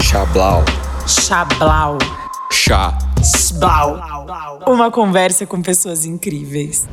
Chablau. 0.00 0.64
Chablau. 1.06 1.98
Chá. 2.50 2.98
Sblau. 3.22 4.00
Uma 4.66 4.90
conversa 4.90 5.46
com 5.46 5.62
pessoas 5.62 6.04
incríveis. 6.04 6.88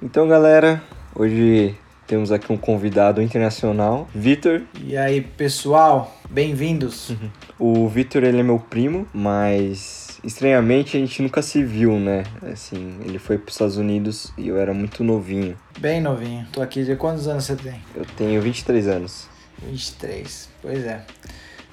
Então, 0.00 0.26
galera, 0.26 0.82
hoje 1.14 1.76
temos 2.06 2.32
aqui 2.32 2.50
um 2.50 2.56
convidado 2.56 3.20
internacional, 3.20 4.08
Vitor. 4.14 4.62
E 4.82 4.96
aí, 4.96 5.20
pessoal, 5.20 6.14
bem-vindos. 6.30 7.12
O 7.58 7.88
Vitor, 7.88 8.22
ele 8.22 8.40
é 8.40 8.42
meu 8.42 8.58
primo, 8.58 9.06
mas 9.14 10.20
estranhamente 10.22 10.94
a 10.96 11.00
gente 11.00 11.22
nunca 11.22 11.40
se 11.40 11.62
viu, 11.64 11.98
né? 11.98 12.22
Assim, 12.52 12.98
ele 13.02 13.18
foi 13.18 13.38
para 13.38 13.48
os 13.48 13.54
Estados 13.54 13.76
Unidos 13.78 14.30
e 14.36 14.48
eu 14.48 14.58
era 14.58 14.74
muito 14.74 15.02
novinho. 15.02 15.56
Bem 15.78 16.00
novinho. 16.02 16.46
Tô 16.52 16.60
aqui 16.60 16.84
de 16.84 16.96
quantos 16.96 17.26
anos 17.26 17.44
você 17.44 17.56
tem? 17.56 17.80
Eu 17.94 18.04
tenho 18.16 18.42
23 18.42 18.88
anos. 18.88 19.35
23. 19.62 20.48
Pois 20.62 20.84
é. 20.84 21.02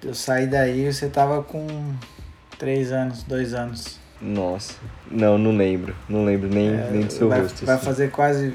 Eu 0.04 0.14
saí 0.14 0.48
daí, 0.48 0.92
você 0.92 1.08
tava 1.08 1.42
com 1.44 1.94
3 2.60 2.92
anos, 2.92 3.24
2 3.24 3.54
anos. 3.54 3.98
Nossa, 4.22 4.76
não, 5.12 5.38
não 5.38 5.56
lembro. 5.56 5.96
Não 6.08 6.24
lembro 6.26 6.48
nem, 6.50 6.70
É, 6.70 6.90
nem 6.92 7.02
do 7.02 7.12
seu 7.12 7.28
vai, 7.30 7.42
rosto. 7.42 7.66
Vai 7.66 7.76
assim. 7.76 7.86
fazer 7.86 8.12
quase. 8.12 8.54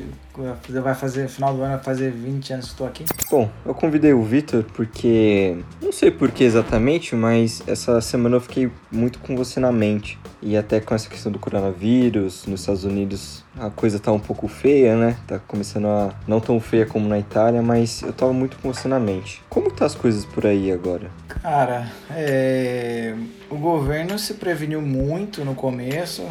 Vai 0.82 0.94
fazer, 0.94 1.28
final 1.28 1.52
do 1.52 1.62
ano, 1.62 1.74
vai 1.74 1.82
fazer 1.82 2.12
20 2.12 2.52
anos 2.52 2.66
que 2.66 2.70
estou 2.72 2.86
aqui. 2.86 3.04
Bom, 3.28 3.50
eu 3.66 3.74
convidei 3.74 4.12
o 4.12 4.22
Vitor 4.22 4.64
porque. 4.72 5.58
Não 5.82 5.90
sei 5.90 6.12
por 6.12 6.30
que 6.30 6.44
exatamente, 6.44 7.16
mas 7.16 7.60
essa 7.66 8.00
semana 8.00 8.36
eu 8.36 8.40
fiquei 8.40 8.70
muito 8.90 9.18
com 9.18 9.36
você 9.36 9.58
na 9.58 9.72
mente. 9.72 10.16
E 10.40 10.56
até 10.56 10.80
com 10.80 10.94
essa 10.94 11.08
questão 11.08 11.32
do 11.32 11.40
coronavírus, 11.40 12.46
nos 12.46 12.60
Estados 12.60 12.84
Unidos 12.84 13.44
a 13.58 13.70
coisa 13.70 13.98
tá 13.98 14.12
um 14.12 14.20
pouco 14.20 14.46
feia, 14.46 14.96
né? 14.96 15.16
Tá 15.26 15.40
começando 15.40 15.88
a. 15.88 16.14
Não 16.28 16.38
tão 16.38 16.60
feia 16.60 16.86
como 16.86 17.08
na 17.08 17.18
Itália, 17.18 17.60
mas 17.60 18.02
eu 18.02 18.12
tava 18.12 18.32
muito 18.32 18.56
com 18.58 18.72
você 18.72 18.86
na 18.86 19.00
mente. 19.00 19.42
Como 19.48 19.72
tá 19.72 19.86
as 19.86 19.96
coisas 19.96 20.24
por 20.24 20.46
aí 20.46 20.70
agora? 20.70 21.10
Cara, 21.26 21.90
é, 22.12 23.16
o 23.50 23.56
governo 23.56 24.16
se 24.18 24.34
preveniu 24.34 24.80
muito 24.80 25.44
no 25.44 25.56
começo. 25.56 26.24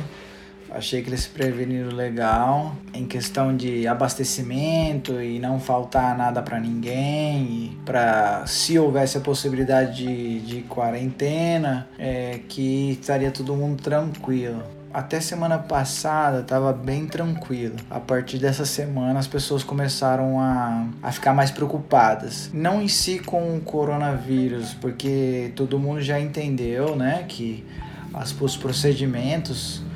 Achei 0.78 1.02
que 1.02 1.10
eles 1.10 1.22
se 1.22 1.30
preveniram 1.30 1.90
legal 1.90 2.76
em 2.94 3.04
questão 3.08 3.58
de 3.58 3.88
abastecimento 3.88 5.20
e 5.20 5.40
não 5.40 5.60
faltar 5.60 6.16
nada 6.16 6.40
para 6.44 6.60
ninguém. 6.60 7.42
E 7.42 7.78
para 7.84 8.46
se 8.46 8.78
houvesse 8.78 9.18
a 9.18 9.22
possibilidade 9.22 10.04
de, 10.04 10.40
de 10.42 10.62
quarentena, 10.62 11.88
é, 11.98 12.42
que 12.48 12.92
estaria 12.92 13.32
todo 13.32 13.56
mundo 13.56 13.82
tranquilo. 13.82 14.62
Até 14.94 15.20
semana 15.20 15.58
passada 15.58 16.44
tava 16.44 16.72
bem 16.72 17.08
tranquilo. 17.08 17.78
A 17.90 18.00
partir 18.00 18.38
dessa 18.38 18.64
semana 18.64 19.18
as 19.18 19.28
pessoas 19.28 19.64
começaram 19.64 20.40
a, 20.40 20.90
a 21.02 21.12
ficar 21.12 21.34
mais 21.34 21.50
preocupadas. 21.50 22.52
Não 22.54 22.84
em 22.84 22.88
si 22.88 23.18
com 23.18 23.58
o 23.58 23.62
coronavírus, 23.62 24.76
porque 24.76 25.52
todo 25.56 25.80
mundo 25.80 26.02
já 26.02 26.20
entendeu, 26.20 26.96
né, 26.96 27.26
que 27.28 27.66
as, 28.14 28.32
os 28.40 28.56
procedimentos 28.56 29.87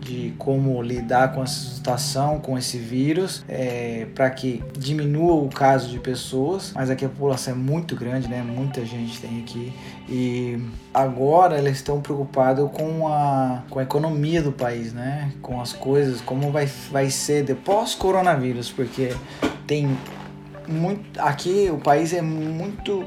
de 0.00 0.34
como 0.38 0.80
lidar 0.82 1.32
com 1.32 1.42
essa 1.42 1.74
situação, 1.74 2.38
com 2.38 2.56
esse 2.56 2.78
vírus, 2.78 3.44
é, 3.48 4.06
para 4.14 4.30
que 4.30 4.62
diminua 4.78 5.34
o 5.34 5.48
caso 5.48 5.88
de 5.88 5.98
pessoas, 5.98 6.72
mas 6.74 6.90
aqui 6.90 7.04
a 7.04 7.08
população 7.08 7.54
é 7.54 7.56
muito 7.56 7.96
grande, 7.96 8.28
né? 8.28 8.42
Muita 8.42 8.84
gente 8.84 9.20
tem 9.20 9.40
aqui 9.40 9.72
e 10.08 10.58
agora 10.92 11.58
eles 11.58 11.76
estão 11.76 12.00
preocupados 12.00 12.70
com 12.72 13.08
a, 13.08 13.62
com 13.70 13.78
a 13.78 13.82
economia 13.82 14.42
do 14.42 14.52
país, 14.52 14.92
né? 14.92 15.32
Com 15.40 15.60
as 15.60 15.72
coisas, 15.72 16.20
como 16.20 16.50
vai, 16.50 16.66
vai 16.90 17.10
ser 17.10 17.44
depois 17.44 17.94
coronavírus, 17.94 18.70
porque 18.70 19.14
tem 19.66 19.96
muito 20.68 21.20
aqui 21.20 21.68
o 21.72 21.78
país 21.78 22.12
é 22.12 22.22
muito 22.22 23.04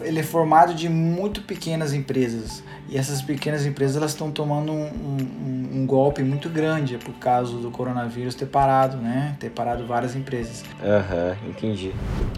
ele 0.00 0.20
é 0.20 0.22
formado 0.22 0.74
de 0.74 0.88
muito 0.88 1.42
pequenas 1.42 1.92
empresas 1.92 2.62
e 2.88 2.96
essas 2.96 3.20
pequenas 3.22 3.66
empresas 3.66 3.96
elas 3.96 4.12
estão 4.12 4.30
tomando 4.30 4.72
um, 4.72 4.86
um, 4.86 5.68
um 5.80 5.86
golpe 5.86 6.22
muito 6.22 6.48
grande 6.48 6.98
por 6.98 7.14
causa 7.14 7.56
do 7.56 7.70
coronavírus 7.70 8.34
ter 8.34 8.46
parado, 8.46 8.96
né? 8.96 9.36
Ter 9.40 9.50
parado 9.50 9.86
várias 9.86 10.14
empresas. 10.14 10.64
Aham, 10.82 11.36
entendi. 11.48 11.92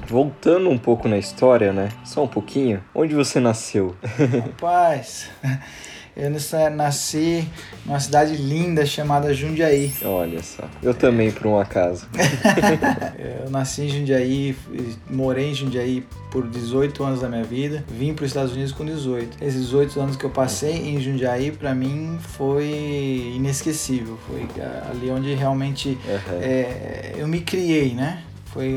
Voltando 0.07 0.71
um 0.71 0.79
pouco 0.79 1.09
na 1.09 1.19
história, 1.19 1.73
né? 1.73 1.91
Só 2.05 2.25
um 2.25 2.29
pouquinho. 2.29 2.83
Onde 2.95 3.15
você 3.15 3.39
nasceu? 3.41 3.95
Rapaz, 4.43 5.31
eu 6.19 6.31
nasci 6.73 7.49
numa 7.87 8.01
cidade 8.01 8.35
linda 8.35 8.85
chamada 8.85 9.33
Jundiaí. 9.33 9.93
Olha 10.05 10.43
só. 10.43 10.65
Eu 10.83 10.93
também, 10.93 11.31
por 11.31 11.47
um 11.47 11.59
acaso. 11.59 12.09
Eu 13.45 13.51
nasci 13.51 13.83
em 13.83 13.89
Jundiaí, 13.89 14.57
morei 15.09 15.51
em 15.51 15.55
Jundiaí 15.55 16.05
por 16.31 16.47
18 16.47 17.05
anos 17.05 17.21
da 17.21 17.29
minha 17.29 17.45
vida. 17.45 17.85
Vim 17.89 18.15
para 18.15 18.25
os 18.25 18.31
Estados 18.31 18.53
Unidos 18.53 18.73
com 18.73 18.85
18. 18.85 19.43
Esses 19.43 19.63
18 19.67 20.01
anos 20.01 20.17
que 20.17 20.25
eu 20.25 20.31
passei 20.31 20.73
em 20.91 21.01
Jundiaí, 21.01 21.53
para 21.53 21.75
mim, 21.75 22.19
foi 22.21 23.33
inesquecível. 23.37 24.19
Foi 24.27 24.47
ali 24.91 25.11
onde 25.11 25.35
realmente 25.35 25.97
Aham. 26.05 26.39
é, 26.43 27.15
eu 27.17 27.29
me 27.29 27.41
criei, 27.41 27.95
né? 27.95 28.23
Foi 28.47 28.75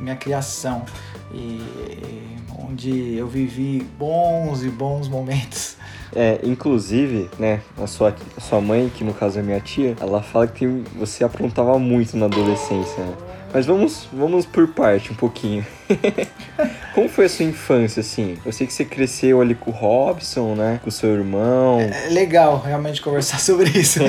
minha 0.00 0.16
criação. 0.16 0.84
E, 1.32 1.36
e 1.38 2.36
onde 2.58 3.14
eu 3.14 3.28
vivi 3.28 3.86
bons 3.98 4.62
e 4.64 4.68
bons 4.68 5.08
momentos. 5.08 5.76
É, 6.16 6.40
inclusive, 6.42 7.28
né, 7.38 7.60
a 7.76 7.86
sua, 7.86 8.16
a 8.36 8.40
sua 8.40 8.58
mãe, 8.58 8.90
que 8.94 9.04
no 9.04 9.12
caso 9.12 9.38
é 9.38 9.42
minha 9.42 9.60
tia, 9.60 9.94
ela 10.00 10.22
fala 10.22 10.46
que 10.46 10.66
você 10.66 11.22
aprontava 11.22 11.78
muito 11.78 12.16
na 12.16 12.24
adolescência, 12.24 13.04
né? 13.04 13.14
Mas 13.52 13.64
vamos, 13.64 14.08
vamos 14.12 14.44
por 14.44 14.68
parte 14.68 15.12
um 15.12 15.14
pouquinho. 15.14 15.64
Como 16.94 17.08
foi 17.08 17.26
a 17.26 17.28
sua 17.28 17.46
infância, 17.46 18.00
assim? 18.00 18.36
Eu 18.44 18.52
sei 18.52 18.66
que 18.66 18.72
você 18.72 18.84
cresceu 18.84 19.40
ali 19.40 19.54
com 19.54 19.70
o 19.70 19.74
Robson, 19.74 20.54
né? 20.54 20.80
Com 20.82 20.88
o 20.88 20.92
seu 20.92 21.14
irmão. 21.14 21.80
É 21.80 22.08
legal 22.10 22.60
realmente 22.60 23.00
conversar 23.00 23.38
sobre 23.40 23.70
isso. 23.70 24.00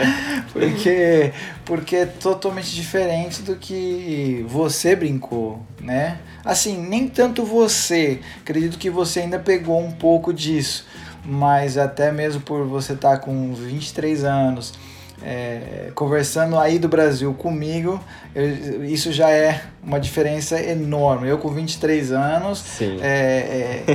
porque, 0.52 1.32
porque 1.64 1.96
é 1.96 2.06
totalmente 2.06 2.74
diferente 2.74 3.42
do 3.42 3.56
que 3.56 4.44
você 4.48 4.94
brincou, 4.94 5.60
né? 5.80 6.18
Assim, 6.44 6.78
nem 6.78 7.08
tanto 7.08 7.44
você. 7.44 8.20
Acredito 8.40 8.78
que 8.78 8.88
você 8.88 9.20
ainda 9.20 9.38
pegou 9.38 9.78
um 9.78 9.92
pouco 9.92 10.32
disso. 10.32 10.86
Mas 11.28 11.76
até 11.76 12.12
mesmo 12.12 12.40
por 12.40 12.64
você 12.66 12.92
estar 12.92 13.18
com 13.18 13.52
23 13.52 14.22
anos, 14.22 14.72
é, 15.22 15.90
conversando 15.94 16.58
aí 16.58 16.78
do 16.78 16.88
Brasil 16.88 17.32
comigo, 17.34 18.00
eu- 18.34 18.84
isso 18.84 19.12
já 19.12 19.30
é 19.30 19.60
uma 19.82 19.98
diferença 20.00 20.60
enorme. 20.60 21.28
Eu 21.28 21.38
com 21.38 21.48
23 21.48 22.10
anos, 22.12 22.64
é, 23.00 23.84
é, 23.86 23.92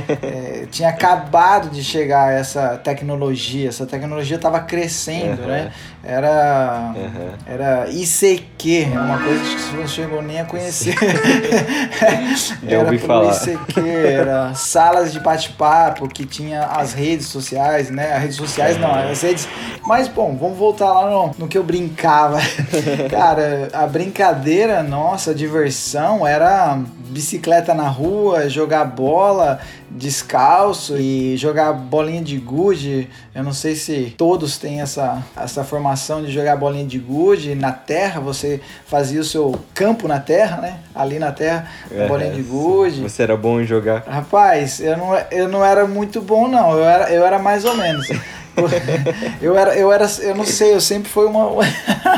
é, 0.62 0.66
tinha 0.70 0.88
acabado 0.88 1.68
de 1.70 1.84
chegar 1.84 2.32
essa 2.32 2.76
tecnologia, 2.78 3.68
essa 3.68 3.84
tecnologia 3.86 4.36
estava 4.36 4.60
crescendo, 4.60 5.42
Aham. 5.42 5.46
né? 5.50 5.72
Era, 6.04 6.92
Aham. 6.96 7.34
era 7.46 7.88
ICQ, 7.88 8.86
uma 8.92 9.18
coisa 9.22 9.40
que 9.40 9.60
você 9.60 9.76
não 9.76 9.86
chegou 9.86 10.22
nem 10.22 10.40
a 10.40 10.44
conhecer. 10.44 10.94
Já 12.68 12.78
ouvi 12.80 12.98
falar. 12.98 13.32
ICQ, 13.34 13.80
era 13.88 14.54
salas 14.54 15.12
de 15.12 15.20
bate-papo 15.20 16.08
que 16.08 16.24
tinha 16.26 16.64
as 16.64 16.92
redes 16.92 17.26
sociais, 17.28 17.90
né? 17.90 18.12
As 18.14 18.22
redes 18.22 18.36
sociais 18.36 18.78
não, 18.78 18.92
as 18.92 19.22
redes. 19.22 19.48
Mas 19.86 20.08
bom, 20.08 20.36
vamos 20.36 20.56
voltar 20.58 20.92
lá 20.92 21.10
no, 21.10 21.21
no 21.38 21.46
que 21.46 21.58
eu 21.58 21.62
brincava. 21.62 22.38
Cara, 23.10 23.68
a 23.72 23.86
brincadeira 23.86 24.82
nossa, 24.82 25.32
a 25.32 25.34
diversão 25.34 26.26
era 26.26 26.78
bicicleta 27.08 27.74
na 27.74 27.88
rua, 27.88 28.48
jogar 28.48 28.84
bola 28.84 29.60
descalço 29.94 30.96
e 30.98 31.36
jogar 31.36 31.72
bolinha 31.72 32.22
de 32.22 32.38
gude. 32.38 33.08
Eu 33.34 33.42
não 33.42 33.52
sei 33.52 33.74
se 33.74 34.14
todos 34.16 34.56
têm 34.56 34.80
essa, 34.80 35.22
essa 35.36 35.62
formação 35.64 36.22
de 36.22 36.32
jogar 36.32 36.56
bolinha 36.56 36.86
de 36.86 36.98
gude 36.98 37.54
na 37.54 37.72
terra. 37.72 38.20
Você 38.20 38.60
fazia 38.86 39.20
o 39.20 39.24
seu 39.24 39.58
campo 39.74 40.08
na 40.08 40.18
terra, 40.18 40.60
né? 40.60 40.78
Ali 40.94 41.18
na 41.18 41.32
terra, 41.32 41.68
É, 41.90 42.06
bolinha 42.08 42.32
de 42.32 42.42
gude. 42.42 43.02
Você 43.02 43.22
era 43.22 43.36
bom 43.36 43.60
em 43.60 43.64
jogar. 43.64 44.04
Rapaz, 44.06 44.80
eu 44.80 44.96
não, 44.96 45.14
eu 45.30 45.48
não 45.48 45.64
era 45.64 45.86
muito 45.86 46.20
bom, 46.20 46.48
não. 46.48 46.72
Eu 46.72 46.84
era, 46.84 47.10
eu 47.10 47.24
era 47.24 47.38
mais 47.38 47.64
ou 47.64 47.76
menos. 47.76 48.08
Eu 49.40 49.56
era, 49.56 49.76
eu 49.76 49.92
era, 49.92 50.06
eu 50.20 50.34
não 50.34 50.44
sei, 50.44 50.74
eu 50.74 50.80
sempre 50.80 51.08
fui 51.08 51.24
uma. 51.26 51.50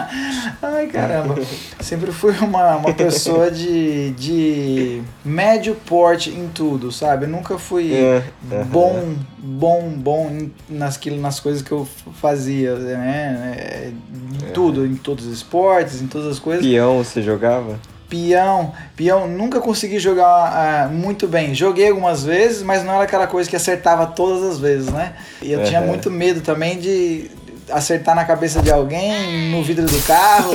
Ai 0.63 0.87
caramba. 0.89 1.37
Sempre 1.81 2.13
fui 2.13 2.33
uma, 2.39 2.77
uma 2.77 2.93
pessoa 2.93 3.51
de, 3.51 4.11
de 4.13 5.03
médio 5.25 5.75
porte 5.87 6.31
em 6.31 6.49
tudo, 6.49 6.91
sabe? 6.91 7.25
Eu 7.27 7.31
nunca 7.31 7.59
fui 7.59 7.95
É, 7.95 8.23
bom, 8.67 9.15
bom, 9.39 9.91
bom 9.97 10.49
nas, 10.69 10.99
nas 11.19 11.41
coisas 11.41 11.63
que 11.63 11.73
eu 11.73 11.87
fazia, 12.21 12.75
né? 12.77 13.55
É, 13.57 13.93
Em 13.93 14.53
tudo, 14.53 14.85
em 14.85 14.97
todos 14.97 15.27
os 15.27 15.33
esportes, 15.33 16.03
em 16.03 16.07
todas 16.07 16.29
as 16.29 16.39
coisas. 16.39 16.65
Peão 16.65 16.99
você 16.99 17.23
jogava? 17.23 17.79
Peão, 18.15 18.73
peão, 18.95 19.27
nunca 19.27 19.61
consegui 19.61 19.99
jogar 19.99 20.25
ah, 20.25 20.89
muito 20.89 21.27
bem. 21.27 21.53
Joguei 21.53 21.89
algumas 21.89 22.23
vezes, 22.23 22.63
mas 22.63 22.85
não 22.85 22.95
era 22.95 23.03
aquela 23.03 23.27
coisa 23.27 23.51
que 23.51 23.57
acertava 23.57 24.07
todas 24.07 24.45
as 24.45 24.59
vezes, 24.61 24.89
né? 24.89 25.15
E 25.43 25.51
eu 25.51 25.65
tinha 25.65 25.81
muito 25.81 26.13
medo 26.13 26.41
também 26.41 26.79
de 26.79 27.29
acertar 27.69 28.15
na 28.15 28.25
cabeça 28.25 28.63
de 28.63 28.71
alguém, 28.71 29.51
no 29.51 29.65
vidro 29.65 29.85
do 29.85 30.01
carro. 30.07 30.53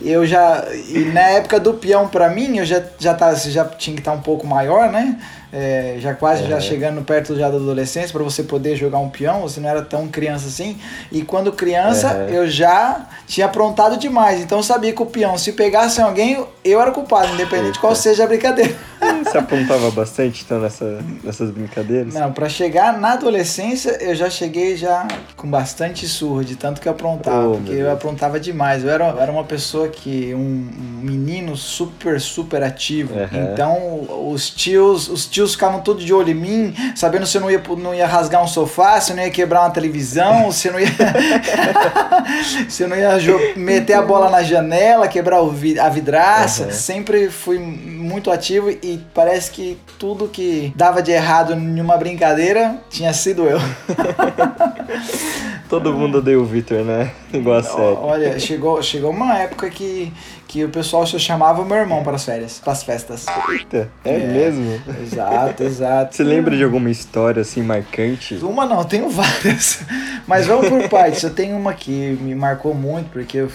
eu 0.00 0.24
já. 0.24 0.64
E 0.88 1.00
na 1.00 1.22
época 1.22 1.58
do 1.58 1.74
peão, 1.74 2.06
pra 2.06 2.30
mim, 2.30 2.58
eu 2.58 2.64
já, 2.64 2.80
já, 2.96 3.12
tá, 3.12 3.34
já 3.34 3.64
tinha 3.64 3.96
que 3.96 4.02
estar 4.02 4.12
tá 4.12 4.16
um 4.16 4.20
pouco 4.20 4.46
maior, 4.46 4.92
né? 4.92 5.18
É, 5.52 5.96
já 5.98 6.14
quase 6.14 6.46
já 6.46 6.60
chegando 6.60 7.02
perto 7.02 7.36
já 7.36 7.48
da 7.48 7.56
adolescência 7.56 8.12
para 8.12 8.22
você 8.22 8.42
poder 8.42 8.76
jogar 8.76 8.98
um 8.98 9.08
peão, 9.08 9.42
você 9.42 9.60
não 9.60 9.68
era 9.68 9.82
tão 9.82 10.06
criança 10.06 10.46
assim. 10.46 10.78
E 11.10 11.22
quando 11.22 11.52
criança, 11.52 12.14
uhum. 12.14 12.28
eu 12.28 12.48
já 12.48 13.08
tinha 13.26 13.46
aprontado 13.46 13.96
demais. 13.96 14.40
Então 14.40 14.58
eu 14.58 14.62
sabia 14.62 14.92
que 14.92 15.02
o 15.02 15.06
peão, 15.06 15.36
se 15.36 15.52
pegasse 15.52 16.00
alguém, 16.00 16.44
eu 16.64 16.80
era 16.80 16.90
culpado, 16.90 17.32
independente 17.32 17.72
de 17.72 17.78
qual 17.78 17.94
seja 17.94 18.24
a 18.24 18.26
brincadeira. 18.26 18.76
Você 19.24 19.38
apontava 19.38 19.90
bastante 19.90 20.42
então 20.44 20.60
nessa, 20.60 21.02
nessas 21.24 21.50
brincadeiras? 21.50 22.14
Não, 22.14 22.32
para 22.32 22.48
chegar 22.48 22.98
na 22.98 23.12
adolescência, 23.12 23.98
eu 24.00 24.14
já 24.14 24.30
cheguei 24.30 24.76
já 24.76 25.06
com 25.36 25.48
bastante 25.48 26.06
surra, 26.06 26.44
de 26.44 26.56
tanto 26.56 26.80
que 26.80 26.86
eu 26.86 26.92
aprontava, 26.92 27.48
oh, 27.48 27.56
porque 27.56 27.72
eu 27.72 27.90
aprontava 27.90 28.38
demais. 28.38 28.84
Eu 28.84 28.90
era, 28.90 29.08
eu 29.08 29.20
era 29.20 29.32
uma 29.32 29.44
pessoa 29.44 29.88
que 29.88 30.34
um, 30.34 30.38
um 30.38 31.00
menino 31.02 31.56
super 31.56 32.20
super 32.20 32.62
ativo. 32.62 33.14
Então 33.32 34.30
os 34.30 34.50
tios, 34.50 35.08
os 35.08 35.26
tios 35.26 35.39
tios 35.40 35.52
ficavam 35.52 35.80
todos 35.80 36.04
de 36.04 36.12
olho 36.12 36.30
em 36.30 36.34
mim, 36.34 36.74
sabendo 36.94 37.26
se 37.26 37.38
eu 37.38 37.40
não 37.40 37.50
ia, 37.50 37.62
não 37.78 37.94
ia 37.94 38.06
rasgar 38.06 38.42
um 38.42 38.46
sofá, 38.46 39.00
se 39.00 39.12
eu 39.12 39.16
não 39.16 39.22
ia 39.22 39.30
quebrar 39.30 39.62
uma 39.62 39.70
televisão, 39.70 40.48
se 40.52 40.68
eu 40.68 40.72
não 40.72 40.80
ia. 40.80 40.88
se 42.68 42.82
eu 42.82 42.88
não 42.88 42.96
ia 42.96 43.10
meter 43.56 43.94
a 43.94 44.02
bola 44.02 44.28
na 44.28 44.42
janela, 44.42 45.08
quebrar 45.08 45.40
o 45.40 45.50
vi 45.50 45.78
a 45.78 45.88
vidraça. 45.88 46.64
Uhum. 46.64 46.72
Sempre 46.72 47.30
fui 47.30 47.58
muito 47.58 48.30
ativo 48.30 48.70
e 48.70 49.00
parece 49.14 49.50
que 49.50 49.78
tudo 49.98 50.28
que 50.28 50.72
dava 50.76 51.02
de 51.02 51.10
errado 51.10 51.54
em 51.54 51.80
uma 51.80 51.96
brincadeira 51.96 52.76
tinha 52.90 53.12
sido 53.12 53.46
eu. 53.46 53.58
Todo 55.70 55.92
mundo 55.92 56.18
odeia 56.18 56.38
o 56.38 56.44
Victor, 56.44 56.84
né? 56.84 57.12
Igual 57.32 57.58
a 57.58 57.62
série. 57.62 57.96
Olha, 58.00 58.38
chegou, 58.40 58.82
chegou 58.82 59.12
uma 59.12 59.38
época 59.38 59.70
que, 59.70 60.12
que 60.50 60.64
o 60.64 60.68
pessoal 60.68 61.06
só 61.06 61.16
chamava 61.16 61.64
meu 61.64 61.76
irmão 61.76 62.02
para 62.02 62.16
as 62.16 62.24
férias, 62.24 62.58
para 62.58 62.72
as 62.72 62.82
festas. 62.82 63.24
Eita, 63.50 63.88
é, 64.04 64.16
é, 64.16 64.26
mesmo? 64.26 64.82
Exato, 65.00 65.62
exato. 65.62 66.16
Você 66.16 66.24
lembra 66.24 66.56
de 66.56 66.64
alguma 66.64 66.90
história 66.90 67.42
assim 67.42 67.62
marcante? 67.62 68.34
Uma 68.42 68.66
não, 68.66 68.82
tenho 68.82 69.08
várias. 69.14 69.84
Mas 70.26 70.48
vamos 70.48 70.68
por 70.68 70.88
partes. 70.88 71.22
Eu 71.22 71.30
tenho 71.30 71.56
uma 71.56 71.72
que 71.72 72.18
me 72.20 72.34
marcou 72.34 72.74
muito, 72.74 73.10
porque 73.10 73.36
eu 73.38 73.50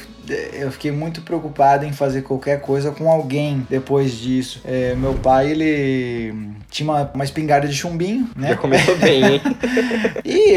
eu 0.54 0.72
fiquei 0.72 0.92
muito 0.92 1.22
preocupado 1.22 1.86
em 1.86 1.92
fazer 1.92 2.22
qualquer 2.22 2.62
coisa 2.62 2.92
com 2.92 3.10
alguém 3.10 3.66
depois 3.70 4.14
disso. 4.14 4.62
É, 4.66 4.96
meu 4.96 5.14
pai, 5.14 5.52
ele 5.52 6.34
tinha 6.70 6.90
uma, 6.90 7.12
uma 7.14 7.24
espingarda 7.24 7.68
de 7.68 7.74
chumbinho, 7.74 8.30
né? 8.36 8.50
Já 8.50 8.58
começou 8.58 8.98
bem, 8.98 9.24
hein? 9.24 9.42
e 10.26 10.54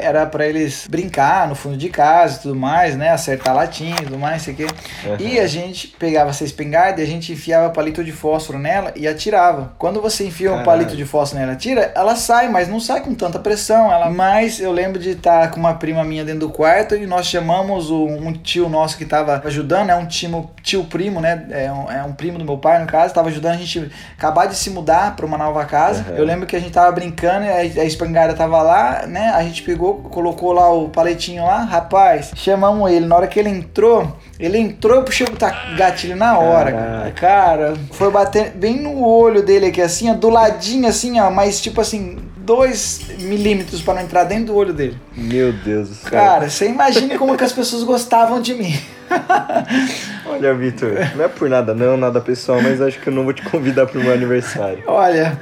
era 0.00 0.26
para 0.26 0.46
eles 0.46 0.86
brincar 0.88 1.48
no 1.48 1.54
fundo 1.54 1.76
de 1.76 1.88
casa 1.88 2.38
e 2.38 2.42
tudo 2.42 2.56
mais, 2.56 2.96
né? 2.96 3.10
Acertar 3.10 3.54
latinha 3.54 3.96
e 4.00 4.04
tudo 4.04 4.18
mais, 4.18 4.42
sei 4.42 4.54
o 4.54 4.56
quê. 4.56 4.66
Uhum. 5.04 5.16
E 5.20 5.38
a 5.38 5.46
gente 5.46 5.88
pegava 5.88 6.30
essa 6.30 6.44
espingarda 6.44 7.00
e 7.00 7.04
a 7.04 7.06
gente 7.06 7.32
enfiava 7.32 7.70
palito 7.70 8.02
de 8.02 8.12
fósforo 8.12 8.58
nela 8.58 8.92
e 8.96 9.06
atirava. 9.06 9.72
Quando 9.78 10.00
você 10.00 10.26
enfia 10.26 10.48
Caralho. 10.48 10.62
um 10.62 10.64
palito 10.64 10.96
de 10.96 11.04
fósforo 11.04 11.40
nela, 11.40 11.56
tira, 11.56 11.92
ela 11.94 12.16
sai, 12.16 12.48
mas 12.48 12.68
não 12.68 12.80
sai 12.80 13.00
com 13.00 13.14
tanta 13.14 13.38
pressão. 13.38 13.92
Ela... 13.92 14.10
Mas 14.10 14.60
eu 14.60 14.72
lembro 14.72 14.98
de 14.98 15.10
estar 15.10 15.50
com 15.50 15.60
uma 15.60 15.74
prima 15.74 16.04
minha 16.04 16.24
dentro 16.24 16.40
do 16.40 16.50
quarto 16.50 16.96
e 16.96 17.06
nós 17.06 17.26
chamamos 17.26 17.90
um 17.90 18.32
tio 18.32 18.68
nosso 18.68 18.96
que 18.96 19.01
estava 19.02 19.40
ajudando, 19.44 19.90
é 19.90 19.94
um 19.94 20.06
tio, 20.06 20.50
tio 20.62 20.84
primo, 20.84 21.20
né? 21.20 21.46
É 21.50 21.72
um, 21.72 21.90
é 21.90 22.02
um 22.02 22.12
primo 22.12 22.38
do 22.38 22.44
meu 22.44 22.58
pai, 22.58 22.80
no 22.80 22.86
caso, 22.86 23.06
estava 23.06 23.28
ajudando 23.28 23.54
a 23.54 23.58
gente 23.58 23.90
acabar 24.16 24.46
de 24.46 24.54
se 24.54 24.70
mudar 24.70 25.16
para 25.16 25.26
uma 25.26 25.38
nova 25.38 25.64
casa. 25.64 26.04
Uhum. 26.08 26.16
Eu 26.16 26.24
lembro 26.24 26.46
que 26.46 26.56
a 26.56 26.60
gente 26.60 26.72
tava 26.72 26.90
brincando, 26.92 27.46
a, 27.46 27.56
a 27.56 27.84
espingarda 27.84 28.34
tava 28.34 28.62
lá, 28.62 29.06
né? 29.06 29.30
A 29.30 29.42
gente 29.42 29.62
pegou, 29.62 29.96
colocou 29.96 30.52
lá 30.52 30.70
o 30.72 30.88
paletinho 30.88 31.44
lá, 31.44 31.62
rapaz, 31.64 32.32
chamamos 32.34 32.90
ele. 32.90 33.06
Na 33.06 33.16
hora 33.16 33.26
que 33.26 33.38
ele 33.38 33.48
entrou, 33.50 34.16
ele 34.38 34.58
entrou, 34.58 34.96
eu 34.96 35.04
puxei 35.04 35.26
o 35.26 35.76
gatilho 35.76 36.16
na 36.16 36.38
hora, 36.38 36.72
cara. 36.72 37.10
cara. 37.12 37.74
Foi 37.92 38.10
bater 38.10 38.50
bem 38.50 38.80
no 38.80 39.04
olho 39.04 39.42
dele 39.42 39.66
aqui, 39.66 39.80
assim, 39.80 40.10
ó, 40.10 40.14
do 40.14 40.28
ladinho, 40.28 40.88
assim, 40.88 41.20
ó, 41.20 41.30
mas 41.30 41.60
tipo 41.60 41.80
assim, 41.80 42.18
2 42.44 43.18
milímetros 43.20 43.82
para 43.82 43.94
não 43.94 44.02
entrar 44.02 44.24
dentro 44.24 44.46
do 44.46 44.56
olho 44.56 44.72
dele. 44.72 44.98
Meu 45.16 45.52
Deus 45.52 45.88
do 45.88 45.94
céu. 45.94 46.10
Cara, 46.10 46.50
você 46.50 46.66
imagine 46.68 47.16
como 47.16 47.36
que 47.36 47.44
as 47.44 47.52
pessoas 47.52 47.82
gostavam 47.82 48.40
de 48.40 48.54
mim. 48.54 48.74
Olha, 50.26 50.54
Vitor, 50.54 50.92
não 51.14 51.24
é 51.24 51.28
por 51.28 51.48
nada 51.48 51.74
não, 51.74 51.96
nada 51.96 52.20
pessoal, 52.20 52.60
mas 52.62 52.80
acho 52.80 53.00
que 53.00 53.08
eu 53.08 53.12
não 53.12 53.24
vou 53.24 53.32
te 53.32 53.42
convidar 53.42 53.86
pro 53.86 54.00
meu 54.00 54.12
aniversário. 54.12 54.82
Olha, 54.86 55.38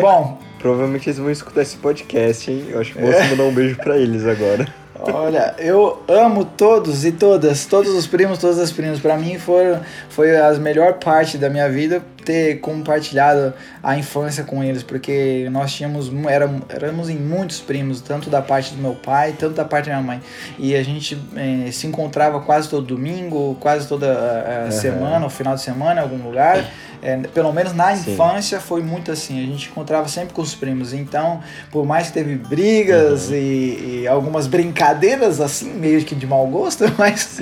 bom... 0.00 0.46
Provavelmente 0.58 1.08
eles 1.08 1.18
vão 1.18 1.30
escutar 1.30 1.62
esse 1.62 1.76
podcast, 1.76 2.50
hein? 2.50 2.66
Eu 2.70 2.80
acho 2.80 2.92
que 2.92 3.00
vou 3.00 3.12
é. 3.12 3.28
mandar 3.28 3.44
um 3.44 3.52
beijo 3.52 3.76
para 3.76 3.98
eles 3.98 4.26
agora. 4.26 4.66
Olha, 4.98 5.54
eu 5.58 6.02
amo 6.08 6.44
todos 6.44 7.04
e 7.04 7.12
todas, 7.12 7.66
todos 7.66 7.92
os 7.92 8.06
primos, 8.06 8.38
todas 8.38 8.58
as 8.58 8.72
primas. 8.72 8.98
Para 8.98 9.16
mim 9.16 9.38
foram, 9.38 9.80
foi 10.08 10.36
a 10.36 10.52
melhor 10.54 10.94
parte 10.94 11.36
da 11.36 11.50
minha 11.50 11.68
vida 11.68 12.02
ter 12.26 12.58
compartilhado 12.58 13.54
a 13.80 13.96
infância 13.96 14.42
com 14.42 14.62
eles, 14.62 14.82
porque 14.82 15.48
nós 15.52 15.72
tínhamos, 15.72 16.10
éramos, 16.28 16.62
éramos 16.68 17.08
em 17.08 17.16
muitos 17.16 17.60
primos, 17.60 18.00
tanto 18.00 18.28
da 18.28 18.42
parte 18.42 18.74
do 18.74 18.82
meu 18.82 18.94
pai, 18.94 19.34
tanto 19.38 19.54
da 19.54 19.64
parte 19.64 19.86
da 19.88 19.92
minha 19.92 20.06
mãe. 20.06 20.20
E 20.58 20.74
a 20.74 20.82
gente 20.82 21.16
eh, 21.36 21.70
se 21.70 21.86
encontrava 21.86 22.40
quase 22.40 22.68
todo 22.68 22.84
domingo, 22.84 23.56
quase 23.60 23.86
toda 23.86 24.12
a, 24.12 24.62
a 24.62 24.64
uhum. 24.64 24.70
semana, 24.72 25.26
o 25.26 25.30
final 25.30 25.54
de 25.54 25.62
semana, 25.62 26.00
em 26.00 26.02
algum 26.02 26.22
lugar. 26.22 26.64
É, 27.02 27.16
pelo 27.18 27.52
menos 27.52 27.72
na 27.74 27.94
Sim. 27.94 28.12
infância 28.12 28.60
foi 28.60 28.82
muito 28.82 29.12
assim. 29.12 29.42
A 29.42 29.46
gente 29.46 29.68
encontrava 29.68 30.08
sempre 30.08 30.34
com 30.34 30.42
os 30.42 30.54
primos. 30.54 30.92
Então, 30.92 31.40
por 31.70 31.84
mais 31.84 32.08
que 32.08 32.14
teve 32.14 32.36
brigas 32.36 33.28
uhum. 33.28 33.34
e, 33.34 34.00
e, 34.02 34.08
algumas 34.08 34.46
brincadeiras 34.46 35.40
assim, 35.40 35.72
meio 35.74 36.04
que 36.04 36.14
de 36.14 36.26
mau 36.26 36.46
gosto, 36.46 36.84
mas, 36.98 37.38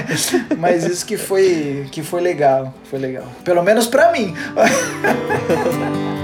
mas 0.58 0.84
isso 0.84 1.06
que 1.06 1.16
foi, 1.16 1.86
que 1.90 2.02
foi 2.02 2.20
legal. 2.20 2.74
Foi 2.90 2.98
legal. 2.98 3.26
Pelo 3.44 3.62
menos 3.62 3.86
pra 3.86 4.12
mim. 4.12 4.25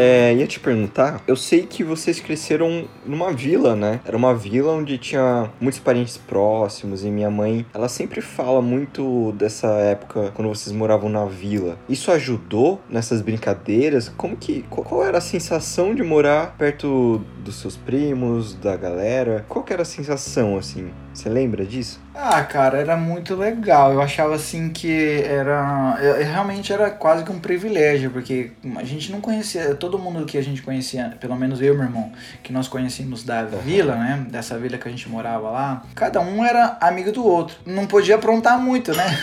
É, 0.00 0.32
ia 0.32 0.46
te 0.46 0.60
perguntar, 0.60 1.20
eu 1.26 1.34
sei 1.34 1.66
que 1.66 1.82
vocês 1.82 2.20
cresceram 2.20 2.84
numa 3.04 3.32
vila, 3.32 3.74
né? 3.74 4.00
Era 4.04 4.16
uma 4.16 4.32
vila 4.32 4.70
onde 4.70 4.96
tinha 4.96 5.50
muitos 5.60 5.80
parentes 5.80 6.16
próximos 6.16 7.04
e 7.04 7.10
minha 7.10 7.28
mãe, 7.28 7.66
ela 7.74 7.88
sempre 7.88 8.20
fala 8.20 8.62
muito 8.62 9.32
dessa 9.32 9.66
época 9.66 10.30
quando 10.36 10.50
vocês 10.50 10.72
moravam 10.72 11.08
na 11.08 11.24
vila. 11.24 11.76
Isso 11.88 12.12
ajudou 12.12 12.80
nessas 12.88 13.20
brincadeiras? 13.20 14.08
Como 14.16 14.36
que 14.36 14.62
qual 14.70 15.04
era 15.04 15.18
a 15.18 15.20
sensação 15.20 15.92
de 15.92 16.04
morar 16.04 16.54
perto 16.56 17.20
dos 17.42 17.56
seus 17.56 17.76
primos, 17.76 18.54
da 18.54 18.76
galera? 18.76 19.44
Qual 19.48 19.64
era 19.68 19.82
a 19.82 19.84
sensação 19.84 20.56
assim? 20.56 20.92
Você 21.12 21.28
lembra 21.28 21.66
disso? 21.66 22.00
Ah, 22.20 22.42
cara, 22.42 22.78
era 22.78 22.96
muito 22.96 23.36
legal. 23.36 23.92
Eu 23.92 24.02
achava 24.02 24.34
assim 24.34 24.70
que 24.70 25.22
era. 25.22 25.94
Realmente 26.18 26.72
era 26.72 26.90
quase 26.90 27.22
que 27.22 27.30
um 27.30 27.38
privilégio, 27.38 28.10
porque 28.10 28.50
a 28.74 28.82
gente 28.82 29.12
não 29.12 29.20
conhecia. 29.20 29.76
Todo 29.76 29.96
mundo 30.00 30.26
que 30.26 30.36
a 30.36 30.42
gente 30.42 30.60
conhecia, 30.60 31.16
pelo 31.20 31.36
menos 31.36 31.62
eu 31.62 31.74
e 31.74 31.76
meu 31.76 31.86
irmão, 31.86 32.10
que 32.42 32.52
nós 32.52 32.66
conhecíamos 32.66 33.22
da 33.22 33.44
vila, 33.44 33.94
né? 33.94 34.26
Dessa 34.28 34.58
vila 34.58 34.76
que 34.76 34.88
a 34.88 34.90
gente 34.90 35.08
morava 35.08 35.48
lá, 35.48 35.84
cada 35.94 36.20
um 36.20 36.44
era 36.44 36.76
amigo 36.80 37.12
do 37.12 37.24
outro. 37.24 37.56
Não 37.64 37.86
podia 37.86 38.16
aprontar 38.16 38.58
muito, 38.58 38.92
né? 38.96 39.16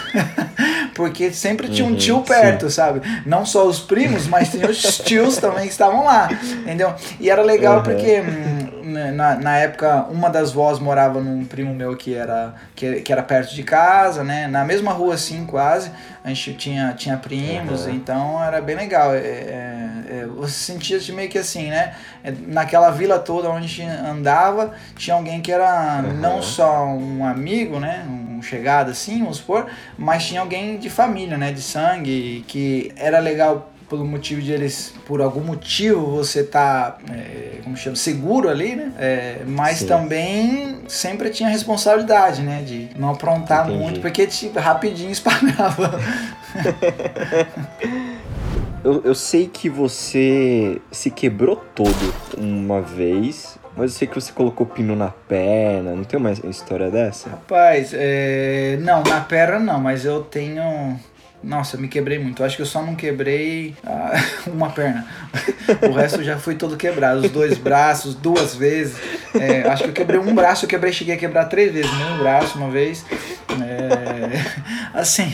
porque 0.95 1.33
sempre 1.33 1.67
tinha 1.67 1.85
um 1.85 1.91
uhum, 1.91 1.97
tio 1.97 2.21
perto, 2.21 2.69
sim. 2.69 2.75
sabe? 2.75 3.01
Não 3.25 3.45
só 3.45 3.67
os 3.67 3.81
primos, 3.81 4.25
mas 4.25 4.51
tinha 4.51 4.69
os 4.69 4.99
tios 4.99 5.35
também 5.35 5.65
que 5.65 5.71
estavam 5.71 6.05
lá, 6.05 6.29
entendeu? 6.61 6.95
E 7.19 7.29
era 7.29 7.41
legal 7.41 7.79
uhum. 7.79 7.83
porque. 7.83 8.21
Hum, 8.21 8.64
na, 9.11 9.35
na 9.35 9.57
época, 9.57 10.05
uma 10.09 10.29
das 10.29 10.51
vós 10.51 10.79
morava 10.79 11.19
num 11.21 11.45
primo 11.45 11.73
meu 11.73 11.95
que 11.95 12.13
era, 12.13 12.53
que, 12.75 13.01
que 13.01 13.11
era 13.11 13.21
perto 13.21 13.53
de 13.53 13.63
casa, 13.63 14.23
né? 14.23 14.47
Na 14.47 14.63
mesma 14.63 14.91
rua, 14.91 15.15
assim, 15.15 15.45
quase. 15.45 15.91
A 16.23 16.29
gente 16.29 16.53
tinha, 16.53 16.93
tinha 16.93 17.17
primos, 17.17 17.85
uhum. 17.85 17.91
então 17.91 18.43
era 18.43 18.61
bem 18.61 18.75
legal. 18.75 19.13
É, 19.13 19.19
é, 19.19 19.89
é 20.09 20.25
você 20.25 20.53
sentia 20.53 20.99
-se 20.99 21.11
meio 21.11 21.29
que 21.29 21.37
assim, 21.37 21.69
né? 21.69 21.93
É, 22.23 22.33
naquela 22.47 22.89
vila 22.89 23.19
toda 23.19 23.49
onde 23.49 23.65
a 23.65 23.67
gente 23.67 23.83
andava, 23.83 24.73
tinha 24.95 25.15
alguém 25.15 25.41
que 25.41 25.51
era 25.51 26.01
uhum. 26.03 26.13
não 26.13 26.41
só 26.41 26.85
um 26.85 27.23
amigo, 27.23 27.79
né? 27.79 28.05
Um 28.09 28.41
chegado 28.41 28.91
assim, 28.91 29.19
vamos 29.19 29.37
supor, 29.37 29.67
mas 29.97 30.25
tinha 30.25 30.41
alguém 30.41 30.77
de 30.77 30.89
família, 30.89 31.37
né? 31.37 31.51
De 31.51 31.61
sangue, 31.61 32.43
que 32.47 32.91
era 32.95 33.19
legal 33.19 33.71
pelo 33.89 34.05
motivo 34.05 34.41
de 34.41 34.51
eles, 34.51 34.93
por 35.05 35.21
algum 35.21 35.41
motivo, 35.41 36.05
você 36.07 36.43
tá, 36.43 36.97
é, 37.11 37.59
como 37.63 37.77
chama, 37.77 37.95
seguro 37.95 38.49
ali, 38.49 38.75
né? 38.75 38.91
É, 38.97 39.37
mas 39.45 39.79
Sim. 39.79 39.87
também 39.87 40.79
sempre 40.87 41.29
tinha 41.29 41.49
responsabilidade, 41.49 42.41
né? 42.41 42.63
De 42.63 42.89
não 42.95 43.11
aprontar 43.11 43.67
Entendi. 43.67 43.83
muito, 43.83 44.01
porque 44.01 44.25
tipo, 44.27 44.59
rapidinho 44.59 45.11
espalhava. 45.11 45.99
eu, 48.83 49.01
eu 49.03 49.15
sei 49.15 49.47
que 49.47 49.69
você 49.69 50.81
se 50.91 51.11
quebrou 51.11 51.57
todo 51.75 52.13
uma 52.37 52.81
vez, 52.81 53.57
mas 53.75 53.91
eu 53.91 53.97
sei 53.97 54.07
que 54.07 54.15
você 54.15 54.31
colocou 54.31 54.65
pino 54.65 54.95
na 54.95 55.09
perna, 55.09 55.95
não 55.95 56.03
tem 56.03 56.19
uma 56.19 56.31
história 56.31 56.89
dessa? 56.89 57.29
Rapaz, 57.29 57.91
é... 57.93 58.77
não, 58.81 59.03
na 59.03 59.21
perna 59.21 59.59
não, 59.59 59.79
mas 59.79 60.05
eu 60.05 60.21
tenho 60.21 60.97
Nossa, 61.45 61.75
eu 61.75 61.81
me 61.81 61.87
quebrei 61.87 62.17
muito. 62.17 62.41
Eu 62.41 62.45
acho 62.45 62.55
que 62.55 62.63
eu 62.63 62.65
só 62.65 62.81
não 62.81 62.95
quebrei 62.95 63.75
ah, 63.85 64.13
uma 64.51 64.71
perna. 64.71 65.05
o 65.87 65.91
resto 65.91 66.23
já 66.23 66.39
foi 66.39 66.55
todo 66.55 66.75
quebrado. 66.75 67.21
Os 67.21 67.29
dois 67.29 67.57
braços, 67.57 68.15
duas 68.15 68.55
vezes. 68.55 68.97
É, 69.39 69.61
acho 69.69 69.83
que 69.83 69.89
eu 69.89 69.93
quebrei 69.93 70.19
um 70.19 70.33
braço, 70.33 70.65
eu 70.65 70.69
quebrei, 70.69 70.91
cheguei 70.91 71.13
a 71.13 71.17
quebrar 71.17 71.45
três 71.45 71.71
vezes. 71.71 71.91
Um 71.91 72.17
braço 72.17 72.57
uma 72.57 72.69
vez. 72.71 73.05
É, 73.61 74.97
assim, 74.99 75.31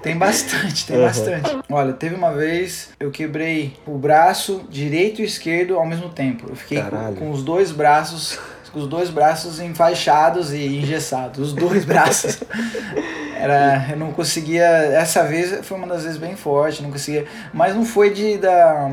tem 0.00 0.16
bastante, 0.16 0.86
tem 0.86 0.96
uhum. 0.96 1.02
bastante. 1.02 1.58
Olha, 1.68 1.92
teve 1.92 2.14
uma 2.14 2.32
vez 2.32 2.90
eu 3.00 3.10
quebrei 3.10 3.76
o 3.84 3.98
braço 3.98 4.64
direito 4.70 5.20
e 5.20 5.24
esquerdo 5.24 5.76
ao 5.76 5.84
mesmo 5.84 6.08
tempo. 6.08 6.46
Eu 6.48 6.54
fiquei 6.54 6.80
com, 6.82 7.14
com 7.16 7.30
os 7.30 7.42
dois 7.42 7.72
braços 7.72 8.38
com 8.68 8.80
os 8.80 8.86
dois 8.86 9.10
braços 9.10 9.60
enfaixados 9.60 10.52
e 10.52 10.64
engessados. 10.66 11.38
Os 11.38 11.52
dois 11.52 11.84
braços. 11.84 12.38
Era, 13.36 13.86
eu 13.90 13.96
não 13.96 14.12
conseguia. 14.12 14.64
Essa 14.64 15.22
vez 15.24 15.64
foi 15.64 15.78
uma 15.78 15.86
das 15.86 16.02
vezes 16.02 16.18
bem 16.18 16.34
forte, 16.34 16.82
não 16.82 16.90
conseguia. 16.90 17.26
Mas 17.52 17.74
não 17.74 17.84
foi 17.84 18.10
de 18.10 18.36
da, 18.36 18.90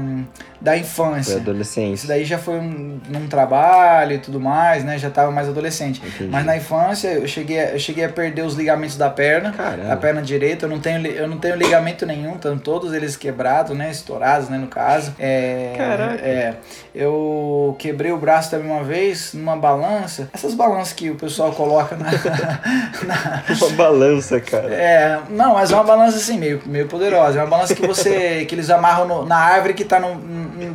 da 0.65 0.75
infância. 0.75 1.33
Foi 1.33 1.41
adolescência. 1.41 1.93
Isso 1.93 2.07
daí 2.07 2.25
já 2.25 2.39
foi 2.39 2.55
um, 2.55 2.99
num 3.07 3.27
trabalho 3.27 4.13
e 4.13 4.17
tudo 4.17 4.39
mais, 4.39 4.83
né? 4.83 4.97
Já 4.97 5.11
tava 5.11 5.29
mais 5.29 5.47
adolescente. 5.47 6.01
Entendi. 6.03 6.27
Mas 6.27 6.43
na 6.43 6.57
infância 6.57 7.09
eu 7.09 7.27
cheguei, 7.27 7.61
eu 7.71 7.77
cheguei 7.77 8.03
a 8.03 8.09
perder 8.09 8.41
os 8.41 8.55
ligamentos 8.55 8.97
da 8.97 9.07
perna. 9.07 9.51
Caramba. 9.51 9.89
Da 9.89 9.95
perna 9.95 10.23
direita. 10.23 10.65
Eu 10.65 10.69
não 10.69 10.79
tenho, 10.79 11.05
eu 11.05 11.27
não 11.27 11.37
tenho 11.37 11.55
ligamento 11.55 12.03
nenhum, 12.07 12.33
estão 12.33 12.57
todos 12.57 12.93
eles 12.93 13.15
quebrados, 13.15 13.77
né? 13.77 13.91
Estourados, 13.91 14.49
né? 14.49 14.57
No 14.57 14.65
caso. 14.65 15.13
É, 15.19 15.75
Caraca. 15.77 16.15
É, 16.15 16.55
eu 16.95 17.75
quebrei 17.77 18.11
o 18.11 18.17
braço 18.17 18.49
também 18.49 18.71
uma 18.71 18.83
vez 18.83 19.35
numa 19.35 19.55
balança. 19.55 20.29
Essas 20.33 20.55
balanças 20.55 20.93
que 20.93 21.11
o 21.11 21.15
pessoal 21.15 21.51
coloca 21.51 21.95
na. 21.95 22.09
na 23.05 23.43
uma 23.55 23.69
balança, 23.75 24.39
cara. 24.39 24.73
É, 24.73 25.19
não, 25.29 25.53
mas 25.53 25.71
é 25.71 25.75
uma 25.75 25.83
balança 25.83 26.17
assim, 26.17 26.39
meio, 26.39 26.59
meio 26.65 26.87
poderosa. 26.87 27.37
É 27.37 27.43
uma 27.43 27.49
balança 27.49 27.75
que 27.75 27.85
você. 27.85 28.45
que 28.45 28.55
eles 28.55 28.71
amarram 28.71 29.07
no, 29.07 29.25
na 29.27 29.37
árvore 29.37 29.75
que 29.75 29.85
tá 29.85 29.99
no, 29.99 30.15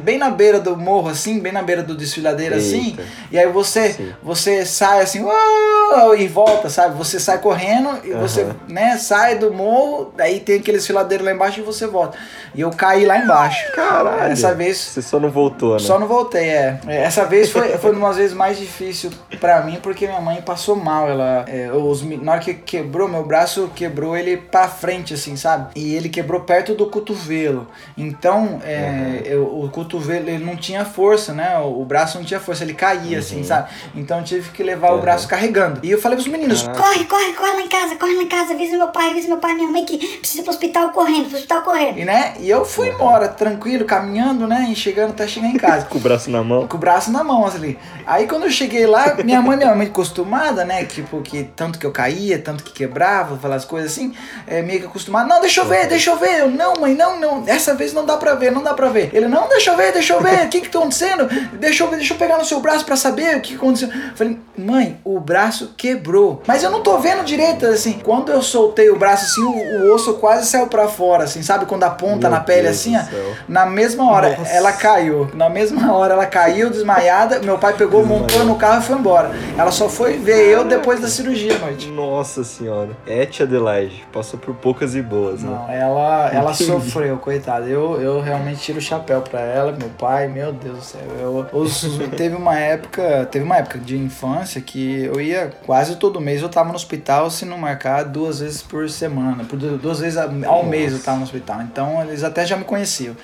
bem 0.03 0.19
na 0.19 0.31
beira 0.31 0.61
do 0.61 0.77
morro, 0.77 1.09
assim, 1.09 1.41
bem 1.41 1.53
na 1.53 1.63
beira 1.63 1.83
do 1.83 1.97
desfiladeiro, 1.97 2.55
assim. 2.55 2.97
E 3.31 3.39
aí 3.39 3.47
você, 3.47 4.15
você 4.23 4.65
sai 4.65 5.01
assim, 5.03 5.23
uau, 5.23 6.15
e 6.17 6.27
volta, 6.29 6.69
sabe? 6.69 6.97
Você 6.97 7.19
sai 7.19 7.39
correndo 7.39 7.99
e 8.05 8.13
uhum. 8.13 8.21
você, 8.21 8.47
né, 8.69 8.97
sai 8.97 9.39
do 9.39 9.53
morro, 9.53 10.13
daí 10.17 10.41
tem 10.41 10.61
aquele 10.61 10.79
desfiladeiro 10.79 11.25
lá 11.25 11.33
embaixo 11.33 11.61
e 11.61 11.63
você 11.63 11.87
volta. 11.87 12.19
E 12.55 12.61
eu 12.61 12.71
caí 12.71 13.05
lá 13.05 13.19
embaixo. 13.19 13.73
Caralho. 13.75 14.33
Essa 14.33 14.55
vez. 14.55 14.77
Você 14.79 15.03
só 15.03 15.21
não 15.21 15.31
voltou, 15.31 15.75
né? 15.75 15.79
Só 15.79 15.99
não 15.99 16.07
voltei, 16.07 16.49
é. 16.49 16.81
Essa 16.87 17.25
vez 17.25 17.51
foi, 17.51 17.69
foi 17.79 17.93
uma 17.93 18.09
das 18.09 18.17
vezes 18.17 18.37
mais 18.37 18.59
difícil 18.59 19.11
para 19.41 19.63
mim, 19.63 19.79
porque 19.83 20.07
minha 20.07 20.21
mãe 20.21 20.43
passou 20.43 20.75
mal. 20.75 21.09
Ela, 21.09 21.45
é, 21.49 21.71
os, 21.73 22.03
na 22.03 22.33
hora 22.33 22.41
que 22.41 22.55
quebrou 22.55 23.09
meu 23.09 23.25
braço, 23.25 23.71
quebrou 23.75 24.17
ele 24.17 24.37
pra 24.37 24.67
frente, 24.69 25.15
assim, 25.15 25.37
sabe? 25.37 25.71
E 25.77 25.95
ele 25.95 26.09
quebrou 26.09 26.41
perto 26.41 26.75
do 26.75 26.87
cotovelo. 26.87 27.69
Então, 27.97 28.61
é, 28.65 28.79
uhum. 28.79 29.17
eu, 29.25 29.61
o 29.65 29.70
cotovelo, 29.71 30.29
ele 30.29 30.45
não 30.45 30.57
tinha 30.57 30.85
força, 30.85 31.33
né? 31.33 31.59
O, 31.59 31.81
o 31.81 31.85
braço 31.85 32.19
não 32.19 32.25
tinha 32.25 32.41
força, 32.41 32.65
ele 32.65 32.75
caía, 32.75 33.19
assim, 33.19 33.37
uhum. 33.37 33.41
assim, 33.41 33.45
sabe? 33.45 33.71
Então 33.95 34.19
eu 34.19 34.25
tive 34.25 34.51
que 34.51 34.63
levar 34.63 34.93
uhum. 34.93 34.99
o 34.99 35.01
braço 35.01 35.29
carregando. 35.29 35.81
E 35.83 35.91
eu 35.91 36.01
falei 36.01 36.17
pros 36.17 36.29
meninos: 36.29 36.63
Caraca. 36.63 36.83
corre, 36.83 37.05
corre, 37.05 37.33
corre 37.33 37.53
lá 37.53 37.61
em 37.61 37.69
casa, 37.69 37.97
corre 37.97 38.15
lá 38.15 38.23
em 38.23 38.29
casa, 38.29 38.55
avisa 38.55 38.77
meu 38.77 38.89
pai, 38.89 39.11
avisa 39.11 39.29
meu 39.29 39.39
pai, 39.39 39.55
minha 39.55 39.69
mãe 39.69 39.85
que 39.85 39.99
precisa 40.19 40.41
ir 40.41 40.45
pro 40.45 40.53
hospital 40.53 40.91
correndo, 40.91 41.29
pro 41.29 41.37
hospital 41.37 41.63
correndo. 41.63 41.99
E, 41.99 42.05
né? 42.05 42.35
E 42.39 42.49
eu 42.49 42.65
fui 42.65 42.89
embora, 42.89 43.29
tranquilo, 43.29 43.85
caminhando, 43.85 44.47
né? 44.47 44.69
E 44.71 44.77
chegando 44.77 45.11
até 45.11 45.27
chegar 45.27 45.49
em 45.49 45.57
casa. 45.57 45.87
Com 45.91 45.99
o 45.99 46.01
braço 46.01 46.31
na 46.31 46.43
mão? 46.43 46.67
Com 46.67 46.77
o 46.77 46.81
braço 46.81 47.11
na 47.11 47.23
mão, 47.23 47.47
ali. 47.47 47.79
Aí 48.07 48.27
quando 48.27 48.45
eu 48.45 48.51
cheguei 48.51 48.87
lá, 48.87 49.15
minha 49.23 49.41
mãe, 49.41 49.57
minha 49.57 49.75
mãe 49.75 49.87
acostumada, 49.87 50.65
né? 50.65 50.85
Tipo, 50.85 51.21
que 51.23 51.45
tanto 51.45 51.79
que 51.79 51.87
eu 51.87 51.93
caía, 51.93 52.39
tanto 52.39 52.65
que 52.65 52.73
quebrava, 52.73 53.37
falar 53.37 53.57
as 53.57 53.65
coisas 53.65 53.93
assim, 53.93 54.15
é, 54.47 54.63
meio 54.63 54.81
que 54.81 54.87
acostumada. 54.87 55.29
Não, 55.29 55.41
deixa 55.41 55.61
eu 55.61 55.67
ver, 55.67 55.87
deixa 55.87 56.11
eu 56.11 56.17
ver. 56.17 56.41
Eu, 56.41 56.51
não, 56.51 56.75
mãe, 56.75 56.95
não, 56.95 57.19
não. 57.21 57.45
Essa 57.47 57.75
vez 57.75 57.93
não 57.93 58.07
dá 58.07 58.17
pra 58.17 58.35
ver, 58.35 58.51
não 58.51 58.63
dá 58.63 58.75
pra 58.75 58.89
ver. 58.89 59.11
Ele, 59.13 59.29
não, 59.29 59.49
deixa 59.49 59.60
eu 59.69 59.77
ver, 59.77 59.93
deixa 59.93 60.13
eu 60.13 60.21
ver. 60.23 60.47
O 60.47 60.49
que 60.49 60.61
que 60.61 60.69
tá 60.69 60.79
acontecendo? 60.79 61.29
Deixa 61.55 61.83
eu 61.83 61.91
ver, 61.91 61.97
deixa 61.97 62.15
eu 62.15 62.19
pegar 62.19 62.39
no 62.39 62.45
seu 62.45 62.61
braço 62.61 62.85
pra 62.85 62.97
saber 62.97 63.37
o 63.37 63.41
que 63.41 63.57
aconteceu. 63.57 63.89
Eu 63.89 64.15
falei, 64.15 64.39
mãe, 64.57 64.99
o 65.05 65.19
braço 65.19 65.75
quebrou. 65.77 66.43
Mas 66.47 66.63
eu 66.63 66.71
não 66.71 66.83
tô 66.83 66.99
vendo 66.99 67.25
direito, 67.25 67.67
assim. 67.67 68.01
Quando 68.05 68.31
eu 68.31 68.41
soltei 68.43 68.89
o 68.91 68.97
braço, 68.97 69.25
assim, 69.25 69.43
o, 69.43 69.89
o 69.91 69.95
osso 69.95 70.15
quase 70.15 70.47
saiu 70.47 70.69
pra 70.69 70.87
fora, 70.89 71.25
assim, 71.25 71.43
sabe? 71.43 71.67
Quando 71.67 71.83
a 71.85 71.91
ponta 71.91 72.29
Meu 72.29 72.39
na 72.39 72.41
pele, 72.41 72.63
Deus 72.63 72.77
assim, 72.77 72.97
ó. 72.97 73.03
Na 73.49 73.67
mesma 73.67 74.11
hora, 74.11 74.37
Nossa. 74.37 74.51
ela 74.53 74.73
caiu. 74.73 75.29
Na 75.35 75.49
mesma 75.49 75.93
hora, 75.93 76.15
ela 76.15 76.27
caiu 76.27 76.71
desmaiada. 76.71 77.41
Meu 77.41 77.59
pai 77.59 77.75
pegou, 77.75 78.07
montou 78.07 78.45
no 78.45 78.55
carro 78.55 78.81
e 78.81 78.85
foi 78.85 78.97
embora. 78.97 79.31
Ela 79.59 79.71
só 79.71 79.89
foi 79.89 80.19
ver 80.19 80.47
eu 80.47 80.65
depois 80.65 81.01
da 81.01 81.09
cirurgia 81.09 81.59
noite. 81.59 81.89
Nossa 81.89 82.45
senhora. 82.45 82.91
É 83.07 83.27
tia 83.27 83.45
Adelaide. 83.47 84.07
Passou 84.13 84.39
por 84.39 84.55
poucas 84.55 84.95
e 84.95 85.03
boas, 85.03 85.43
né? 85.43 85.51
Não, 85.51 85.71
ela, 85.71 86.31
ela 86.33 86.55
sofreu, 86.55 87.17
coitada. 87.19 87.67
Eu, 87.67 88.01
eu 88.01 88.21
realmente 88.21 88.61
tiro 88.61 88.79
o 88.79 88.83
chapéu 88.83 89.21
pra 89.23 89.41
ela, 89.41 89.50
meu 89.79 89.89
pai, 89.99 90.29
meu 90.29 90.53
Deus 90.53 90.79
do 90.79 90.85
céu. 90.85 91.01
Eu, 91.21 92.09
teve 92.17 92.35
uma 92.35 92.59
época, 92.59 93.29
teve 93.31 93.45
uma 93.45 93.57
época 93.59 93.79
de 93.79 93.97
infância 93.97 94.61
que 94.61 95.05
eu 95.05 95.21
ia 95.21 95.51
quase 95.65 95.97
todo 95.97 96.21
mês, 96.21 96.43
eu 96.43 96.49
tava 96.49 96.69
no 96.69 96.75
hospital 96.75 97.31
se 97.31 97.45
não 97.45 97.59
marcar 97.59 98.05
duas 98.05 98.41
vezes 98.41 98.63
por 98.63 98.89
semana. 98.89 99.45
Por 99.45 99.59
duas 99.59 100.01
vezes 100.01 100.19
ao 100.19 100.31
Nossa. 100.31 100.67
mês 100.67 100.93
eu 100.93 101.01
tava 101.01 101.19
no 101.19 101.25
hospital. 101.25 101.63
Então 101.63 102.03
eles 102.03 102.25
até 102.25 102.45
já 102.47 102.57
me 102.57 102.65
conheciam. 102.65 103.17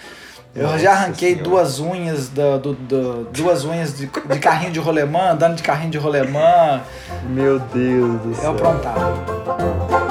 Eu 0.54 0.68
Nossa 0.68 0.78
já 0.78 0.92
arranquei 0.92 1.32
senhora. 1.32 1.50
duas 1.50 1.80
unhas 1.80 2.28
do, 2.30 2.58
do, 2.58 2.72
do, 2.72 3.24
duas 3.24 3.64
unhas 3.64 3.94
de, 3.94 4.06
de 4.06 4.38
carrinho 4.38 4.72
de 4.72 4.80
rolemã, 4.80 5.32
andando 5.32 5.56
de 5.56 5.62
carrinho 5.62 5.90
de 5.90 5.98
rolemã. 5.98 6.80
Meu 7.28 7.58
Deus 7.58 8.20
do 8.22 8.34
céu. 8.34 8.44
Eu 8.44 8.50
aprontava. 8.52 10.05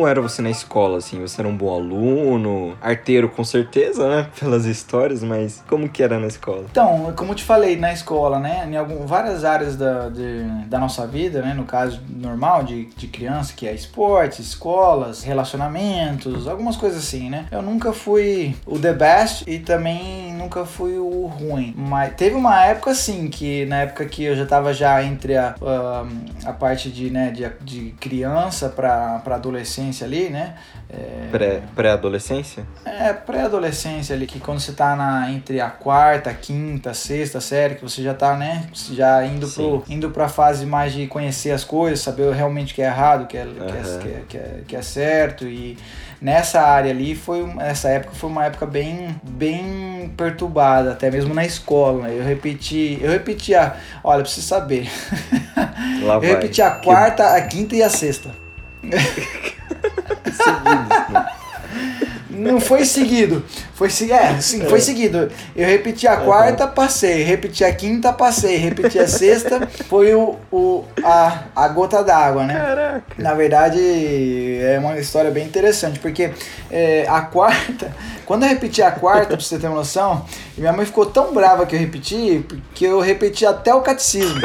Como 0.00 0.08
era 0.08 0.20
você 0.22 0.40
na 0.40 0.48
escola, 0.48 0.96
assim? 0.96 1.20
Você 1.20 1.42
era 1.42 1.48
um 1.48 1.54
bom 1.54 1.74
aluno, 1.74 2.74
arteiro 2.80 3.28
com 3.28 3.44
certeza, 3.44 4.08
né? 4.08 4.26
Pelas 4.40 4.64
histórias, 4.64 5.22
mas 5.22 5.62
como 5.68 5.90
que 5.90 6.02
era 6.02 6.18
na 6.18 6.26
escola? 6.26 6.64
Então, 6.70 7.12
como 7.14 7.32
eu 7.32 7.36
te 7.36 7.44
falei, 7.44 7.76
na 7.76 7.92
escola, 7.92 8.38
né? 8.38 8.66
Em 8.66 8.76
algum, 8.76 9.06
várias 9.06 9.44
áreas 9.44 9.76
da, 9.76 10.08
de, 10.08 10.44
da 10.66 10.78
nossa 10.78 11.06
vida, 11.06 11.42
né? 11.42 11.52
No 11.52 11.64
caso 11.64 12.00
normal 12.08 12.62
de, 12.62 12.86
de 12.96 13.08
criança, 13.08 13.52
que 13.54 13.68
é 13.68 13.74
esportes, 13.74 14.38
escolas, 14.38 15.22
relacionamentos, 15.22 16.48
algumas 16.48 16.78
coisas 16.78 17.00
assim, 17.00 17.28
né? 17.28 17.44
Eu 17.50 17.60
nunca 17.60 17.92
fui 17.92 18.56
o 18.64 18.78
the 18.78 18.94
best 18.94 19.44
e 19.46 19.58
também 19.58 20.29
nunca 20.40 20.64
fui 20.64 20.98
o 20.98 21.26
ruim. 21.26 21.74
Mas 21.76 22.14
teve 22.14 22.34
uma 22.34 22.64
época, 22.64 22.90
assim, 22.90 23.28
que 23.28 23.66
na 23.66 23.82
época 23.82 24.04
que 24.06 24.24
eu 24.24 24.34
já 24.34 24.46
tava 24.46 24.72
já 24.72 25.02
entre 25.02 25.36
a, 25.36 25.54
a, 25.62 26.06
a 26.48 26.52
parte 26.52 26.90
de, 26.90 27.10
né, 27.10 27.30
de, 27.30 27.48
de 27.62 27.90
criança 28.00 28.68
para 28.68 29.22
adolescência 29.26 29.60
adolescência 29.60 30.06
ali, 30.06 30.30
né? 30.30 30.54
É... 30.88 31.60
Pré-adolescência? 31.74 32.66
é, 32.84 33.12
pré-adolescência 33.12 34.14
ali, 34.14 34.26
que 34.26 34.40
quando 34.40 34.60
você 34.60 34.72
tá 34.72 34.96
na, 34.96 35.30
entre 35.30 35.60
a 35.60 35.70
quarta, 35.70 36.32
quinta, 36.32 36.92
sexta 36.94 37.40
série, 37.40 37.76
que 37.76 37.82
você 37.82 38.02
já 38.02 38.14
tá, 38.14 38.36
né? 38.36 38.66
Já 38.92 39.24
indo, 39.24 39.48
pro, 39.48 39.84
indo 39.88 40.10
pra 40.10 40.28
fase 40.28 40.66
mais 40.66 40.92
de 40.92 41.06
conhecer 41.06 41.52
as 41.52 41.64
coisas, 41.64 42.00
saber 42.00 42.32
realmente 42.32 42.72
o 42.72 42.74
que 42.74 42.82
é 42.82 42.86
errado, 42.86 43.24
o 43.24 43.26
que 43.26 43.36
é, 43.36 43.44
uhum. 43.44 43.98
que, 44.00 44.08
é, 44.08 44.22
que, 44.28 44.36
é, 44.36 44.60
que 44.68 44.76
é 44.76 44.82
certo 44.82 45.46
e 45.46 45.76
nessa 46.20 46.60
área 46.60 46.90
ali 46.90 47.14
foi 47.14 47.50
essa 47.58 47.88
época 47.88 48.14
foi 48.14 48.28
uma 48.28 48.44
época 48.44 48.66
bem 48.66 49.18
bem 49.22 50.12
perturbada 50.16 50.92
até 50.92 51.10
mesmo 51.10 51.32
na 51.32 51.44
escola 51.44 52.08
né? 52.08 52.14
eu 52.18 52.24
repeti 52.24 52.98
eu 53.00 53.10
repeti 53.10 53.54
a 53.54 53.76
olha 54.04 54.24
você 54.24 54.40
saber. 54.40 54.88
Eu 56.02 56.20
repeti 56.20 56.62
a 56.62 56.70
quarta 56.70 57.36
a 57.36 57.42
quinta 57.42 57.76
e 57.76 57.82
a 57.82 57.90
sexta 57.90 58.30
Não 62.40 62.60
foi 62.60 62.84
seguido. 62.84 63.44
Foi 63.74 63.88
é, 63.88 64.40
sim, 64.40 64.60
foi 64.64 64.78
é. 64.78 64.80
seguido. 64.80 65.30
Eu 65.54 65.66
repeti 65.66 66.06
a 66.06 66.16
quarta, 66.16 66.66
passei. 66.66 67.22
Repeti 67.22 67.64
a 67.64 67.72
quinta, 67.72 68.12
passei. 68.12 68.56
Repeti 68.56 68.98
a 68.98 69.06
sexta, 69.06 69.68
foi 69.88 70.14
o, 70.14 70.36
o, 70.50 70.84
a, 71.04 71.44
a 71.54 71.68
gota 71.68 72.02
d'água, 72.02 72.44
né? 72.44 72.54
Caraca. 72.54 73.02
Na 73.18 73.34
verdade, 73.34 73.78
é 74.62 74.78
uma 74.78 74.98
história 74.98 75.30
bem 75.30 75.44
interessante, 75.46 75.98
porque 75.98 76.30
é, 76.70 77.06
a 77.08 77.20
quarta, 77.22 77.94
quando 78.24 78.44
eu 78.44 78.48
repeti 78.48 78.82
a 78.82 78.90
quarta, 78.90 79.36
pra 79.36 79.40
você 79.40 79.58
ter 79.58 79.66
uma 79.66 79.76
noção, 79.76 80.24
minha 80.56 80.72
mãe 80.72 80.86
ficou 80.86 81.06
tão 81.06 81.32
brava 81.32 81.66
que 81.66 81.74
eu 81.74 81.80
repeti, 81.80 82.44
que 82.74 82.84
eu 82.84 83.00
repeti 83.00 83.44
até 83.44 83.74
o 83.74 83.80
catecismo. 83.82 84.40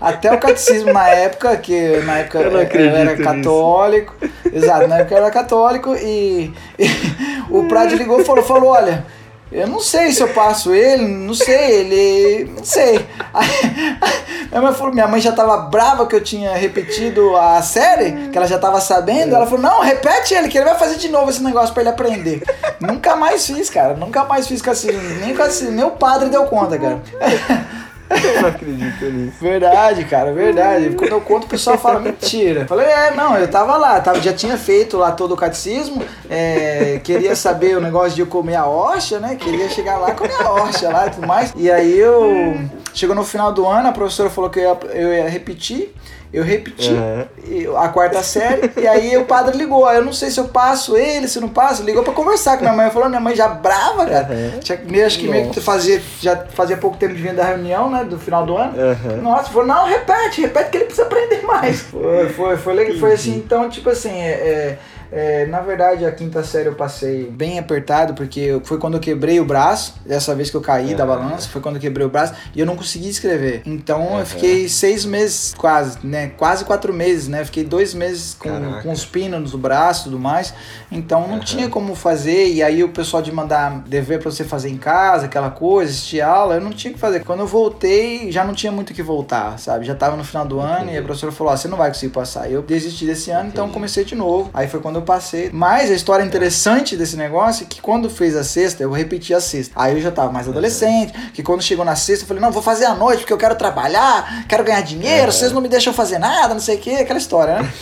Até 0.00 0.32
o 0.32 0.38
catecismo 0.38 0.92
na 0.92 1.08
época, 1.08 1.56
que 1.56 1.98
na 2.04 2.18
época 2.18 2.38
eu, 2.38 2.52
eu 2.52 2.96
era 2.96 3.16
católico. 3.16 4.14
Nisso. 4.20 4.56
Exato, 4.56 4.86
na 4.86 4.98
época 4.98 5.14
eu 5.14 5.18
era 5.18 5.30
católico 5.30 5.94
e, 5.96 6.52
e 6.78 6.86
o 7.50 7.64
Prade 7.64 7.96
ligou 7.96 8.20
e 8.20 8.24
falou, 8.24 8.44
falou, 8.44 8.70
olha. 8.70 9.04
Eu 9.50 9.66
não 9.66 9.80
sei 9.80 10.12
se 10.12 10.22
eu 10.22 10.28
passo 10.28 10.74
ele, 10.74 11.06
não 11.06 11.32
sei, 11.32 11.80
ele. 11.80 12.52
Não 12.54 12.62
sei. 12.62 13.06
Aí, 13.32 13.48
minha, 14.52 14.60
mãe 14.60 14.74
falou, 14.74 14.92
minha 14.92 15.08
mãe 15.08 15.22
já 15.22 15.32
tava 15.32 15.56
brava 15.56 16.06
que 16.06 16.14
eu 16.14 16.20
tinha 16.22 16.54
repetido 16.54 17.34
a 17.34 17.62
série, 17.62 18.28
que 18.28 18.36
ela 18.36 18.46
já 18.46 18.58
tava 18.58 18.78
sabendo. 18.78 19.34
Ela 19.34 19.46
falou, 19.46 19.62
não, 19.62 19.80
repete 19.80 20.34
ele, 20.34 20.48
que 20.48 20.58
ele 20.58 20.66
vai 20.66 20.78
fazer 20.78 20.96
de 20.96 21.08
novo 21.08 21.30
esse 21.30 21.42
negócio 21.42 21.72
pra 21.72 21.82
ele 21.82 21.88
aprender. 21.88 22.42
nunca 22.78 23.16
mais 23.16 23.46
fiz, 23.46 23.70
cara. 23.70 23.94
Nunca 23.94 24.22
mais 24.24 24.46
fiz 24.46 24.60
catecismo. 24.60 25.00
Nem, 25.18 25.34
catecismo, 25.34 25.72
nem 25.72 25.84
o 25.84 25.92
padre 25.92 26.28
deu 26.28 26.44
conta, 26.44 26.78
cara. 26.78 27.00
Eu 28.10 28.42
não 28.42 28.48
acredito 28.48 29.04
nisso. 29.04 29.36
Verdade, 29.40 30.04
cara, 30.04 30.32
verdade. 30.32 30.90
Quando 30.96 31.12
eu 31.12 31.20
conto, 31.20 31.44
o 31.44 31.48
pessoal 31.48 31.76
fala 31.76 32.00
mentira. 32.00 32.66
Falei, 32.66 32.86
é, 32.86 33.14
não, 33.14 33.36
eu 33.36 33.48
tava 33.48 33.76
lá, 33.76 34.00
tava, 34.00 34.20
já 34.20 34.32
tinha 34.32 34.56
feito 34.56 34.96
lá 34.96 35.12
todo 35.12 35.32
o 35.32 35.36
catecismo, 35.36 36.02
é, 36.28 37.00
queria 37.04 37.36
saber 37.36 37.76
o 37.76 37.80
negócio 37.80 38.14
de 38.14 38.22
eu 38.22 38.26
comer 38.26 38.56
a 38.56 38.66
hóstia, 38.66 39.18
né? 39.18 39.36
Queria 39.36 39.68
chegar 39.68 39.98
lá, 39.98 40.12
comer 40.14 40.40
a 40.40 40.52
hóstia 40.52 40.88
lá 40.88 41.06
e 41.06 41.10
tudo 41.10 41.26
mais. 41.26 41.52
E 41.56 41.70
aí 41.70 41.98
eu. 41.98 42.58
Chegou 42.94 43.14
no 43.14 43.24
final 43.24 43.52
do 43.52 43.66
ano, 43.66 43.88
a 43.88 43.92
professora 43.92 44.30
falou 44.30 44.50
que 44.50 44.58
eu 44.58 44.62
ia, 44.64 44.78
eu 45.00 45.14
ia 45.14 45.28
repetir. 45.28 45.94
Eu 46.30 46.44
repeti 46.44 46.90
Uhum. 46.92 47.74
a 47.78 47.88
quarta 47.88 48.22
série, 48.22 48.70
e 48.76 48.86
aí 48.86 49.16
o 49.16 49.24
padre 49.24 49.56
ligou. 49.56 49.86
Aí 49.86 49.96
Eu 49.96 50.04
não 50.04 50.12
sei 50.12 50.30
se 50.30 50.38
eu 50.38 50.46
passo 50.48 50.94
ele, 50.94 51.26
se 51.26 51.40
não 51.40 51.48
passo. 51.48 51.82
Ligou 51.82 52.02
pra 52.02 52.12
conversar 52.12 52.58
com 52.58 52.64
minha 52.64 52.74
mãe. 52.76 52.90
Falou, 52.90 53.08
minha 53.08 53.20
mãe 53.20 53.34
já 53.34 53.48
brava, 53.48 54.04
cara. 54.04 54.28
Uhum. 54.30 54.60
Tinha, 54.60 54.78
meio, 54.84 55.06
acho 55.06 55.18
que 55.18 55.26
meio 55.26 55.48
que 55.48 55.58
fazia, 55.58 56.02
já 56.20 56.36
fazia 56.50 56.76
pouco 56.76 56.98
tempo 56.98 57.14
de 57.14 57.22
vir 57.22 57.32
da 57.34 57.44
reunião, 57.44 57.90
né? 57.90 58.04
Do 58.04 58.18
final 58.18 58.44
do 58.44 58.58
ano. 58.58 58.74
Uhum. 58.76 59.22
Nossa, 59.22 59.48
falou, 59.48 59.66
não, 59.66 59.86
repete, 59.86 60.42
repete 60.42 60.68
que 60.68 60.76
ele 60.76 60.84
precisa 60.84 61.06
aprender 61.06 61.40
mais. 61.46 61.80
Foi, 61.80 62.28
foi, 62.28 62.56
foi, 62.58 62.74
legal, 62.74 62.98
foi 62.98 63.12
assim, 63.14 63.34
então, 63.36 63.70
tipo 63.70 63.88
assim, 63.88 64.12
é, 64.12 64.28
é, 64.30 64.78
é, 65.10 65.46
na 65.46 65.60
verdade 65.60 66.04
a 66.04 66.12
quinta 66.12 66.42
série 66.44 66.68
eu 66.68 66.74
passei 66.74 67.24
bem 67.30 67.58
apertado, 67.58 68.14
porque 68.14 68.60
foi 68.64 68.78
quando 68.78 68.94
eu 68.94 69.00
quebrei 69.00 69.40
o 69.40 69.44
braço, 69.44 69.94
dessa 70.04 70.34
vez 70.34 70.50
que 70.50 70.56
eu 70.56 70.60
caí 70.60 70.94
da 70.94 71.04
Uhum. 71.04 71.10
balança, 71.10 71.48
foi 71.48 71.60
quando 71.60 71.76
eu 71.76 71.80
quebrei 71.80 72.06
o 72.06 72.10
braço, 72.10 72.34
e 72.54 72.60
eu 72.60 72.66
não 72.66 72.76
consegui 72.76 73.08
escrever. 73.08 73.62
Então 73.66 74.00
Uhum. 74.12 74.18
eu 74.20 74.26
fiquei 74.26 74.68
seis 74.68 75.04
meses, 75.04 75.54
quase, 75.56 75.98
né? 76.04 76.32
Quase 76.36 76.64
quatro 76.64 76.92
meses, 76.92 77.28
né? 77.28 77.44
Fiquei 77.44 77.64
dois 77.64 77.94
meses 77.94 78.34
com, 78.38 78.48
Caraca. 78.50 78.82
com 78.82 78.92
os 78.92 79.04
pinos 79.04 79.52
no 79.52 79.58
braço 79.58 80.02
e 80.02 80.04
tudo 80.04 80.18
mais. 80.18 80.52
Então 80.90 81.26
não 81.28 81.40
tinha 81.40 81.68
como 81.68 81.94
fazer, 81.94 82.48
e 82.48 82.62
aí 82.62 82.82
o 82.84 82.88
pessoal 82.90 83.22
de 83.22 83.32
mandar 83.32 83.82
dever 83.86 84.20
pra 84.20 84.30
você 84.30 84.44
fazer 84.44 84.68
em 84.70 84.76
casa, 84.76 85.26
aquela 85.26 85.50
coisa, 85.50 85.90
assistir 85.90 86.20
aula, 86.20 86.54
eu 86.56 86.60
não 86.60 86.70
tinha 86.70 86.90
o 86.90 86.94
que 86.94 87.00
fazer. 87.00 87.24
Quando 87.24 87.40
eu 87.40 87.46
voltei, 87.46 88.30
já 88.32 88.44
não 88.44 88.54
tinha 88.54 88.72
muito 88.72 88.90
o 88.90 88.94
que 88.94 89.02
voltar, 89.02 89.58
sabe? 89.58 89.84
Já 89.86 89.94
tava 89.94 90.16
no 90.16 90.24
final 90.24 90.46
do 90.46 90.58
ano 90.60 90.90
e 90.90 90.96
a 90.98 91.02
professora 91.02 91.32
falou: 91.32 91.52
Ó, 91.52 91.56
você 91.56 91.68
não 91.68 91.76
vai 91.78 91.88
conseguir 91.88 92.12
passar. 92.12 92.50
Eu 92.50 92.62
desisti 92.62 93.06
desse 93.06 93.30
ano, 93.30 93.48
então 93.48 93.64
Entendi. 93.64 93.74
comecei 93.74 94.04
de 94.04 94.14
novo. 94.14 94.50
Aí 94.52 94.66
foi 94.68 94.80
quando 94.80 94.97
eu 94.98 95.02
passei. 95.02 95.50
Mas 95.52 95.90
a 95.90 95.94
história 95.94 96.22
interessante 96.24 96.96
desse 96.96 97.16
negócio 97.16 97.64
é 97.64 97.66
que 97.66 97.80
quando 97.80 98.10
fez 98.10 98.36
a 98.36 98.44
sexta, 98.44 98.82
eu 98.82 98.90
repeti 98.90 99.32
a 99.32 99.40
sexta. 99.40 99.72
Aí 99.76 99.94
eu 99.94 100.00
já 100.00 100.10
tava 100.10 100.30
mais 100.30 100.48
adolescente, 100.48 101.12
que 101.32 101.42
quando 101.42 101.62
chegou 101.62 101.84
na 101.84 101.96
sexta, 101.96 102.24
eu 102.24 102.28
falei: 102.28 102.42
não, 102.42 102.50
vou 102.52 102.62
fazer 102.62 102.84
à 102.84 102.94
noite 102.94 103.20
porque 103.20 103.32
eu 103.32 103.38
quero 103.38 103.54
trabalhar, 103.56 104.44
quero 104.48 104.64
ganhar 104.64 104.82
dinheiro, 104.82 105.26
Uhum. 105.26 105.32
vocês 105.32 105.52
não 105.52 105.60
me 105.60 105.68
deixam 105.68 105.92
fazer 105.92 106.18
nada, 106.18 106.52
não 106.54 106.60
sei 106.60 106.76
o 106.76 106.78
que, 106.78 106.94
aquela 106.94 107.18
história, 107.18 107.62
né? 107.62 107.72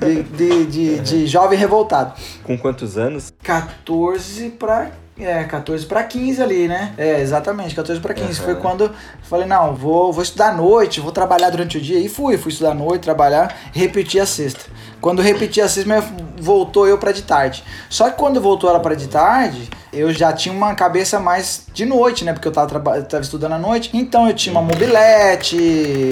De, 0.00 0.22
de, 0.22 0.66
de, 0.66 0.98
de 1.04 1.26
jovem 1.26 1.58
revoltado. 1.58 2.14
Com 2.44 2.56
quantos 2.58 2.96
anos? 2.98 3.32
14 3.42 4.50
pra. 4.50 4.90
É, 5.18 5.44
14 5.44 5.84
pra 5.84 6.02
15 6.02 6.42
ali, 6.42 6.66
né? 6.66 6.94
É, 6.96 7.20
exatamente, 7.20 7.74
14 7.74 8.00
pra 8.00 8.14
15. 8.14 8.40
Uhum. 8.40 8.44
Foi 8.46 8.54
quando 8.56 8.84
eu 8.84 8.90
falei, 9.22 9.46
não, 9.46 9.74
vou, 9.74 10.10
vou 10.14 10.22
estudar 10.22 10.48
à 10.48 10.54
noite, 10.54 10.98
vou 10.98 11.12
trabalhar 11.12 11.50
durante 11.50 11.76
o 11.76 11.80
dia. 11.80 11.98
E 11.98 12.08
fui, 12.08 12.38
fui 12.38 12.50
estudar 12.50 12.70
à 12.70 12.74
noite, 12.74 13.02
trabalhar, 13.02 13.54
repeti 13.70 14.18
a 14.18 14.24
sexta. 14.24 14.60
Quando 15.00 15.22
repeti 15.22 15.60
a 15.60 15.66
minha- 15.86 16.04
voltou 16.38 16.86
eu 16.86 16.98
pra 16.98 17.12
de 17.12 17.22
tarde. 17.22 17.62
Só 17.88 18.10
que 18.10 18.16
quando 18.16 18.40
voltou 18.40 18.68
ela 18.70 18.80
pra 18.80 18.94
de 18.94 19.08
tarde, 19.08 19.68
eu 19.92 20.12
já 20.12 20.32
tinha 20.32 20.54
uma 20.54 20.74
cabeça 20.74 21.18
mais 21.20 21.64
de 21.72 21.84
noite, 21.84 22.24
né? 22.24 22.32
Porque 22.32 22.48
eu 22.48 22.52
tava, 22.52 22.96
eu 22.96 23.04
tava 23.04 23.22
estudando 23.22 23.52
à 23.52 23.58
noite. 23.58 23.90
Então 23.92 24.26
eu 24.28 24.34
tinha 24.34 24.52
uma 24.52 24.62
mobilete, 24.62 25.56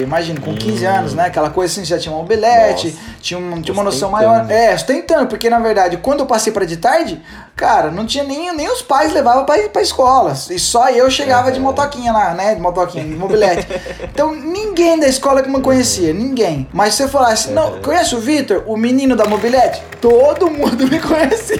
imagina, 0.03 0.39
com 0.39 0.53
15 0.55 0.85
anos, 0.85 1.13
né? 1.13 1.25
Aquela 1.25 1.49
coisa 1.49 1.71
assim, 1.73 1.85
já 1.85 1.97
tinha 1.97 2.11
uma 2.13 2.21
mobilete, 2.21 2.87
Nossa. 2.87 2.99
tinha, 3.21 3.39
um- 3.39 3.61
tinha 3.61 3.73
uma 3.73 3.83
noção 3.83 4.09
maior. 4.11 4.45
É, 4.49 4.77
sustentando, 4.77 5.27
porque 5.27 5.49
na 5.49 5.59
verdade, 5.59 5.97
quando 5.97 6.19
eu 6.21 6.25
passei 6.25 6.51
pra 6.53 6.65
de 6.65 6.77
tarde, 6.77 7.21
cara, 7.55 7.91
não 7.91 8.05
tinha 8.05 8.23
nem, 8.23 8.55
nem 8.55 8.69
os 8.71 8.81
pais 8.81 9.11
levavam 9.13 9.45
pra, 9.45 9.57
pra 9.69 9.81
escola. 9.81 10.33
E 10.49 10.59
só 10.59 10.89
eu 10.89 11.09
chegava 11.09 11.51
de 11.51 11.59
motoquinha 11.59 12.11
lá, 12.11 12.33
né? 12.33 12.55
De 12.55 12.61
motoquinha, 12.61 13.03
de 13.03 13.15
mobilete. 13.15 13.67
Então 14.19 14.33
ninguém 14.35 14.99
da 14.99 15.07
escola 15.07 15.41
que 15.41 15.49
me 15.49 15.61
conhecia, 15.61 16.13
ninguém. 16.13 16.67
Mas 16.73 16.95
se 16.95 17.03
eu 17.03 17.07
falasse, 17.09 17.51
não, 17.51 17.79
conhece 17.81 18.13
o 18.15 18.19
Vitor, 18.19 18.63
o 18.67 18.75
menino 18.79 19.15
da 19.15 19.25
mobilete? 19.25 19.81
Todo 20.01 20.49
mundo 20.49 20.87
me 20.87 20.99
conhecia. 20.99 21.57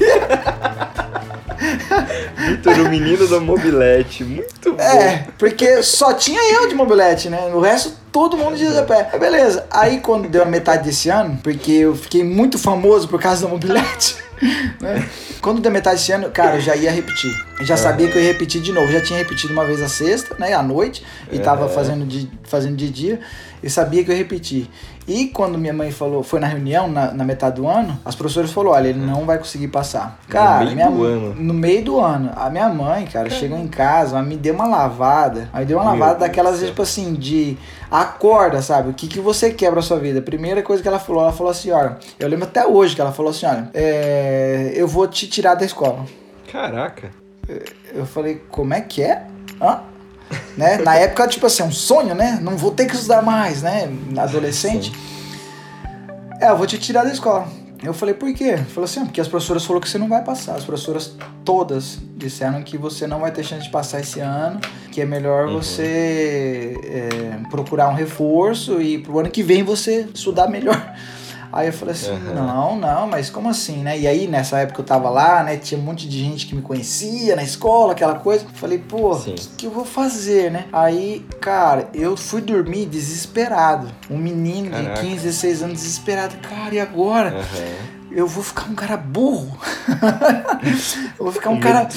Vitor, 2.38 2.80
o 2.80 2.90
menino 2.90 3.28
da 3.28 3.40
mobilete. 3.40 4.24
Muito 4.24 4.74
bom. 4.74 4.82
É, 4.82 5.28
porque 5.38 5.84
só 5.84 6.14
tinha 6.14 6.40
eu 6.54 6.68
de 6.68 6.76
mobilete, 6.76 7.30
né? 7.30 7.52
O 7.54 7.60
resto, 7.60 7.92
todo 8.12 8.38
mundo 8.38 8.56
de 8.58 8.66
pé. 8.84 9.18
Beleza. 9.20 9.66
Aí, 9.70 10.00
quando 10.00 10.30
deu 10.30 10.44
a 10.44 10.46
metade 10.46 10.84
desse 10.86 11.10
ano, 11.10 11.38
porque 11.44 11.72
eu 11.72 11.96
fiquei 11.96 12.24
muito 12.24 12.58
famoso 12.58 13.08
por 13.08 13.20
causa 13.22 13.44
da 13.46 13.50
mobilete, 13.52 14.16
né? 14.82 15.06
Quando 15.42 15.62
deu 15.62 15.72
metade 15.72 15.98
desse 15.98 16.12
ano, 16.12 16.30
cara, 16.30 16.56
eu 16.56 16.62
já 16.62 16.76
ia 16.76 16.92
repetir. 16.92 17.32
Eu 17.60 17.66
já 17.66 17.76
sabia 17.78 18.08
que 18.10 18.18
eu 18.18 18.22
ia 18.22 18.32
repetir 18.32 18.62
de 18.62 18.72
novo. 18.72 18.92
Já 18.92 19.02
tinha 19.02 19.20
repetido 19.20 19.52
uma 19.54 19.66
vez 19.66 19.82
a 19.82 19.90
sexta, 19.90 20.36
né? 20.40 20.54
À 20.54 20.64
noite. 20.64 21.04
E 21.32 21.40
tava 21.40 21.64
Uhum. 21.66 21.70
fazendo 21.70 22.06
de, 22.06 22.30
fazendo 22.44 22.76
de 22.76 22.90
dia. 22.90 23.20
Eu 23.62 23.70
sabia 23.70 24.04
que 24.04 24.10
eu 24.12 24.14
ia 24.16 24.18
repetir. 24.20 24.70
E 25.10 25.26
quando 25.26 25.58
minha 25.58 25.74
mãe 25.74 25.90
falou, 25.90 26.22
foi 26.22 26.40
na 26.40 26.46
reunião, 26.46 26.88
na, 26.88 27.12
na 27.12 27.24
metade 27.24 27.56
do 27.56 27.68
ano, 27.68 28.00
as 28.06 28.14
professoras 28.14 28.52
falaram, 28.52 28.76
olha, 28.76 28.88
ele 28.90 29.00
não 29.00 29.26
vai 29.26 29.40
conseguir 29.40 29.68
passar. 29.70 30.20
Cara, 30.30 30.66
meio 30.66 30.76
minha, 30.76 30.92
do 30.92 31.04
ano. 31.04 31.36
no 31.36 31.54
meio 31.56 31.84
do 31.84 32.00
ano. 32.00 32.32
A 32.36 32.48
minha 32.52 32.70
mãe, 32.70 33.08
cara, 33.08 33.28
chegou 33.28 33.58
em 33.58 33.68
casa, 33.68 34.18
ela 34.18 34.24
me 34.24 34.38
deu 34.38 34.54
uma 34.54 34.68
lavada. 34.68 35.50
Aí 35.52 35.66
deu 35.66 35.80
uma 35.80 35.90
Meu 35.90 35.94
lavada 35.94 36.20
Deus 36.20 36.30
daquelas, 36.30 36.60
tipo 36.60 36.84
assim, 36.84 37.16
de 37.16 37.58
acorda, 37.90 38.62
sabe? 38.62 38.92
O 38.92 38.94
que, 38.94 39.08
que 39.08 39.20
você 39.20 39.50
quer 39.50 39.72
pra 39.72 39.82
sua 39.82 39.98
vida? 39.98 40.22
Primeira 40.22 40.62
coisa 40.62 40.84
que 40.84 40.88
ela 40.88 41.00
falou, 41.00 41.24
ela 41.24 41.34
falou 41.34 41.50
assim, 41.50 41.72
olha, 41.72 41.98
eu 42.20 42.30
lembro 42.30 42.46
até 42.46 42.68
hoje 42.68 42.94
que 42.94 43.02
ela 43.02 43.12
falou 43.12 43.32
assim, 43.32 43.48
olha, 43.48 43.68
é, 43.74 44.74
eu 44.76 44.88
vou 44.88 45.08
te 45.08 45.28
tirar 45.28 45.56
da 45.56 45.66
escola. 45.66 46.06
Caraca. 46.52 47.10
Eu 47.92 48.06
falei, 48.06 48.44
como 48.52 48.76
é 48.76 48.82
que 48.82 49.02
é? 49.02 49.26
Hã? 49.60 49.80
Né? 50.58 50.78
Na 50.80 50.96
época, 50.96 51.28
tipo 51.28 51.46
assim, 51.46 51.64
um 51.64 51.72
sonho, 51.72 52.14
né? 52.16 52.40
Não 52.42 52.58
vou 52.58 52.72
ter 52.72 52.86
que 52.86 52.96
estudar 52.96 53.22
mais, 53.22 53.62
né? 53.62 53.90
Adolescente. 54.18 54.92
É, 56.42 56.50
eu 56.50 56.58
vou 56.58 56.66
te 56.68 56.78
tirar 56.78 57.04
da 57.04 57.12
escola. 57.12 57.48
Eu 57.82 57.94
falei, 57.94 58.14
por 58.14 58.34
quê? 58.34 58.58
Falou 58.58 58.84
assim, 58.84 59.00
"Ah, 59.02 59.06
porque 59.06 59.22
as 59.22 59.28
professoras 59.28 59.64
falaram 59.66 59.82
que 59.82 59.90
você 59.90 59.98
não 59.98 60.10
vai 60.10 60.22
passar. 60.22 60.56
As 60.56 60.66
professoras 60.66 61.14
todas 61.46 61.98
disseram 62.18 62.62
que 62.62 62.78
você 62.78 63.08
não 63.08 63.22
vai 63.22 63.32
ter 63.32 63.42
chance 63.44 63.64
de 63.64 63.70
passar 63.70 64.02
esse 64.02 64.20
ano, 64.20 64.60
que 64.92 65.00
é 65.00 65.06
melhor 65.06 65.48
Uhum. 65.48 65.62
você 65.62 66.78
é, 66.84 67.50
procurar 67.50 67.88
um 67.90 67.94
reforço 67.94 68.82
e 68.82 68.98
pro 68.98 69.20
ano 69.20 69.30
que 69.30 69.42
vem 69.42 69.64
você 69.64 70.08
estudar 70.14 70.48
melhor. 70.50 70.94
Aí 71.52 71.68
eu 71.68 71.74
falei 71.74 71.96
assim, 71.96 72.12
Uhum. 72.12 72.34
não, 72.36 72.76
não, 72.76 73.08
mas 73.08 73.30
como 73.30 73.50
assim, 73.50 73.78
né? 73.78 73.98
E 73.98 74.08
aí, 74.08 74.28
nessa 74.28 74.60
época 74.60 74.82
eu 74.82 74.86
tava 74.86 75.10
lá, 75.10 75.44
né? 75.44 75.58
Tinha 75.58 75.80
um 75.80 75.84
monte 75.84 76.08
de 76.08 76.20
gente 76.20 76.46
que 76.46 76.56
me 76.56 76.62
conhecia 76.62 77.36
na 77.36 77.44
escola, 77.44 77.94
aquela 77.94 78.16
coisa. 78.16 78.46
Falei, 78.54 78.78
pô, 78.78 79.14
o 79.16 79.20
que, 79.24 79.48
que 79.58 79.66
eu 79.66 79.72
vou 79.72 79.86
fazer, 79.86 80.52
né? 80.52 80.66
Aí, 80.72 81.26
cara, 81.42 81.90
eu 81.94 82.16
fui 82.16 82.42
dormir 82.42 82.86
desesperado. 82.86 83.90
Um 84.10 84.18
menino 84.18 84.72
Caraca. 84.72 85.02
de 85.02 85.08
15, 85.08 85.24
16 85.24 85.64
anos 85.64 85.78
desesperado. 85.82 86.36
Cara, 86.38 86.76
e 86.76 86.80
agora? 86.80 87.30
Aham. 87.30 87.99
Eu 88.12 88.26
vou 88.28 88.44
ficar 88.44 88.64
um 88.70 88.76
cara 88.76 88.98
burro. 88.98 89.58
eu 91.18 91.24
vou 91.26 91.32
ficar 91.32 91.50
um 91.50 91.60
cara. 91.60 91.88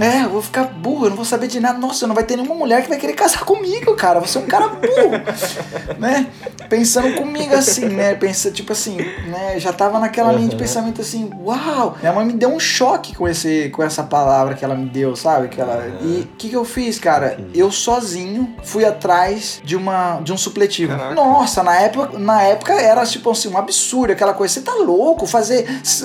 É, 0.00 0.24
eu 0.24 0.30
vou 0.30 0.42
ficar 0.42 0.64
burro, 0.64 1.06
eu 1.06 1.10
não 1.10 1.16
vou 1.16 1.24
saber 1.24 1.48
de 1.48 1.60
nada. 1.60 1.78
Nossa, 1.78 2.06
não 2.06 2.14
vai 2.14 2.24
ter 2.24 2.36
nenhuma 2.36 2.54
mulher 2.54 2.82
que 2.82 2.88
vai 2.88 2.98
querer 2.98 3.12
casar 3.12 3.44
comigo, 3.44 3.94
cara. 3.94 4.20
Você 4.20 4.38
é 4.38 4.40
um 4.40 4.46
cara 4.46 4.68
burro, 4.68 5.10
né? 5.98 6.26
Pensando 6.68 7.14
comigo 7.14 7.54
assim, 7.54 7.86
né? 7.88 8.14
Pensa, 8.14 8.50
tipo 8.50 8.72
assim, 8.72 8.96
né? 8.96 9.58
Já 9.58 9.72
tava 9.72 9.98
naquela 9.98 10.32
linha 10.32 10.48
de 10.48 10.54
Uhum. 10.54 10.60
pensamento 10.60 11.00
assim, 11.00 11.30
uau! 11.44 11.96
Minha 12.00 12.12
mãe 12.12 12.24
me 12.26 12.32
deu 12.32 12.48
um 12.52 12.58
choque 12.60 13.14
com, 13.14 13.28
esse, 13.28 13.70
com 13.70 13.82
essa 13.82 14.02
palavra 14.02 14.54
que 14.54 14.64
ela 14.64 14.74
me 14.74 14.86
deu, 14.86 15.14
sabe? 15.16 15.48
Que 15.48 15.60
ela... 15.60 15.86
E 16.02 16.20
o 16.22 16.36
que, 16.36 16.48
que 16.48 16.56
eu 16.56 16.64
fiz, 16.64 16.98
cara? 16.98 17.38
Eu 17.54 17.70
sozinho 17.70 18.54
fui 18.62 18.84
atrás 18.84 19.60
de, 19.64 19.76
uma, 19.76 20.20
de 20.20 20.32
um 20.32 20.36
supletivo. 20.36 20.96
Caraca. 20.96 21.14
Nossa, 21.14 21.62
na 21.62 21.74
época, 21.76 22.18
na 22.18 22.42
época 22.42 22.72
era 22.74 23.04
tipo 23.04 23.30
assim, 23.30 23.48
um 23.48 23.58
absurdo, 23.58 24.12
aquela 24.12 24.32
coisa. 24.34 24.54
Você 24.54 24.60
tá 24.62 24.74
louco? 24.74 25.26
Fazer 25.26 25.49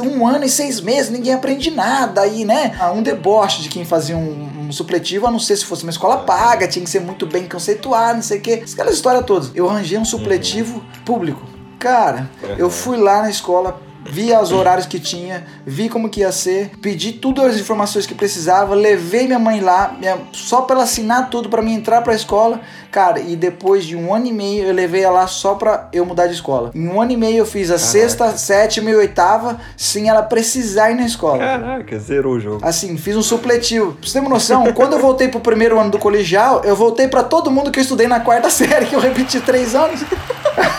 um 0.02 0.28
ano 0.28 0.46
e 0.46 0.50
seis 0.50 0.80
meses, 0.82 1.12
ninguém 1.12 1.34
aprende 1.34 1.72
nada 1.72 2.22
aí, 2.22 2.46
né? 2.46 2.76
Ah, 2.80 2.92
Um 2.92 3.02
deboche 3.02 3.62
de 3.62 3.70
quem 3.70 3.86
fazia 3.86 4.16
um, 4.18 4.68
um 4.68 4.72
supletivo, 4.72 5.28
a 5.28 5.32
não 5.32 5.40
ser 5.40 5.56
se 5.58 5.66
fosse 5.66 5.84
uma 5.84 5.92
escola 5.92 6.18
paga, 6.18 6.68
tinha 6.68 6.84
que 6.84 6.90
ser 6.90 7.02
muito 7.02 7.26
bem 7.26 7.48
conceituado, 7.48 8.16
não 8.16 8.24
sei 8.24 8.40
o 8.40 8.42
quê. 8.42 8.64
Aquela 8.72 8.92
história 8.92 9.22
toda. 9.22 9.50
Eu 9.56 9.70
arranjei 9.70 9.98
um 9.98 10.06
supletivo 10.06 10.84
público. 11.06 11.42
Cara, 11.80 12.30
eu 12.58 12.70
fui 12.70 12.98
lá 12.98 13.22
na 13.22 13.30
escola, 13.30 13.80
vi 14.10 14.32
os 14.34 14.52
horários 14.52 14.86
que 14.86 15.00
tinha, 15.00 15.46
vi 15.66 15.90
como 15.90 16.10
que 16.10 16.22
ia 16.22 16.32
ser, 16.32 16.72
pedi 16.82 17.14
todas 17.14 17.56
as 17.56 17.60
informações 17.60 18.06
que 18.06 18.14
precisava, 18.14 18.76
levei 18.76 19.26
minha 19.26 19.40
mãe 19.40 19.60
lá, 19.62 19.96
minha- 20.00 20.18
só 20.32 20.62
pra 20.62 20.76
ela 20.76 20.84
assinar 20.84 21.30
tudo 21.30 21.50
pra 21.50 21.62
mim 21.62 21.74
entrar 21.74 22.02
pra 22.02 22.14
escola. 22.14 22.62
Cara, 22.92 23.20
e 23.20 23.36
depois 23.36 23.84
de 23.84 23.94
um 23.96 24.14
ano 24.14 24.26
e 24.28 24.32
meio 24.32 24.66
eu 24.68 24.74
levei 24.74 25.04
ela 25.04 25.16
lá 25.22 25.28
só 25.28 25.56
pra 25.56 25.90
eu 25.92 26.06
mudar 26.06 26.28
de 26.28 26.34
escola. 26.34 26.72
Em 26.74 26.88
um 26.88 27.02
ano 27.02 27.12
e 27.12 27.18
meio 27.18 27.40
eu 27.40 27.46
fiz 27.46 27.70
a 27.70 27.78
sexta, 27.78 28.38
sétima 28.38 28.90
e 28.90 28.96
oitava 28.96 29.60
sem 29.76 30.08
ela 30.08 30.24
precisar 30.24 30.92
ir 30.92 30.96
na 30.96 31.06
escola. 31.06 31.40
Caraca, 31.40 32.00
zerou 32.00 32.36
o 32.36 32.40
jogo. 32.40 32.60
Assim, 32.64 32.96
fiz 32.98 33.18
um 33.18 33.22
supletivo. 33.22 33.94
Pra 33.94 34.08
você 34.08 34.14
ter 34.14 34.20
uma 34.20 34.30
noção, 34.30 34.72
quando 34.74 34.94
eu 34.94 35.00
voltei 35.00 35.28
pro 35.28 35.42
primeiro 35.42 35.78
ano 35.80 35.92
do 35.92 36.00
colegial, 36.00 36.62
eu 36.64 36.76
voltei 36.76 37.08
pra 37.10 37.22
todo 37.24 37.52
mundo 37.52 37.70
que 37.70 37.80
eu 37.80 37.84
estudei 37.84 38.08
na 38.08 38.22
quarta 38.22 38.50
série, 38.52 38.86
que 38.86 38.96
eu 38.96 39.00
repeti 39.02 39.42
três 39.42 39.76
anos. 39.76 40.00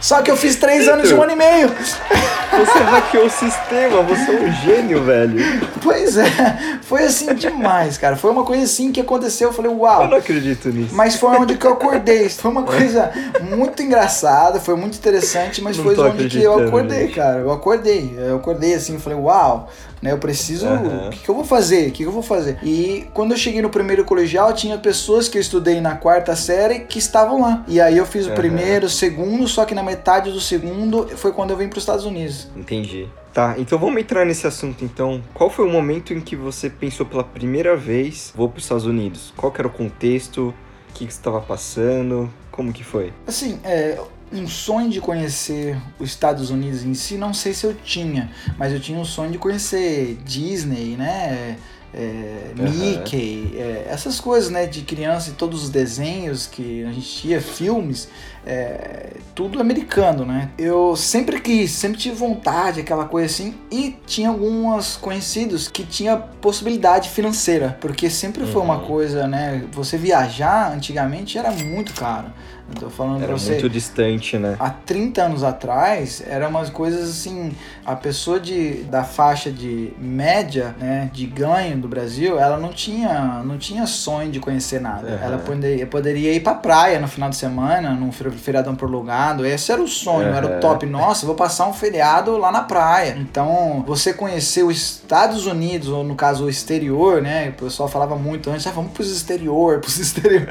Só 0.00 0.20
que 0.20 0.30
eu 0.30 0.36
fiz 0.36 0.56
três 0.56 0.88
anos 0.88 1.08
e 1.10 1.14
um 1.14 1.22
ano 1.22 1.32
e 1.32 1.36
meio. 1.36 1.68
Você 1.68 2.78
hackeou 2.80 3.26
o 3.26 3.30
sistema, 3.30 4.02
você 4.02 4.30
é 4.32 4.40
um 4.40 4.52
gênio, 4.52 5.02
velho. 5.04 5.36
Pois 5.80 6.16
é, 6.16 6.78
foi 6.82 7.04
assim 7.04 7.32
demais, 7.34 7.96
cara. 7.98 8.16
Foi 8.16 8.30
uma 8.30 8.44
coisa 8.44 8.64
assim 8.64 8.90
que 8.92 9.00
aconteceu. 9.00 9.48
Eu 9.48 9.52
falei, 9.54 9.70
Eu 9.70 9.78
uau. 9.78 10.08
não 10.08 10.16
acredito 10.18 10.68
nisso. 10.70 10.94
Mas 10.94 11.14
foi 11.16 11.30
onde 11.38 11.56
que 11.56 11.64
eu 11.66 11.72
acordei. 11.74 12.28
Foi 12.28 12.50
uma 12.50 12.64
coisa 12.64 13.10
muito 13.42 13.80
engraçada, 13.82 14.60
foi 14.60 14.74
muito 14.74 14.96
interessante, 14.98 15.62
mas 15.62 15.76
Não 15.78 15.84
foi 15.84 15.96
onde 15.98 16.28
que 16.28 16.42
eu 16.42 16.66
acordei, 16.66 17.04
nisso. 17.04 17.14
cara. 17.16 17.38
Eu 17.38 17.52
acordei. 17.52 18.14
Eu 18.18 18.36
acordei 18.36 18.74
assim, 18.74 18.98
falei, 18.98 19.18
uau, 19.18 19.70
né? 20.02 20.12
Eu 20.12 20.18
preciso. 20.18 20.66
Aham. 20.66 21.06
O 21.06 21.10
que, 21.10 21.20
que 21.20 21.28
eu 21.28 21.34
vou 21.34 21.44
fazer? 21.44 21.82
O 21.88 21.92
que, 21.92 22.02
que 22.02 22.04
eu 22.04 22.12
vou 22.12 22.22
fazer? 22.22 22.58
E 22.62 23.06
quando 23.14 23.30
eu 23.30 23.38
cheguei 23.38 23.62
no 23.62 23.70
primeiro 23.70 24.04
colegial, 24.04 24.52
tinha 24.52 24.76
pessoas 24.76 25.28
que 25.28 25.38
eu 25.38 25.40
estudei 25.40 25.80
na 25.80 25.94
quarta 25.94 26.34
série 26.34 26.80
que 26.80 26.98
estavam 26.98 27.40
lá. 27.40 27.64
E 27.68 27.80
aí 27.80 27.96
eu 27.96 28.04
fiz 28.04 28.26
o 28.26 28.30
Aham. 28.30 28.36
primeiro, 28.36 28.86
o 28.86 28.90
segundo, 28.90 29.46
só 29.46 29.64
que 29.64 29.74
na 29.74 29.82
metade 29.82 30.32
do 30.32 30.40
segundo 30.40 31.08
foi 31.16 31.32
quando 31.32 31.50
eu 31.50 31.56
vim 31.56 31.68
para 31.68 31.78
os 31.78 31.82
Estados 31.84 32.04
Unidos. 32.04 32.48
Entendi. 32.56 33.08
Tá, 33.32 33.54
então 33.56 33.78
vamos 33.78 33.98
entrar 33.98 34.26
nesse 34.26 34.46
assunto 34.46 34.84
então. 34.84 35.22
Qual 35.32 35.48
foi 35.48 35.64
o 35.66 35.70
momento 35.70 36.12
em 36.12 36.20
que 36.20 36.36
você 36.36 36.68
pensou 36.68 37.06
pela 37.06 37.24
primeira 37.24 37.74
vez, 37.74 38.30
vou 38.36 38.46
para 38.48 38.58
os 38.58 38.64
Estados 38.64 38.84
Unidos? 38.84 39.32
Qual 39.36 39.50
era 39.56 39.66
o 39.66 39.70
contexto? 39.70 40.48
O 40.90 40.92
que, 40.92 41.06
que 41.06 41.12
você 41.12 41.18
estava 41.18 41.40
passando? 41.40 42.28
Como 42.50 42.70
que 42.70 42.84
foi? 42.84 43.10
Assim, 43.26 43.58
é, 43.64 43.98
um 44.32 44.46
sonho 44.46 44.88
de 44.90 45.00
conhecer 45.00 45.76
os 45.98 46.08
Estados 46.10 46.50
Unidos 46.50 46.84
em 46.84 46.94
si, 46.94 47.16
não 47.16 47.34
sei 47.34 47.52
se 47.52 47.64
eu 47.64 47.74
tinha, 47.74 48.30
mas 48.58 48.72
eu 48.72 48.80
tinha 48.80 48.98
um 48.98 49.04
sonho 49.04 49.30
de 49.30 49.38
conhecer 49.38 50.18
Disney, 50.24 50.96
né? 50.96 51.56
É, 51.94 52.52
Aham. 52.58 52.70
Mickey, 52.70 53.52
é, 53.54 53.86
essas 53.86 54.18
coisas, 54.18 54.48
né, 54.48 54.64
de 54.66 54.80
criança 54.80 55.28
e 55.28 55.34
todos 55.34 55.64
os 55.64 55.68
desenhos 55.68 56.46
que 56.46 56.82
a 56.84 56.90
gente 56.90 57.06
tinha, 57.06 57.38
filmes, 57.38 58.08
é, 58.46 59.10
tudo 59.34 59.60
americano, 59.60 60.24
né? 60.24 60.48
Eu 60.56 60.96
sempre 60.96 61.38
quis, 61.38 61.70
sempre 61.72 61.98
tive 61.98 62.14
vontade, 62.14 62.80
aquela 62.80 63.04
coisa 63.04 63.26
assim, 63.26 63.54
e 63.70 63.94
tinha 64.06 64.30
alguns 64.30 64.96
conhecidos 64.96 65.68
que 65.68 65.84
tinha 65.84 66.16
possibilidade 66.16 67.10
financeira, 67.10 67.76
porque 67.78 68.08
sempre 68.08 68.46
foi 68.46 68.62
uma 68.62 68.78
Uhum. 68.78 68.86
coisa, 68.86 69.28
né? 69.28 69.62
Você 69.72 69.98
viajar 69.98 70.72
antigamente 70.72 71.36
era 71.36 71.50
muito 71.52 71.92
caro. 71.92 72.32
Eu 72.74 72.80
tô 72.80 72.90
falando 72.90 73.18
Era 73.18 73.26
pra 73.28 73.38
você 73.38 73.52
muito 73.52 73.68
distante, 73.68 74.38
né? 74.38 74.56
há 74.58 74.70
30 74.70 75.22
anos 75.22 75.44
atrás, 75.44 76.22
eram 76.26 76.48
umas 76.48 76.70
coisas 76.70 77.08
assim, 77.10 77.52
a 77.84 77.94
pessoa 77.94 78.40
de, 78.40 78.82
da 78.84 79.04
faixa 79.04 79.50
de 79.50 79.92
média, 79.98 80.74
né, 80.78 81.10
de 81.12 81.26
ganho 81.26 81.76
do 81.78 81.86
Brasil, 81.88 82.38
ela 82.38 82.56
não 82.56 82.70
tinha, 82.70 83.42
não 83.44 83.58
tinha 83.58 83.86
sonho 83.86 84.30
de 84.30 84.40
conhecer 84.40 84.80
nada. 84.80 85.08
Aham. 85.08 85.24
Ela 85.24 85.38
poderia, 85.38 85.86
poderia 85.86 86.32
ir 86.34 86.40
pra 86.40 86.54
praia 86.54 86.98
no 86.98 87.06
final 87.08 87.28
de 87.30 87.36
semana, 87.36 87.90
num 87.90 88.10
fe- 88.10 88.30
feriadão 88.30 88.74
prolongado, 88.74 89.44
esse 89.46 89.70
era 89.70 89.82
o 89.82 89.88
sonho, 89.88 90.28
era 90.34 90.46
o 90.46 90.60
top. 90.60 90.86
Nossa, 90.86 91.26
vou 91.26 91.34
passar 91.34 91.66
um 91.68 91.72
feriado 91.72 92.36
lá 92.38 92.50
na 92.50 92.62
praia. 92.62 93.16
Então, 93.18 93.84
você 93.86 94.12
conhecer 94.14 94.62
os 94.64 94.76
Estados 94.76 95.46
Unidos, 95.46 95.88
ou 95.88 96.02
no 96.02 96.14
caso 96.14 96.44
o 96.46 96.48
exterior, 96.50 97.20
né, 97.20 97.50
o 97.50 97.64
pessoal 97.64 97.88
falava 97.88 98.16
muito 98.16 98.50
antes, 98.50 98.66
ah, 98.66 98.70
vamos 98.70 98.92
pros 98.92 99.10
exterior, 99.10 99.78
pros 99.80 99.98
exterior. 100.00 100.48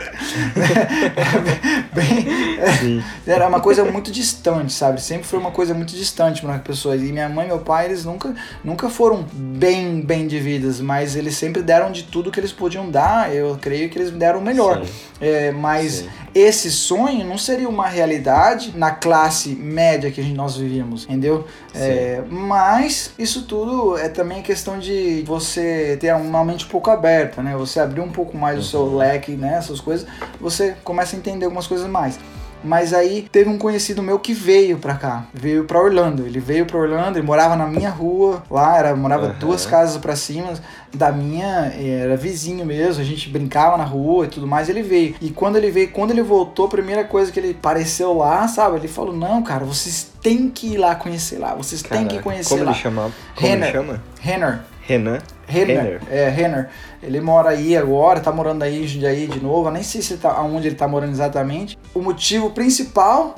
Era 1.15 1.39
bem, 1.93 2.05
Sim. 2.05 2.10
era 3.25 3.47
uma 3.47 3.59
coisa 3.59 3.83
muito 3.85 4.11
distante, 4.11 4.73
sabe? 4.73 5.01
Sempre 5.01 5.25
foi 5.25 5.39
uma 5.39 5.51
coisa 5.51 5.73
muito 5.73 5.95
distante 5.95 6.41
para 6.41 6.55
as 6.55 6.61
pessoas. 6.61 7.01
E 7.01 7.11
minha 7.11 7.29
mãe 7.29 7.45
e 7.45 7.47
meu 7.49 7.59
pai, 7.59 7.85
eles 7.85 8.05
nunca, 8.05 8.33
nunca 8.63 8.89
foram 8.89 9.25
bem, 9.33 10.01
bem 10.01 10.27
de 10.27 10.39
vidas, 10.39 10.79
mas 10.79 11.15
eles 11.15 11.35
sempre 11.35 11.61
deram 11.61 11.91
de 11.91 12.03
tudo 12.03 12.31
que 12.31 12.39
eles 12.39 12.51
podiam 12.51 12.89
dar. 12.89 13.33
Eu 13.33 13.57
creio 13.59 13.89
que 13.89 13.97
eles 13.97 14.11
deram 14.11 14.39
o 14.39 14.41
melhor. 14.41 14.83
É, 15.19 15.51
mas 15.51 15.93
sim. 15.93 16.09
Esse 16.33 16.71
sonho 16.71 17.25
não 17.25 17.37
seria 17.37 17.67
uma 17.67 17.87
realidade 17.87 18.73
na 18.75 18.91
classe 18.91 19.49
média 19.49 20.09
que 20.11 20.21
nós 20.33 20.55
vivíamos, 20.57 21.03
entendeu? 21.03 21.45
É, 21.75 22.21
mas 22.29 23.11
isso 23.19 23.43
tudo 23.43 23.97
é 23.97 24.07
também 24.07 24.41
questão 24.41 24.79
de 24.79 25.23
você 25.27 25.97
ter 25.99 26.13
uma 26.15 26.43
mente 26.45 26.65
um 26.65 26.69
pouco 26.69 26.89
aberta, 26.89 27.41
né? 27.43 27.55
Você 27.57 27.79
abrir 27.79 28.01
um 28.01 28.11
pouco 28.11 28.37
mais 28.37 28.59
o 28.59 28.63
seu 28.63 28.81
Uhum. 28.81 28.97
leque, 28.97 29.31
né? 29.33 29.55
Essas 29.57 29.79
coisas, 29.81 30.07
você 30.39 30.75
começa 30.83 31.15
a 31.15 31.19
entender 31.19 31.45
algumas 31.45 31.67
coisas 31.67 31.89
mais. 31.89 32.17
Mas 32.63 32.93
aí 32.93 33.27
teve 33.31 33.49
um 33.49 33.57
conhecido 33.57 34.03
meu 34.03 34.19
que 34.19 34.33
veio 34.33 34.77
pra 34.77 34.93
cá, 34.95 35.25
veio 35.33 35.63
pra 35.65 35.79
Orlando. 35.81 36.25
Ele 36.25 36.39
veio 36.39 36.65
pra 36.65 36.77
Orlando, 36.79 37.17
ele 37.17 37.25
morava 37.25 37.55
na 37.55 37.65
minha 37.65 37.89
rua, 37.89 38.43
lá 38.51 38.77
era 38.77 38.95
morava 38.95 39.27
Aham. 39.27 39.35
duas 39.39 39.65
casas 39.65 39.97
pra 39.97 40.15
cima 40.15 40.53
da 40.93 41.11
minha, 41.11 41.73
era 41.75 42.15
vizinho 42.15 42.65
mesmo, 42.65 43.01
a 43.01 43.05
gente 43.05 43.29
brincava 43.29 43.77
na 43.77 43.83
rua 43.83 44.25
e 44.25 44.27
tudo 44.27 44.45
mais. 44.45 44.69
Ele 44.69 44.83
veio. 44.83 45.15
E 45.19 45.29
quando 45.31 45.55
ele 45.55 45.71
veio, 45.71 45.89
quando 45.91 46.11
ele 46.11 46.21
voltou, 46.21 46.65
a 46.67 46.69
primeira 46.69 47.03
coisa 47.03 47.31
que 47.31 47.39
ele 47.39 47.51
apareceu 47.57 48.13
lá, 48.13 48.47
sabe? 48.47 48.77
Ele 48.77 48.87
falou: 48.87 49.15
"Não, 49.15 49.41
cara, 49.41 49.65
vocês 49.65 50.11
têm 50.21 50.49
que 50.49 50.73
ir 50.73 50.77
lá 50.77 50.93
conhecer 50.95 51.39
lá. 51.39 51.55
Vocês 51.55 51.81
têm 51.81 52.01
que 52.03 52.09
Caraca, 52.09 52.23
conhecer 52.23 52.49
Como 52.49 52.63
lá." 52.65 52.71
ele 52.71 52.79
chamava? 52.79 53.11
Como 53.35 53.47
ele 53.47 53.55
Renner. 53.55 53.71
chama? 53.71 54.03
Renner. 54.19 54.59
Renan? 54.83 55.19
Renner. 55.51 55.77
Renner. 55.77 56.01
É, 56.09 56.29
Renner. 56.29 56.69
Ele 57.03 57.19
mora 57.19 57.49
aí 57.49 57.75
agora, 57.75 58.19
tá 58.19 58.31
morando 58.31 58.63
aí 58.63 58.83
em 58.83 58.87
Jundiaí 58.87 59.27
de 59.27 59.41
novo. 59.41 59.67
Eu 59.67 59.71
nem 59.71 59.83
sei 59.83 60.01
se 60.01 60.17
tá, 60.17 60.31
aonde 60.31 60.67
ele 60.67 60.75
tá 60.75 60.87
morando 60.87 61.11
exatamente. 61.11 61.77
O 61.93 62.01
motivo 62.01 62.49
principal 62.51 63.35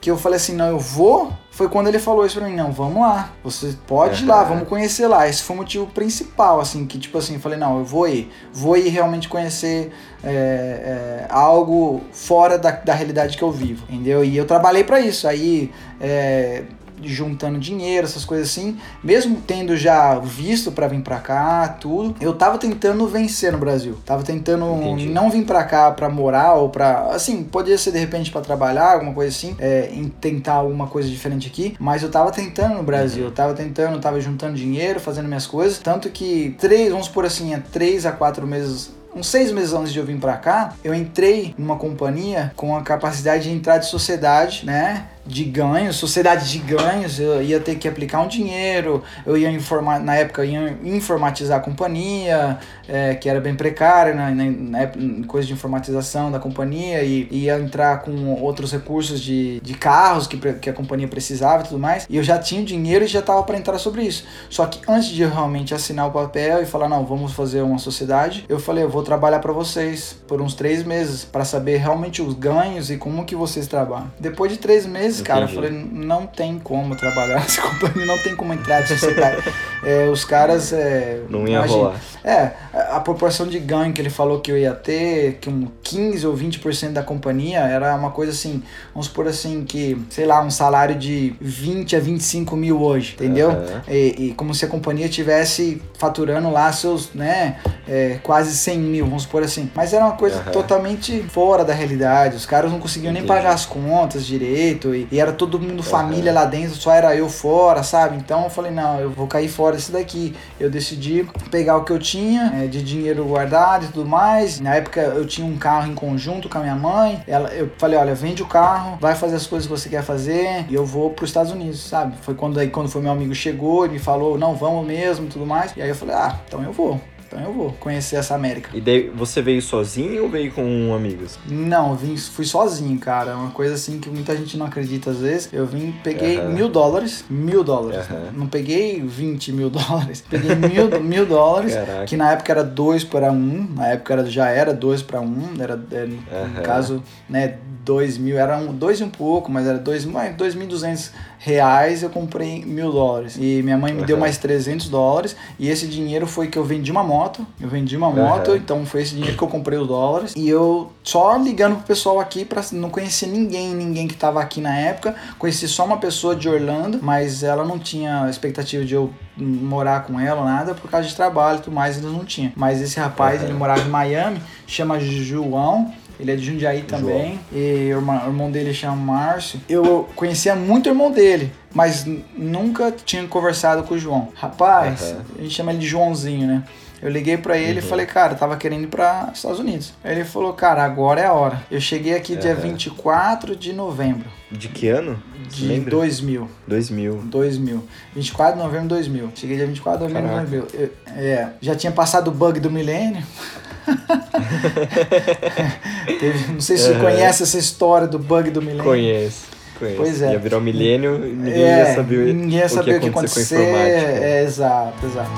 que 0.00 0.10
eu 0.10 0.16
falei 0.16 0.36
assim, 0.36 0.54
não, 0.54 0.68
eu 0.68 0.78
vou, 0.78 1.32
foi 1.50 1.68
quando 1.68 1.88
ele 1.88 1.98
falou 1.98 2.24
isso 2.24 2.38
pra 2.38 2.46
mim, 2.46 2.54
não, 2.54 2.70
vamos 2.70 3.00
lá. 3.00 3.32
Você 3.42 3.74
pode 3.88 4.22
ir 4.22 4.26
lá, 4.26 4.44
vamos 4.44 4.68
conhecer 4.68 5.08
lá. 5.08 5.26
Esse 5.26 5.42
foi 5.42 5.56
o 5.56 5.58
motivo 5.58 5.86
principal, 5.86 6.60
assim, 6.60 6.86
que 6.86 6.96
tipo 6.96 7.18
assim, 7.18 7.34
eu 7.34 7.40
falei, 7.40 7.58
não, 7.58 7.78
eu 7.78 7.84
vou 7.84 8.06
ir. 8.06 8.30
Vou 8.52 8.76
ir 8.76 8.88
realmente 8.88 9.28
conhecer 9.28 9.90
é, 10.22 10.28
é, 10.28 11.26
algo 11.28 12.02
fora 12.12 12.56
da, 12.56 12.70
da 12.70 12.94
realidade 12.94 13.36
que 13.36 13.42
eu 13.42 13.50
vivo, 13.50 13.84
entendeu? 13.88 14.24
E 14.24 14.36
eu 14.36 14.44
trabalhei 14.44 14.84
pra 14.84 15.00
isso. 15.00 15.26
Aí, 15.26 15.72
é, 16.00 16.62
juntando 17.02 17.58
dinheiro, 17.58 18.06
essas 18.06 18.24
coisas 18.24 18.48
assim, 18.50 18.78
mesmo 19.02 19.42
tendo 19.46 19.76
já 19.76 20.18
visto 20.18 20.72
pra 20.72 20.88
vir 20.88 21.00
pra 21.00 21.18
cá, 21.18 21.68
tudo, 21.80 22.14
eu 22.20 22.34
tava 22.34 22.58
tentando 22.58 23.06
vencer 23.06 23.52
no 23.52 23.58
Brasil. 23.58 23.98
Tava 24.04 24.22
tentando 24.22 24.66
Entendi. 24.76 25.08
não 25.08 25.30
vir 25.30 25.44
pra 25.44 25.64
cá 25.64 25.90
pra 25.90 26.08
morar 26.08 26.54
ou 26.54 26.68
pra. 26.68 27.08
Assim, 27.10 27.42
podia 27.44 27.76
ser 27.78 27.92
de 27.92 27.98
repente 27.98 28.30
pra 28.30 28.40
trabalhar, 28.40 28.92
alguma 28.92 29.12
coisa 29.12 29.34
assim, 29.34 29.54
é, 29.58 29.90
em 29.92 30.08
tentar 30.08 30.54
alguma 30.54 30.86
coisa 30.86 31.08
diferente 31.08 31.48
aqui, 31.48 31.76
mas 31.78 32.02
eu 32.02 32.10
tava 32.10 32.30
tentando 32.30 32.76
no 32.76 32.82
Brasil, 32.82 33.24
eu 33.24 33.30
tava 33.30 33.54
tentando, 33.54 33.98
tava 34.00 34.20
juntando 34.20 34.54
dinheiro, 34.54 35.00
fazendo 35.00 35.26
minhas 35.26 35.46
coisas, 35.46 35.78
tanto 35.78 36.10
que 36.10 36.56
três, 36.58 36.90
vamos 36.90 37.08
por 37.08 37.24
assim, 37.24 37.54
há 37.54 37.60
três 37.60 38.06
a 38.06 38.12
quatro 38.12 38.46
meses 38.46 38.94
uns 39.16 39.28
seis 39.28 39.50
meses 39.50 39.72
antes 39.72 39.92
de 39.92 39.98
eu 39.98 40.04
vir 40.04 40.18
pra 40.18 40.34
cá, 40.34 40.74
eu 40.84 40.94
entrei 40.94 41.54
numa 41.56 41.76
companhia 41.76 42.52
com 42.54 42.76
a 42.76 42.82
capacidade 42.82 43.44
de 43.44 43.50
entrar 43.50 43.78
de 43.78 43.86
sociedade, 43.86 44.66
né? 44.66 45.06
De 45.26 45.44
ganhos, 45.44 45.96
sociedade 45.96 46.50
de 46.50 46.58
ganhos, 46.58 47.18
eu 47.18 47.42
ia 47.42 47.58
ter 47.58 47.74
que 47.74 47.88
aplicar 47.88 48.20
um 48.20 48.28
dinheiro, 48.28 49.02
eu 49.24 49.36
ia 49.36 49.50
informar, 49.50 49.98
na 49.98 50.14
época, 50.14 50.44
ia 50.44 50.78
informatizar 50.84 51.58
a 51.58 51.60
companhia, 51.60 52.58
é, 52.88 53.14
que 53.14 53.28
era 53.28 53.40
bem 53.40 53.54
precária, 53.54 54.14
né, 54.14 54.30
na, 54.30 54.44
na 54.44 54.78
época, 54.82 55.04
coisa 55.26 55.46
de 55.46 55.52
informatização 55.52 56.30
da 56.30 56.38
companhia, 56.38 57.02
e 57.02 57.28
ia 57.30 57.58
entrar 57.58 58.02
com 58.02 58.34
outros 58.40 58.70
recursos 58.72 59.20
de, 59.20 59.60
de 59.60 59.74
carros 59.74 60.26
que, 60.26 60.36
que 60.54 60.70
a 60.70 60.72
companhia 60.72 61.08
precisava 61.08 61.64
e 61.64 61.68
tudo 61.68 61.80
mais, 61.80 62.06
e 62.08 62.16
eu 62.16 62.22
já 62.22 62.38
tinha 62.38 62.62
o 62.62 62.64
dinheiro 62.64 63.04
e 63.04 63.08
já 63.08 63.20
estava 63.20 63.42
para 63.42 63.56
entrar 63.56 63.78
sobre 63.78 64.02
isso. 64.02 64.24
Só 64.48 64.64
que 64.66 64.80
antes 64.88 65.08
de 65.08 65.24
realmente 65.24 65.74
assinar 65.74 66.06
o 66.06 66.12
papel 66.12 66.62
e 66.62 66.66
falar, 66.66 66.88
não, 66.88 67.04
vamos 67.04 67.32
fazer 67.32 67.62
uma 67.62 67.78
sociedade, 67.78 68.44
eu 68.48 68.60
falei, 68.60 68.84
eu 68.84 68.88
vou 68.88 69.02
trabalhar 69.02 69.40
para 69.40 69.52
vocês 69.52 70.16
por 70.28 70.40
uns 70.40 70.54
três 70.54 70.84
meses, 70.84 71.24
para 71.24 71.44
saber 71.44 71.78
realmente 71.78 72.22
os 72.22 72.34
ganhos 72.34 72.90
e 72.90 72.96
como 72.96 73.24
que 73.24 73.34
vocês 73.34 73.66
trabalham. 73.66 74.10
Depois 74.18 74.52
de 74.52 74.58
três 74.58 74.86
meses, 74.86 75.15
cara, 75.22 75.40
eu 75.40 75.44
Entendi. 75.44 75.54
falei, 75.68 75.88
não 75.92 76.26
tem 76.26 76.58
como 76.58 76.94
trabalhar 76.96 77.36
nessa 77.40 77.62
companhia, 77.66 78.06
não 78.06 78.18
tem 78.18 78.34
como 78.36 78.52
entrar 78.52 78.82
de 78.82 78.88
sociedade. 78.88 79.42
É, 79.84 80.08
os 80.08 80.24
caras. 80.24 80.72
É, 80.72 81.20
Não 81.28 81.46
ia 81.46 81.56
imagina- 81.58 81.76
rolar. 81.78 82.00
É, 82.24 82.50
a, 82.74 82.96
a 82.96 83.00
proporção 83.00 83.46
de 83.46 83.58
ganho 83.58 83.92
que 83.92 84.00
ele 84.00 84.10
falou 84.10 84.40
que 84.40 84.50
eu 84.50 84.58
ia 84.58 84.72
ter, 84.74 85.34
que 85.40 85.48
um 85.48 85.68
15 85.82 86.26
ou 86.26 86.36
20% 86.36 86.92
da 86.92 87.02
companhia, 87.02 87.60
era 87.60 87.94
uma 87.94 88.10
coisa 88.10 88.32
assim, 88.32 88.62
vamos 88.92 89.06
supor 89.06 89.28
assim, 89.28 89.64
que, 89.64 89.96
sei 90.10 90.26
lá, 90.26 90.42
um 90.42 90.50
salário 90.50 90.94
de 90.96 91.34
20 91.40 91.94
a 91.96 92.00
25 92.00 92.56
mil 92.56 92.82
hoje, 92.82 93.14
entendeu? 93.14 93.50
E, 93.88 94.14
e 94.30 94.34
como 94.34 94.54
se 94.54 94.64
a 94.64 94.68
companhia 94.68 95.08
tivesse 95.08 95.80
faturando 95.98 96.50
lá 96.50 96.72
seus, 96.72 97.12
né, 97.14 97.56
é, 97.88 98.18
quase 98.22 98.56
100 98.56 98.78
mil, 98.78 99.04
vamos 99.06 99.22
supor 99.22 99.42
assim. 99.42 99.70
Mas 99.74 99.92
era 99.92 100.04
uma 100.04 100.16
coisa 100.16 100.36
Aham. 100.40 100.50
totalmente 100.50 101.22
fora 101.28 101.64
da 101.64 101.72
realidade. 101.72 102.34
Os 102.36 102.44
caras 102.46 102.70
não 102.72 102.78
conseguiam 102.80 103.12
nem 103.12 103.22
Entendi. 103.22 103.38
pagar 103.40 103.54
as 103.54 103.64
contas 103.66 104.26
direito. 104.26 104.94
E, 104.94 105.05
e 105.10 105.20
era 105.20 105.32
todo 105.32 105.58
mundo 105.58 105.82
família 105.82 106.32
lá 106.32 106.44
dentro, 106.44 106.76
só 106.76 106.92
era 106.92 107.14
eu 107.14 107.28
fora, 107.28 107.82
sabe? 107.82 108.16
Então 108.16 108.44
eu 108.44 108.50
falei, 108.50 108.70
não, 108.70 109.00
eu 109.00 109.10
vou 109.10 109.26
cair 109.26 109.48
fora 109.48 109.76
desse 109.76 109.92
daqui. 109.92 110.34
Eu 110.58 110.70
decidi 110.70 111.28
pegar 111.50 111.76
o 111.76 111.84
que 111.84 111.92
eu 111.92 111.98
tinha 111.98 112.52
é, 112.62 112.66
de 112.66 112.82
dinheiro 112.82 113.24
guardado 113.24 113.84
e 113.84 113.88
tudo 113.88 114.08
mais. 114.08 114.60
Na 114.60 114.74
época 114.74 115.00
eu 115.00 115.26
tinha 115.26 115.46
um 115.46 115.56
carro 115.56 115.90
em 115.90 115.94
conjunto 115.94 116.48
com 116.48 116.58
a 116.58 116.60
minha 116.60 116.74
mãe. 116.74 117.22
Ela, 117.26 117.50
eu 117.50 117.70
falei, 117.78 117.98
olha, 117.98 118.14
vende 118.14 118.42
o 118.42 118.46
carro, 118.46 118.98
vai 119.00 119.14
fazer 119.14 119.36
as 119.36 119.46
coisas 119.46 119.66
que 119.66 119.72
você 119.72 119.88
quer 119.88 120.02
fazer 120.02 120.66
e 120.68 120.74
eu 120.74 120.84
vou 120.84 121.10
para 121.10 121.24
os 121.24 121.30
Estados 121.30 121.52
Unidos, 121.52 121.80
sabe? 121.80 122.16
Foi 122.22 122.34
quando 122.34 122.58
aí 122.58 122.68
quando 122.68 122.88
foi 122.88 123.02
meu 123.02 123.12
amigo 123.12 123.34
chegou 123.34 123.86
e 123.86 123.88
me 123.88 123.98
falou, 123.98 124.38
não, 124.38 124.54
vamos 124.54 124.86
mesmo 124.86 125.26
e 125.26 125.28
tudo 125.28 125.46
mais. 125.46 125.72
E 125.76 125.82
aí 125.82 125.88
eu 125.88 125.94
falei, 125.94 126.14
ah, 126.14 126.40
então 126.46 126.62
eu 126.62 126.72
vou. 126.72 127.00
Então 127.26 127.40
eu 127.40 127.52
vou 127.52 127.72
conhecer 127.72 128.16
essa 128.16 128.34
América. 128.34 128.70
E 128.72 128.80
daí 128.80 129.08
você 129.08 129.42
veio 129.42 129.60
sozinho 129.60 130.24
ou 130.24 130.28
veio 130.28 130.52
com 130.52 130.94
amigos? 130.94 131.38
Não, 131.48 131.90
eu 131.90 131.96
vim, 131.96 132.16
fui 132.16 132.44
sozinho, 132.44 132.98
cara. 132.98 133.32
É 133.32 133.34
Uma 133.34 133.50
coisa 133.50 133.74
assim 133.74 133.98
que 133.98 134.08
muita 134.08 134.36
gente 134.36 134.56
não 134.56 134.66
acredita 134.66 135.10
às 135.10 135.18
vezes. 135.18 135.48
Eu 135.52 135.66
vim, 135.66 135.92
peguei 136.04 136.40
mil 136.42 136.68
dólares. 136.68 137.24
Mil 137.28 137.64
dólares. 137.64 138.06
Não 138.32 138.46
peguei 138.46 139.00
20 139.02 139.52
mil 139.52 139.68
dólares. 139.70 140.22
Peguei 140.28 140.54
mil, 140.54 141.00
mil 141.02 141.26
dólares. 141.26 141.74
Caraca. 141.74 142.04
Que 142.04 142.16
na 142.16 142.32
época 142.32 142.52
era 142.52 142.62
dois 142.62 143.02
para 143.02 143.32
um. 143.32 143.68
Na 143.74 143.88
época 143.88 144.12
era, 144.12 144.26
já 144.26 144.48
era 144.48 144.72
dois 144.72 145.02
para 145.02 145.20
um. 145.20 145.54
Era, 145.58 145.80
é, 145.90 146.06
no 146.06 146.62
caso, 146.62 147.02
né, 147.28 147.58
dois 147.84 148.16
mil. 148.18 148.38
Era 148.38 148.56
um, 148.56 148.72
dois 148.72 149.00
e 149.00 149.04
um 149.04 149.10
pouco, 149.10 149.50
mas 149.50 149.66
era 149.66 149.78
dois, 149.78 150.06
dois 150.36 150.54
mil 150.54 150.64
e 150.64 150.68
duzentos 150.68 151.10
reais. 151.38 152.02
Eu 152.02 152.10
comprei 152.10 152.64
mil 152.64 152.90
dólares. 152.92 153.36
E 153.38 153.62
minha 153.62 153.76
mãe 153.78 153.92
me 153.92 154.04
deu 154.04 154.16
Aham. 154.16 154.20
mais 154.20 154.38
300 154.38 154.88
dólares. 154.88 155.36
E 155.58 155.68
esse 155.68 155.86
dinheiro 155.86 156.26
foi 156.26 156.48
que 156.48 156.58
eu 156.58 156.64
vendi 156.64 156.90
uma 156.90 157.02
moto. 157.02 157.46
Eu 157.60 157.68
vendi 157.68 157.96
uma 157.96 158.10
moto. 158.10 158.50
Aham. 158.50 158.56
Então 158.56 158.86
foi 158.86 159.02
esse 159.02 159.14
dinheiro 159.14 159.36
que 159.36 159.42
eu 159.42 159.48
comprei 159.48 159.78
os 159.78 159.86
dólares. 159.88 160.32
E 160.36 160.48
eu 160.48 160.92
só 161.02 161.36
ligando 161.36 161.76
pro 161.76 161.84
pessoal 161.86 162.20
aqui 162.20 162.44
pra 162.44 162.62
não 162.72 162.90
conhecer 162.90 163.26
ninguém, 163.26 163.74
ninguém 163.74 164.06
que 164.08 164.14
tava 164.14 164.40
aqui 164.40 164.60
na 164.60 164.76
época. 164.76 165.14
Conheci 165.38 165.68
só 165.68 165.84
uma 165.84 165.98
pessoa 165.98 166.34
de 166.34 166.48
Orlando, 166.48 166.98
mas 167.02 167.42
ela 167.42 167.64
não 167.64 167.78
tinha 167.78 168.28
expectativa 168.28 168.84
de 168.84 168.94
eu 168.94 169.10
morar 169.36 170.04
com 170.04 170.18
ela, 170.18 170.44
nada, 170.44 170.74
por 170.74 170.90
causa 170.90 171.06
de 171.06 171.14
trabalho 171.14 171.58
e 171.58 171.62
tudo 171.62 171.74
mais, 171.74 171.98
eles 171.98 172.10
não 172.10 172.24
tinham. 172.24 172.52
Mas 172.56 172.80
esse 172.80 172.98
rapaz, 172.98 173.40
Aham. 173.40 173.50
ele 173.50 173.58
morava 173.58 173.82
em 173.82 173.90
Miami, 173.90 174.40
chama 174.66 174.98
João. 174.98 175.92
Ele 176.18 176.32
é 176.32 176.36
de 176.36 176.44
Jundiaí 176.44 176.82
também. 176.82 177.38
E 177.52 177.92
o 177.94 177.98
irmão, 177.98 178.50
dele 178.50 178.72
chama 178.72 178.96
Márcio. 178.96 179.60
Eu 179.68 180.08
conhecia 180.16 180.54
muito 180.56 180.86
o 180.86 180.90
irmão 180.90 181.10
dele, 181.10 181.52
mas 181.74 182.06
nunca 182.36 182.90
tinha 182.90 183.26
conversado 183.26 183.82
com 183.82 183.94
o 183.94 183.98
João. 183.98 184.28
Rapaz, 184.34 185.02
Aham. 185.12 185.20
a 185.38 185.42
gente 185.42 185.54
chama 185.54 185.72
ele 185.72 185.80
de 185.80 185.86
Joãozinho, 185.86 186.46
né? 186.46 186.62
Eu 187.02 187.10
liguei 187.10 187.36
pra 187.36 187.58
ele 187.58 187.80
e 187.80 187.82
Uhum. 187.82 187.88
falei, 187.90 188.06
cara, 188.06 188.34
tava 188.34 188.56
querendo 188.56 188.84
ir 188.84 188.86
pra 188.86 189.30
Estados 189.32 189.58
Unidos. 189.60 189.92
Aí 190.02 190.12
ele 190.12 190.24
falou, 190.24 190.54
cara, 190.54 190.82
agora 190.82 191.20
é 191.20 191.26
a 191.26 191.32
hora. 191.34 191.62
Eu 191.70 191.78
cheguei 191.78 192.14
aqui 192.16 192.34
dia 192.36 192.52
Aham. 192.52 192.62
24 192.62 193.54
de 193.54 193.74
novembro 193.74 194.24
De 194.50 194.68
que 194.68 194.88
ano? 194.88 195.22
de 195.50 195.66
Lembra? 195.66 195.90
2000. 195.90 196.48
2000. 196.66 197.16
2000. 197.26 197.84
24 198.14 198.56
de 198.56 198.62
novembro 198.62 198.82
de 198.84 198.88
2000. 198.88 199.30
Cheguei 199.34 199.56
dia 199.58 199.66
24 199.66 200.06
de 200.06 200.14
novembro 200.14 200.46
de 200.46 200.56
2000. 200.56 200.80
Eu- 200.80 200.90
é, 201.14 201.48
já 201.60 201.74
tinha 201.76 201.92
passado 201.92 202.28
o 202.28 202.30
bug 202.32 202.58
do 202.60 202.70
milênio. 202.70 203.22
Teve- 206.18 206.52
não 206.52 206.60
sei 206.60 206.76
se 206.76 206.84
você 206.84 206.90
Aham. 206.92 207.00
conhece 207.00 207.42
essa 207.42 207.58
história 207.58 208.06
do 208.06 208.18
bug 208.18 208.50
do 208.50 208.60
milênio. 208.60 208.84
Conheço. 208.84 209.46
Conheço. 209.78 209.96
Pois 209.98 210.22
é. 210.22 210.32
Ia 210.32 210.38
virar 210.38 210.58
um 210.58 210.62
milênio 210.62 211.26
e 211.26 211.32
ninguém 211.34 211.62
É, 211.62 211.78
ia 211.88 211.94
saber, 211.94 212.34
ninguém 212.34 212.58
ia 212.60 212.68
saber 212.68 212.96
o 212.96 213.00
que, 213.00 213.08
aconteceu 213.08 213.58
acontecer. 213.58 214.22
É, 214.22 214.42
exato, 214.44 215.06
exato. 215.06 215.30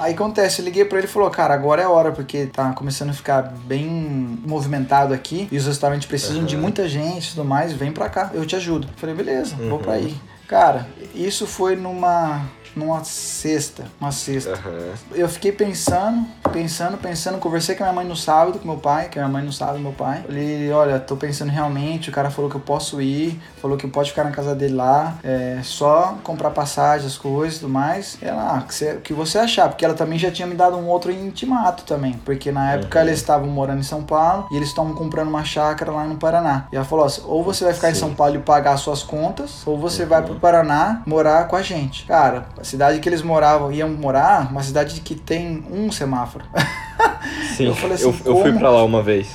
Aí 0.00 0.14
acontece, 0.14 0.60
eu 0.60 0.64
liguei 0.64 0.84
pra 0.84 0.98
ele 0.98 1.08
e 1.08 1.10
falou, 1.10 1.28
cara, 1.28 1.52
agora 1.52 1.82
é 1.82 1.84
a 1.84 1.90
hora, 1.90 2.12
porque 2.12 2.46
tá 2.46 2.72
começando 2.72 3.10
a 3.10 3.12
ficar 3.12 3.42
bem 3.66 4.38
movimentado 4.46 5.12
aqui 5.12 5.48
e 5.50 5.56
os 5.56 5.66
restaurantes 5.66 6.06
precisam 6.06 6.44
de 6.44 6.54
Aham. 6.54 6.62
muita 6.62 6.88
gente 6.88 7.26
e 7.26 7.30
tudo 7.30 7.44
mais, 7.44 7.72
vem 7.72 7.90
pra 7.92 8.08
cá, 8.08 8.30
eu 8.32 8.46
te 8.46 8.54
ajudo. 8.56 8.86
Eu 8.86 8.94
falei, 8.96 9.14
beleza, 9.14 9.56
vou 9.56 9.72
Uhum. 9.72 9.78
pra 9.78 9.94
aí. 9.94 10.14
Cara, 10.46 10.86
isso 11.14 11.46
foi 11.46 11.76
numa 11.76 12.42
numa 12.78 13.02
sexta, 13.04 13.84
uma 14.00 14.12
sexta. 14.12 14.52
Aham. 14.52 14.92
Eu 15.14 15.28
fiquei 15.28 15.52
pensando, 15.52 16.24
pensando, 16.52 16.96
pensando, 16.96 17.38
conversei 17.38 17.74
com 17.74 17.82
a 17.84 17.86
minha 17.86 17.94
mãe 17.96 18.06
no 18.06 18.16
sábado, 18.16 18.58
com 18.58 18.66
meu 18.68 18.78
pai, 18.78 19.08
que 19.08 19.18
a 19.18 19.22
minha 19.22 19.32
mãe 19.32 19.44
no 19.44 19.52
sábado, 19.52 19.78
meu 19.78 19.92
pai. 19.92 20.22
Falei, 20.26 20.70
olha, 20.72 20.98
tô 20.98 21.16
pensando 21.16 21.50
realmente, 21.50 22.08
o 22.08 22.12
cara 22.12 22.30
falou 22.30 22.50
que 22.50 22.56
eu 22.56 22.60
posso 22.60 23.00
ir, 23.02 23.40
falou 23.60 23.76
que 23.76 23.86
pode 23.86 24.10
ficar 24.10 24.24
na 24.24 24.30
casa 24.30 24.54
dele 24.54 24.74
lá, 24.74 25.14
é 25.24 25.58
só 25.62 26.16
comprar 26.22 26.50
passagem, 26.50 27.06
as 27.06 27.16
coisas 27.18 27.56
e 27.58 27.60
tudo 27.60 27.72
mais. 27.72 28.16
Ela, 28.22 28.56
ah, 28.56 28.58
o 28.60 28.66
que 28.66 28.74
você- 28.74 28.92
o 28.94 29.00
que 29.00 29.12
você 29.12 29.38
achar, 29.38 29.68
porque 29.68 29.84
ela 29.84 29.94
também 29.94 30.18
já 30.18 30.30
tinha 30.30 30.46
me 30.46 30.54
dado 30.54 30.76
um 30.76 30.86
outro 30.86 31.10
intimato 31.10 31.84
também, 31.84 32.14
porque 32.24 32.50
na 32.52 32.72
época 32.74 33.00
Uhum. 33.00 33.06
eles 33.06 33.18
estavam 33.18 33.48
morando 33.48 33.80
em 33.80 33.82
São 33.84 34.02
Paulo 34.02 34.46
e 34.50 34.56
eles 34.56 34.68
estavam 34.68 34.94
comprando 34.94 35.28
uma 35.28 35.44
chácara 35.44 35.90
lá 35.92 36.04
no 36.04 36.16
Paraná. 36.16 36.66
E 36.72 36.76
ela 36.76 36.84
falou 36.84 37.04
assim, 37.04 37.22
ou 37.26 37.42
você 37.42 37.64
vai 37.64 37.74
ficar 37.74 37.90
em 37.90 37.94
Sim. 37.94 38.00
São 38.00 38.14
Paulo 38.14 38.36
e 38.36 38.38
pagar 38.38 38.72
as 38.74 38.80
suas 38.80 39.02
contas, 39.02 39.62
ou 39.66 39.78
você 39.78 40.02
Uhum. 40.02 40.08
vai 40.08 40.22
pro 40.22 40.34
Paraná 40.36 41.02
morar 41.06 41.48
com 41.48 41.56
a 41.56 41.62
gente. 41.62 42.04
Cara, 42.06 42.46
cidade 42.68 43.00
que 43.00 43.08
eles 43.08 43.22
moravam, 43.22 43.72
iam 43.72 43.88
morar, 43.90 44.50
uma 44.50 44.62
cidade 44.62 45.00
que 45.00 45.14
tem 45.14 45.64
um 45.70 45.90
semáforo. 45.90 46.44
Sim, 47.56 47.66
Eu 47.66 47.74
falei 47.74 47.96
assim, 47.96 48.04
eu, 48.04 48.16
eu 48.24 48.40
fui 48.40 48.52
pra 48.52 48.70
lá 48.70 48.84
uma 48.84 49.02
vez. 49.02 49.28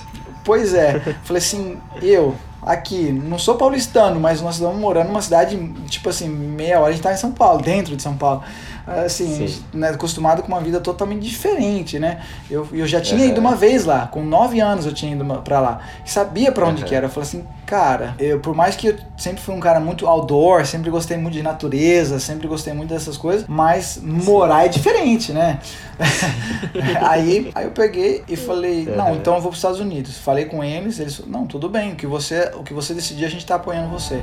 Pois 0.43 0.73
é, 0.73 0.99
falei 1.23 1.41
assim, 1.41 1.77
eu 2.01 2.35
aqui, 2.65 3.11
não 3.11 3.37
sou 3.37 3.55
paulistano, 3.55 4.19
mas 4.19 4.41
nós 4.41 4.55
estamos 4.55 4.79
morando 4.79 5.07
numa 5.07 5.21
cidade, 5.21 5.57
tipo 5.87 6.09
assim, 6.09 6.29
meia 6.29 6.79
hora 6.79 6.89
a 6.89 6.91
gente 6.91 7.03
tá 7.03 7.11
em 7.13 7.17
São 7.17 7.31
Paulo, 7.31 7.61
dentro 7.61 7.95
de 7.95 8.01
São 8.01 8.15
Paulo. 8.15 8.43
Assim, 8.85 9.47
Sim. 9.47 9.63
né, 9.73 9.89
acostumado 9.89 10.41
com 10.41 10.49
uma 10.49 10.59
vida 10.59 10.79
totalmente 10.81 11.21
diferente, 11.21 11.97
né? 11.97 12.21
Eu, 12.51 12.67
eu 12.73 12.85
já 12.85 12.99
tinha 12.99 13.21
Aham. 13.21 13.31
ido 13.31 13.39
uma 13.39 13.55
vez 13.55 13.85
lá, 13.85 14.07
com 14.07 14.21
nove 14.23 14.59
anos 14.59 14.85
eu 14.85 14.93
tinha 14.93 15.13
ido 15.15 15.23
pra 15.41 15.59
lá. 15.61 15.79
Sabia 16.05 16.51
pra 16.51 16.65
onde 16.67 16.81
Aham. 16.81 16.89
que 16.89 16.95
era. 16.95 17.05
Eu 17.05 17.09
falei 17.09 17.27
assim, 17.27 17.45
cara, 17.65 18.13
eu, 18.19 18.39
por 18.41 18.53
mais 18.53 18.75
que 18.75 18.87
eu 18.87 18.97
sempre 19.15 19.41
fui 19.41 19.55
um 19.55 19.59
cara 19.59 19.79
muito 19.79 20.05
outdoor, 20.05 20.65
sempre 20.65 20.89
gostei 20.89 21.15
muito 21.15 21.33
de 21.33 21.41
natureza, 21.41 22.19
sempre 22.19 22.45
gostei 22.47 22.73
muito 22.73 22.89
dessas 22.89 23.15
coisas, 23.17 23.45
mas 23.47 23.99
morar 24.03 24.65
é 24.65 24.67
diferente, 24.67 25.31
né? 25.31 25.59
aí, 27.01 27.51
aí 27.55 27.63
eu 27.65 27.71
peguei 27.71 28.23
e 28.27 28.35
falei, 28.35 28.85
não, 28.85 29.07
Aham. 29.07 29.15
então 29.15 29.35
eu 29.35 29.41
vou 29.41 29.49
para 29.49 29.55
os 29.55 29.59
Estados 29.59 29.79
Unidos. 29.79 30.17
Falei 30.17 30.45
com 30.45 30.61
eles, 30.61 30.99
eles 30.99 31.21
não, 31.25 31.45
tudo 31.45 31.69
bem, 31.69 31.93
o 31.93 31.95
que 31.95 32.05
você, 32.05 32.51
o 32.55 32.63
que 32.63 32.73
você 32.73 32.93
decidir, 32.93 33.23
a 33.25 33.29
gente 33.29 33.45
tá 33.45 33.55
apoiando 33.55 33.89
você. 33.89 34.21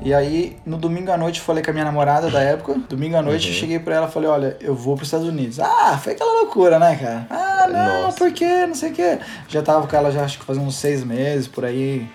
E 0.00 0.14
aí, 0.14 0.56
no 0.64 0.76
domingo 0.78 1.10
à 1.10 1.16
noite, 1.16 1.40
eu 1.40 1.44
falei 1.44 1.62
com 1.62 1.70
a 1.70 1.72
minha 1.72 1.84
namorada 1.84 2.30
da 2.30 2.40
época. 2.40 2.80
Domingo 2.88 3.16
à 3.16 3.22
noite, 3.22 3.46
Uhum. 3.48 3.52
eu 3.52 3.58
cheguei 3.58 3.78
pra 3.78 3.96
ela 3.96 4.06
e 4.08 4.10
falei: 4.10 4.28
Olha, 4.28 4.56
eu 4.60 4.74
vou 4.74 4.94
pros 4.96 5.08
Estados 5.08 5.26
Unidos. 5.28 5.58
Ah, 5.60 5.98
foi 6.02 6.12
aquela 6.12 6.32
loucura, 6.40 6.78
né, 6.78 6.96
cara? 6.96 7.26
Ah, 7.28 7.66
não, 7.68 8.02
Nossa. 8.02 8.16
por 8.18 8.32
quê? 8.32 8.64
Não 8.66 8.74
sei 8.74 8.90
o 8.90 8.94
quê. 8.94 9.18
Já 9.48 9.60
tava 9.62 9.86
com 9.86 9.96
ela, 9.96 10.10
já 10.12 10.22
acho 10.24 10.38
que 10.38 10.44
fazia 10.44 10.62
uns 10.62 10.76
seis 10.76 11.02
meses 11.04 11.48
por 11.48 11.64
aí. 11.64 12.06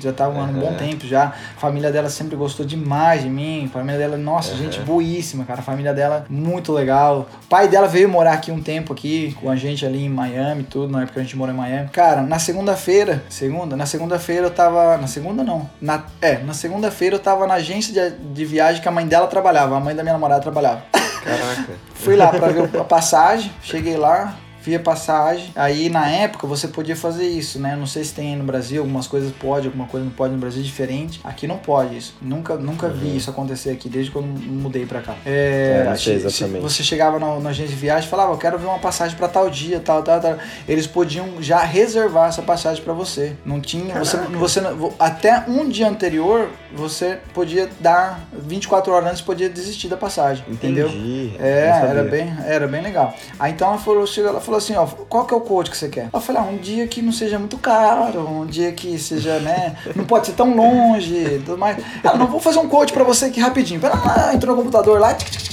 Já 0.00 0.12
tava 0.12 0.40
há 0.40 0.44
um 0.44 0.52
bom 0.52 0.68
Aham. 0.68 0.76
tempo 0.76 1.06
já. 1.06 1.24
A 1.56 1.60
família 1.60 1.90
dela 1.90 2.08
sempre 2.08 2.36
gostou 2.36 2.64
demais 2.64 3.22
de 3.22 3.28
mim. 3.28 3.66
A 3.66 3.68
família 3.68 3.98
dela, 3.98 4.16
nossa, 4.16 4.54
gente 4.54 4.80
boíssima, 4.80 5.44
cara. 5.44 5.60
A 5.60 5.62
família 5.62 5.92
dela, 5.92 6.24
muito 6.28 6.72
legal. 6.72 7.28
O 7.44 7.46
pai 7.48 7.68
dela 7.68 7.88
veio 7.88 8.08
morar 8.08 8.34
aqui 8.34 8.50
um 8.50 8.60
tempo 8.62 8.92
aqui 8.92 9.36
com 9.40 9.50
a 9.50 9.56
gente 9.56 9.84
ali 9.84 10.04
em 10.04 10.08
Miami 10.08 10.64
tudo, 10.64 10.92
na 10.92 11.02
época 11.02 11.14
que 11.14 11.20
a 11.20 11.22
gente 11.22 11.36
morou 11.36 11.54
em 11.54 11.58
Miami. 11.58 11.88
Cara, 11.88 12.22
na 12.22 12.38
segunda-feira, 12.38 13.22
segunda, 13.28 13.76
na 13.76 13.86
segunda-feira 13.86 14.46
eu 14.46 14.50
tava. 14.50 14.96
Na 14.96 15.06
segunda 15.06 15.42
não. 15.42 15.68
Na, 15.80 16.04
é, 16.20 16.38
na 16.38 16.54
segunda-feira 16.54 17.16
eu 17.16 17.20
tava 17.20 17.46
na 17.46 17.54
agência 17.54 17.92
de, 17.92 18.16
de 18.16 18.44
viagem 18.44 18.80
que 18.80 18.88
a 18.88 18.92
mãe 18.92 19.06
dela 19.06 19.26
trabalhava, 19.26 19.76
a 19.76 19.80
mãe 19.80 19.94
da 19.94 20.02
minha 20.02 20.12
namorada 20.12 20.40
trabalhava. 20.40 20.82
Caraca. 21.22 21.72
Fui 21.94 22.16
lá 22.16 22.28
pra 22.28 22.48
ver 22.48 22.68
a 22.80 22.84
passagem, 22.84 23.52
cheguei 23.62 23.96
lá, 23.96 24.36
vi 24.62 24.74
a 24.76 24.80
passagem. 24.80 25.50
Aí 25.56 25.88
na 25.88 26.08
época 26.08 26.46
você 26.46 26.68
podia 26.68 26.94
fazer 26.96 27.26
isso, 27.28 27.58
né? 27.58 27.74
Não 27.76 27.86
sei 27.86 28.04
se 28.04 28.12
tem 28.14 28.30
aí 28.32 28.36
no 28.36 28.44
Brasil, 28.44 28.80
algumas 28.82 29.06
coisas 29.06 29.32
pode, 29.32 29.66
alguma 29.66 29.86
coisa 29.86 30.04
não 30.06 30.12
pode 30.12 30.32
no 30.34 30.38
Brasil 30.38 30.62
diferente. 30.62 31.20
Aqui 31.24 31.46
não 31.46 31.58
pode 31.58 31.96
isso. 31.96 32.14
Nunca, 32.20 32.54
nunca 32.56 32.88
vi 32.88 33.08
Uhum. 33.08 33.16
isso 33.16 33.30
acontecer 33.30 33.70
aqui, 33.70 33.88
desde 33.88 34.10
quando 34.10 34.26
eu 34.26 34.52
mudei 34.52 34.86
pra 34.86 35.00
cá. 35.00 35.14
É, 35.26 35.82
É, 35.82 35.88
não 35.88 35.96
sei 35.96 36.18
che- 36.20 36.26
exatamente. 36.26 36.62
Você 36.62 36.82
chegava 36.82 37.18
na, 37.18 37.38
na 37.40 37.50
agência 37.50 37.74
de 37.74 37.80
viagem 37.80 38.06
e 38.06 38.10
falava, 38.10 38.32
eu 38.32 38.38
quero 38.38 38.58
ver 38.58 38.66
uma 38.66 38.78
passagem 38.78 39.16
pra 39.16 39.28
tal 39.28 39.50
dia, 39.50 39.80
tal, 39.80 40.02
tal, 40.02 40.20
tal. 40.20 40.36
Eles 40.68 40.86
podiam 40.86 41.42
já 41.42 41.58
reservar 41.62 42.28
essa 42.28 42.42
passagem 42.42 42.82
pra 42.84 42.92
você. 42.92 43.34
Não 43.44 43.60
tinha. 43.60 43.98
Você, 43.98 44.16
você, 44.18 44.60
até 44.98 45.44
um 45.48 45.68
dia 45.68 45.88
anterior, 45.88 46.48
você 46.74 47.18
podia 47.34 47.68
dar 47.80 48.20
24 48.32 48.92
horas 48.92 49.10
antes, 49.10 49.20
podia 49.20 49.48
desistir 49.48 49.88
da 49.88 49.96
passagem. 49.96 50.44
Entendeu? 50.48 50.88
Entendi. 50.88 51.34
É, 51.38 51.66
Não 51.68 51.74
sabia. 51.74 51.88
era 51.90 52.02
bem, 52.04 52.34
era 52.46 52.68
bem 52.68 52.82
legal. 52.82 53.14
Aí 53.38 53.52
então 53.52 53.68
ela 53.68 53.78
falou, 53.78 54.04
ela 54.16 54.40
falou 54.40 54.51
assim, 54.56 54.74
ó, 54.74 54.86
qual 54.86 55.24
que 55.26 55.34
é 55.34 55.36
o 55.36 55.40
coach 55.40 55.70
que 55.70 55.76
você 55.76 55.88
quer? 55.88 56.08
Eu 56.12 56.20
falei, 56.20 56.42
ah, 56.42 56.44
um 56.44 56.56
dia 56.56 56.86
que 56.86 57.02
não 57.02 57.12
seja 57.12 57.38
muito 57.38 57.58
caro, 57.58 58.20
um 58.28 58.46
dia 58.46 58.72
que 58.72 58.98
seja, 58.98 59.38
né, 59.38 59.76
não 59.94 60.04
pode 60.04 60.26
ser 60.26 60.32
tão 60.32 60.54
longe, 60.54 61.14
e 61.14 61.38
tudo 61.44 61.58
mais. 61.58 61.76
Ela, 62.02 62.16
não 62.16 62.26
vou 62.26 62.40
fazer 62.40 62.58
um 62.58 62.68
coach 62.68 62.92
pra 62.92 63.04
você 63.04 63.26
aqui 63.26 63.40
rapidinho. 63.40 63.80
Pera 63.80 63.94
lá, 63.96 64.34
entrou 64.34 64.54
no 64.56 64.62
computador 64.62 65.00
lá, 65.00 65.14
tic, 65.14 65.30
tic, 65.30 65.50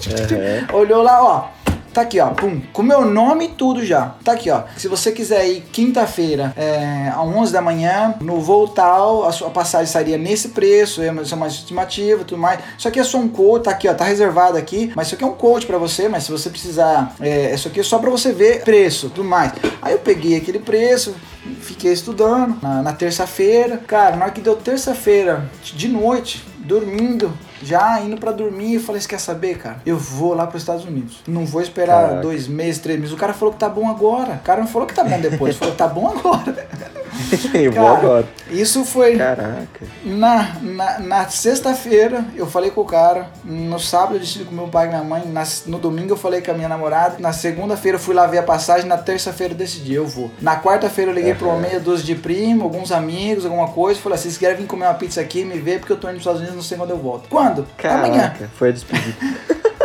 tic, 0.00 0.12
Aham. 0.12 0.76
olhou 0.76 1.02
lá, 1.02 1.22
ó. 1.22 1.48
Tá 1.98 2.02
aqui, 2.02 2.20
ó, 2.20 2.28
pum, 2.28 2.60
com 2.72 2.80
meu 2.80 3.04
nome 3.04 3.46
e 3.46 3.48
tudo 3.48 3.84
já. 3.84 4.14
Tá 4.22 4.30
aqui, 4.30 4.48
ó. 4.52 4.62
Se 4.76 4.86
você 4.86 5.10
quiser 5.10 5.48
ir 5.48 5.62
quinta-feira, 5.72 6.54
é, 6.56 7.08
às 7.08 7.18
11 7.18 7.52
da 7.52 7.60
manhã, 7.60 8.14
no 8.20 8.40
voo 8.40 8.68
tal, 8.68 9.26
a 9.26 9.32
sua 9.32 9.50
passagem 9.50 9.88
sairia 9.88 10.16
nesse 10.16 10.50
preço, 10.50 11.02
é 11.02 11.10
uma, 11.10 11.22
é 11.22 11.34
uma 11.34 11.48
estimativa 11.48 12.22
tudo 12.22 12.40
mais. 12.40 12.60
Isso 12.78 12.86
aqui 12.86 13.00
é 13.00 13.02
só 13.02 13.18
um 13.18 13.28
coach, 13.28 13.64
tá 13.64 13.72
aqui, 13.72 13.88
ó, 13.88 13.94
tá 13.94 14.04
reservado 14.04 14.56
aqui. 14.56 14.92
Mas 14.94 15.08
isso 15.08 15.16
aqui 15.16 15.24
é 15.24 15.26
um 15.26 15.32
coach 15.32 15.66
pra 15.66 15.76
você, 15.76 16.08
mas 16.08 16.22
se 16.22 16.30
você 16.30 16.48
precisar, 16.48 17.16
é, 17.18 17.52
isso 17.52 17.66
aqui 17.66 17.80
é 17.80 17.82
só 17.82 17.98
pra 17.98 18.10
você 18.10 18.30
ver 18.30 18.62
preço, 18.62 19.10
tudo 19.10 19.28
mais. 19.28 19.50
Aí 19.82 19.92
eu 19.92 19.98
peguei 19.98 20.36
aquele 20.36 20.60
preço, 20.60 21.16
fiquei 21.62 21.92
estudando 21.92 22.62
na, 22.62 22.80
na 22.80 22.92
terça-feira. 22.92 23.76
Cara, 23.88 24.14
na 24.14 24.26
hora 24.26 24.32
que 24.32 24.40
deu 24.40 24.54
terça-feira, 24.54 25.50
de 25.64 25.88
noite, 25.88 26.46
dormindo, 26.58 27.36
já 27.62 28.00
indo 28.00 28.16
pra 28.16 28.32
dormir, 28.32 28.74
eu 28.74 28.80
falei, 28.80 29.00
você 29.00 29.08
quer 29.08 29.20
saber, 29.20 29.58
cara? 29.58 29.80
Eu 29.84 29.96
vou 29.98 30.34
lá 30.34 30.46
pros 30.46 30.62
Estados 30.62 30.84
Unidos. 30.84 31.18
Não 31.26 31.44
vou 31.46 31.60
esperar 31.62 32.02
Caraca. 32.02 32.20
dois 32.22 32.46
meses, 32.48 32.80
três 32.80 32.98
meses. 32.98 33.14
O 33.14 33.18
cara 33.18 33.32
falou 33.32 33.52
que 33.54 33.60
tá 33.60 33.68
bom 33.68 33.88
agora. 33.88 34.34
O 34.34 34.44
cara 34.44 34.60
não 34.60 34.68
falou 34.68 34.86
que 34.86 34.94
tá 34.94 35.04
bom 35.04 35.20
depois, 35.20 35.56
falou 35.56 35.72
que 35.72 35.78
tá 35.78 35.88
bom 35.88 36.08
agora. 36.08 36.68
eu 37.54 37.72
vou 37.72 37.84
Cara, 37.84 37.96
agora. 37.98 38.28
Isso 38.50 38.84
foi 38.84 39.16
Caraca. 39.16 39.86
na, 40.04 40.54
na, 40.62 40.98
na 41.00 41.28
sexta-feira, 41.28 42.24
eu 42.36 42.46
falei 42.46 42.70
com 42.70 42.80
o 42.82 42.84
cara. 42.84 43.26
No 43.44 43.78
sábado 43.80 44.14
eu 44.14 44.20
decidi 44.20 44.44
com 44.44 44.54
meu 44.54 44.68
pai 44.68 44.86
e 44.86 44.88
minha 44.90 45.02
mãe. 45.02 45.24
na- 45.26 45.44
no 45.66 45.78
domingo 45.78 46.12
eu 46.12 46.16
falei 46.16 46.40
com 46.40 46.50
a 46.50 46.54
minha 46.54 46.68
namorada. 46.68 47.16
Na 47.18 47.32
segunda-feira 47.32 47.96
eu 47.96 48.00
fui 48.00 48.14
lá 48.14 48.26
ver 48.26 48.38
a 48.38 48.42
passagem. 48.42 48.86
Na 48.86 48.96
terça-feira 48.98 49.52
eu 49.54 49.58
decidi, 49.58 49.94
eu 49.94 50.06
vou. 50.06 50.30
Na 50.40 50.60
quarta-feira 50.60 51.10
eu 51.10 51.14
liguei 51.14 51.34
pra 51.34 51.48
uma 51.48 51.56
meia 51.58 51.80
dúzia 51.80 52.04
de 52.06 52.14
primo, 52.14 52.64
alguns 52.64 52.92
amigos, 52.92 53.44
alguma 53.44 53.68
coisa. 53.68 53.98
Falei 54.00 54.14
assim: 54.16 54.28
vocês 54.28 54.38
querem 54.38 54.56
vir 54.56 54.66
comer 54.66 54.84
uma 54.86 54.94
pizza 54.94 55.20
aqui, 55.20 55.44
me 55.44 55.58
ver, 55.58 55.80
porque 55.80 55.92
eu 55.92 55.96
tô 55.98 56.06
indo 56.08 56.14
pros 56.14 56.22
Estados 56.22 56.40
Unidos, 56.40 56.56
não 56.56 56.62
sei 56.62 56.76
quando 56.78 56.90
eu 56.90 56.98
volto. 56.98 57.28
Quando? 57.28 57.47
Amanhã. 57.52 57.66
Caraca, 57.76 58.50
foi 58.58 58.68
a 58.68 58.72
despedida. 58.72 59.16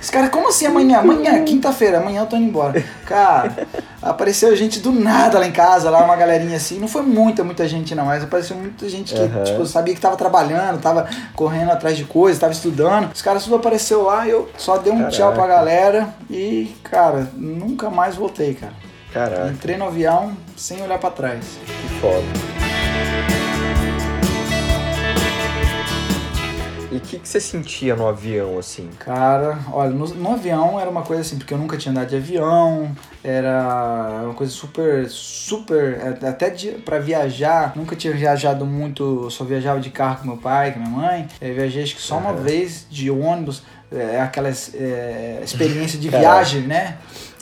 Os 0.00 0.10
caras, 0.10 0.30
como 0.30 0.48
assim 0.48 0.66
amanhã? 0.66 0.98
Amanhã, 1.00 1.42
quinta-feira, 1.44 1.98
amanhã 1.98 2.20
eu 2.20 2.26
tô 2.26 2.36
indo 2.36 2.46
embora. 2.46 2.84
Cara, 3.06 3.66
apareceu 4.00 4.54
gente 4.54 4.78
do 4.78 4.92
nada 4.92 5.38
lá 5.38 5.46
em 5.46 5.50
casa, 5.50 5.90
lá 5.90 6.04
uma 6.04 6.14
galerinha 6.14 6.56
assim. 6.56 6.78
Não 6.78 6.86
foi 6.86 7.02
muita, 7.02 7.42
muita 7.42 7.66
gente 7.66 7.92
não, 7.94 8.04
mas 8.04 8.22
apareceu 8.22 8.56
muita 8.56 8.88
gente 8.88 9.12
que, 9.14 9.20
Aham. 9.20 9.42
tipo, 9.42 9.66
sabia 9.66 9.94
que 9.94 10.00
tava 10.00 10.14
trabalhando, 10.16 10.80
tava 10.80 11.08
correndo 11.34 11.72
atrás 11.72 11.96
de 11.96 12.04
coisas, 12.04 12.38
tava 12.38 12.52
estudando. 12.52 13.10
Os 13.12 13.20
caras 13.22 13.42
tudo 13.44 13.56
apareceu 13.56 14.02
lá, 14.04 14.28
eu 14.28 14.48
só 14.56 14.76
dei 14.76 14.92
um 14.92 15.08
tchau 15.08 15.32
pra 15.32 15.42
Caraca. 15.42 15.58
galera 15.58 16.08
e, 16.30 16.72
cara, 16.84 17.28
nunca 17.34 17.90
mais 17.90 18.14
voltei, 18.14 18.54
cara. 18.54 18.72
Caraca, 19.12 19.48
Entrei 19.48 19.76
no 19.76 19.86
avião 19.86 20.36
sem 20.56 20.80
olhar 20.82 20.98
pra 20.98 21.10
trás. 21.10 21.58
que 21.66 21.88
foda. 22.00 22.22
E 26.96 26.98
o 26.98 27.00
que, 27.02 27.18
que 27.18 27.28
você 27.28 27.38
sentia 27.38 27.94
no 27.94 28.08
avião, 28.08 28.58
assim? 28.58 28.88
Cara, 28.98 29.58
olha, 29.70 29.90
no, 29.90 30.06
no 30.14 30.32
avião 30.32 30.80
era 30.80 30.88
uma 30.88 31.02
coisa 31.02 31.20
assim, 31.20 31.36
porque 31.36 31.52
eu 31.52 31.58
nunca 31.58 31.76
tinha 31.76 31.92
andado 31.92 32.08
de 32.08 32.16
avião, 32.16 32.90
era 33.22 34.22
uma 34.24 34.32
coisa 34.32 34.50
super, 34.50 35.06
super, 35.10 36.00
é, 36.00 36.26
até 36.26 36.48
de, 36.48 36.68
pra 36.68 36.98
viajar, 36.98 37.74
nunca 37.76 37.94
tinha 37.94 38.14
viajado 38.14 38.64
muito, 38.64 39.28
só 39.30 39.44
viajava 39.44 39.78
de 39.78 39.90
carro 39.90 40.20
com 40.20 40.28
meu 40.28 40.38
pai, 40.38 40.72
com 40.72 40.78
minha 40.78 40.90
mãe, 40.90 41.28
eu 41.38 41.54
viajei 41.54 41.82
acho 41.82 41.96
que 41.96 42.00
só 42.00 42.16
uma 42.16 42.30
Aham. 42.30 42.42
vez 42.42 42.86
de 42.88 43.10
ônibus, 43.10 43.62
é 43.92 44.18
aquela 44.20 44.48
é, 44.48 45.40
experiência 45.44 45.98
de 45.98 46.08
viagem, 46.08 46.62
né? 46.62 46.96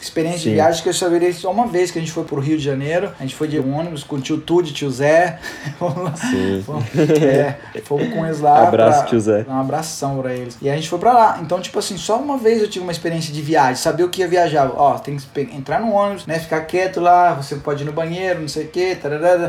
Experiência 0.05 0.41
de 0.41 0.45
Sim. 0.51 0.55
viagem 0.55 0.83
que 0.83 0.89
eu 0.89 0.93
só 0.93 1.09
virei 1.09 1.33
só 1.33 1.51
uma 1.51 1.67
vez 1.67 1.91
que 1.91 1.99
a 1.99 2.01
gente 2.03 2.13
foi 2.13 2.25
pro 2.25 2.39
Rio 2.41 2.59
de 2.59 2.63
Janeiro, 2.65 3.11
a 3.19 3.23
gente 3.23 3.35
foi 3.35 3.49
de 3.49 3.59
ônibus 3.59 4.05
com 4.05 4.17
o 4.17 4.21
tio 4.21 4.37
Tude, 4.39 4.73
tio 4.73 4.91
Zé, 4.91 5.39
Vamos 5.81 6.05
lá. 6.05 6.15
Sim. 6.15 6.63
Fomos, 6.65 6.85
é, 7.23 7.57
fomos 7.85 8.13
com 8.13 8.25
eles 8.25 8.41
lá. 8.41 8.69
Abraço, 8.69 8.99
pra- 9.01 9.09
tio 9.09 9.21
Zé. 9.21 9.47
Um 9.49 9.59
abração 9.59 10.19
pra 10.21 10.35
eles. 10.35 10.57
E 10.61 10.69
a 10.69 10.75
gente 10.77 10.89
foi 10.89 10.99
pra 10.99 11.13
lá. 11.15 11.39
Então, 11.43 11.59
tipo 11.61 11.79
assim, 11.79 11.97
só 11.97 12.19
uma 12.19 12.37
vez 12.37 12.61
eu 12.61 12.69
tive 12.69 12.83
uma 12.85 12.93
experiência 12.93 13.33
de 13.33 13.41
viagem, 13.41 13.77
saber 13.77 14.05
o 14.05 14.09
que 14.11 14.21
ia 14.21 14.29
viajar. 14.29 14.71
Ó, 14.77 14.99
tem 14.99 15.17
que 15.17 15.41
entrar 15.57 15.81
no 15.81 15.93
ônibus, 15.93 16.27
né? 16.27 16.39
Ficar 16.39 16.61
quieto 16.67 17.01
lá, 17.01 17.33
você 17.33 17.57
pode 17.57 17.83
ir 17.83 17.87
no 17.87 17.93
banheiro, 17.93 18.41
não 18.41 18.49
sei 18.49 18.67
o 18.67 18.69
que. 18.69 18.97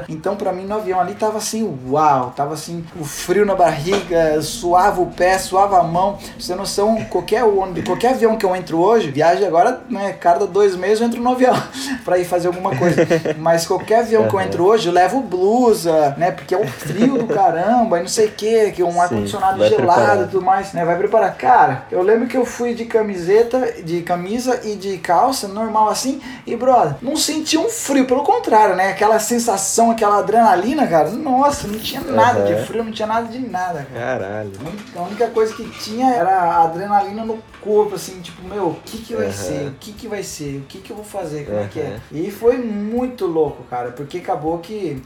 Então, 0.10 0.36
pra 0.36 0.52
mim, 0.54 0.64
no 0.66 0.76
avião 0.76 1.00
ali 1.00 1.14
tava 1.16 1.38
assim, 1.38 1.78
uau, 1.90 2.32
tava 2.36 2.54
assim, 2.54 2.84
o 3.00 3.04
frio 3.04 3.46
na 3.46 3.56
barriga, 3.56 4.42
suava 4.42 5.02
o 5.02 5.08
pé, 5.08 5.38
suava 5.38 5.80
a 5.80 5.84
mão. 5.84 6.14
Pra 6.14 6.26
Você 6.40 6.48
tem 6.48 6.56
noção, 6.58 6.96
qualquer 7.10 7.44
ônibus, 7.44 7.84
qualquer 7.84 8.12
avião 8.14 8.38
que 8.38 8.46
eu 8.46 8.56
entro 8.56 8.80
hoje, 8.80 9.12
viagem 9.12 9.46
agora, 9.46 9.82
né? 9.90 10.14
Cada 10.46 10.48
dois 10.48 10.76
meses 10.76 11.02
eu 11.02 11.08
entro 11.08 11.22
no 11.22 11.32
avião 11.32 11.56
pra 12.06 12.18
ir 12.18 12.26
fazer 12.26 12.48
alguma 12.48 12.76
coisa. 12.76 12.96
Mas 13.38 13.66
qualquer 13.66 14.00
avião 14.02 14.28
que 14.28 14.36
eu 14.36 14.42
entro 14.42 14.64
hoje, 14.66 14.88
eu 14.88 14.94
levo 14.94 15.22
blusa, 15.22 16.14
né? 16.18 16.32
Porque 16.32 16.54
é 16.54 16.58
um 16.58 16.68
frio 16.68 17.18
do 17.18 17.28
caramba, 17.28 17.98
e 18.00 18.02
não 18.02 18.08
sei 18.08 18.28
o 18.28 18.32
que, 18.32 18.72
que 18.72 18.82
é 18.82 18.86
um 18.86 19.02
ar-condicionado 19.02 19.66
gelado 19.68 20.24
e 20.24 20.28
tudo 20.28 20.44
mais, 20.46 20.74
né? 20.74 20.86
Vai 20.86 20.98
preparar. 20.98 21.36
Cara, 21.36 21.86
eu 21.92 22.02
lembro 22.02 22.28
que 22.28 22.38
eu 22.38 22.46
fui 22.46 22.74
de 22.74 22.86
camiseta, 22.86 23.74
de 23.84 24.02
camisa 24.02 24.62
e 24.64 24.76
de 24.76 24.98
calça, 24.98 25.48
normal 25.48 25.90
assim, 25.90 26.22
e 26.46 26.56
brother, 26.56 26.96
não 27.02 27.16
senti 27.16 27.58
um 27.58 27.70
frio, 27.70 28.06
pelo 28.06 28.24
contrário, 28.24 28.76
né? 28.76 28.90
Aquela 28.90 29.20
sensação, 29.20 29.92
aquela 29.92 30.20
adrenalina, 30.20 30.86
cara, 30.88 31.10
nossa, 31.10 31.68
não 31.68 31.80
tinha 31.80 32.02
nada 32.02 32.40
Aham. 32.42 32.46
de 32.56 32.66
frio, 32.66 32.84
não 32.84 32.92
tinha 32.92 33.08
nada 33.08 33.28
de 33.28 33.40
nada, 33.40 33.86
cara. 33.94 34.06
Caralho. 34.20 34.52
A 34.96 35.02
única- 35.02 35.26
coisa 35.36 35.54
que 35.56 35.68
tinha 35.80 36.12
era 36.14 36.30
a 36.30 36.64
adrenalina 36.64 37.26
no 37.26 37.40
corpo, 37.62 37.96
assim, 37.96 38.22
tipo, 38.22 38.48
meu, 38.48 38.68
o 38.68 38.78
que 38.86 39.00
que 39.00 39.16
vai 39.16 39.26
Aham. 39.26 39.34
ser? 39.34 39.68
O 39.68 39.72
que 39.80 39.92
que 39.92 40.08
vai 40.08 40.22
ser? 40.24 40.35
O 40.44 40.62
que 40.68 40.80
que 40.80 40.92
eu 40.92 40.96
vou 40.96 41.06
fazer? 41.06 41.46
Como 41.46 41.58
é 41.60 41.68
que 41.68 41.80
é? 41.80 42.00
E 42.12 42.30
foi 42.32 42.58
muito 42.58 43.26
louco, 43.26 43.64
cara, 43.64 43.92
porque 43.92 44.18
acabou 44.18 44.60
que. 44.60 45.02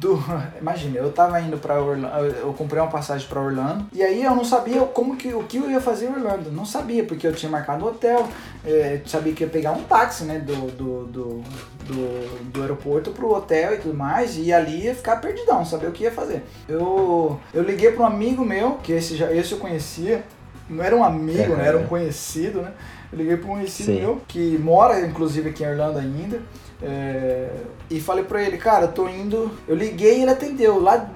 Do, 0.00 0.16
imagina, 0.60 0.98
eu 0.98 1.10
tava 1.10 1.40
indo 1.40 1.58
pra 1.58 1.82
Orlando, 1.82 2.14
eu 2.36 2.52
comprei 2.52 2.80
uma 2.80 2.90
passagem 2.90 3.26
pra 3.26 3.40
Orlando, 3.40 3.86
e 3.92 4.00
aí 4.00 4.22
eu 4.22 4.34
não 4.34 4.44
sabia 4.44 4.80
como 4.82 5.16
que, 5.16 5.34
o 5.34 5.42
que 5.42 5.56
eu 5.56 5.68
ia 5.68 5.80
fazer 5.80 6.06
em 6.06 6.12
Orlando. 6.12 6.52
Não 6.52 6.64
sabia, 6.64 7.02
porque 7.02 7.26
eu 7.26 7.32
tinha 7.32 7.50
marcado 7.50 7.84
um 7.84 7.88
hotel, 7.88 8.28
é, 8.64 9.00
sabia 9.06 9.32
que 9.32 9.42
ia 9.42 9.50
pegar 9.50 9.72
um 9.72 9.82
táxi, 9.82 10.22
né, 10.22 10.38
do, 10.38 10.54
do, 10.70 11.04
do, 11.06 11.42
do, 11.84 12.50
do 12.52 12.62
aeroporto 12.62 13.10
pro 13.10 13.34
hotel 13.34 13.74
e 13.74 13.78
tudo 13.78 13.94
mais, 13.94 14.36
e 14.38 14.52
ali 14.52 14.84
ia 14.84 14.94
ficar 14.94 15.16
perdidão, 15.16 15.64
saber 15.64 15.88
o 15.88 15.92
que 15.92 16.04
ia 16.04 16.12
fazer. 16.12 16.44
Eu, 16.68 17.40
eu 17.52 17.62
liguei 17.64 17.90
pra 17.90 18.04
um 18.04 18.06
amigo 18.06 18.44
meu, 18.44 18.74
que 18.82 18.92
esse, 18.92 19.16
já, 19.16 19.32
esse 19.32 19.50
eu 19.50 19.58
conhecia, 19.58 20.22
não 20.70 20.84
era 20.84 20.94
um 20.94 21.02
amigo, 21.02 21.56
né, 21.56 21.66
era 21.66 21.78
um 21.78 21.86
conhecido, 21.86 22.62
né? 22.62 22.72
Eu 23.12 23.18
liguei 23.18 23.36
pra 23.36 23.46
um 23.50 23.54
conhecido 23.54 23.92
meu, 23.92 24.20
que 24.28 24.58
mora 24.58 25.00
inclusive 25.00 25.48
aqui 25.50 25.64
em 25.64 25.68
Orlando 25.70 25.98
ainda. 25.98 26.40
é, 26.82 27.48
e 27.90 28.00
falei 28.00 28.24
pra 28.24 28.42
ele, 28.42 28.58
cara, 28.58 28.84
eu 28.84 28.92
tô 28.92 29.08
indo. 29.08 29.50
Eu 29.66 29.74
liguei 29.74 30.18
e 30.18 30.22
ele 30.22 30.30
atendeu. 30.30 30.80
Lá 30.80 31.08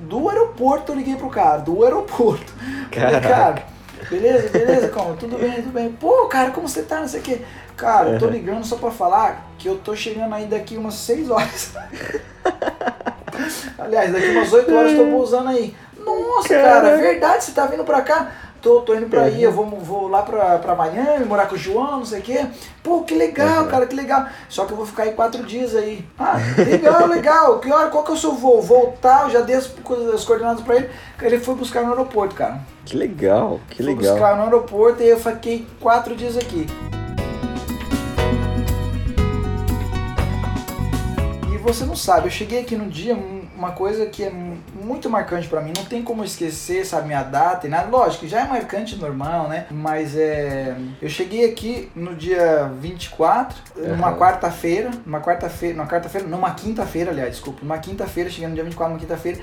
do 0.00 0.28
aeroporto 0.28 0.92
eu 0.92 0.96
liguei 0.96 1.14
pro 1.16 1.28
cara, 1.28 1.58
do 1.58 1.84
aeroporto. 1.84 2.52
Falei, 2.92 3.20
cara, 3.20 3.62
beleza, 4.10 4.48
beleza, 4.48 4.88
como? 4.88 5.16
Tudo 5.16 5.38
bem, 5.38 5.52
tudo 5.54 5.72
bem. 5.72 5.92
Pô, 5.92 6.26
cara, 6.26 6.50
como 6.50 6.68
você 6.68 6.82
tá? 6.82 7.00
Não 7.00 7.08
sei 7.08 7.20
o 7.20 7.22
quê. 7.22 7.40
Cara, 7.76 8.10
eu 8.10 8.18
tô 8.18 8.26
ligando 8.26 8.64
só 8.64 8.76
pra 8.76 8.90
falar 8.90 9.46
que 9.58 9.68
eu 9.68 9.76
tô 9.76 9.94
chegando 9.94 10.34
aí 10.34 10.46
daqui 10.46 10.76
umas 10.76 10.94
6 10.94 11.30
horas. 11.30 11.72
Aliás, 13.78 14.12
daqui 14.12 14.30
umas 14.30 14.52
8 14.52 14.74
horas 14.74 14.92
eu 14.92 15.04
tô 15.04 15.10
pousando 15.10 15.48
aí. 15.50 15.74
Nossa, 15.98 16.48
cara, 16.48 16.80
Caraca. 16.80 16.96
verdade, 16.96 17.44
você 17.44 17.52
tá 17.52 17.66
vindo 17.66 17.84
pra 17.84 18.00
cá? 18.00 18.32
Tô, 18.66 18.80
tô 18.80 18.96
indo 18.96 19.06
pra 19.06 19.22
aí, 19.22 19.34
Uhum. 19.36 19.40
eu 19.42 19.52
vou, 19.52 19.66
vou 19.78 20.08
lá 20.08 20.24
pra, 20.24 20.58
pra 20.58 20.74
Miami, 20.74 21.24
morar 21.24 21.46
com 21.46 21.54
o 21.54 21.58
João, 21.58 21.98
não 21.98 22.04
sei 22.04 22.18
o 22.18 22.22
quê. 22.22 22.44
Pô, 22.82 23.02
que 23.02 23.14
legal, 23.14 23.62
Uhum. 23.62 23.68
cara, 23.70 23.86
que 23.86 23.94
legal. 23.94 24.26
Só 24.48 24.64
que 24.64 24.72
eu 24.72 24.76
vou 24.76 24.84
ficar 24.84 25.04
aí 25.04 25.12
quatro 25.12 25.44
dias 25.44 25.72
aí. 25.76 26.04
Ah, 26.18 26.34
legal, 26.66 27.06
legal. 27.06 27.60
Que 27.60 27.70
hora, 27.72 27.90
qual 27.90 28.02
que 28.02 28.10
é 28.10 28.14
o 28.14 28.16
seu 28.16 28.32
voo? 28.32 28.60
Voltar, 28.60 29.26
eu 29.26 29.30
já 29.30 29.40
dei 29.42 29.54
as, 29.54 29.72
as 30.12 30.24
coordenadas 30.24 30.62
pra 30.64 30.74
ele. 30.74 30.90
Ele 31.22 31.38
foi 31.38 31.54
buscar 31.54 31.84
no 31.84 31.90
aeroporto, 31.90 32.34
cara. 32.34 32.58
Que 32.84 32.96
legal, 32.96 33.60
que 33.70 33.76
Fui 33.84 33.94
legal. 33.94 34.14
buscar 34.14 34.36
no 34.36 34.42
aeroporto 34.42 35.00
e 35.00 35.08
eu 35.10 35.20
fiquei 35.20 35.64
quatro 35.80 36.16
dias 36.16 36.36
aqui. 36.36 36.66
E 41.54 41.58
você 41.58 41.84
não 41.84 41.94
sabe, 41.94 42.26
eu 42.26 42.30
cheguei 42.32 42.62
aqui 42.62 42.74
no 42.74 42.86
dia, 42.90 43.14
uma 43.56 43.72
coisa 43.72 44.06
que 44.06 44.22
é 44.22 44.30
mu- 44.30 44.58
muito 44.74 45.08
marcante 45.10 45.48
pra 45.48 45.60
mim, 45.60 45.72
não 45.76 45.84
tem 45.84 46.02
como 46.02 46.22
esquecer, 46.22 46.84
sabe, 46.84 47.06
minha 47.08 47.22
data 47.22 47.66
e 47.66 47.70
nada. 47.70 47.88
Lógico, 47.88 48.26
já 48.28 48.40
é 48.42 48.44
marcante 48.44 48.96
normal, 48.96 49.48
né? 49.48 49.66
Mas 49.70 50.16
é. 50.16 50.76
Eu 51.00 51.08
cheguei 51.08 51.48
aqui 51.50 51.90
no 51.94 52.14
dia 52.14 52.70
24, 52.80 53.56
numa 53.76 54.08
Aham. 54.08 54.18
quarta-feira, 54.18 54.90
numa 55.04 55.20
quarta-feira, 55.20 55.74
numa 55.76 55.86
quarta-feira, 55.88 56.26
numa 56.28 56.50
quinta-feira, 56.54 57.10
aliás, 57.10 57.30
desculpa, 57.32 57.60
numa 57.62 57.78
quinta-feira, 57.78 58.28
cheguei 58.30 58.48
no 58.48 58.54
dia 58.54 58.64
24, 58.64 58.92
numa 58.92 59.00
quinta-feira, 59.00 59.38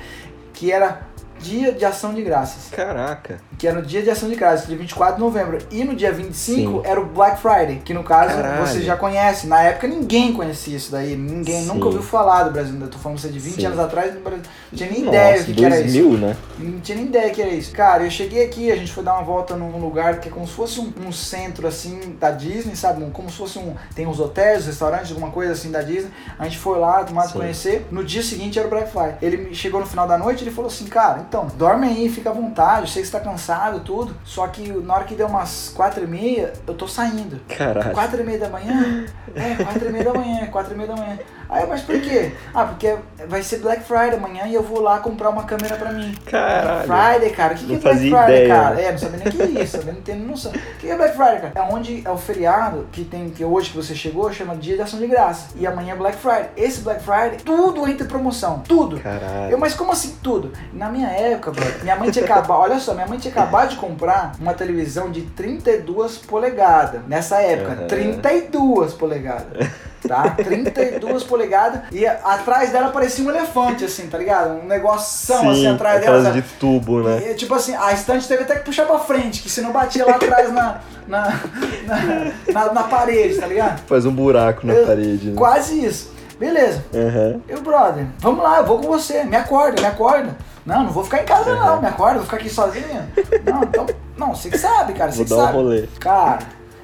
que 0.53 0.71
era 0.71 1.01
dia 1.43 1.73
de 1.73 1.83
ação 1.83 2.13
de 2.13 2.21
graças 2.21 2.69
Caraca. 2.71 3.39
que 3.57 3.67
era 3.67 3.79
no 3.79 3.85
dia 3.85 4.01
de 4.01 4.09
ação 4.09 4.29
de 4.29 4.35
graças, 4.35 4.65
dia 4.65 4.77
24 4.77 5.15
de 5.15 5.21
novembro. 5.21 5.57
E 5.69 5.83
no 5.83 5.93
dia 5.93 6.11
25 6.11 6.33
Sim. 6.33 6.81
era 6.85 6.99
o 6.99 7.05
Black 7.05 7.41
Friday, 7.41 7.81
que 7.83 7.93
no 7.93 8.03
caso 8.03 8.35
Caralho. 8.35 8.65
você 8.65 8.81
já 8.81 8.95
conhece. 8.95 9.45
Na 9.47 9.61
época 9.61 9.87
ninguém 9.87 10.33
conhecia 10.33 10.77
isso 10.77 10.91
daí, 10.91 11.15
ninguém 11.15 11.61
Sim. 11.61 11.67
nunca 11.67 11.85
ouviu 11.85 12.01
falar 12.01 12.43
do 12.43 12.51
Brasil. 12.51 12.75
Eu 12.79 12.87
tô 12.87 12.97
falando 12.97 13.19
você 13.19 13.27
de 13.27 13.39
20 13.39 13.55
Sim. 13.55 13.65
anos 13.65 13.79
atrás, 13.79 14.13
no 14.13 14.21
Brasil, 14.21 14.43
não 14.71 14.77
tinha 14.77 14.89
nem 14.89 15.05
ideia 15.05 15.31
Nossa, 15.31 15.43
do 15.43 15.45
que, 15.45 15.53
que 15.53 15.65
era 15.65 15.79
isso. 15.81 15.97
2000, 15.99 16.17
né? 16.17 16.37
Não 16.59 16.79
tinha 16.79 16.97
nem 16.97 17.05
ideia 17.07 17.29
que 17.29 17.41
era 17.41 17.51
isso. 17.51 17.71
Cara, 17.73 18.03
eu 18.03 18.11
cheguei 18.11 18.45
aqui, 18.45 18.71
a 18.71 18.75
gente 18.75 18.91
foi 18.91 19.03
dar 19.03 19.13
uma 19.15 19.23
volta 19.23 19.55
num 19.55 19.77
lugar 19.79 20.19
que 20.19 20.29
é 20.29 20.31
como 20.31 20.47
se 20.47 20.53
fosse 20.53 20.79
um, 20.79 20.93
um 21.05 21.11
centro 21.11 21.67
assim 21.67 22.15
da 22.19 22.31
Disney, 22.31 22.75
sabe? 22.75 23.05
Como 23.11 23.29
se 23.29 23.37
fosse 23.37 23.59
um. 23.59 23.75
Tem 23.93 24.07
uns 24.07 24.19
hotéis, 24.19 24.65
restaurantes, 24.65 25.11
alguma 25.11 25.31
coisa 25.31 25.51
assim 25.51 25.71
da 25.71 25.81
Disney. 25.81 26.11
A 26.39 26.45
gente 26.45 26.57
foi 26.57 26.79
lá, 26.79 27.03
tomar 27.03 27.23
Sim. 27.23 27.33
conhecer. 27.39 27.85
No 27.91 28.03
dia 28.03 28.23
seguinte 28.23 28.57
era 28.57 28.67
o 28.67 28.71
Black 28.71 28.89
Friday. 28.89 29.15
Ele 29.21 29.53
chegou 29.53 29.79
no 29.79 29.85
final 29.85 30.07
da 30.07 30.17
noite 30.17 30.43
ele 30.43 30.51
falou 30.51 30.69
assim: 30.69 30.85
Cara, 30.85 31.25
então, 31.33 31.47
dorme 31.57 31.87
aí, 31.87 32.07
fica 32.09 32.29
à 32.29 32.33
vontade. 32.33 32.81
Eu 32.81 32.87
sei 32.87 33.01
que 33.01 33.07
você 33.07 33.17
tá 33.17 33.19
cansado 33.19 33.79
tudo. 33.79 34.15
Só 34.23 34.45
que 34.45 34.71
na 34.71 34.93
hora 34.93 35.03
que 35.03 35.15
deu 35.15 35.25
umas 35.25 35.73
quatro 35.75 36.03
e 36.03 36.07
meia, 36.07 36.53
eu 36.67 36.75
tô 36.75 36.87
saindo. 36.87 37.39
Caralho. 37.47 37.91
Quatro 37.91 38.21
e 38.21 38.23
meia 38.23 38.37
da 38.37 38.49
manhã? 38.49 39.07
É, 39.33 39.55
quatro 39.55 39.89
e 39.89 39.91
meia 39.91 40.03
da 40.03 40.13
manhã, 40.13 40.45
quatro 40.51 40.75
e 40.75 40.77
meia 40.77 40.89
da 40.89 40.95
manhã. 40.95 41.17
Aí, 41.53 41.67
mas 41.67 41.81
por 41.81 41.99
quê? 42.01 42.31
Ah, 42.53 42.65
porque 42.65 42.95
vai 43.27 43.43
ser 43.43 43.59
Black 43.59 43.83
Friday 43.83 44.15
amanhã 44.15 44.45
e 44.47 44.53
eu 44.53 44.63
vou 44.63 44.81
lá 44.81 44.99
comprar 44.99 45.29
uma 45.29 45.43
câmera 45.43 45.75
pra 45.75 45.91
mim. 45.91 46.15
Caralho. 46.25 46.87
Black 46.87 46.87
Friday, 46.87 47.29
cara. 47.31 47.53
O 47.53 47.57
que, 47.57 47.65
que 47.65 47.73
é 47.73 47.77
Black 47.77 47.97
Friday, 47.99 48.23
ideia. 48.23 48.47
cara? 48.55 48.81
É, 48.81 48.91
não 48.91 48.97
sabia 48.97 49.19
nem 49.19 49.27
o 49.27 49.31
que 49.31 49.41
é 49.41 49.63
isso, 49.63 49.85
não 49.85 49.95
tenho 49.95 50.25
noção. 50.25 50.51
O 50.51 50.77
que 50.79 50.89
é 50.89 50.95
Black 50.95 51.15
Friday, 51.15 51.41
cara? 51.41 51.51
É 51.55 51.61
onde 51.61 52.01
é 52.05 52.09
o 52.11 52.17
feriado 52.17 52.87
que 52.91 53.03
tem, 53.03 53.29
que 53.29 53.45
hoje 53.45 53.69
que 53.71 53.77
você 53.77 53.93
chegou, 53.95 54.31
chama 54.33 54.55
Dia 54.55 54.75
de 54.75 54.81
Ação 54.81 54.99
de 54.99 55.07
Graça. 55.07 55.49
E 55.55 55.65
amanhã 55.67 55.93
é 55.93 55.97
Black 55.97 56.17
Friday. 56.17 56.49
Esse 56.57 56.81
Black 56.81 57.03
Friday, 57.03 57.37
tudo 57.43 57.87
entra 57.87 58.05
em 58.05 58.09
promoção. 58.09 58.59
Tudo. 58.67 58.99
Caralho. 58.99 59.51
Eu, 59.51 59.57
mas 59.57 59.73
como 59.73 59.91
assim 59.91 60.17
tudo? 60.23 60.51
Na 60.73 60.89
minha 60.89 61.07
época, 61.09 61.51
brother, 61.51 61.83
minha 61.83 61.95
mãe 61.95 62.09
tinha 62.11 62.25
acabado, 62.25 62.59
olha 62.59 62.79
só, 62.79 62.93
minha 62.93 63.07
mãe 63.07 63.19
tinha 63.19 63.31
acabado 63.31 63.69
de 63.69 63.75
comprar 63.77 64.31
uma 64.39 64.53
televisão 64.53 65.11
de 65.11 65.21
32 65.21 66.17
polegadas. 66.17 67.01
Nessa 67.07 67.41
época, 67.41 67.73
Aham. 67.73 67.87
32 67.87 68.93
polegadas. 68.93 69.67
Tá? 70.07 70.29
32 70.31 71.23
polegadas 71.23 71.81
e 71.91 72.05
atrás 72.05 72.71
dela 72.71 72.89
parecia 72.89 73.25
um 73.25 73.29
elefante, 73.29 73.85
assim, 73.85 74.07
tá 74.07 74.17
ligado? 74.17 74.59
Um 74.61 74.65
negoção 74.65 75.39
Sim, 75.41 75.51
assim 75.51 75.67
atrás 75.67 76.01
dela. 76.01 76.23
sabe? 76.23 76.41
de 76.41 76.47
tubo, 76.59 77.01
né? 77.01 77.31
E, 77.31 77.33
tipo 77.35 77.53
assim, 77.53 77.75
a 77.75 77.91
estante 77.93 78.27
teve 78.27 78.43
até 78.43 78.55
que 78.55 78.65
puxar 78.65 78.85
pra 78.85 78.99
frente, 78.99 79.41
que 79.41 79.49
se 79.49 79.61
não 79.61 79.71
batia 79.71 80.05
lá 80.05 80.15
atrás 80.15 80.51
na, 80.53 80.81
na, 81.07 81.39
na, 81.85 82.31
na, 82.53 82.73
na 82.73 82.83
parede, 82.83 83.37
tá 83.39 83.47
ligado? 83.47 83.79
Faz 83.87 84.05
um 84.05 84.11
buraco 84.13 84.65
na 84.65 84.73
Eu- 84.73 84.85
parede. 84.87 85.29
Né? 85.29 85.35
Quase 85.35 85.83
isso. 85.85 86.11
Beleza. 86.39 86.83
Aham. 86.93 87.41
Eu, 87.47 87.61
brother, 87.61 88.05
vamos 88.19 88.43
lá, 88.43 88.57
eu 88.57 88.65
vou 88.65 88.79
com 88.79 88.87
você. 88.87 89.23
Me 89.23 89.35
acorda, 89.35 89.81
me 89.81 89.87
acorda. 89.87 90.35
Não, 90.65 90.83
não 90.85 90.91
vou 90.91 91.03
ficar 91.03 91.21
em 91.21 91.25
casa 91.25 91.53
não, 91.55 91.81
me 91.81 91.87
acorda, 91.87 92.15
vou 92.15 92.23
ficar 92.23 92.37
aqui 92.37 92.49
sozinho. 92.49 93.05
Não, 93.45 93.63
então, 93.63 93.85
não, 94.17 94.33
você 94.33 94.49
que 94.49 94.57
sabe, 94.57 94.93
cara, 94.93 95.11
você 95.11 95.23
Vou 95.23 95.25
que 95.25 95.43
dar 95.43 95.49
um 95.51 95.53
rolê. 95.53 95.87
Cara, 95.99 96.39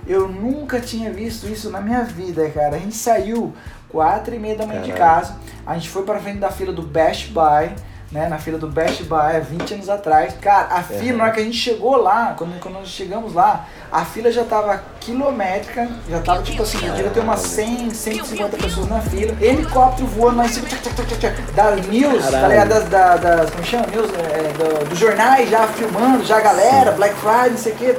eu 0.10 0.28
nunca 0.28 0.82
tinha 0.82 1.14
visto 1.14 1.48
isso 1.48 1.70
na 1.70 1.80
minha 1.80 2.04
vida, 2.04 2.50
cara. 2.50 2.76
A 2.76 2.80
gente 2.80 2.96
saiu 2.96 3.54
quatro 3.88 4.34
e 4.34 4.40
meia 4.40 4.56
da 4.56 4.66
manhã 4.66 4.82
de 4.82 4.92
Caralho. 4.92 5.22
casa, 5.22 5.38
a 5.64 5.76
gente 5.76 5.88
foi 5.88 6.02
pra 6.04 6.20
frente 6.20 6.40
da 6.40 6.50
fila 6.50 6.74
do 6.74 6.82
Best 6.82 7.32
Buy, 7.32 7.76
né, 8.12 8.28
na 8.28 8.38
fila 8.40 8.58
do 8.58 8.68
Best 8.68 9.04
Buy 9.04 9.38
há 9.38 9.40
20 9.40 9.74
anos 9.76 9.90
atrás. 9.90 10.34
Cara, 10.42 10.68
a 10.76 10.84
fila, 10.84 11.18
na 11.18 11.24
hora 11.26 11.34
que 11.34 11.40
a 11.40 11.44
gente 11.44 11.58
chegou 11.58 11.96
lá, 11.98 12.34
quando, 12.38 12.60
quando 12.60 12.76
nós 12.76 12.88
chegamos 12.88 13.34
lá, 13.34 13.66
a 13.92 14.04
fila 14.06 14.32
já 14.32 14.44
tava 14.44 14.82
quilométrica, 15.00 15.88
já 16.10 16.20
tava 16.20 16.42
tipo 16.44 16.62
assim, 16.64 16.78
devia 16.78 17.10
ter 17.10 17.20
umas 17.20 17.40
100, 17.42 17.90
150 17.92 18.58
pessoas 18.58 18.88
na 18.88 19.00
fila. 19.02 19.36
Helicóptero 19.42 20.08
voando 20.08 20.38
lá 20.38 20.46
em 20.46 20.50
cima, 20.50 20.68
das 21.56 21.86
news, 21.88 22.26
tá 22.26 22.32
Caralho. 22.32 22.48
ligado? 22.50 22.70
Das, 22.70 22.84
da- 22.90 23.16
das, 23.18 23.50
como 23.52 23.64
chama? 23.64 23.88
News, 23.88 24.10
é, 24.14 24.54
do- 24.54 24.90
dos 24.90 24.98
jornais 25.00 25.50
já 25.50 25.68
filmando, 25.68 26.24
já 26.24 26.38
a 26.38 26.42
galera, 26.42 26.92
Black 26.94 27.16
Friday, 27.16 27.50
não 27.52 27.58
sei 27.58 27.74
o 27.74 27.76
que, 27.76 27.96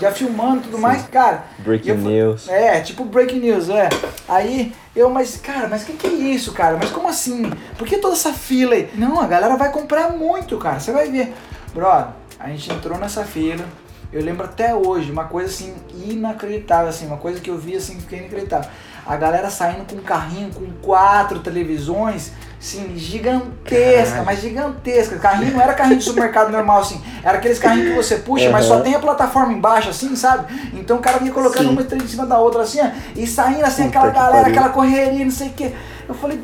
já 0.00 0.12
filmando 0.12 0.58
e 0.58 0.60
tudo 0.62 0.78
mais. 0.78 1.02
Cara, 1.08 1.44
Breaking 1.68 1.90
eu 1.90 1.96
news. 1.98 2.48
É, 2.48 2.80
tipo 2.80 3.04
breaking 3.04 3.40
news, 3.40 3.68
é. 3.68 3.88
Aí 4.26 4.72
eu, 4.96 5.10
mas 5.10 5.36
cara, 5.36 5.68
mas 5.68 5.82
o 5.82 5.86
que, 5.86 5.92
que 5.92 6.06
é 6.06 6.10
isso, 6.10 6.52
cara? 6.52 6.78
Mas 6.78 6.90
como 6.90 7.08
assim? 7.08 7.50
Por 7.76 7.86
que 7.86 7.98
toda 7.98 8.14
essa 8.14 8.32
fila 8.32 8.74
aí? 8.74 8.90
Não, 8.94 9.20
a 9.20 9.26
galera 9.26 9.56
vai 9.56 9.70
comprar 9.70 10.10
muito, 10.10 10.56
cara. 10.56 10.80
Você 10.80 10.92
vai 10.92 11.10
ver. 11.10 11.34
Brother, 11.74 12.08
a 12.40 12.48
gente 12.48 12.72
entrou 12.72 12.98
nessa 12.98 13.24
fila. 13.24 13.64
Eu 14.10 14.24
lembro 14.24 14.46
até 14.46 14.74
hoje, 14.74 15.12
uma 15.12 15.24
coisa 15.24 15.50
assim 15.50 15.74
inacreditável, 16.06 16.88
assim, 16.88 17.06
uma 17.06 17.18
coisa 17.18 17.40
que 17.40 17.50
eu 17.50 17.58
vi 17.58 17.76
assim, 17.76 17.96
que 17.96 18.02
fiquei 18.02 18.20
inacreditável. 18.20 18.70
A 19.06 19.16
galera 19.16 19.50
saindo 19.50 19.84
com 19.84 19.96
um 19.96 20.02
carrinho 20.02 20.50
com 20.50 20.64
quatro 20.80 21.40
televisões, 21.40 22.32
assim, 22.60 22.92
gigantesca, 22.96 24.04
Caralho. 24.10 24.24
mas 24.26 24.40
gigantesca. 24.40 25.18
Carrinho 25.18 25.52
não 25.54 25.60
era 25.60 25.74
carrinho 25.74 25.98
de 25.98 26.04
supermercado 26.04 26.50
normal, 26.50 26.80
assim. 26.80 27.00
Era 27.22 27.38
aqueles 27.38 27.58
carrinhos 27.58 27.90
que 27.90 27.96
você 27.96 28.16
puxa, 28.16 28.50
mas 28.50 28.64
só 28.66 28.80
tem 28.80 28.94
a 28.94 28.98
plataforma 28.98 29.52
embaixo, 29.52 29.90
assim, 29.90 30.14
sabe? 30.16 30.52
Então 30.74 30.96
o 30.96 31.00
cara 31.00 31.22
ia 31.22 31.30
colocando 31.32 31.66
Sim. 31.66 31.72
uma 31.72 31.80
estrela 31.82 32.04
em 32.04 32.08
cima 32.08 32.26
da 32.26 32.38
outra, 32.38 32.62
assim, 32.62 32.80
ó, 32.80 32.86
e 33.14 33.26
saindo 33.26 33.64
assim, 33.64 33.84
Puta 33.84 33.98
aquela 33.98 34.12
que 34.12 34.18
galera, 34.18 34.42
pariu. 34.44 34.56
aquela 34.58 34.68
correria, 34.72 35.24
não 35.24 35.30
sei 35.32 35.48
o 35.48 35.52
quê. 35.52 35.72
Eu 36.08 36.14
falei, 36.14 36.40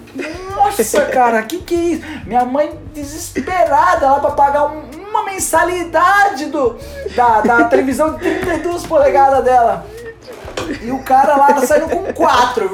nossa, 0.55 1.01
cara, 1.07 1.43
que 1.43 1.59
que 1.59 1.75
é 1.75 1.79
isso? 1.95 2.03
Minha 2.27 2.45
mãe 2.45 2.79
desesperada 2.93 4.11
lá 4.11 4.21
pra 4.21 4.31
pagar 4.33 4.67
um- 4.67 4.85
uma 5.09 5.25
mensalidade 5.25 6.47
do, 6.47 6.77
da, 7.15 7.41
da 7.41 7.65
televisão 7.65 8.15
de 8.17 8.19
32 8.19 8.85
polegadas 8.85 9.45
dela. 9.45 9.87
E 10.81 10.91
o 10.91 10.99
cara 11.01 11.37
lá 11.37 11.53
tá 11.53 11.67
saindo 11.67 11.89
com 11.89 12.13
4. 12.13 12.69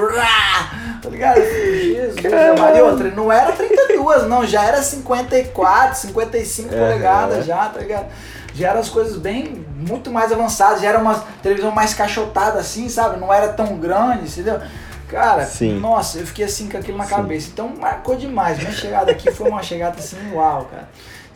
Tá 1.03 1.09
ligado? 1.09 1.41
Jesus, 1.41 2.24
amado. 2.26 2.76
E 2.76 2.83
outra, 2.83 3.11
não 3.11 3.33
era 3.33 3.53
32, 3.53 4.26
não, 4.26 4.47
já 4.47 4.64
era 4.64 4.83
54, 4.83 5.97
55 5.97 6.68
Aham. 6.68 6.78
polegadas 6.78 7.47
já, 7.47 7.68
tá 7.68 7.81
ligado? 7.81 8.07
Já 8.55 8.70
eram 8.70 8.81
as 8.81 8.89
coisas 8.89 9.16
bem, 9.16 9.64
muito 9.76 10.11
mais 10.11 10.33
avançadas, 10.33 10.83
já 10.83 10.89
era 10.89 10.99
uma 10.99 11.24
televisão 11.43 11.70
mais 11.70 11.95
cachotada 11.95 12.59
assim, 12.59 12.89
sabe? 12.89 13.18
Não 13.18 13.33
era 13.33 13.49
tão 13.49 13.76
grande, 13.76 14.28
entendeu? 14.28 14.61
Cara, 15.09 15.45
Sim. 15.45 15.81
nossa, 15.81 16.18
eu 16.18 16.26
fiquei 16.26 16.45
assim 16.45 16.68
com 16.68 16.76
aquilo 16.76 16.99
na 16.99 17.05
Sim. 17.05 17.14
cabeça. 17.14 17.49
Então 17.53 17.72
marcou 17.81 18.14
demais. 18.14 18.59
Minha 18.59 18.72
chegada 18.72 19.11
aqui 19.11 19.31
foi 19.33 19.49
uma 19.49 19.62
chegada 19.62 19.99
assim, 19.99 20.16
uau, 20.33 20.68
cara. 20.70 20.89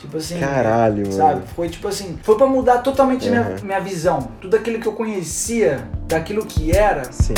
Tipo 0.05 0.19
assim, 0.19 0.39
Caralho, 0.39 1.11
sabe? 1.11 1.35
mano. 1.37 1.43
Foi 1.57 1.69
tipo 1.69 1.89
assim, 1.89 2.19
foi 2.23 2.37
pra 2.37 2.47
mudar 2.47 2.79
totalmente 2.79 3.27
minha, 3.29 3.41
Uhum. 3.41 3.57
minha 3.65 3.81
visão. 3.81 4.29
Tudo 4.41 4.55
aquilo 4.55 4.79
que 4.79 4.87
eu 4.87 4.93
conhecia, 4.93 5.83
daquilo 6.07 6.45
que 6.45 6.77
era, 6.77 7.11
Sim. 7.11 7.33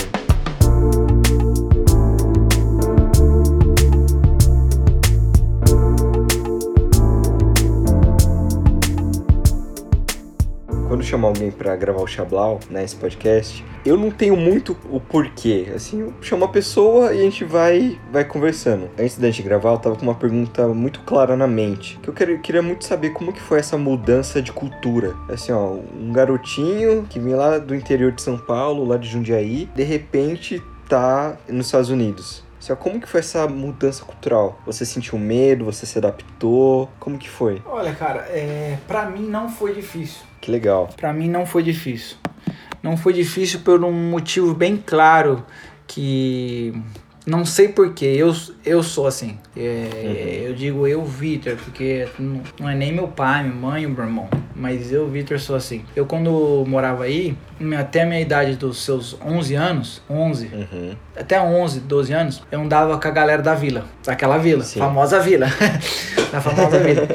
Quando 10.96 11.04
chamo 11.04 11.26
alguém 11.26 11.50
pra 11.50 11.76
gravar 11.76 12.00
o 12.00 12.06
Xablau, 12.06 12.58
né, 12.70 12.82
esse 12.82 12.96
podcast, 12.96 13.62
eu 13.84 13.98
não 13.98 14.10
tenho 14.10 14.34
muito 14.34 14.74
o 14.90 14.98
porquê. 14.98 15.66
Assim, 15.74 16.00
eu 16.00 16.14
chamo 16.22 16.46
a 16.46 16.48
pessoa 16.48 17.12
e 17.12 17.20
a 17.20 17.22
gente 17.22 17.44
vai 17.44 18.00
vai 18.10 18.24
conversando. 18.24 18.88
Antes 18.98 19.18
da 19.18 19.30
gente 19.30 19.42
gravar, 19.42 19.72
eu 19.72 19.78
tava 19.78 19.96
com 19.96 20.04
uma 20.04 20.14
pergunta 20.14 20.66
muito 20.68 21.00
clara 21.00 21.36
na 21.36 21.46
mente. 21.46 21.98
Que 22.02 22.08
eu 22.08 22.14
queria, 22.14 22.38
queria 22.38 22.62
muito 22.62 22.86
saber 22.86 23.10
como 23.10 23.30
que 23.30 23.42
foi 23.42 23.58
essa 23.58 23.76
mudança 23.76 24.40
de 24.40 24.52
cultura. 24.52 25.14
Assim, 25.28 25.52
ó, 25.52 25.74
um 26.00 26.10
garotinho 26.14 27.04
que 27.10 27.20
vinha 27.20 27.36
lá 27.36 27.58
do 27.58 27.74
interior 27.74 28.10
de 28.10 28.22
São 28.22 28.38
Paulo, 28.38 28.82
lá 28.86 28.96
de 28.96 29.06
Jundiaí, 29.06 29.68
de 29.74 29.82
repente 29.82 30.62
tá 30.88 31.36
nos 31.46 31.66
Estados 31.66 31.90
Unidos. 31.90 32.45
Ó, 32.72 32.76
como 32.76 33.00
que 33.00 33.08
foi 33.08 33.20
essa 33.20 33.46
mudança 33.46 34.04
cultural? 34.04 34.60
Você 34.66 34.84
sentiu 34.84 35.18
medo? 35.18 35.64
Você 35.64 35.86
se 35.86 35.98
adaptou? 35.98 36.90
Como 36.98 37.18
que 37.18 37.28
foi? 37.28 37.62
Olha, 37.66 37.94
cara, 37.94 38.20
é, 38.28 38.78
para 38.86 39.06
mim 39.06 39.26
não 39.26 39.48
foi 39.48 39.74
difícil. 39.74 40.22
Que 40.40 40.50
legal. 40.50 40.88
Pra 40.96 41.12
mim 41.12 41.28
não 41.28 41.46
foi 41.46 41.62
difícil. 41.62 42.16
Não 42.82 42.96
foi 42.96 43.12
difícil 43.12 43.60
por 43.60 43.82
um 43.84 43.92
motivo 43.92 44.54
bem 44.54 44.76
claro 44.76 45.44
que 45.86 46.72
não 47.26 47.44
sei 47.44 47.68
porquê, 47.68 48.06
eu, 48.06 48.32
eu 48.64 48.82
sou 48.84 49.06
assim. 49.06 49.36
É, 49.56 50.44
Eu 50.46 50.54
digo 50.54 50.86
eu, 50.86 51.04
Vitor, 51.04 51.56
porque 51.56 52.06
não, 52.18 52.40
não 52.60 52.70
é 52.70 52.74
nem 52.76 52.92
meu 52.92 53.08
pai, 53.08 53.42
minha 53.42 53.54
mãe, 53.54 53.86
meu 53.86 54.04
irmão. 54.04 54.28
Mas 54.54 54.92
eu, 54.92 55.08
Vitor, 55.08 55.38
sou 55.40 55.56
assim. 55.56 55.84
Eu 55.96 56.06
quando 56.06 56.64
morava 56.68 57.02
aí, 57.04 57.36
até 57.78 58.02
a 58.02 58.06
minha 58.06 58.20
idade 58.20 58.54
dos 58.54 58.78
seus 58.84 59.16
11 59.20 59.54
anos, 59.56 60.02
11, 60.08 60.46
Uhum. 60.46 60.94
até 61.16 61.40
11, 61.40 61.80
12 61.80 62.12
anos, 62.12 62.42
eu 62.50 62.60
andava 62.60 62.96
com 62.96 63.08
a 63.08 63.10
galera 63.10 63.42
da 63.42 63.54
vila. 63.54 63.84
Daquela 64.04 64.38
vila, 64.38 64.62
Sim. 64.62 64.78
famosa 64.78 65.18
vila. 65.18 65.46
da 66.30 66.40
famosa 66.40 66.78
vila. 66.78 67.08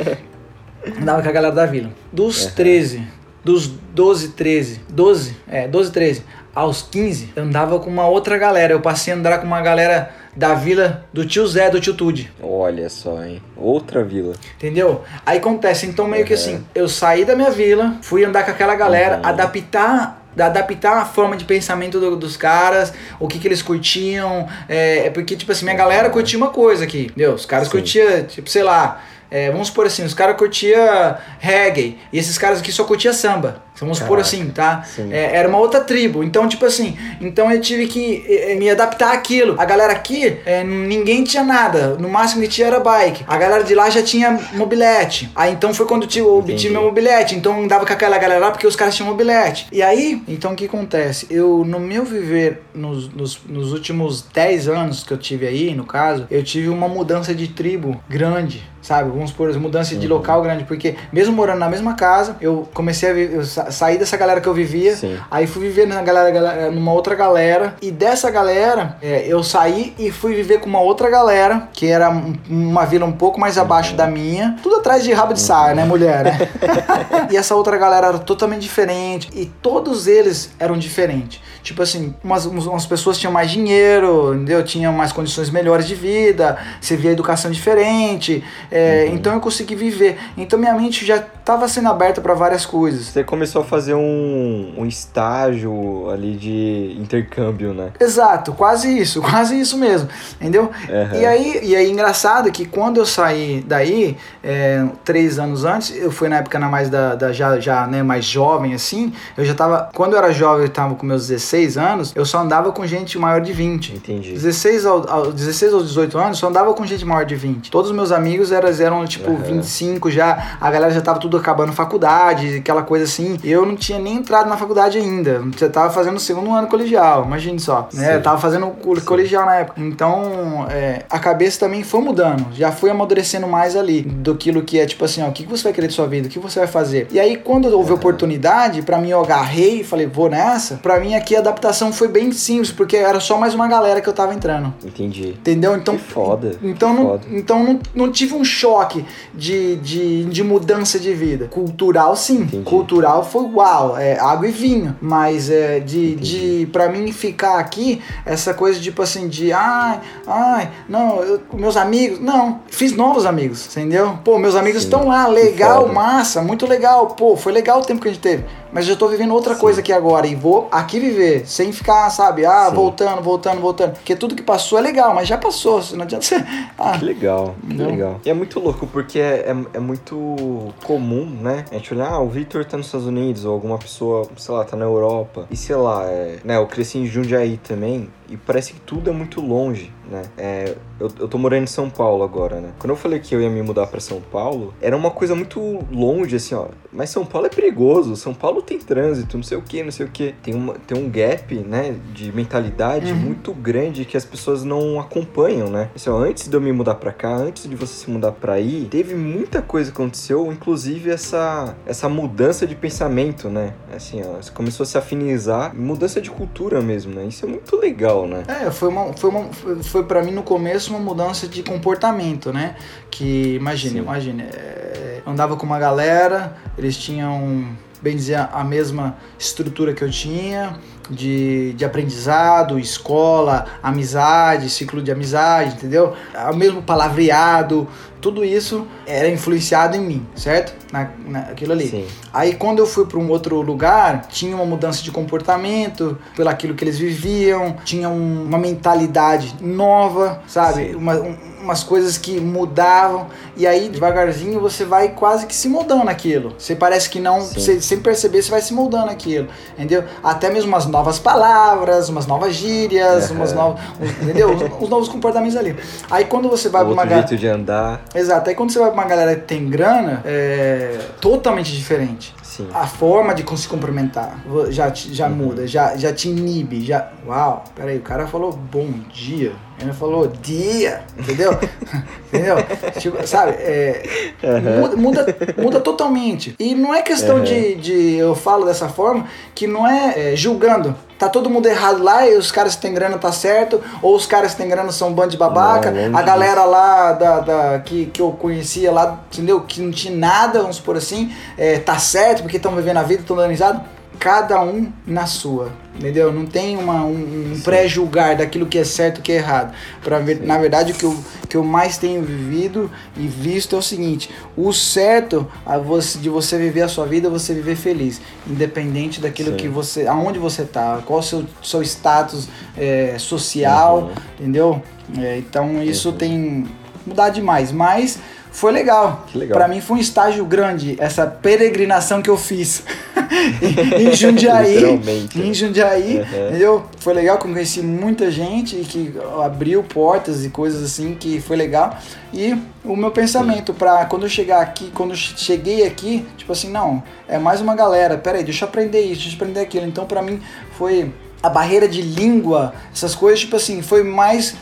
Andava 0.99 1.21
com 1.23 1.29
a 1.29 1.31
galera 1.31 1.55
da 1.55 1.65
vila. 1.65 1.89
Dos 2.11 2.47
13, 2.47 3.01
dos 3.45 3.67
12, 3.67 4.29
13, 4.33 4.81
12, 4.89 5.35
é, 5.47 5.67
12, 5.67 5.91
13 5.91 6.23
aos 6.53 6.81
15, 6.81 7.33
eu 7.35 7.43
andava 7.43 7.79
com 7.79 7.89
uma 7.89 8.07
outra 8.07 8.37
galera. 8.37 8.73
Eu 8.73 8.81
passei 8.81 9.13
a 9.13 9.15
andar 9.15 9.39
com 9.39 9.47
uma 9.47 9.61
galera 9.61 10.11
da 10.35 10.53
vila 10.53 11.05
do 11.13 11.25
tio 11.25 11.45
Zé, 11.47 11.69
do 11.69 11.79
tio 11.79 11.93
Tude. 11.93 12.31
Olha 12.41 12.89
só, 12.89 13.21
hein? 13.23 13.41
Outra 13.57 14.03
vila. 14.03 14.33
Entendeu? 14.57 15.01
Aí 15.25 15.37
acontece, 15.37 15.85
então 15.85 16.07
meio 16.07 16.25
que 16.25 16.33
Uhum. 16.33 16.39
assim, 16.39 16.65
eu 16.73 16.87
saí 16.87 17.25
da 17.25 17.35
minha 17.35 17.51
vila, 17.51 17.95
fui 18.01 18.23
andar 18.23 18.43
com 18.45 18.51
aquela 18.51 18.75
galera, 18.75 19.17
Uhum. 19.17 19.25
adaptar 19.25 20.17
adaptar 20.39 20.97
a 21.01 21.03
forma 21.03 21.35
de 21.35 21.43
pensamento 21.43 21.99
do- 21.99 22.15
dos 22.15 22.37
caras, 22.37 22.93
o 23.19 23.27
que 23.27 23.37
que 23.37 23.45
eles 23.45 23.61
curtiam, 23.61 24.47
é, 24.69 25.07
é 25.07 25.09
porque, 25.09 25.35
tipo 25.35 25.51
assim, 25.51 25.65
minha 25.65 25.75
galera 25.75 26.09
curtia 26.09 26.37
uma 26.37 26.47
coisa 26.51 26.85
aqui, 26.85 27.07
entendeu? 27.07 27.33
Os 27.33 27.45
caras 27.45 27.67
Sim. 27.67 27.71
curtiam, 27.73 28.23
tipo, 28.23 28.49
sei 28.49 28.63
lá, 28.63 29.01
é, 29.29 29.51
vamos 29.51 29.67
supor 29.67 29.87
assim, 29.87 30.05
os 30.05 30.13
caras 30.13 30.37
curtiam 30.37 31.17
reggae, 31.37 31.97
e 32.13 32.17
esses 32.17 32.37
caras 32.37 32.59
aqui 32.61 32.71
só 32.71 32.85
curtiam 32.85 33.13
samba, 33.13 33.61
vamos 33.81 33.97
supor 33.97 34.17
Caraca, 34.17 34.27
assim, 34.35 34.49
tá? 34.49 34.85
É, 35.09 35.35
era 35.35 35.47
uma 35.49 35.57
outra 35.57 35.81
tribo, 35.81 36.23
então, 36.23 36.47
tipo 36.47 36.65
assim, 36.65 36.97
então 37.19 37.51
eu 37.51 37.59
tive 37.59 37.87
que 37.87 38.23
eh, 38.27 38.55
me 38.55 38.69
adaptar 38.69 39.13
àquilo. 39.13 39.55
A 39.57 39.65
galera 39.65 39.91
aqui, 39.93 40.37
eh, 40.45 40.63
ninguém 40.63 41.23
tinha 41.23 41.43
nada, 41.43 41.95
no 41.99 42.07
máximo 42.09 42.41
que 42.41 42.47
tinha 42.47 42.67
era 42.67 42.79
bike. 42.79 43.23
A 43.27 43.37
galera 43.37 43.63
de 43.63 43.75
lá 43.75 43.89
já 43.89 44.01
tinha 44.01 44.39
mobilete. 44.53 45.29
Aí 45.35 45.51
então 45.53 45.73
foi 45.73 45.85
quando 45.85 46.07
eu 46.15 46.37
obtive 46.37 46.69
meu 46.71 46.83
mobilete, 46.83 47.35
então 47.35 47.57
eu 47.57 47.63
andava 47.65 47.85
com 47.85 47.93
aquela 47.93 48.17
galera 48.17 48.39
lá 48.39 48.51
porque 48.51 48.67
os 48.67 48.75
caras 48.75 48.95
tinham 48.95 49.09
mobilete. 49.09 49.67
E 49.71 49.81
aí, 49.81 50.21
então 50.27 50.53
o 50.53 50.55
que 50.55 50.65
acontece? 50.65 51.27
Eu, 51.29 51.63
no 51.65 51.79
meu 51.79 52.05
viver, 52.05 52.61
nos, 52.73 53.11
nos, 53.13 53.39
nos 53.47 53.73
últimos 53.73 54.21
10 54.21 54.67
anos 54.67 55.03
que 55.03 55.11
eu 55.11 55.17
tive 55.17 55.47
aí, 55.47 55.73
no 55.75 55.85
caso, 55.85 56.27
eu 56.29 56.43
tive 56.43 56.69
uma 56.69 56.87
mudança 56.87 57.33
de 57.33 57.47
tribo 57.47 58.01
grande. 58.09 58.69
Sabe, 58.81 59.11
vamos 59.11 59.31
por 59.31 59.53
mudança 59.59 59.95
de 59.95 60.07
Uhum. 60.07 60.13
local 60.13 60.41
grande, 60.41 60.63
porque 60.63 60.95
mesmo 61.13 61.35
morando 61.35 61.59
na 61.59 61.69
mesma 61.69 61.93
casa, 61.93 62.35
eu 62.41 62.67
comecei 62.73 63.09
a 63.09 63.13
eu 63.13 63.43
saí 63.71 63.97
dessa 63.97 64.17
galera 64.17 64.41
que 64.41 64.47
eu 64.47 64.53
vivia, 64.53 64.95
Sim. 64.95 65.17
Aí 65.29 65.47
fui 65.47 65.61
viver 65.63 65.85
na 65.87 66.01
galera, 66.01 66.71
numa 66.71 66.91
outra 66.93 67.15
galera. 67.15 67.75
E 67.81 67.91
dessa 67.91 68.29
galera, 68.29 68.97
é, 69.01 69.25
eu 69.27 69.43
saí 69.43 69.93
e 69.97 70.11
fui 70.11 70.33
viver 70.35 70.59
com 70.59 70.67
uma 70.69 70.79
outra 70.81 71.09
galera, 71.09 71.69
que 71.73 71.87
era 71.87 72.09
um- 72.09 72.33
uma 72.49 72.85
vila 72.85 73.05
um 73.05 73.11
pouco 73.11 73.39
mais 73.39 73.57
abaixo 73.57 73.95
da 73.95 74.07
minha. 74.07 74.57
Tudo 74.61 74.77
atrás 74.77 75.03
de 75.03 75.11
rabo 75.13 75.33
de 75.33 75.39
saia, 75.39 75.73
né, 75.75 75.85
mulher? 75.85 76.23
Né? 76.23 76.37
e 77.31 77.37
essa 77.37 77.55
outra 77.55 77.77
galera 77.77 78.07
era 78.07 78.19
totalmente 78.19 78.61
diferente. 78.61 79.29
E 79.33 79.45
todos 79.45 80.07
eles 80.07 80.51
eram 80.59 80.77
diferentes. 80.77 81.39
Tipo 81.63 81.81
assim, 81.83 82.13
umas, 82.23 82.45
umas 82.45 82.85
pessoas 82.85 83.17
tinham 83.17 83.31
mais 83.31 83.51
dinheiro, 83.51 84.33
entendeu? 84.33 84.63
Tinham 84.63 84.93
mais 84.93 85.11
condições 85.11 85.49
melhores 85.49 85.87
de 85.87 85.95
vida, 85.95 86.57
você 86.79 86.95
via 86.95 87.11
educação 87.11 87.51
diferente. 87.51 88.43
É, 88.71 89.01
Uhum. 89.07 89.15
Então 89.15 89.33
eu 89.33 89.39
consegui 89.39 89.75
viver. 89.75 90.17
Então 90.37 90.57
minha 90.57 90.73
mente 90.73 91.05
já 91.05 91.17
estava 91.17 91.67
sendo 91.67 91.89
aberta 91.89 92.21
para 92.21 92.33
várias 92.33 92.65
coisas. 92.65 93.07
Você 93.07 93.23
começou 93.23 93.61
a 93.61 93.65
fazer 93.65 93.93
um, 93.93 94.73
um 94.77 94.85
estágio 94.85 96.09
ali 96.09 96.35
de 96.35 96.95
intercâmbio, 96.99 97.73
né? 97.73 97.91
Exato, 97.99 98.53
quase 98.53 98.97
isso, 98.97 99.21
quase 99.23 99.59
isso 99.59 99.77
mesmo, 99.77 100.09
entendeu? 100.39 100.71
Aham. 100.89 101.17
E 101.17 101.25
aí, 101.25 101.59
e 101.63 101.75
aí 101.75 101.91
engraçado 101.91 102.51
que 102.51 102.65
quando 102.65 102.97
eu 102.97 103.05
saí 103.05 103.63
daí, 103.67 104.17
é, 104.43 104.85
três 105.03 105.39
anos 105.39 105.65
antes, 105.65 105.95
eu 105.95 106.11
fui 106.11 106.29
na 106.29 106.37
época 106.37 106.59
na 106.59 106.69
mais 106.69 106.89
da, 106.89 107.15
da 107.15 107.31
já, 107.31 107.59
já 107.59 107.87
né, 107.87 108.03
mais 108.03 108.25
jovem 108.25 108.73
assim, 108.73 109.13
eu 109.37 109.45
já 109.45 109.53
tava, 109.53 109.89
quando 109.93 110.13
eu 110.13 110.19
era 110.19 110.31
jovem, 110.31 110.65
eu 110.65 110.71
tava 110.71 110.95
com 110.95 111.05
meus 111.05 111.27
16 111.27 111.50
anos, 111.77 112.11
eu 112.15 112.25
só 112.25 112.39
andava 112.39 112.71
com 112.71 112.85
gente 112.85 113.17
maior 113.19 113.41
de 113.41 113.51
20. 113.53 113.93
Entendi. 113.95 114.31
16 114.33 114.85
ao, 114.85 115.09
ao 115.09 115.31
16 115.31 115.73
aos 115.73 115.87
18 115.87 116.17
anos, 116.17 116.37
só 116.37 116.47
andava 116.47 116.73
com 116.73 116.85
gente 116.85 117.05
maior 117.05 117.25
de 117.25 117.35
20. 117.35 117.69
Todos 117.71 117.89
os 117.91 117.95
meus 117.95 118.11
amigos 118.11 118.51
eram, 118.51 118.69
eram 118.69 119.05
tipo 119.05 119.29
Aham. 119.31 119.43
25 119.43 120.09
já, 120.11 120.57
a 120.59 120.71
galera 120.71 120.93
já 120.93 121.01
tava 121.01 121.19
tudo 121.19 121.37
acabando 121.37 121.71
faculdade, 121.73 122.57
aquela 122.57 122.83
coisa 122.83 123.05
assim. 123.05 123.37
Eu 123.43 123.65
não 123.65 123.75
tinha 123.75 123.99
nem 123.99 124.15
entrado 124.15 124.49
na 124.49 124.57
faculdade 124.57 124.97
ainda. 124.97 125.41
Eu 125.59 125.69
tava 125.71 125.89
fazendo 125.93 126.17
o 126.17 126.19
segundo 126.19 126.51
ano 126.51 126.67
colegial, 126.67 127.23
imagine 127.25 127.59
só. 127.59 127.87
Né? 127.93 128.15
Eu 128.15 128.21
tava 128.21 128.39
fazendo 128.39 128.67
o 128.67 128.71
co- 128.71 128.99
colegial 129.01 129.45
na 129.45 129.55
época. 129.55 129.81
Então, 129.81 130.65
é, 130.69 131.03
a 131.09 131.19
cabeça 131.19 131.59
também 131.59 131.83
foi 131.83 132.01
mudando. 132.01 132.45
Já 132.53 132.71
fui 132.71 132.89
amadurecendo 132.89 133.47
mais 133.47 133.75
ali 133.75 134.01
do 134.01 134.35
que 134.35 134.79
é 134.79 134.85
tipo 134.85 135.05
assim, 135.05 135.21
ó, 135.23 135.27
o 135.27 135.31
que 135.31 135.45
você 135.45 135.63
vai 135.63 135.73
querer 135.73 135.87
de 135.87 135.93
sua 135.93 136.07
vida? 136.07 136.27
O 136.27 136.31
que 136.31 136.39
você 136.39 136.59
vai 136.59 136.67
fazer? 136.67 137.07
E 137.11 137.19
aí, 137.19 137.37
quando 137.37 137.65
houve 137.69 137.91
oportunidade, 137.93 138.81
pra 138.81 138.97
mim 138.97 139.09
eu 139.09 139.21
agarrei 139.21 139.81
e 139.81 139.83
falei, 139.83 140.07
vou 140.07 140.29
nessa. 140.29 140.75
Pra 140.75 140.99
mim 140.99 141.15
aqui 141.15 141.35
a 141.35 141.40
adaptação 141.41 141.91
foi 141.91 142.07
bem 142.07 142.31
simples, 142.31 142.71
porque 142.71 142.95
era 142.97 143.19
só 143.19 143.37
mais 143.37 143.53
uma 143.53 143.67
galera 143.67 143.99
que 144.01 144.07
eu 144.07 144.13
tava 144.13 144.33
entrando. 144.33 144.73
Entendi. 144.83 145.29
Entendeu? 145.29 145.75
Então, 145.75 145.97
Que 145.97 146.03
foda. 146.03 146.55
então, 146.63 146.95
que 146.95 147.01
não, 147.01 147.09
foda. 147.09 147.23
então 147.31 147.63
não, 147.63 147.79
não 147.93 148.11
tive 148.11 148.33
um 148.33 148.43
choque 148.43 149.05
de, 149.33 149.75
de, 149.77 150.25
de 150.25 150.43
mudança 150.43 150.99
de 150.99 151.13
vida. 151.13 151.47
Cultural, 151.47 152.15
sim. 152.15 152.41
Entendi. 152.41 152.63
Cultural 152.63 153.23
foi 153.23 153.43
uau, 153.45 153.97
é 153.97 154.17
água 154.19 154.47
e 154.47 154.51
vinho. 154.51 154.95
Mas 155.01 155.49
é 155.49 155.79
de, 155.79 156.13
Entendi. 156.13 156.59
de 156.61 156.65
para 156.67 156.89
mim 156.89 157.11
ficar 157.11 157.59
aqui, 157.59 158.01
essa 158.25 158.53
coisa 158.53 158.79
tipo 158.79 159.01
assim, 159.01 159.27
de 159.27 159.51
ai, 159.51 159.99
ai, 160.27 160.69
não, 160.87 161.21
eu- 161.21 161.41
meus 161.53 161.75
amigos. 161.77 162.19
Não, 162.19 162.59
fiz 162.67 162.95
novos 162.95 163.25
amigos, 163.25 163.67
entendeu? 163.67 164.17
Pô, 164.23 164.37
meus 164.37 164.55
amigos 164.55 164.83
estão 164.83 165.07
lá, 165.07 165.27
legal, 165.27 165.87
massa, 165.91 166.41
muito 166.41 166.65
legal. 166.65 167.07
Pô, 167.07 167.35
foi 167.35 167.51
legal 167.51 167.79
o 167.79 167.81
tempo 167.85 168.01
que 168.01 168.07
a 168.07 168.11
gente 168.11 168.21
teve. 168.21 168.45
Mas 168.71 168.87
eu 168.87 168.95
tô 168.95 169.07
vivendo 169.07 169.33
outra 169.33 169.53
Sim. 169.53 169.59
coisa 169.59 169.81
aqui 169.81 169.91
agora 169.91 170.25
e 170.27 170.35
vou 170.35 170.67
aqui 170.71 170.99
viver, 170.99 171.45
sem 171.47 171.71
ficar, 171.71 172.09
sabe, 172.09 172.45
ah, 172.45 172.67
Sim. 172.69 172.75
voltando, 172.75 173.21
voltando, 173.21 173.59
voltando. 173.59 173.93
Porque 173.93 174.15
tudo 174.15 174.35
que 174.35 174.41
passou 174.43 174.77
é 174.77 174.81
legal, 174.81 175.13
mas 175.13 175.27
já 175.27 175.37
passou, 175.37 175.81
não 175.93 176.03
adianta 176.03 176.25
você. 176.25 176.35
Ah, 176.77 176.97
Que 176.97 177.05
legal, 177.05 177.55
que 177.67 177.73
Não. 177.75 177.87
legal. 177.91 178.19
E 178.25 178.29
é 178.29 178.33
muito 178.33 178.59
louco, 178.59 178.87
porque 178.87 179.19
é, 179.19 179.45
é, 179.51 179.55
é 179.77 179.79
muito 179.79 180.73
comum, 180.85 181.25
né? 181.25 181.65
A 181.71 181.75
gente 181.75 181.93
olhar, 181.93 182.11
ah, 182.11 182.19
o 182.19 182.29
Victor 182.29 182.63
tá 182.65 182.77
nos 182.77 182.85
Estados 182.87 183.07
Unidos, 183.07 183.45
ou 183.45 183.53
alguma 183.53 183.77
pessoa, 183.77 184.27
sei 184.37 184.53
lá, 184.55 184.63
tá 184.63 184.75
na 184.77 184.85
Europa. 184.85 185.45
E 185.51 185.57
sei 185.57 185.75
lá, 185.75 186.05
é, 186.05 186.37
né? 186.43 186.57
Eu 186.57 186.67
cresci 186.67 186.97
em 186.97 187.05
Jundiaí 187.05 187.57
também, 187.57 188.09
e 188.31 188.37
parece 188.37 188.73
que 188.73 188.79
tudo 188.79 189.09
é 189.09 189.13
muito 189.13 189.41
longe, 189.41 189.91
né? 190.09 190.23
É, 190.37 190.75
eu, 190.99 191.09
eu 191.19 191.27
tô 191.27 191.37
morando 191.37 191.63
em 191.63 191.67
São 191.67 191.89
Paulo 191.89 192.23
agora, 192.23 192.59
né? 192.61 192.69
Quando 192.79 192.91
eu 192.91 192.95
falei 192.95 193.19
que 193.19 193.35
eu 193.35 193.41
ia 193.41 193.49
me 193.49 193.61
mudar 193.61 193.87
pra 193.87 193.99
São 193.99 194.21
Paulo, 194.21 194.73
era 194.81 194.95
uma 194.95 195.11
coisa 195.11 195.35
muito 195.35 195.59
longe, 195.91 196.35
assim, 196.37 196.55
ó. 196.55 196.67
Mas 196.91 197.09
São 197.09 197.25
Paulo 197.25 197.47
é 197.47 197.49
perigoso, 197.49 198.15
São 198.15 198.33
Paulo 198.33 198.61
tem 198.61 198.79
trânsito, 198.79 199.37
não 199.37 199.43
sei 199.43 199.57
o 199.57 199.61
que, 199.61 199.83
não 199.83 199.91
sei 199.91 200.05
o 200.05 200.09
que. 200.09 200.33
Tem, 200.41 200.53
uma, 200.53 200.73
tem 200.75 200.97
um 200.97 201.09
gap, 201.09 201.53
né, 201.55 201.95
de 202.13 202.31
mentalidade 202.31 203.11
Uhum. 203.11 203.19
muito 203.19 203.53
grande 203.53 204.05
que 204.05 204.15
as 204.15 204.25
pessoas 204.25 204.63
não 204.63 204.99
acompanham, 204.99 205.69
né? 205.69 205.89
Assim, 205.95 206.09
ó, 206.09 206.17
antes 206.17 206.47
de 206.47 206.55
eu 206.55 206.61
me 206.61 206.71
mudar 206.71 206.95
pra 206.95 207.11
cá, 207.11 207.35
antes 207.35 207.67
de 207.69 207.75
você 207.75 207.93
se 208.05 208.09
mudar 208.09 208.31
pra 208.31 208.53
aí, 208.53 208.87
teve 208.89 209.15
muita 209.15 209.61
coisa 209.61 209.91
que 209.91 209.97
aconteceu, 210.01 210.51
inclusive 210.51 211.09
essa, 211.09 211.75
essa 211.85 212.07
mudança 212.07 212.65
de 212.65 212.75
pensamento, 212.75 213.49
né? 213.49 213.73
Assim, 213.93 214.21
ó, 214.23 214.41
você 214.41 214.51
começou 214.51 214.83
a 214.83 214.87
se 214.87 214.97
afinizar, 214.97 215.75
mudança 215.75 216.21
de 216.21 216.29
cultura 216.29 216.81
mesmo, 216.81 217.13
né? 217.13 217.25
Isso 217.25 217.45
é 217.45 217.49
muito 217.49 217.75
legal, 217.75 218.20
né? 218.27 218.43
É, 218.47 218.71
foi 218.71 218.89
uma, 218.89 219.13
foi 219.13 219.29
uma, 219.29 219.45
foi- 219.83 220.03
para 220.03 220.21
mim 220.23 220.31
no 220.31 220.43
começo 220.43 220.91
uma 220.91 220.99
mudança 220.99 221.47
de 221.47 221.63
comportamento, 221.63 222.51
né? 222.51 222.75
Que 223.09 223.55
imagine, 223.55 223.93
Sim. 223.95 223.99
imagine, 223.99 224.43
é, 224.43 225.21
andava 225.25 225.55
com 225.55 225.65
uma 225.65 225.79
galera, 225.79 226.57
eles 226.77 226.97
tinham, 226.97 227.67
bem 228.01 228.15
dizer, 228.15 228.47
a 228.51 228.63
mesma 228.63 229.15
estrutura 229.37 229.93
que 229.93 230.03
eu 230.03 230.09
tinha 230.09 230.77
de, 231.11 231.73
de 231.73 231.83
aprendizado, 231.85 232.79
escola, 232.79 233.65
amizade, 233.83 234.69
ciclo 234.69 235.01
de 235.01 235.11
amizade, 235.11 235.75
entendeu? 235.75 236.13
O 236.51 236.55
mesmo 236.55 236.81
palavreado, 236.81 237.87
tudo 238.19 238.45
isso 238.45 238.87
era 239.05 239.27
influenciado 239.27 239.97
em 239.97 239.99
mim, 239.99 240.25
certo? 240.35 240.73
Na, 240.91 241.09
naquilo 241.27 241.73
ali. 241.73 241.87
Sim. 241.87 242.05
Aí 242.31 242.55
quando 242.55 242.79
eu 242.79 242.85
fui 242.85 243.05
para 243.05 243.17
um 243.17 243.29
outro 243.29 243.59
lugar, 243.61 244.27
tinha 244.27 244.55
uma 244.55 244.65
mudança 244.65 245.01
de 245.03 245.11
comportamento, 245.11 246.17
pelo 246.35 246.49
aquilo 246.49 246.75
que 246.75 246.83
eles 246.83 246.97
viviam, 246.99 247.75
tinha 247.83 248.09
um- 248.09 248.43
uma 248.45 248.57
mentalidade 248.57 249.55
nova, 249.59 250.41
sabe? 250.47 250.95
Uma- 250.95 251.15
um- 251.15 251.37
umas 251.61 251.83
coisas 251.83 252.17
que 252.17 252.39
mudavam 252.39 253.27
e 253.55 253.65
aí 253.67 253.89
devagarzinho 253.89 254.59
você 254.59 254.83
vai 254.85 255.09
quase 255.09 255.45
que 255.45 255.53
se 255.55 255.67
moldando 255.69 256.03
naquilo. 256.05 256.53
Você 256.57 256.75
parece 256.75 257.09
que 257.09 257.19
não, 257.19 257.41
você, 257.41 257.79
sem 257.81 257.99
perceber, 257.99 258.41
você 258.41 258.51
vai 258.51 258.61
se 258.61 258.73
moldando 258.73 259.07
naquilo, 259.07 259.47
entendeu? 259.73 260.03
Até 260.23 260.49
mesmo 260.49 260.69
umas 260.69 260.85
novas 260.85 261.19
palavras, 261.19 262.09
umas 262.09 262.25
novas 262.27 262.53
gírias, 262.55 263.25
Aham. 263.29 263.35
umas 263.35 263.53
novas, 263.53 263.79
entendeu? 264.21 264.51
Os, 264.53 264.61
os 264.83 264.89
novos 264.89 265.07
comportamentos 265.09 265.55
ali. 265.57 265.75
Aí 266.09 266.25
quando 266.25 266.49
você 266.49 266.69
vai 266.69 266.83
para 266.83 266.91
uma 266.93 267.01
Outro 267.03 267.09
ga- 267.15 267.27
jeito 267.27 267.37
de 267.37 267.47
andar, 267.47 268.01
Exato, 268.13 268.49
aí 268.49 268.55
quando 268.55 268.71
você 268.71 268.79
vai 268.79 268.89
pra 268.89 269.01
uma 269.01 269.07
galera 269.07 269.35
que 269.35 269.41
tem 269.45 269.69
grana, 269.69 270.21
é 270.25 270.97
totalmente 271.19 271.71
diferente. 271.71 272.33
Sim. 272.51 272.67
A 272.73 272.85
forma 272.85 273.33
de 273.33 273.43
se 273.57 273.67
cumprimentar 273.67 274.43
já, 274.69 274.91
já 274.93 275.27
Uhum. 275.27 275.35
muda, 275.35 275.65
já, 275.67 275.95
já 275.95 276.11
te 276.13 276.27
inibe, 276.29 276.85
já. 276.85 277.09
Uau, 277.25 277.63
peraí, 277.75 277.97
o 277.97 278.01
cara 278.01 278.27
falou 278.27 278.51
bom 278.51 278.89
dia. 279.13 279.53
Ele 279.79 279.93
falou 279.93 280.27
dia, 280.27 281.01
entendeu? 281.17 281.57
entendeu? 282.27 282.55
Tipo, 282.99 283.25
sabe? 283.25 283.53
É, 283.53 284.03
Aham. 284.43 284.79
muda, 284.81 284.95
muda, 284.95 285.37
muda 285.57 285.79
totalmente. 285.79 286.55
E 286.59 286.75
não 286.75 286.93
é 286.93 287.01
questão 287.01 287.37
Aham. 287.37 287.43
de, 287.45 287.75
de. 287.75 288.15
Eu 288.15 288.35
falo 288.35 288.65
dessa 288.65 288.87
forma, 288.89 289.25
que 289.55 289.65
não 289.65 289.87
é, 289.87 290.33
é, 290.33 290.35
julgando. 290.35 290.95
Tá 291.21 291.29
todo 291.29 291.51
mundo 291.51 291.67
errado 291.67 292.01
lá 292.01 292.27
e 292.27 292.35
os 292.35 292.51
caras 292.51 292.75
que 292.75 292.81
têm 292.81 292.95
grana 292.95 293.15
tá 293.15 293.31
certo, 293.31 293.79
ou 294.01 294.15
os 294.15 294.25
caras 294.25 294.53
que 294.53 294.57
têm 294.57 294.67
grana 294.67 294.91
são 294.91 295.09
um 295.09 295.13
bando 295.13 295.29
de 295.29 295.37
babaca, 295.37 295.91
Não, 295.91 296.17
a 296.17 296.21
galera 296.23 296.63
lá 296.63 297.11
da, 297.11 297.39
da- 297.41 297.79
que, 297.85 298.07
que 298.07 298.19
eu 298.19 298.31
conhecia 298.31 298.91
lá, 298.91 299.19
entendeu? 299.31 299.61
Que 299.61 299.79
não 299.81 299.91
tinha 299.91 300.15
nada, 300.17 300.61
vamos 300.61 300.77
supor 300.77 300.97
assim, 300.97 301.31
é, 301.59 301.77
tá 301.77 301.99
certo, 301.99 302.41
porque 302.41 302.57
estão 302.57 302.75
vivendo 302.75 302.97
a 302.97 303.03
vida, 303.03 303.21
estão 303.21 303.35
dando 303.37 303.51
risada. 303.51 303.85
Cada 304.21 304.61
um 304.61 304.91
na 305.07 305.25
sua, 305.25 305.71
entendeu? 305.95 306.31
Não 306.31 306.45
tem 306.45 306.77
uma, 306.77 307.03
um, 307.03 307.53
um 307.55 307.59
pré-julgar 307.63 308.35
daquilo 308.37 308.67
que 308.67 308.77
é 308.77 308.83
certo 308.83 309.17
e 309.17 309.21
que 309.23 309.31
é 309.31 309.37
errado. 309.37 309.73
Pra 310.03 310.19
ver, 310.19 310.41
na 310.45 310.59
verdade, 310.59 310.91
o 310.91 310.95
que 310.95 311.03
eu, 311.03 311.17
que 311.49 311.57
eu 311.57 311.63
mais 311.63 311.97
tenho 311.97 312.21
vivido 312.21 312.87
e 313.17 313.25
visto 313.25 313.75
é 313.75 313.79
o 313.79 313.81
seguinte: 313.81 314.29
o 314.55 314.71
certo 314.71 315.47
você, 315.83 316.19
de 316.19 316.29
você 316.29 316.55
viver 316.59 316.83
a 316.83 316.87
sua 316.87 317.07
vida 317.07 317.27
é 317.29 317.31
você 317.31 317.51
viver 317.51 317.75
feliz, 317.75 318.21
independente 318.47 319.19
daquilo 319.19 319.49
Sim. 319.53 319.57
que 319.57 319.67
você, 319.67 320.05
aonde 320.05 320.37
você 320.37 320.65
tá, 320.65 321.01
qual 321.03 321.17
o 321.19 321.23
seu, 321.23 321.43
seu 321.63 321.81
status 321.81 322.47
é, 322.77 323.15
social, 323.17 324.03
Uhum. 324.03 324.11
entendeu? 324.39 324.83
É, 325.17 325.39
então 325.39 325.81
isso 325.81 326.09
Uhum. 326.09 326.15
tem 326.15 326.67
mudado 327.07 327.33
demais, 327.33 327.71
mas 327.71 328.19
foi 328.51 328.71
legal. 328.71 329.25
Legal. 329.33 329.57
Pra 329.57 329.67
mim 329.67 329.79
foi 329.81 329.97
um 329.97 329.99
estágio 329.99 330.45
grande 330.45 330.95
essa 330.99 331.25
peregrinação 331.25 332.21
que 332.21 332.29
eu 332.29 332.37
fiz 332.37 332.83
em, 333.97 334.13
Jundiaí. 334.13 334.97
Né? 334.97 335.27
em 335.35 335.53
Jundiaí, 335.53 336.17
Uhum. 336.17 336.47
entendeu? 336.49 336.83
Foi 336.99 337.13
legal, 337.13 337.37
conheci 337.37 337.81
muita 337.81 338.29
gente 338.29 338.75
que 338.77 339.13
abriu 339.43 339.81
portas 339.83 340.43
e 340.45 340.49
coisas 340.49 340.83
assim 340.83 341.15
que 341.15 341.39
foi 341.39 341.55
legal. 341.55 341.97
E 342.33 342.55
o 342.83 342.95
meu 342.95 343.11
pensamento 343.11 343.73
pra 343.73 344.05
quando 344.05 344.23
eu 344.23 344.29
chegar 344.29 344.61
aqui, 344.61 344.91
quando 344.93 345.11
eu 345.11 345.15
cheguei 345.17 345.85
aqui, 345.87 346.25
tipo 346.37 346.51
assim, 346.51 346.69
não, 346.69 347.01
é 347.27 347.37
mais 347.39 347.61
uma 347.61 347.75
galera, 347.75 348.17
peraí, 348.17 348.43
deixa 348.43 348.65
eu 348.65 348.69
aprender 348.69 349.01
isso, 349.01 349.21
deixa 349.21 349.29
eu 349.31 349.35
aprender 349.35 349.59
aquilo. 349.61 349.85
Então 349.85 350.05
pra 350.05 350.21
mim 350.21 350.41
foi 350.77 351.11
a 351.43 351.49
barreira 351.49 351.87
de 351.87 352.01
língua, 352.01 352.73
essas 352.93 353.15
coisas, 353.15 353.39
tipo 353.41 353.55
assim, 353.55 353.81
foi 353.81 354.03
mais. 354.03 354.55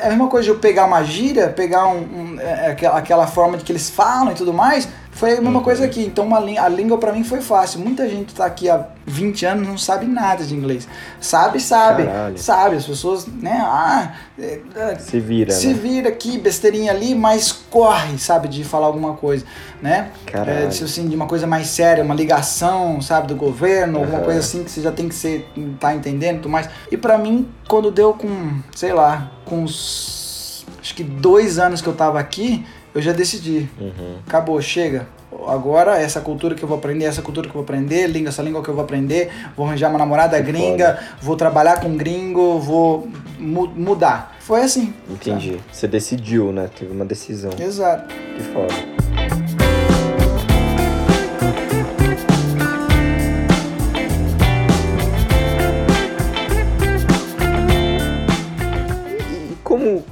É 0.00 0.06
a 0.06 0.08
mesma 0.10 0.28
coisa 0.28 0.44
de 0.44 0.50
eu 0.50 0.58
pegar 0.58 0.84
uma 0.84 1.02
gíria, 1.02 1.48
pegar 1.48 1.86
um, 1.88 1.98
um- 1.98 2.40
é, 2.40 2.68
aquela, 2.70 2.98
aquela 2.98 3.26
forma 3.26 3.56
de 3.56 3.64
que 3.64 3.72
eles 3.72 3.90
falam 3.90 4.30
e 4.32 4.34
tudo 4.34 4.52
mais. 4.52 4.88
Foi 5.14 5.30
a 5.32 5.40
mesma 5.40 5.58
Uhum. 5.58 5.64
coisa 5.64 5.84
aqui. 5.84 6.04
Então 6.04 6.26
uma, 6.26 6.38
a 6.38 6.68
língua 6.68 6.98
pra 6.98 7.12
mim 7.12 7.22
foi 7.22 7.40
fácil. 7.40 7.78
Muita 7.80 8.08
gente 8.08 8.34
tá 8.34 8.44
aqui 8.44 8.68
há 8.68 8.84
20 9.06 9.46
anos 9.46 9.68
não 9.68 9.78
sabe 9.78 10.06
nada 10.06 10.42
de 10.44 10.54
inglês. 10.54 10.88
Sabe, 11.20 11.60
sabe. 11.60 12.04
Caralho. 12.04 12.36
Sabe. 12.38 12.76
As 12.76 12.84
pessoas, 12.86 13.26
né? 13.26 13.58
Ah, 13.64 14.12
é, 14.38 14.60
é, 14.74 14.98
Se 14.98 15.20
vira, 15.20 15.52
se 15.52 15.68
né? 15.68 15.74
vira 15.74 16.08
aqui, 16.08 16.36
besteirinha 16.38 16.90
ali, 16.90 17.14
mas 17.14 17.52
corre, 17.52 18.18
sabe, 18.18 18.48
de 18.48 18.64
falar 18.64 18.86
alguma 18.86 19.14
coisa, 19.14 19.44
né? 19.80 20.10
Caralho. 20.26 20.64
É, 20.64 20.66
de, 20.66 20.82
assim, 20.82 21.06
de 21.08 21.14
uma 21.14 21.26
coisa 21.26 21.46
mais 21.46 21.68
séria, 21.68 22.02
uma 22.02 22.14
ligação, 22.14 23.00
sabe, 23.00 23.28
do 23.28 23.36
governo, 23.36 23.98
alguma 24.00 24.16
Aham. 24.18 24.24
coisa 24.24 24.40
assim 24.40 24.64
que 24.64 24.70
você 24.70 24.80
já 24.80 24.90
tem 24.90 25.08
que 25.08 25.14
ser, 25.14 25.48
tá 25.78 25.94
entendendo 25.94 26.36
e 26.36 26.40
tudo 26.40 26.48
mais. 26.50 26.68
E 26.90 26.96
pra 26.96 27.16
mim, 27.18 27.48
quando 27.68 27.90
deu 27.92 28.14
com, 28.14 28.58
sei 28.74 28.92
lá, 28.92 29.30
com 29.44 29.62
uns, 29.62 30.66
acho 30.80 30.94
que 30.94 31.04
dois 31.04 31.58
anos 31.58 31.80
que 31.80 31.86
eu 31.88 31.94
tava 31.94 32.18
aqui, 32.18 32.66
eu 32.94 33.02
já 33.02 33.12
decidi. 33.12 33.68
Uhum. 33.80 34.16
Acabou, 34.26 34.60
chega. 34.62 35.06
Agora, 35.48 35.98
essa 35.98 36.20
cultura 36.20 36.54
que 36.54 36.62
eu 36.62 36.68
vou 36.68 36.78
aprender, 36.78 37.04
essa 37.06 37.20
cultura 37.20 37.46
que 37.48 37.50
eu 37.50 37.54
vou 37.54 37.62
aprender, 37.64 38.06
língua, 38.06 38.28
essa 38.28 38.40
língua 38.42 38.62
que 38.62 38.68
eu 38.68 38.74
vou 38.74 38.84
aprender, 38.84 39.30
vou 39.56 39.66
arranjar 39.66 39.90
uma 39.90 39.98
namorada 39.98 40.38
gringa, 40.40 40.98
vou 41.20 41.36
trabalhar 41.36 41.80
com 41.80 41.96
gringo, 41.96 42.60
vou 42.60 43.08
mu- 43.38 43.66
mudar. 43.74 44.36
Foi 44.40 44.62
assim. 44.62 44.94
Entendi. 45.10 45.58
Você 45.72 45.88
decidiu, 45.88 46.52
né? 46.52 46.70
Teve 46.78 46.92
uma 46.92 47.04
decisão. 47.04 47.50
sabe? 47.50 47.64
Exato. 47.64 48.14
Que 48.36 48.42
foda. 48.44 49.03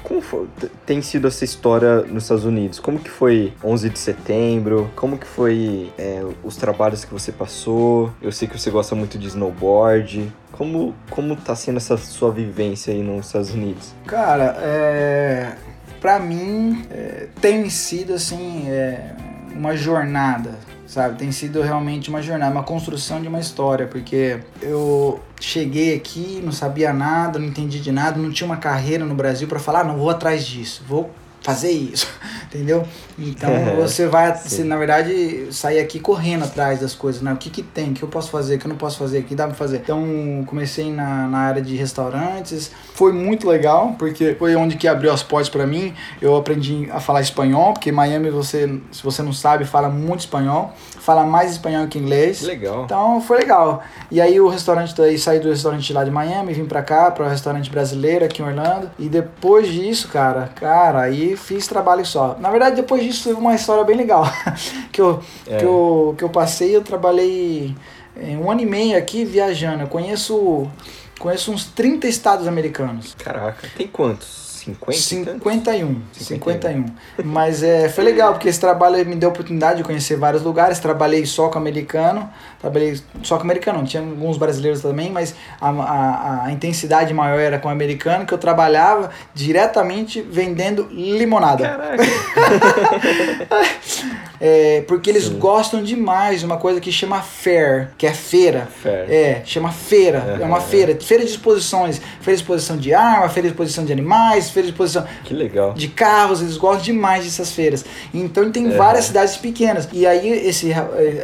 Como, 0.02 0.20
foi- 0.20 0.46
tem 0.86 1.00
sido 1.02 1.28
essa 1.28 1.44
história 1.44 2.02
nos 2.02 2.24
Estados 2.24 2.44
Unidos? 2.44 2.78
Como 2.80 2.98
que 2.98 3.10
foi 3.10 3.52
11 3.62 3.88
de 3.90 3.98
setembro? 3.98 4.90
Como 4.96 5.16
que 5.18 5.26
foi 5.26 5.92
é, 5.98 6.22
os 6.42 6.56
trabalhos 6.56 7.04
que 7.04 7.12
você 7.12 7.30
passou? 7.32 8.10
Eu 8.20 8.32
sei 8.32 8.48
que 8.48 8.58
você 8.58 8.70
gosta 8.70 8.94
muito 8.94 9.18
de 9.18 9.28
snowboard. 9.28 10.32
Como, 10.52 10.94
como 11.10 11.34
tá 11.36 11.54
sendo 11.56 11.78
essa 11.78 11.96
sua 11.96 12.30
vivência 12.30 12.92
aí 12.92 13.02
nos 13.02 13.26
Estados 13.26 13.52
Unidos? 13.54 13.92
Cara, 14.06 14.56
é, 14.60 15.52
pra 16.00 16.18
mim 16.18 16.84
é, 16.90 17.28
tem 17.40 17.68
sido 17.70 18.12
assim 18.14 18.64
é, 18.68 19.14
uma 19.54 19.74
jornada, 19.76 20.58
sabe? 20.92 21.16
Tem 21.16 21.32
sido 21.32 21.62
realmente 21.62 22.10
uma 22.10 22.20
jornada, 22.20 22.52
uma 22.52 22.62
construção 22.62 23.22
de 23.22 23.26
uma 23.26 23.40
história, 23.40 23.86
porque 23.86 24.40
eu 24.60 25.18
cheguei 25.40 25.96
aqui, 25.96 26.42
não 26.44 26.52
sabia 26.52 26.92
nada, 26.92 27.38
não 27.38 27.46
entendi 27.46 27.80
de 27.80 27.90
nada, 27.90 28.18
não 28.20 28.30
tinha 28.30 28.44
uma 28.46 28.58
carreira 28.58 29.02
no 29.02 29.14
Brasil 29.14 29.48
pra 29.48 29.58
falar, 29.58 29.80
"Ah, 29.80 29.84
não 29.84 29.96
vou 29.96 30.10
atrás 30.10 30.44
disso, 30.46 30.82
vou 30.86 31.10
fazer 31.42 31.70
isso, 31.70 32.08
entendeu? 32.46 32.86
Então 33.18 33.50
você 33.76 34.06
vai, 34.06 34.34
você, 34.34 34.64
na 34.64 34.76
verdade, 34.76 35.48
sair 35.52 35.80
aqui 35.80 35.98
correndo 35.98 36.44
atrás 36.44 36.80
das 36.80 36.94
coisas, 36.94 37.20
né? 37.22 37.32
O 37.32 37.36
que 37.36 37.50
que 37.50 37.62
tem, 37.62 37.90
o 37.90 37.94
que 37.94 38.02
eu 38.02 38.08
posso 38.08 38.30
fazer, 38.30 38.56
o 38.56 38.58
que 38.58 38.66
eu 38.66 38.70
não 38.70 38.76
posso 38.76 38.98
fazer, 38.98 39.20
o 39.20 39.22
que 39.22 39.34
dá 39.34 39.46
pra 39.46 39.54
fazer. 39.54 39.78
Então 39.78 40.44
comecei 40.46 40.90
na, 40.90 41.26
na 41.28 41.38
área 41.38 41.62
de 41.62 41.76
restaurantes, 41.76 42.70
foi 42.94 43.12
muito 43.12 43.48
legal, 43.48 43.94
porque 43.98 44.34
foi 44.38 44.54
onde 44.56 44.76
que 44.76 44.88
abriu 44.88 45.12
as 45.12 45.22
portas 45.22 45.48
pra 45.48 45.66
mim. 45.66 45.94
Eu 46.20 46.36
aprendi 46.36 46.88
a 46.90 47.00
falar 47.00 47.20
espanhol, 47.20 47.72
porque 47.72 47.90
Miami 47.92 48.30
você, 48.30 48.80
se 48.90 49.02
você 49.02 49.22
não 49.22 49.32
sabe, 49.32 49.64
fala 49.64 49.88
muito 49.88 50.20
espanhol, 50.20 50.72
fala 51.00 51.24
mais 51.24 51.52
espanhol 51.52 51.86
que 51.88 51.98
inglês. 51.98 52.42
Legal. 52.42 52.84
Então 52.84 53.20
foi 53.20 53.38
legal. 53.38 53.82
E 54.10 54.20
aí 54.20 54.40
o 54.40 54.48
restaurante 54.48 54.94
daí 54.96 55.18
saí 55.18 55.40
do 55.40 55.48
restaurante 55.48 55.92
lá 55.92 56.04
de 56.04 56.10
Miami, 56.10 56.52
vim 56.52 56.64
pra 56.64 56.82
cá, 56.82 57.10
para 57.10 57.26
o 57.26 57.28
restaurante 57.28 57.70
brasileiro 57.70 58.24
aqui 58.24 58.42
em 58.42 58.44
Orlando. 58.44 58.90
E 58.98 59.08
depois 59.08 59.68
disso, 59.68 60.08
cara, 60.08 60.48
cara, 60.54 61.02
aí 61.02 61.31
fiz 61.36 61.66
trabalho 61.66 62.04
só. 62.04 62.36
Na 62.40 62.50
verdade, 62.50 62.76
depois 62.76 63.02
disso 63.02 63.28
teve 63.28 63.40
uma 63.40 63.54
história 63.54 63.84
bem 63.84 63.96
legal 63.96 64.24
que 64.92 65.00
eu 65.00 65.20
É. 65.46 65.58
que 65.58 65.64
eu 65.64 66.14
que 66.18 66.24
eu 66.24 66.28
passei, 66.30 66.74
eu 66.74 66.82
trabalhei 66.82 67.74
eh, 68.16 68.36
um 68.36 68.50
ano 68.50 68.60
e 68.60 68.66
meio 68.66 68.96
aqui 68.96 69.24
viajando. 69.24 69.82
Eu 69.84 69.88
conheço 69.88 70.68
conheço 71.18 71.52
uns 71.52 71.64
30 71.66 72.06
estados 72.08 72.46
americanos. 72.48 73.14
Caraca, 73.18 73.68
tem 73.76 73.86
quantos? 73.86 74.41
50? 74.64 74.92
e 74.92 75.24
tantos? 75.24 75.42
51. 75.42 76.00
51. 76.12 76.84
Mas 77.24 77.62
é, 77.62 77.88
foi 77.88 78.04
legal, 78.04 78.32
porque 78.32 78.48
esse 78.48 78.60
trabalho 78.60 79.04
me 79.06 79.16
deu 79.16 79.28
a 79.28 79.32
oportunidade 79.32 79.78
de 79.78 79.84
conhecer 79.84 80.16
vários 80.16 80.42
lugares. 80.42 80.78
Trabalhei 80.78 81.26
só 81.26 81.48
com 81.48 81.58
americano, 81.58 82.30
trabalhei 82.60 83.00
só 83.22 83.36
com 83.36 83.42
americano, 83.42 83.78
não, 83.78 83.84
tinha 83.84 84.02
alguns 84.02 84.38
brasileiros 84.38 84.80
também, 84.80 85.10
mas 85.10 85.34
a, 85.60 85.70
a, 85.70 86.44
a 86.46 86.52
intensidade 86.52 87.12
maior 87.12 87.40
era 87.40 87.58
com 87.58 87.68
americano, 87.68 88.24
que 88.24 88.32
eu 88.32 88.38
trabalhava 88.38 89.10
diretamente 89.34 90.22
vendendo 90.22 90.88
limonada. 90.90 91.68
Caraca. 91.68 92.02
É, 94.44 94.82
porque 94.88 95.08
eles 95.08 95.26
Sim. 95.26 95.38
gostam 95.38 95.80
demais 95.80 96.40
de 96.40 96.46
uma 96.46 96.56
coisa 96.56 96.80
que 96.80 96.90
chama 96.90 97.22
fair, 97.22 97.90
que 97.96 98.04
é 98.04 98.12
feira. 98.12 98.66
Fair. 98.66 99.08
É, 99.08 99.42
chama 99.44 99.70
feira. 99.70 100.36
É 100.40 100.44
uma 100.44 100.60
feira. 100.60 100.98
Feira 101.00 101.24
de 101.24 101.30
exposições. 101.30 101.98
Feira 102.20 102.36
de 102.36 102.42
exposição 102.42 102.76
de 102.76 102.92
arma, 102.92 103.28
feira 103.28 103.46
de 103.46 103.54
exposição 103.54 103.84
de 103.84 103.92
animais, 103.92 104.50
feira 104.52 104.66
de 104.68 104.72
exposição 104.72 105.04
Que 105.24 105.34
legal. 105.34 105.72
de 105.74 105.88
carros, 105.88 106.40
eles 106.42 106.56
gostam 106.56 106.82
demais 106.84 107.24
dessas 107.24 107.52
feiras. 107.52 107.84
Então 108.12 108.50
tem 108.52 108.66
Uhum. 108.66 108.76
várias 108.76 109.06
cidades 109.06 109.36
pequenas. 109.36 109.88
E 109.92 110.06
aí 110.06 110.28
esse, 110.28 110.70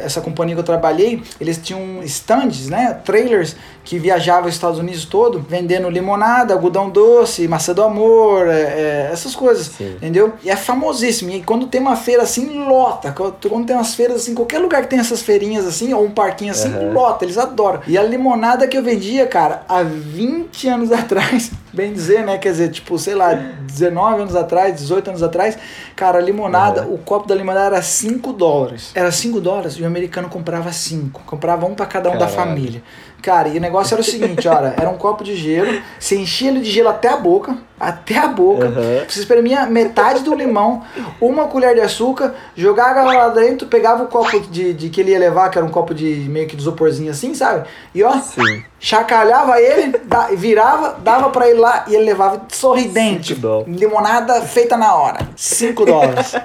essa 0.03 0.19
companhia 0.21 0.55
que 0.55 0.59
eu 0.61 0.65
trabalhei, 0.65 1.21
eles 1.39 1.57
tinham 1.57 2.01
stands, 2.03 2.67
né, 2.69 2.99
trailers 3.05 3.55
que 3.89 3.97
viajavam 3.97 4.47
os 4.47 4.53
Estados 4.53 4.77
Unidos 4.77 5.03
todo, 5.03 5.39
vendendo 5.49 5.89
limonada, 5.89 6.53
algodão 6.53 6.91
doce, 6.91 7.47
maçã 7.47 7.73
do 7.73 7.81
amor, 7.81 8.47
é, 8.47 8.51
é, 8.61 9.09
essas 9.11 9.35
coisas, 9.35 9.65
Sim. 9.75 9.93
entendeu? 9.95 10.33
E 10.43 10.49
é 10.51 10.55
famosíssimo. 10.55 11.31
E 11.31 11.41
quando 11.41 11.65
tem 11.65 11.81
uma 11.81 11.95
feira 11.95 12.21
assim, 12.21 12.65
lota. 12.67 13.11
Quando 13.11 13.65
tem 13.65 13.75
umas 13.75 13.95
feiras 13.95 14.17
assim, 14.17 14.35
qualquer 14.35 14.59
lugar 14.59 14.83
que 14.83 14.89
tem 14.89 14.99
essas 14.99 15.23
feirinhas 15.23 15.65
assim, 15.65 15.91
ou 15.91 16.05
um 16.05 16.11
parquinho 16.11 16.51
assim, 16.51 16.71
Uhum. 16.71 16.93
lota, 16.93 17.25
eles 17.25 17.35
adoram. 17.39 17.81
E 17.87 17.97
a 17.97 18.03
limonada 18.03 18.67
que 18.67 18.77
eu 18.77 18.83
vendia, 18.83 19.25
cara, 19.25 19.63
há 19.67 19.81
20 19.81 20.67
anos 20.67 20.91
atrás, 20.93 21.49
bem 21.73 21.91
dizer, 21.91 22.23
né? 22.23 22.37
Quer 22.37 22.51
dizer, 22.51 22.69
tipo, 22.69 22.95
sei 22.99 23.15
lá, 23.15 23.33
19 23.33 24.21
anos 24.21 24.35
atrás, 24.35 24.75
18 24.75 25.07
anos 25.09 25.23
atrás, 25.23 25.57
cara, 25.95 26.19
a 26.19 26.21
limonada, 26.21 26.83
Uhum. 26.83 26.93
o 26.93 26.97
copo 26.99 27.27
da 27.27 27.33
limonada 27.33 27.65
era 27.75 27.81
5 27.81 28.31
dólares. 28.33 28.91
Era 28.93 29.11
5 29.11 29.41
dólares 29.41 29.73
e 29.77 29.81
o 29.81 29.87
americano 29.87 30.29
comprava 30.29 30.71
5. 30.71 31.23
Comprava 31.25 31.65
um 31.65 31.73
pra 31.73 31.87
cada 31.87 32.09
um 32.09 32.19
da 32.19 32.27
Caralho. 32.27 32.35
família. 32.35 32.83
Cara, 33.21 33.49
e 33.49 33.57
o 33.57 33.61
negócio 33.61 33.93
era 33.93 34.01
o 34.01 34.03
seguinte, 34.05 34.47
olha, 34.47 34.73
era 34.77 34.89
um 34.89 34.97
copo 34.97 35.23
de 35.23 35.35
gelo, 35.35 35.81
você 35.99 36.17
enchia 36.17 36.49
ele 36.49 36.61
de 36.61 36.69
gelo 36.71 36.89
até 36.89 37.09
a 37.09 37.17
boca, 37.17 37.57
até 37.79 38.17
a 38.17 38.27
boca, 38.27 38.65
Uhum. 38.67 39.03
você 39.07 39.19
espremia 39.19 39.65
metade 39.65 40.21
do 40.23 40.33
limão, 40.33 40.83
uma 41.19 41.47
colher 41.47 41.75
de 41.75 41.81
açúcar, 41.81 42.33
jogava 42.55 43.03
lá 43.03 43.29
dentro, 43.29 43.67
pegava 43.67 44.03
o 44.03 44.07
copo 44.07 44.39
de, 44.49 44.73
de 44.73 44.89
que 44.89 45.01
ele 45.01 45.11
ia 45.11 45.19
levar, 45.19 45.49
que 45.49 45.57
era 45.57 45.65
um 45.65 45.69
copo 45.69 45.93
de 45.93 46.05
meio 46.29 46.47
que 46.47 46.55
de 46.55 46.61
isoporzinho 46.61 47.11
assim, 47.11 47.33
sabe? 47.33 47.67
E 47.93 48.03
ó, 48.03 48.11
Sim. 48.19 48.63
chacalhava 48.79 49.59
ele, 49.61 49.97
da- 50.05 50.27
virava, 50.33 50.97
dava 51.01 51.29
pra 51.29 51.49
ele 51.49 51.59
lá 51.59 51.85
e 51.87 51.95
ele 51.95 52.05
levava 52.05 52.41
sorridente. 52.49 53.35
Cinco. 53.35 53.65
Limonada 53.67 54.41
feita 54.41 54.75
na 54.77 54.95
hora. 54.95 55.19
5 55.35 55.85
dólares. 55.85 56.35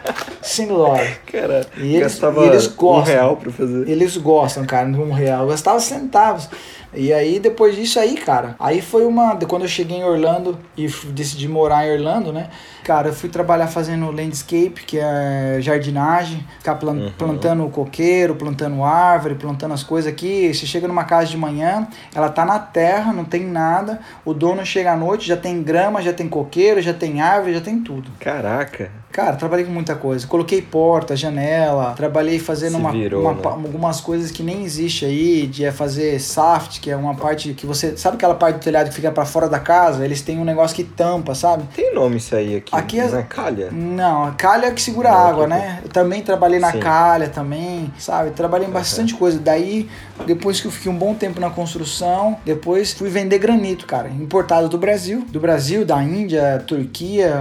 5 0.45 0.75
dólares. 0.75 1.17
Cara, 1.31 1.67
E 1.77 1.81
eles- 1.97 2.01
gastava 2.01 2.45
eles 2.45 2.67
um 2.67 2.75
gostam. 2.77 3.15
real 3.15 3.37
pra 3.37 3.51
fazer. 3.51 3.89
Eles 3.89 4.17
gostam, 4.17 4.65
cara, 4.65 4.87
um 4.89 5.13
real. 5.13 5.43
Eu 5.43 5.49
gastava 5.49 5.81
centavos. 5.81 6.49
E 6.97 7.13
aí, 7.13 7.41
depois 7.41 7.75
disso 7.75 7.99
aí, 7.99 8.15
cara, 8.15 8.55
aí 8.61 8.81
foi 8.81 9.05
uma. 9.05 9.35
Quando 9.49 9.63
eu 9.63 9.69
cheguei 9.69 9.97
em 9.99 10.05
Orlando 10.05 10.57
e 10.77 10.87
decidi 11.09 11.49
morar 11.49 11.85
em 11.85 11.93
Orlando, 11.93 12.33
né? 12.33 12.49
Cara, 12.85 13.09
eu 13.09 13.13
fui 13.13 13.29
trabalhar 13.29 13.67
fazendo 13.67 14.13
landscape, 14.13 14.85
que 14.87 14.99
é 15.01 15.57
jardinagem, 15.61 16.47
ficar 16.59 16.79
Uhum. 16.85 17.11
plantando 17.19 17.69
coqueiro, 17.69 18.37
plantando 18.37 18.85
árvore, 18.85 19.35
plantando 19.35 19.75
as 19.75 19.83
coisas 19.83 20.13
aqui. 20.13 20.55
Você 20.55 20.67
chega 20.67 20.87
numa 20.87 21.03
casa 21.03 21.27
de 21.27 21.37
manhã, 21.37 21.89
ela 22.15 22.29
tá 22.29 22.45
na 22.45 22.61
terra, 22.61 23.13
não 23.13 23.25
tem 23.25 23.43
nada. 23.45 23.99
O 24.25 24.33
dono 24.33 24.65
chega 24.65 24.93
à 24.93 24.97
noite, 24.97 25.27
já 25.27 25.37
tem 25.37 25.65
grama, 25.65 26.01
já 26.01 26.13
tem 26.13 26.29
coqueiro, 26.29 26.81
já 26.81 26.95
tem 26.95 27.21
árvore, 27.21 27.55
já 27.55 27.61
tem 27.61 27.81
tudo. 27.81 28.09
Caraca. 28.21 28.91
Cara, 29.15 29.37
trabalhei 29.37 29.65
com 29.65 29.71
muita 29.71 29.95
coisa. 29.95 30.27
Coloquei 30.27 30.61
porta, 30.61 31.15
janela, 31.15 31.93
trabalhei 31.93 32.41
fazendo 32.41 32.77
uma, 32.79 32.91
virou, 32.91 33.23
uma 33.23 33.33
né? 33.33 33.41
algumas 33.45 34.01
coisas 34.01 34.33
que 34.33 34.43
nem 34.43 34.65
existe 34.65 35.05
aí, 35.05 35.47
de 35.47 35.65
é 35.65 35.71
fazer 35.71 36.19
saft, 36.19 36.81
que 36.81 36.91
é 36.91 36.97
uma 36.97 37.15
parte 37.15 37.55
que 37.55 37.65
você. 37.65 37.97
Sabe 37.97 38.17
aquela 38.17 38.35
parte 38.35 38.57
do 38.57 38.63
telhado 38.65 38.89
que 38.89 38.95
fica 38.97 39.13
pra 39.13 39.25
fora 39.25 39.49
da 39.49 39.61
casa? 39.61 40.05
Eles 40.05 40.21
têm 40.21 40.41
um 40.41 40.45
negócio 40.45 40.75
que 40.75 40.83
tampa, 40.83 41.33
sabe? 41.33 41.63
Tem 41.77 41.95
nome 41.95 42.17
isso 42.17 42.35
aí 42.35 42.57
aqui. 42.57 42.75
Aqui 42.75 42.99
é- 42.99 43.07
Não 43.09 43.19
é 43.21 43.23
calha? 43.23 43.69
Não, 43.71 44.25
a 44.25 44.31
calha 44.33 44.73
que 44.73 44.83
segura 44.83 45.11
Não, 45.11 45.17
a 45.17 45.29
água, 45.29 45.45
que- 45.45 45.51
né? 45.51 45.79
Eu 45.85 45.91
também 45.91 46.21
trabalhei 46.21 46.59
na 46.59 46.73
Sim. 46.73 46.81
calha 46.81 47.29
também, 47.29 47.93
sabe? 47.97 48.33
Trabalhei 48.33 48.67
em 48.67 48.73
bastante 48.73 49.15
coisa. 49.15 49.39
Daí, 49.39 49.89
depois 50.27 50.61
que 50.61 50.67
eu 50.67 50.73
fiquei 50.73 50.91
um 50.91 50.99
bom 50.99 51.15
tempo 51.15 51.39
na 51.41 51.51
construção, 51.51 52.37
depois 52.45 52.93
fui 52.93 53.09
vender 53.11 53.39
granito, 53.39 53.87
cara, 53.87 54.09
importado 54.09 54.69
do 54.69 54.77
Brasil, 54.77 55.25
do 55.29 55.39
Brasil, 55.39 55.85
da 55.85 56.03
Índia, 56.03 56.65
Turquia, 56.67 57.33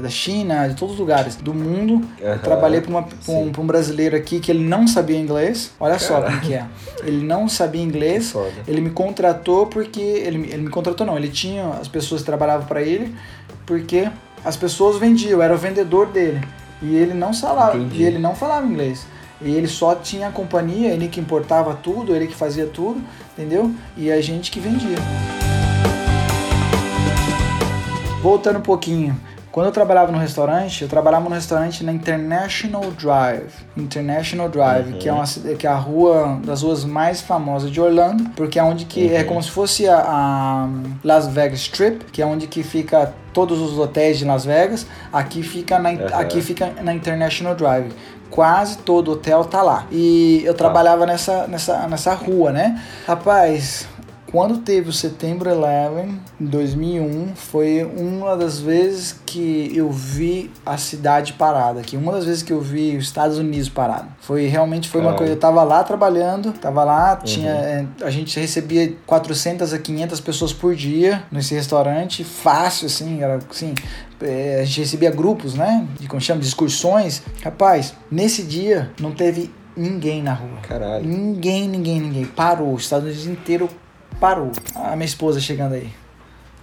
da 0.00 0.08
China, 0.08 0.66
de 0.66 0.74
todos 0.74 0.93
os 0.94 0.98
lugares 0.98 1.36
do 1.36 1.52
mundo. 1.52 2.06
Trabalhei 2.42 2.80
para 2.80 3.06
um, 3.28 3.52
um 3.58 3.66
brasileiro 3.66 4.16
aqui 4.16 4.40
que 4.40 4.50
ele 4.50 4.64
não 4.64 4.86
sabia 4.86 5.18
inglês. 5.18 5.72
Olha 5.78 5.98
só 5.98 6.22
como 6.22 6.40
que 6.40 6.54
é. 6.54 6.64
Ele 7.02 7.24
não 7.24 7.48
sabia 7.48 7.82
inglês. 7.82 8.34
Ele 8.66 8.80
me 8.80 8.90
contratou 8.90 9.66
porque. 9.66 10.00
Ele, 10.00 10.48
ele 10.50 10.62
me 10.62 10.70
contratou, 10.70 11.06
não. 11.06 11.16
Ele 11.16 11.28
tinha 11.28 11.68
as 11.80 11.88
pessoas 11.88 12.22
que 12.22 12.26
trabalhavam 12.26 12.66
para 12.66 12.80
ele 12.80 13.14
porque 13.66 14.08
as 14.44 14.56
pessoas 14.56 14.98
vendiam. 14.98 15.32
Eu 15.32 15.42
era 15.42 15.54
o 15.54 15.58
vendedor 15.58 16.06
dele. 16.06 16.40
E 16.82 16.94
ele 16.96 17.14
não 17.14 17.32
falava, 17.32 17.76
Entendi. 17.76 18.02
e 18.02 18.04
ele 18.04 18.18
não 18.18 18.34
falava 18.34 18.66
inglês. 18.66 19.06
E 19.40 19.54
ele 19.54 19.66
só 19.66 19.94
tinha 19.94 20.28
a 20.28 20.30
companhia, 20.30 20.92
ele 20.92 21.08
que 21.08 21.18
importava 21.20 21.74
tudo, 21.74 22.14
ele 22.14 22.26
que 22.26 22.34
fazia 22.34 22.66
tudo, 22.66 23.02
entendeu? 23.32 23.70
E 23.96 24.10
a 24.10 24.20
gente 24.20 24.50
que 24.50 24.60
vendia. 24.60 24.96
Voltando 28.22 28.58
um 28.58 28.62
pouquinho. 28.62 29.18
Quando 29.54 29.66
eu 29.66 29.72
trabalhava 29.72 30.10
no 30.10 30.18
restaurante, 30.18 30.82
eu 30.82 30.88
trabalhava 30.88 31.28
no 31.28 31.32
restaurante 31.32 31.84
na 31.84 31.92
International 31.92 32.90
Drive. 32.90 33.52
International 33.76 34.48
Drive, 34.48 34.94
Uhum. 34.94 34.98
que, 34.98 35.08
é 35.08 35.12
uma, 35.12 35.26
ci- 35.26 35.54
que 35.56 35.64
é 35.64 35.70
a 35.70 35.76
rua 35.76 36.40
das 36.44 36.62
ruas 36.62 36.84
mais 36.84 37.20
famosas 37.20 37.70
de 37.70 37.80
Orlando, 37.80 38.24
porque 38.34 38.58
é 38.58 38.64
onde 38.64 38.84
que 38.84 39.14
é 39.14 39.20
Uhum. 39.20 39.26
como 39.26 39.42
se 39.44 39.50
fosse 39.52 39.88
a, 39.88 39.96
a 40.04 40.68
Las 41.04 41.28
Vegas 41.28 41.60
Strip, 41.60 42.04
que 42.10 42.20
é 42.20 42.26
onde 42.26 42.48
que 42.48 42.64
fica 42.64 43.14
todos 43.32 43.60
os 43.60 43.78
hotéis 43.78 44.18
de 44.18 44.24
Las 44.24 44.44
Vegas. 44.44 44.88
Aqui 45.12 45.40
fica 45.44 45.78
na, 45.78 45.90
Uhum. 45.90 45.98
aqui 46.14 46.42
fica 46.42 46.72
na 46.82 46.92
International 46.92 47.54
Drive. 47.54 47.92
Quase 48.30 48.78
todo 48.78 49.12
hotel 49.12 49.44
tá 49.44 49.62
lá. 49.62 49.86
E 49.92 50.42
eu 50.44 50.54
trabalhava 50.54 51.06
nessa, 51.06 51.46
nessa, 51.46 51.86
nessa 51.86 52.12
rua, 52.14 52.50
né? 52.50 52.82
Rapaz, 53.06 53.86
quando 54.34 54.58
teve 54.58 54.90
o 54.90 54.92
Setembro 54.92 55.48
11, 55.48 56.18
em 56.40 56.44
2001, 56.44 57.36
foi 57.36 57.84
uma 57.84 58.36
das 58.36 58.58
vezes 58.58 59.20
que 59.24 59.70
eu 59.72 59.92
vi 59.92 60.50
a 60.66 60.76
cidade 60.76 61.34
parada 61.34 61.78
aqui. 61.78 61.96
Uma 61.96 62.10
das 62.10 62.24
vezes 62.24 62.42
que 62.42 62.52
eu 62.52 62.60
vi 62.60 62.96
os 62.96 63.04
Estados 63.04 63.38
Unidos 63.38 63.68
parado. 63.68 64.08
Foi 64.18 64.48
realmente 64.48 64.88
foi 64.88 65.00
uma 65.00 65.14
coisa. 65.14 65.34
Eu 65.34 65.38
tava 65.38 65.62
lá 65.62 65.84
trabalhando, 65.84 66.52
tava 66.52 66.82
lá, 66.82 67.14
tinha, 67.14 67.52
é, 67.52 67.86
a 68.02 68.10
gente 68.10 68.40
recebia 68.40 68.96
400 69.06 69.72
a 69.72 69.78
500 69.78 70.18
pessoas 70.18 70.52
por 70.52 70.74
dia 70.74 71.22
nesse 71.30 71.54
restaurante, 71.54 72.24
fácil 72.24 72.86
assim, 72.86 73.22
era 73.22 73.38
assim. 73.48 73.72
é, 74.20 74.62
a 74.62 74.64
gente 74.64 74.80
recebia 74.80 75.12
grupos, 75.12 75.54
né? 75.54 75.86
De 76.00 76.08
como 76.08 76.20
chama, 76.20 76.40
de 76.40 76.48
excursões. 76.48 77.22
Rapaz, 77.40 77.94
nesse 78.10 78.42
dia 78.42 78.90
não 79.00 79.12
teve 79.12 79.54
ninguém 79.76 80.24
na 80.24 80.34
rua. 80.34 80.58
Caralho. 80.62 81.06
Ninguém, 81.06 81.68
ninguém, 81.68 82.00
ninguém. 82.00 82.24
Parou. 82.24 82.74
Os 82.74 82.82
Estados 82.82 83.04
Unidos 83.04 83.26
inteiro 83.28 83.70
parou. 84.20 84.50
A 84.74 84.94
minha 84.96 85.06
esposa 85.06 85.40
chegando 85.40 85.74
aí. 85.74 85.88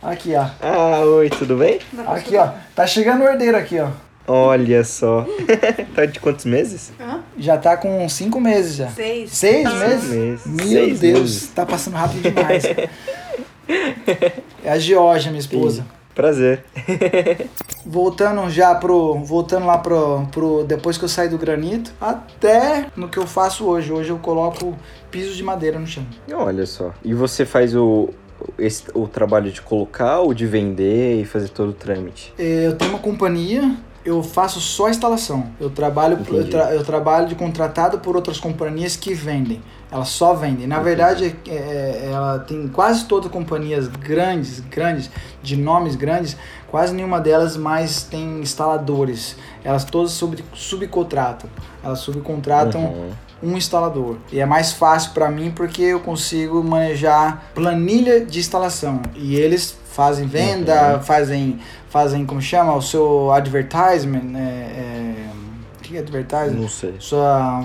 Aqui, 0.01 0.33
ó. 0.35 0.45
Ah, 0.61 1.01
oi, 1.05 1.29
tudo 1.29 1.57
bem? 1.57 1.79
Aqui, 2.07 2.35
ó. 2.35 2.49
Tá 2.75 2.87
chegando 2.87 3.23
o 3.23 3.27
herdeiro 3.27 3.55
aqui, 3.57 3.79
ó. 3.79 3.89
Olha 4.27 4.83
só. 4.83 5.25
tá 5.95 6.05
de 6.05 6.19
quantos 6.19 6.45
meses? 6.45 6.91
Já 7.37 7.57
tá 7.57 7.75
com 7.77 8.07
cinco 8.09 8.39
meses 8.39 8.75
já. 8.75 8.87
Seis. 8.89 9.31
Seis 9.31 9.65
Ah. 9.65 9.73
meses? 9.75 10.09
meses. 10.09 10.45
Meu 10.47 10.67
Seis 10.67 10.99
Deus, 10.99 11.19
meses. 11.19 11.47
tá 11.53 11.65
passando 11.65 11.95
rápido 11.95 12.21
demais. 12.21 12.63
é 14.63 14.71
a 14.71 14.77
Georgia, 14.79 15.29
minha 15.31 15.39
esposa. 15.41 15.85
Prazer. 16.15 16.63
Voltando 17.85 18.49
já 18.49 18.75
pro. 18.75 19.15
Voltando 19.23 19.65
lá 19.65 19.77
pro, 19.77 20.25
pro. 20.31 20.63
Depois 20.63 20.97
que 20.97 21.05
eu 21.05 21.09
saí 21.09 21.29
do 21.29 21.37
granito, 21.37 21.91
até 21.99 22.87
no 22.95 23.07
que 23.09 23.17
eu 23.17 23.25
faço 23.27 23.65
hoje. 23.65 23.91
Hoje 23.91 24.09
eu 24.09 24.17
coloco 24.17 24.75
pisos 25.09 25.35
de 25.35 25.43
madeira 25.43 25.79
no 25.79 25.87
chão. 25.87 26.05
Olha 26.33 26.65
só. 26.65 26.91
E 27.03 27.13
você 27.13 27.45
faz 27.45 27.75
o, 27.75 28.09
esse- 28.57 28.85
o 28.93 29.07
trabalho 29.07 29.51
de 29.51 29.61
colocar 29.61 30.19
ou 30.19 30.33
de 30.33 30.45
vender 30.45 31.21
e 31.21 31.25
fazer 31.25 31.49
todo 31.49 31.69
o 31.69 31.73
trâmite? 31.73 32.33
É, 32.37 32.67
Eu 32.67 32.75
tenho 32.75 32.91
uma 32.91 32.99
companhia, 32.99 33.75
eu 34.05 34.21
faço 34.21 34.59
só 34.59 34.87
a 34.87 34.89
instalação. 34.91 35.47
Eu 35.59 35.69
trabalho, 35.69 36.19
eu, 36.29 36.49
tra- 36.49 36.73
eu 36.73 36.83
trabalho 36.83 37.27
de 37.27 37.35
contratado 37.35 37.99
por 37.99 38.15
outras 38.15 38.39
companhias 38.39 38.95
que 38.95 39.13
vendem. 39.13 39.61
Elas 39.91 40.07
só 40.07 40.33
vendem. 40.33 40.65
Na 40.67 40.79
verdade, 40.79 41.35
é- 41.47 41.51
é- 41.51 42.09
ela 42.13 42.39
tem 42.39 42.67
quase 42.69 43.03
todas 43.05 43.29
companhias 43.29 43.87
grandes, 43.87 44.61
grandes, 44.61 45.09
de 45.43 45.57
nomes 45.57 45.95
grandes, 45.97 46.37
quase 46.69 46.93
nenhuma 46.93 47.19
delas 47.19 47.57
mais 47.57 48.03
tem 48.03 48.39
instaladores. 48.39 49.35
Elas 49.63 49.83
todas 49.83 50.11
sub, 50.11 50.41
subcontratam. 50.53 51.49
Elas 51.83 51.99
subcontratam 51.99 52.85
Uhum. 52.85 53.09
um 53.43 53.57
instalador. 53.57 54.15
E 54.31 54.39
é 54.39 54.45
mais 54.45 54.71
fácil 54.71 55.11
para 55.11 55.29
mim 55.29 55.51
porque 55.51 55.81
eu 55.81 55.99
consigo 55.99 56.63
manejar 56.63 57.51
planilha 57.53 58.25
de 58.25 58.39
instalação. 58.39 59.01
E 59.15 59.35
eles 59.35 59.75
fazem 59.91 60.25
venda, 60.25 60.93
Uhum. 60.95 61.03
fazem, 61.03 61.59
fazem 61.89 62.25
como 62.25 62.41
chama, 62.41 62.73
o 62.75 62.81
seu 62.81 63.29
advertisement, 63.33 64.23
né? 64.23 64.71
É, 64.73 65.15
o 65.33 65.50
que 65.91 65.97
advertisement? 65.97 66.59
Não 66.61 66.67
sei. 66.69 66.93
Sua, 66.99 67.63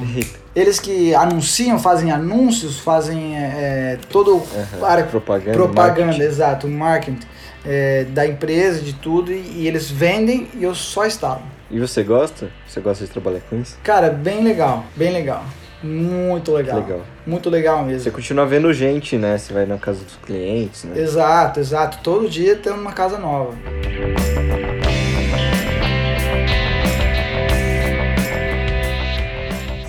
eles 0.54 0.78
que 0.80 1.14
anunciam, 1.14 1.78
fazem 1.78 2.10
anúncios, 2.10 2.78
fazem 2.80 3.36
é, 3.36 3.40
é, 3.40 3.98
todo 4.10 4.34
Uhum. 4.36 4.84
área 4.84 5.04
Propaganda. 5.04 5.52
propaganda, 5.52 6.06
marketing. 6.06 6.22
exato, 6.22 6.68
marketing 6.68 7.18
é, 7.64 8.04
da 8.04 8.26
empresa, 8.26 8.80
de 8.80 8.92
tudo, 8.94 9.32
e, 9.32 9.40
e 9.62 9.66
eles 9.68 9.90
vendem 9.90 10.48
e 10.54 10.62
eu 10.64 10.74
só 10.74 11.06
instalo. 11.06 11.42
E 11.70 11.80
você 11.80 12.02
gosta? 12.02 12.48
Você 12.66 12.80
gosta 12.80 13.04
de 13.04 13.10
trabalhar 13.10 13.40
com 13.50 13.60
isso? 13.60 13.76
Cara, 13.82 14.10
bem 14.10 14.42
legal, 14.44 14.84
bem 14.94 15.12
legal. 15.12 15.44
Muito 15.82 16.52
legal. 16.52 16.78
Legal. 16.78 17.00
Muito 17.26 17.50
legal 17.50 17.84
mesmo. 17.84 18.00
Você 18.00 18.10
continua 18.10 18.46
vendo 18.46 18.72
gente, 18.72 19.18
né? 19.18 19.36
Você 19.36 19.52
vai 19.52 19.66
na 19.66 19.76
casa 19.76 20.02
dos 20.02 20.16
clientes, 20.24 20.84
né? 20.84 20.98
Exato, 20.98 21.60
exato. 21.60 21.98
Todo 22.02 22.28
dia 22.28 22.56
tem 22.56 22.72
uma 22.72 22.92
casa 22.92 23.18
nova. 23.18 23.52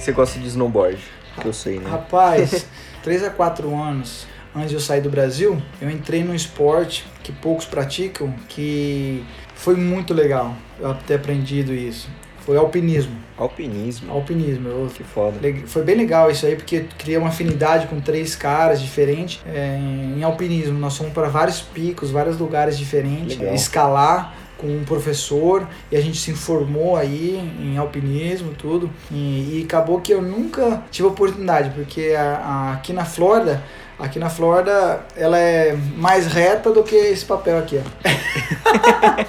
Você 0.07 0.13
gosta 0.13 0.39
de 0.39 0.47
snowboard, 0.47 1.03
que 1.41 1.45
eu 1.45 1.51
sei, 1.51 1.79
né? 1.79 1.89
Rapaz, 1.89 2.65
3 3.03 3.25
a 3.25 3.29
4 3.29 3.75
anos 3.75 4.25
antes 4.55 4.69
de 4.69 4.75
eu 4.75 4.79
sair 4.79 5.01
do 5.01 5.09
Brasil, 5.09 5.61
eu 5.81 5.89
entrei 5.89 6.23
num 6.23 6.33
esporte 6.33 7.05
que 7.21 7.33
poucos 7.33 7.65
praticam, 7.65 8.33
que 8.47 9.21
foi 9.53 9.75
muito 9.75 10.13
legal 10.13 10.55
eu 10.79 10.93
ter 11.05 11.15
aprendido 11.15 11.73
isso. 11.73 12.09
Foi 12.39 12.55
alpinismo. 12.55 13.17
Alpinismo. 13.37 14.09
Alpinismo. 14.09 14.69
Eu 14.69 14.87
Que 14.87 15.03
foda. 15.03 15.37
Foi 15.65 15.83
bem 15.83 15.97
legal 15.97 16.31
isso 16.31 16.45
aí, 16.45 16.55
porque 16.55 16.85
criei 16.97 17.17
uma 17.17 17.27
afinidade 17.27 17.87
com 17.87 17.99
três 17.99 18.33
caras 18.33 18.81
diferentes 18.81 19.41
é, 19.45 19.77
em 19.77 20.23
alpinismo. 20.23 20.79
Nós 20.79 20.95
fomos 20.95 21.11
para 21.11 21.27
vários 21.27 21.59
picos, 21.59 22.11
vários 22.11 22.37
lugares 22.37 22.77
diferentes, 22.77 23.37
Legal. 23.37 23.53
escalar 23.53 24.46
com 24.57 24.67
um 24.67 24.83
professor 24.83 25.67
e 25.91 25.95
a 25.95 26.01
gente 26.01 26.17
se 26.19 26.31
informou 26.31 26.95
aí 26.95 27.37
em 27.61 27.77
alpinismo 27.77 28.53
tudo 28.57 28.89
e, 29.11 29.59
e 29.59 29.63
acabou 29.65 30.01
que 30.01 30.13
eu 30.13 30.21
nunca 30.21 30.83
tive 30.91 31.07
oportunidade 31.07 31.71
porque 31.75 32.15
a- 32.17 32.37
a- 32.37 32.73
aqui 32.73 32.93
na 32.93 33.05
Flórida 33.05 33.61
aqui 33.99 34.19
na 34.19 34.29
Flórida 34.29 35.01
ela 35.15 35.37
é 35.39 35.75
mais 35.95 36.27
reta 36.27 36.71
do 36.71 36.83
que 36.83 36.95
esse 36.95 37.25
papel 37.25 37.57
aqui 37.57 37.79
ó. 37.79 38.07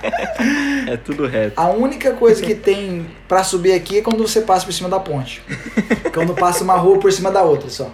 É 0.91 0.97
tudo 0.97 1.27
reto. 1.27 1.53
A 1.57 1.69
única 1.69 2.13
coisa 2.13 2.43
que 2.43 2.55
tem 2.55 3.07
pra 3.27 3.45
subir 3.45 3.73
aqui 3.73 3.99
é 3.99 4.03
quando 4.03 4.27
você 4.27 4.41
passa 4.41 4.65
por 4.65 4.73
cima 4.73 4.89
da 4.89 4.99
ponte. 4.99 5.43
quando 6.15 6.35
passa 6.35 6.65
uma 6.65 6.77
rua 6.77 6.99
por 6.99 7.13
cima 7.13 7.31
da 7.31 7.43
outra 7.43 7.69
só. 7.69 7.91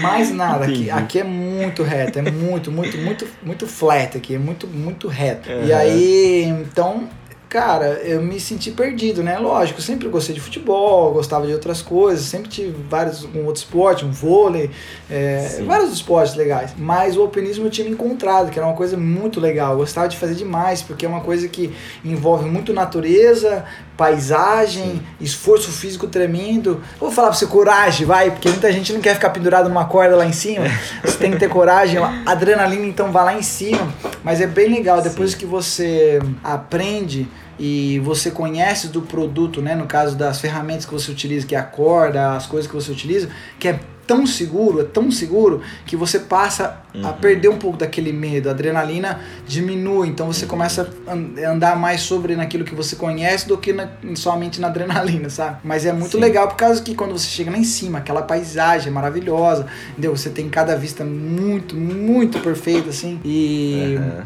Mais 0.00 0.30
nada, 0.30 0.64
aqui, 0.64 0.90
aqui 0.90 1.18
é 1.18 1.24
muito 1.24 1.82
reto, 1.82 2.18
é 2.18 2.22
muito, 2.22 2.70
muito, 2.70 2.98
muito, 2.98 3.26
muito 3.42 3.66
flat 3.66 4.16
aqui, 4.16 4.34
é 4.34 4.38
muito, 4.38 4.66
muito 4.66 5.08
reto. 5.08 5.48
E 5.50 5.72
Aham. 5.72 5.80
aí, 5.80 6.44
então, 6.44 7.08
cara, 7.52 8.00
eu 8.02 8.22
me 8.22 8.40
senti 8.40 8.70
perdido, 8.70 9.22
né? 9.22 9.38
Lógico, 9.38 9.82
sempre 9.82 10.08
gostei 10.08 10.34
de 10.34 10.40
futebol, 10.40 11.12
gostava 11.12 11.46
de 11.46 11.52
outras 11.52 11.82
coisas, 11.82 12.24
sempre 12.24 12.48
tive 12.48 12.74
vários, 12.88 13.24
um 13.24 13.44
outro 13.44 13.62
esporte, 13.62 14.06
um 14.06 14.10
vôlei, 14.10 14.70
é, 15.10 15.62
vários 15.66 15.92
esportes 15.92 16.34
legais. 16.34 16.74
Mas 16.78 17.14
o 17.14 17.20
alpinismo 17.20 17.66
eu 17.66 17.70
tinha 17.70 17.86
encontrado, 17.86 18.50
que 18.50 18.58
era 18.58 18.66
uma 18.66 18.74
coisa 18.74 18.96
muito 18.96 19.38
legal, 19.38 19.72
eu 19.72 19.78
gostava 19.78 20.08
de 20.08 20.16
fazer 20.16 20.34
demais, 20.34 20.80
porque 20.80 21.04
é 21.04 21.08
uma 21.08 21.20
coisa 21.20 21.46
que 21.46 21.70
envolve 22.02 22.48
muito 22.48 22.72
natureza, 22.72 23.66
paisagem, 23.96 25.02
esforço 25.20 25.70
físico 25.70 26.06
tremendo. 26.06 26.82
Vou 26.98 27.10
falar 27.10 27.28
pra 27.28 27.36
você, 27.36 27.46
coragem, 27.46 28.06
vai, 28.06 28.30
porque 28.30 28.48
muita 28.48 28.72
gente 28.72 28.92
não 28.92 29.00
quer 29.00 29.14
ficar 29.14 29.30
pendurado 29.30 29.68
numa 29.68 29.84
corda 29.84 30.16
lá 30.16 30.26
em 30.26 30.32
cima. 30.32 30.64
Você 31.04 31.18
tem 31.18 31.30
que 31.30 31.38
ter 31.38 31.48
coragem, 31.48 31.98
adrenalina, 32.26 32.86
então 32.86 33.12
vai 33.12 33.24
lá 33.24 33.34
em 33.34 33.42
cima. 33.42 33.92
Mas 34.24 34.40
é 34.40 34.46
bem 34.46 34.68
legal, 34.68 35.02
depois 35.02 35.34
que 35.34 35.44
você 35.44 36.20
aprende 36.42 37.28
e 37.58 37.98
você 38.00 38.30
conhece 38.30 38.88
do 38.88 39.02
produto, 39.02 39.60
né, 39.60 39.74
no 39.74 39.86
caso 39.86 40.16
das 40.16 40.40
ferramentas 40.40 40.84
que 40.84 40.92
você 40.92 41.10
utiliza, 41.10 41.46
que 41.46 41.54
é 41.54 41.58
a 41.58 41.62
corda, 41.62 42.34
as 42.34 42.46
coisas 42.46 42.70
que 42.70 42.74
você 42.74 42.90
utiliza, 42.90 43.28
que 43.58 43.68
é 43.68 43.80
tão 44.06 44.26
seguro, 44.26 44.80
é 44.80 44.84
tão 44.84 45.10
seguro 45.10 45.60
que 45.86 45.96
você 45.96 46.18
passa 46.18 46.80
a 47.02 47.12
perder 47.12 47.48
um 47.48 47.56
pouco 47.58 47.76
daquele 47.78 48.12
medo, 48.12 48.48
a 48.48 48.52
adrenalina 48.52 49.20
diminui, 49.46 50.08
então 50.08 50.26
você 50.26 50.44
começa 50.44 50.90
a 51.06 51.12
an- 51.12 51.52
andar 51.52 51.76
mais 51.78 52.02
sobre 52.02 52.36
naquilo 52.36 52.64
que 52.64 52.74
você 52.74 52.96
conhece 52.96 53.48
do 53.48 53.56
que 53.56 53.72
na- 53.72 53.88
somente 54.14 54.60
na 54.60 54.66
adrenalina, 54.68 55.30
sabe? 55.30 55.58
Mas 55.64 55.86
é 55.86 55.92
muito 55.92 56.12
Sim. 56.12 56.20
legal 56.20 56.48
por 56.48 56.56
causa 56.56 56.82
que 56.82 56.94
quando 56.94 57.12
você 57.12 57.28
chega 57.28 57.50
lá 57.50 57.56
em 57.58 57.64
cima, 57.64 57.98
aquela 57.98 58.22
paisagem 58.22 58.92
maravilhosa, 58.92 59.66
entendeu? 59.92 60.14
Você 60.16 60.28
tem 60.30 60.48
cada 60.50 60.76
vista 60.76 61.04
muito, 61.04 61.74
muito 61.76 62.38
perfeita 62.40 62.90
assim, 62.90 63.20
e 63.24 63.96
Aham. 63.98 64.24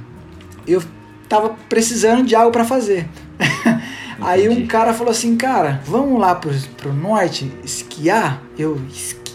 eu 0.66 0.82
tava 1.28 1.50
precisando 1.68 2.24
de 2.26 2.34
algo 2.34 2.50
pra 2.50 2.64
fazer. 2.64 3.06
Aí 4.20 4.48
um 4.48 4.66
cara 4.66 4.94
falou 4.94 5.10
assim, 5.10 5.36
cara, 5.36 5.80
vamos 5.84 6.18
lá 6.18 6.34
pro, 6.34 6.50
pro 6.78 6.92
norte 6.92 7.52
esquiar? 7.62 8.42
Eu, 8.58 8.80
esquiar, 8.90 9.25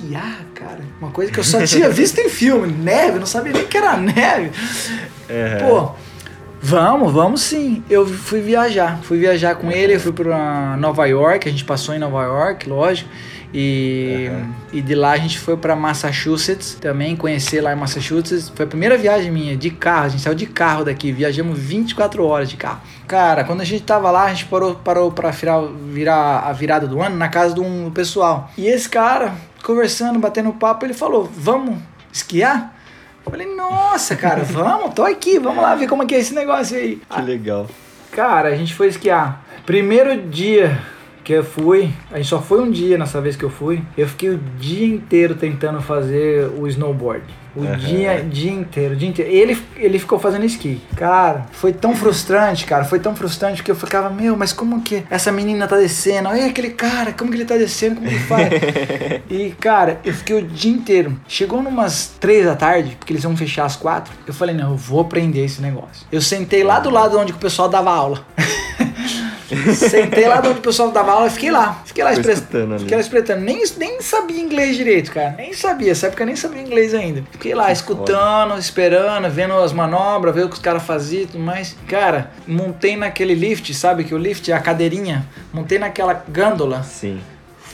cara? 0.54 0.80
Uma 1.00 1.12
coisa 1.12 1.32
que 1.32 1.40
eu 1.40 1.44
só 1.44 1.64
tinha 1.66 1.88
visto 1.92 2.20
em 2.20 2.30
filme, 2.30 2.72
neve, 2.72 3.20
não 3.20 3.26
sabia 3.26 3.54
nem 3.54 3.66
que 3.66 3.78
era 3.78 3.98
neve. 3.98 4.52
Aham. 5.30 5.68
Pô, 5.68 5.92
vamos, 6.62 7.14
vamos 7.14 7.42
sim. 7.42 7.84
Eu 7.90 8.06
fui 8.06 8.42
viajar, 8.42 9.00
fui 9.04 9.20
viajar 9.20 9.56
com 9.56 9.72
ele, 9.72 9.96
eu 9.96 10.00
fui 10.00 10.12
pra 10.14 10.76
Nova 10.78 11.06
York, 11.06 11.48
a 11.48 11.52
gente 11.52 11.66
passou 11.66 11.94
em 11.96 12.00
Nova 12.00 12.24
York, 12.24 12.70
lógico. 12.70 13.10
E, 13.54 14.30
Aham. 14.30 14.50
e 14.72 14.82
de 14.82 14.96
lá 14.96 15.12
a 15.12 15.18
gente 15.18 15.38
foi 15.38 15.58
pra 15.58 15.76
Massachusetts 15.76 16.76
também, 16.76 17.18
conhecer 17.18 17.60
lá 17.60 17.74
em 17.74 17.76
Massachusetts. 17.76 18.50
Foi 18.56 18.66
a 18.66 18.68
primeira 18.68 18.98
viagem 18.98 19.30
minha 19.30 19.58
de 19.58 19.70
carro, 19.70 20.06
a 20.06 20.10
gente 20.10 20.22
saiu 20.22 20.36
de 20.36 20.46
carro 20.46 20.86
daqui, 20.86 21.12
viajamos 21.12 21.60
24 21.60 22.26
horas 22.26 22.50
de 22.50 22.56
carro. 22.56 22.80
Cara, 23.08 23.44
quando 23.44 23.60
a 23.60 23.66
gente 23.66 23.84
tava 23.84 24.10
lá, 24.10 24.24
a 24.24 24.30
gente 24.30 24.46
parou, 24.46 24.76
parou 24.76 25.12
pra 25.12 25.32
virar, 25.32 25.62
virar 25.92 26.40
a 26.46 26.54
virada 26.54 26.88
do 26.88 27.02
ano 27.02 27.18
na 27.18 27.28
casa 27.28 27.54
de 27.54 27.60
um 27.60 27.92
pessoal. 27.92 28.50
E 28.58 28.68
esse 28.68 28.88
cara, 28.88 29.34
conversando, 29.64 30.20
batendo 30.20 30.52
papo, 30.54 30.86
ele 30.86 30.94
falou: 30.94 31.30
Vamos 31.34 31.78
esquiar? 32.12 32.76
Eu 33.26 33.32
falei, 33.32 33.56
nossa, 33.56 34.16
cara, 34.16 34.44
vamos, 34.46 34.94
tô 34.94 35.04
aqui, 35.04 35.38
vamos 35.40 35.62
lá 35.62 35.76
ver 35.76 35.88
como 35.88 36.04
é 36.04 36.06
que 36.06 36.16
é 36.16 36.20
esse 36.20 36.34
negócio 36.34 36.78
aí. 36.78 37.02
Que 37.10 37.22
legal. 37.22 37.68
Cara, 38.12 38.50
a 38.50 38.56
gente 38.56 38.74
foi 38.74 38.88
esquiar. 38.88 39.46
Primeiro 39.66 40.30
dia 40.30 40.80
que 41.24 41.34
eu 41.34 41.44
fui, 41.44 41.94
a 42.12 42.18
gente 42.18 42.28
só 42.28 42.42
foi 42.42 42.62
um 42.62 42.70
dia 42.70 42.98
nessa 42.98 43.22
vez 43.22 43.36
que 43.36 43.46
eu 43.46 43.50
fui. 43.50 43.82
Eu 43.98 44.08
fiquei 44.08 44.32
o 44.32 44.38
dia 44.38 44.88
inteiro 44.88 45.36
tentando 45.36 45.82
fazer 45.82 46.50
o 46.58 46.68
snowboard. 46.68 47.24
O 47.56 47.64
Aham. 47.64 47.78
dia, 47.78 48.26
dia 48.30 48.52
inteiro, 48.52 48.94
o 48.94 48.98
dia 48.98 49.10
inteiro. 49.10 49.32
Ele, 49.32 49.58
ele 49.76 50.00
ficou 50.00 50.18
fazendo 50.18 50.46
esqui. 50.46 50.82
Cara, 50.96 51.46
foi 51.52 51.74
tão 51.74 51.96
frustrante, 51.96 52.66
cara. 52.66 52.86
Foi 52.86 53.00
tão 53.00 53.16
frustrante 53.16 53.62
que 53.62 53.70
eu 53.70 53.76
ficava, 53.76 54.10
meu, 54.10 54.38
mas 54.38 54.54
como 54.54 54.82
que 54.82 55.04
essa 55.10 55.32
menina 55.32 55.68
tá 55.68 55.78
descendo? 55.78 56.30
Olha 56.30 56.46
aquele 56.46 56.70
cara, 56.70 57.12
como 57.12 57.30
que 57.30 57.38
ele 57.38 57.46
tá 57.46 57.58
descendo? 57.58 57.96
Como 57.96 58.08
que 58.08 58.16
ele 58.16 58.24
faz? 58.24 58.50
e, 59.30 59.50
cara, 59.60 60.00
eu 60.06 60.14
fiquei 60.14 60.38
o 60.38 60.42
dia 60.42 60.72
inteiro. 60.72 61.20
Chegou 61.28 61.62
numas 61.62 62.14
três 62.20 62.46
da 62.46 62.56
tarde, 62.56 62.96
porque 62.98 63.12
eles 63.12 63.24
iam 63.24 63.36
fechar 63.36 63.66
às 63.66 63.76
quatro. 63.76 64.14
Eu 64.26 64.34
falei, 64.34 64.56
não, 64.56 64.72
eu 64.72 64.78
vou 64.78 65.02
aprender 65.02 65.44
esse 65.44 65.62
negócio. 65.62 66.06
Eu 66.12 66.22
sentei 66.22 66.64
lá 66.64 66.80
do 66.80 66.90
lado 66.90 67.20
onde 67.20 67.34
o 67.34 67.36
pessoal 67.36 67.68
dava 67.68 67.92
aula. 67.92 68.26
Sentei 69.76 70.28
lá 70.28 70.40
onde 70.40 70.50
o 70.50 70.56
pessoal 70.56 70.92
dava 70.92 71.12
aula 71.12 71.28
e 71.28 71.30
fiquei 71.30 71.52
lá. 71.52 71.82
Fiquei 71.86 72.04
lá 72.04 72.10
Ficou 72.12 72.22
espre- 72.32 72.34
escutando 72.34 72.72
ali. 72.74 72.80
Fiquei 72.82 72.96
lá 72.98 73.02
espreitando. 73.02 73.42
Nem, 73.42 73.64
nem 73.78 74.02
sabia 74.02 74.40
inglês 74.42 74.76
direito, 74.76 75.12
cara. 75.12 75.36
Nem 75.38 75.54
sabia. 75.54 75.92
Essa 75.92 76.08
época 76.08 76.24
eu 76.24 76.28
nem 76.28 76.36
sabia 76.36 76.62
inglês 76.62 76.94
ainda. 76.94 77.24
Fiquei 77.32 77.54
lá 77.54 77.72
escutando, 77.72 78.58
esperando, 78.58 79.30
vendo 79.30 79.54
as 79.54 79.74
manobras, 79.74 80.34
vendo 80.36 80.46
o 80.46 80.50
que 80.50 80.56
os 80.56 80.62
caras 80.62 80.84
faziam 80.84 81.24
e 81.24 81.28
tudo 81.28 81.40
mais. 81.44 81.76
Cara, 81.88 82.32
montei 82.48 82.96
naquele 82.96 83.34
lift, 83.34 83.74
sabe? 83.74 84.04
Que 84.04 84.14
o 84.16 84.18
lift 84.18 84.50
é 84.52 84.54
a 84.54 84.60
cadeirinha. 84.60 85.26
Montei 85.54 85.78
naquela 85.80 86.24
gândola. 86.28 86.84
Sim. 86.84 87.20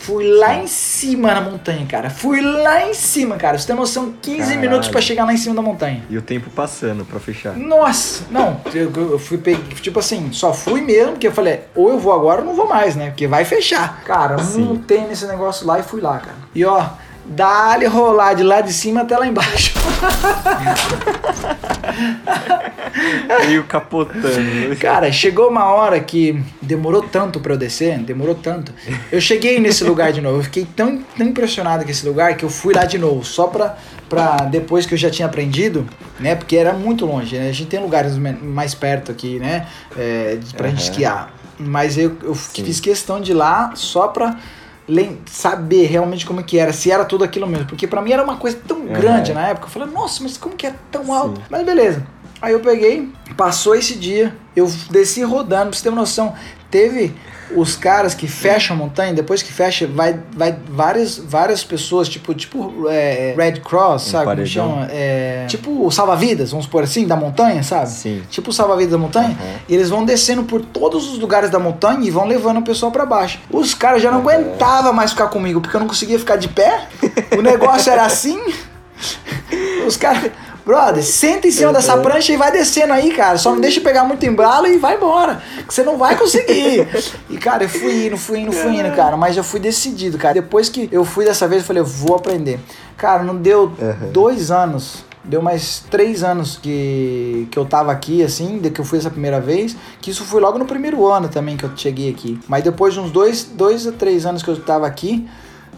Fui 0.08 0.26
lá 0.26 0.56
em 0.56 0.68
cima 0.68 1.34
na 1.34 1.42
montanha, 1.42 1.86
cara. 1.86 2.10
Fui 2.10 2.40
lá 2.40 2.88
em 2.88 2.94
cima, 2.94 3.36
cara. 3.36 3.58
Você 3.58 3.68
tem 3.68 3.76
noção? 3.76 4.14
15 4.22 4.38
Caralho. 4.40 4.62
minutos 4.62 4.88
pra 4.88 5.02
chegar 5.02 5.26
lá 5.26 5.34
em 5.34 5.38
cima 5.38 5.54
da 5.54 5.62
montanha. 5.62 6.02
E 6.10 6.18
o 6.18 6.22
tempo 6.22 6.50
passando 6.50 7.04
pra 7.04 7.20
fechar. 7.20 7.58
Nossa, 7.58 8.24
não, 8.32 8.62
eu, 8.74 8.90
eu 8.96 9.20
fui 9.20 9.38
peguei, 9.38 9.62
tipo 9.82 10.00
assim, 10.00 10.32
só 10.32 10.54
fui 10.54 10.80
mesmo, 10.80 11.12
porque 11.12 11.28
eu 11.28 11.34
falei, 11.34 11.64
ou 11.76 11.90
eu 11.90 12.00
vou 12.00 12.14
agora 12.14 12.40
ou 12.40 12.48
não 12.48 12.54
vou 12.54 12.70
mais, 12.70 12.96
né? 12.96 13.08
Porque 13.08 13.28
vai 13.28 13.44
fechar. 13.44 14.02
Cara, 14.06 14.38
Sim. 14.38 14.62
montei 14.62 15.02
nesse 15.02 15.28
negócio 15.28 15.68
lá 15.68 15.78
e 15.78 15.84
fui 15.84 16.00
lá, 16.00 16.18
cara. 16.20 16.38
E 16.56 16.64
ó, 16.64 16.86
dá-lhe 17.28 17.86
rolar 17.86 18.34
de 18.34 18.44
lá 18.44 18.62
de 18.62 18.72
cima 18.72 19.02
até 19.02 19.18
lá 19.18 19.28
embaixo. 19.28 19.74
Meio 23.46 23.64
capotando. 23.66 24.76
Cara, 24.80 25.12
chegou 25.12 25.50
uma 25.50 25.66
hora 25.66 26.00
que 26.00 26.42
demorou 26.62 27.02
tanto 27.02 27.40
pra 27.40 27.54
eu 27.54 27.58
descer, 27.58 27.98
demorou 28.00 28.36
tanto. 28.36 28.74
Eu 29.12 29.20
cheguei 29.22 29.60
nesse 29.60 29.84
lugar 29.84 30.12
de 30.12 30.22
novo, 30.22 30.38
eu 30.40 30.44
fiquei 30.44 30.66
tão, 30.76 31.04
tão 31.18 31.28
impressionado 31.28 31.84
com 31.84 31.92
esse 31.92 32.06
lugar 32.06 32.36
que 32.36 32.46
eu 32.46 32.50
fui 32.50 32.74
lá 32.74 32.86
de 32.86 32.98
novo, 32.98 33.24
só 33.24 33.48
pra, 33.48 33.78
pra 34.10 34.38
depois 34.46 34.86
que 34.86 34.94
eu 34.94 34.98
já 34.98 35.10
tinha 35.10 35.28
aprendido, 35.28 35.88
né? 36.20 36.36
Porque 36.36 36.56
era 36.56 36.74
muito 36.74 37.06
longe, 37.06 37.38
né? 37.38 37.50
A 37.50 37.54
gente 37.54 37.68
tem 37.70 37.80
lugares 37.80 38.18
mais 38.18 38.74
perto 38.74 39.12
aqui, 39.12 39.40
né? 39.40 39.68
É, 39.98 40.38
pra 40.56 40.70
gente 40.70 40.82
Aham. 40.82 40.90
esquiar. 40.90 41.34
Mas 41.60 41.98
eu, 41.98 42.16
eu 42.24 42.36
Sim. 42.36 42.64
fiz 42.64 42.80
questão 42.80 43.20
de 43.20 43.32
ir 43.32 43.36
lá 43.36 43.72
só 43.76 44.08
pra 44.08 44.38
saber 45.26 45.86
realmente 45.88 46.26
como 46.26 46.44
que 46.44 46.58
era, 46.58 46.72
se 46.72 46.92
era 46.92 47.04
tudo 47.06 47.24
aquilo 47.24 47.48
mesmo. 47.48 47.68
Porque 47.68 47.88
pra 47.88 48.02
mim 48.02 48.12
era 48.12 48.24
uma 48.24 48.38
coisa 48.38 48.58
tão 48.68 48.80
Aham. 48.84 48.94
grande 48.94 49.34
na 49.34 49.48
época. 49.48 49.68
Eu 49.68 49.72
falei, 49.72 49.90
nossa, 49.94 50.24
mas 50.24 50.38
como 50.38 50.56
que 50.56 50.66
é 50.68 50.74
tão 50.92 51.14
alto? 51.14 51.40
Sim. 51.40 51.46
Mas 51.50 51.66
beleza. 51.66 52.06
Aí 52.42 52.54
eu 52.54 52.60
peguei, 52.60 53.10
passou 53.36 53.76
esse 53.76 53.96
dia, 53.96 54.36
eu 54.58 54.68
desci 54.90 55.22
rodando, 55.24 55.70
pra 55.70 55.78
você 55.78 55.84
ter 55.84 55.90
uma 55.90 56.02
noção. 56.02 56.34
Teve 56.72 57.14
os 57.56 57.78
caras 57.78 58.14
que 58.14 58.28
fecham 58.28 58.76
a 58.76 58.80
montanha, 58.80 59.14
depois 59.14 59.42
que 59.42 59.54
fecha, 59.54 59.88
vai, 59.88 60.20
vai 60.36 60.54
várias, 60.68 61.18
várias 61.18 61.64
pessoas, 61.64 62.10
tipo, 62.10 62.34
tipo 62.34 62.90
é, 62.90 63.34
Red 63.38 63.62
Cross, 63.62 64.08
Um 64.08 64.12
sabe 64.12 64.26
como 64.26 64.46
chama? 64.46 64.88
É, 64.92 65.46
tipo 65.48 65.90
salva-vidas, 65.92 66.52
vamos 66.52 66.66
supor 66.66 66.84
assim, 66.84 67.08
da 67.08 67.16
montanha, 67.16 67.64
sabe? 67.64 67.90
Sim. 67.90 68.22
Tipo 68.30 68.50
o 68.50 68.54
salva-vidas 68.54 68.92
da 68.92 68.98
montanha. 68.98 69.30
Aham. 69.30 69.60
E 69.70 69.76
eles 69.76 69.90
vão 69.90 70.04
descendo 70.04 70.44
por 70.44 70.62
todos 70.62 71.10
os 71.10 71.20
lugares 71.20 71.50
da 71.50 71.60
montanha 71.60 72.06
e 72.06 72.12
vão 72.12 72.26
levando 72.26 72.58
o 72.58 72.64
pessoal 72.64 72.92
pra 72.92 73.06
baixo. 73.06 73.40
Os 73.50 73.74
caras 73.74 74.02
já 74.02 74.12
não 74.12 74.20
Aham. 74.20 74.32
aguentavam 74.32 74.92
mais 74.92 75.12
ficar 75.12 75.28
comigo, 75.28 75.62
porque 75.62 75.76
eu 75.76 75.80
não 75.80 75.88
conseguia 75.88 76.20
ficar 76.20 76.36
de 76.36 76.50
pé. 76.50 76.88
O 77.38 77.42
negócio 77.42 77.92
era 77.92 78.06
assim. 78.06 78.42
Os 79.88 79.96
caras, 79.96 80.32
brother, 80.68 81.02
senta 81.04 81.48
em 81.48 81.52
cima 81.52 81.72
dessa 81.72 81.96
Uhum. 81.96 82.02
prancha 82.04 82.34
e 82.34 82.38
vai 82.38 82.52
descendo 82.52 82.92
aí, 82.94 83.12
cara. 83.14 83.38
Só 83.38 83.52
não 83.52 83.62
deixa 83.62 83.80
pegar 83.82 84.04
muito 84.04 84.26
embalo 84.26 84.68
e 84.68 84.78
vai 84.78 84.96
embora. 84.98 85.42
Que 85.66 85.74
você 85.74 85.82
não 85.82 85.98
vai 85.98 86.16
conseguir. 86.18 86.86
E, 87.30 87.38
cara, 87.38 87.64
eu 87.64 87.70
fui 87.70 88.08
indo, 88.08 88.18
fui 88.18 88.40
indo, 88.40 88.52
fui 88.52 88.76
indo, 88.78 88.94
cara. 88.96 89.16
Mas 89.18 89.38
eu 89.38 89.44
fui 89.44 89.60
decidido, 89.60 90.18
cara. 90.18 90.34
Depois 90.36 90.68
que 90.70 90.90
eu 90.92 91.04
fui 91.06 91.24
dessa 91.26 91.48
vez, 91.48 91.62
eu 91.62 91.68
falei, 91.68 91.82
eu 91.82 91.86
vou 91.86 92.16
aprender. 92.16 92.60
Cara, 92.98 93.24
não 93.24 93.36
deu 93.36 93.64
Uhum. 93.80 94.12
dois 94.12 94.52
anos. 94.52 95.06
Deu 95.24 95.42
mais 95.42 95.84
três 95.92 96.24
anos 96.24 96.58
que, 96.62 97.48
que 97.52 97.60
eu 97.60 97.66
tava 97.66 97.92
aqui, 97.92 98.24
assim, 98.24 98.60
de 98.60 98.70
que 98.70 98.80
eu 98.80 98.86
fui 98.86 98.98
essa 98.98 99.10
primeira 99.10 99.42
vez. 99.42 99.76
Que 100.02 100.10
isso 100.12 100.24
foi 100.24 100.40
logo 100.40 100.58
no 100.58 100.66
primeiro 100.66 101.06
ano 101.06 101.28
também 101.28 101.58
que 101.58 101.66
eu 101.66 101.72
cheguei 101.76 102.10
aqui. 102.10 102.40
Mas 102.48 102.64
depois 102.64 102.94
de 102.94 103.00
uns 103.02 103.12
dois, 103.12 103.44
dois 103.44 103.86
a 103.88 103.92
três 103.92 104.26
anos 104.26 104.42
que 104.42 104.50
eu 104.50 104.58
tava 104.62 104.88
aqui, 104.88 105.28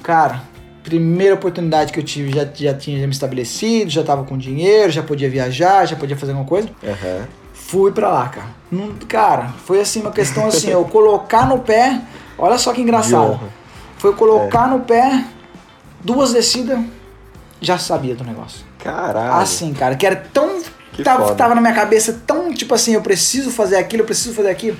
cara, 0.03 0.41
primeira 0.83 1.35
oportunidade 1.35 1.91
que 1.93 1.99
eu 1.99 2.03
tive, 2.03 2.31
já, 2.33 2.47
já 2.53 2.73
tinha 2.73 3.05
me 3.05 3.13
estabelecido, 3.13 3.89
já 3.91 4.03
tava 4.03 4.23
com 4.23 4.37
dinheiro, 4.37 4.91
já 4.91 5.03
podia 5.03 5.29
viajar, 5.29 5.85
já 5.85 5.95
podia 5.95 6.15
fazer 6.17 6.31
alguma 6.31 6.47
coisa. 6.47 6.69
Aham. 6.83 7.27
Fui 7.53 7.91
pra 7.91 8.09
lá, 8.09 8.27
cara. 8.29 8.47
Não- 8.71 8.93
cara, 9.07 9.53
foi 9.65 9.79
assim, 9.81 10.01
uma 10.01 10.11
questão 10.11 10.47
assim, 10.47 10.69
eu 10.69 10.83
colocar 10.85 11.47
no 11.47 11.59
pé, 11.59 12.01
olha 12.37 12.57
só 12.57 12.73
que 12.73 12.81
engraçado. 12.81 13.39
Foi 13.97 14.13
colocar 14.15 14.67
no 14.67 14.79
pé, 14.79 15.25
duas 16.03 16.33
descidas, 16.33 16.79
já 17.61 17.77
sabia 17.77 18.15
do 18.15 18.23
negócio. 18.23 18.65
Caralho. 18.79 19.33
Assim, 19.41 19.73
cara, 19.73 19.95
que 19.95 20.05
era 20.05 20.15
tão. 20.15 20.59
Que 20.93 21.03
Tava, 21.03 21.23
foda. 21.25 21.35
tava 21.35 21.53
na 21.55 21.61
minha 21.61 21.73
cabeça 21.73 22.19
tão 22.25 22.51
tipo 22.53 22.73
assim, 22.73 22.93
eu 22.93 23.01
preciso 23.01 23.51
fazer 23.51 23.75
aquilo, 23.77 24.01
eu 24.01 24.05
preciso 24.05 24.33
fazer 24.33 24.49
aquilo. 24.49 24.75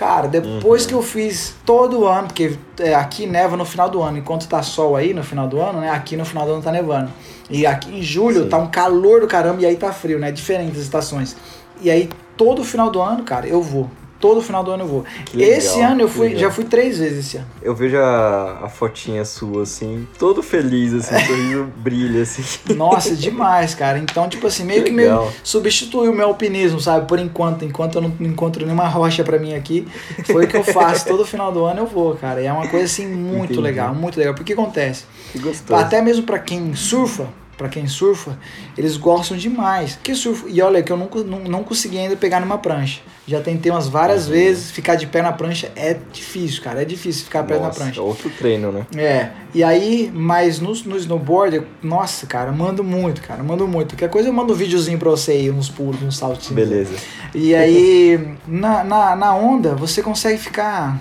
Cara, 0.00 0.28
depois 0.28 0.84
Uhum. 0.84 0.88
que 0.88 0.94
eu 0.94 1.02
fiz 1.02 1.54
todo 1.66 2.06
ano, 2.06 2.28
porque 2.28 2.56
é, 2.78 2.94
aqui 2.94 3.26
neva 3.26 3.54
no 3.54 3.66
final 3.66 3.86
do 3.90 4.00
ano, 4.00 4.16
enquanto 4.16 4.48
tá 4.48 4.62
sol 4.62 4.96
aí 4.96 5.12
no 5.12 5.22
final 5.22 5.46
do 5.46 5.60
ano, 5.60 5.78
né? 5.78 5.90
Aqui 5.90 6.16
no 6.16 6.24
final 6.24 6.46
do 6.46 6.52
ano 6.54 6.62
tá 6.62 6.72
nevando. 6.72 7.10
E 7.50 7.66
aqui 7.66 7.98
em 7.98 8.00
julho 8.02 8.44
Sim. 8.44 8.48
tá 8.48 8.56
um 8.56 8.68
calor 8.68 9.20
do 9.20 9.26
caramba 9.26 9.60
e 9.60 9.66
aí 9.66 9.76
tá 9.76 9.92
frio, 9.92 10.18
né? 10.18 10.32
Diferente 10.32 10.72
das 10.72 10.84
estações. 10.84 11.36
E 11.82 11.90
aí 11.90 12.08
todo 12.34 12.64
final 12.64 12.88
do 12.90 12.98
ano, 12.98 13.24
cara, 13.24 13.46
eu 13.46 13.60
vou. 13.60 13.90
Todo 14.20 14.42
final 14.42 14.62
do 14.62 14.70
ano 14.70 14.82
eu 14.84 14.86
vou. 14.86 15.04
Legal, 15.34 15.56
esse 15.58 15.80
ano 15.80 16.02
eu 16.02 16.08
fui, 16.08 16.28
legal. 16.28 16.42
já 16.42 16.50
fui 16.50 16.64
três 16.64 16.98
vezes 16.98 17.26
esse 17.26 17.36
ano. 17.38 17.46
Eu 17.62 17.74
vejo 17.74 17.96
a, 17.96 18.60
a 18.64 18.68
fotinha 18.68 19.24
sua, 19.24 19.62
assim, 19.62 20.06
todo 20.18 20.42
feliz, 20.42 20.92
assim, 20.92 21.14
o 21.16 21.26
sorriso 21.26 21.64
brilha, 21.78 22.22
assim. 22.22 22.42
Nossa, 22.74 23.14
demais, 23.16 23.74
cara. 23.74 23.98
Então, 23.98 24.28
tipo 24.28 24.46
assim, 24.46 24.64
meio 24.64 24.82
Que 24.82 24.90
que, 24.90 24.94
meio 24.94 25.08
legal. 25.08 25.32
substituiu 25.42 26.12
o 26.12 26.14
meu 26.14 26.26
alpinismo, 26.26 26.78
sabe? 26.80 27.06
Por 27.08 27.18
enquanto, 27.18 27.64
enquanto 27.64 27.94
eu 27.96 28.02
não 28.02 28.12
encontro 28.20 28.64
nenhuma 28.64 28.86
rocha 28.86 29.24
pra 29.24 29.38
mim 29.38 29.54
aqui, 29.54 29.88
foi 30.26 30.44
o 30.44 30.48
que 30.48 30.56
eu 30.56 30.64
faço. 30.64 31.06
Todo 31.06 31.24
final 31.24 31.50
do 31.50 31.64
ano 31.64 31.80
eu 31.80 31.86
vou, 31.86 32.14
cara. 32.14 32.42
E 32.42 32.46
é 32.46 32.52
uma 32.52 32.68
coisa 32.68 32.84
assim 32.84 33.06
muito 33.06 33.44
Entendi. 33.52 33.60
legal, 33.60 33.94
muito 33.94 34.18
legal. 34.18 34.34
Porque 34.34 34.54
que 34.54 34.60
acontece? 34.60 35.04
Que 35.32 35.38
gostoso. 35.38 35.80
Até 35.80 36.02
mesmo 36.02 36.24
pra 36.24 36.38
quem 36.38 36.74
surfa, 36.74 37.26
pra 37.60 37.68
quem 37.68 37.86
surfa, 37.86 38.38
eles 38.76 38.96
gostam 38.96 39.36
demais. 39.36 39.98
Que 40.02 40.14
surfa. 40.14 40.46
E 40.48 40.62
olha 40.62 40.82
que 40.82 40.90
eu 40.90 40.96
nunca, 40.96 41.22
não, 41.22 41.40
não 41.40 41.62
consegui 41.62 41.98
ainda 41.98 42.16
pegar 42.16 42.40
numa 42.40 42.56
prancha. 42.56 43.02
Já 43.26 43.38
tentei 43.42 43.70
umas 43.70 43.86
várias 43.86 44.24
Uhum. 44.24 44.32
vezes, 44.32 44.70
ficar 44.70 44.94
de 44.94 45.06
pé 45.06 45.20
na 45.20 45.30
prancha 45.30 45.70
é 45.76 45.94
difícil, 46.10 46.62
cara. 46.62 46.80
É 46.80 46.84
difícil 46.86 47.24
ficar 47.24 47.42
pé 47.44 47.58
na 47.58 47.66
Nossa, 47.66 47.80
prancha. 47.84 48.00
outro 48.00 48.30
treino, 48.30 48.72
né? 48.72 48.86
É, 48.96 49.28
e 49.54 49.62
aí, 49.62 50.10
mas 50.14 50.58
no, 50.58 50.72
no 50.86 50.96
snowboard, 50.96 51.56
eu- 51.56 51.66
nossa, 51.82 52.26
cara, 52.26 52.50
mando 52.50 52.82
muito, 52.82 53.20
cara, 53.20 53.42
mando 53.42 53.68
muito. 53.68 53.90
Qualquer 53.94 54.08
coisa 54.08 54.30
eu 54.30 54.32
mando 54.32 54.54
um 54.54 54.56
videozinho 54.56 54.98
pra 54.98 55.10
você 55.10 55.32
aí, 55.32 55.50
uns 55.50 55.68
pulos, 55.68 56.02
uns 56.02 56.16
saltinhos. 56.16 56.54
Beleza. 56.54 56.94
E 57.34 57.54
aí, 57.54 58.36
na, 58.48 58.82
na, 58.82 59.14
na 59.14 59.34
onda, 59.34 59.74
você 59.74 60.02
consegue 60.02 60.38
ficar 60.38 60.98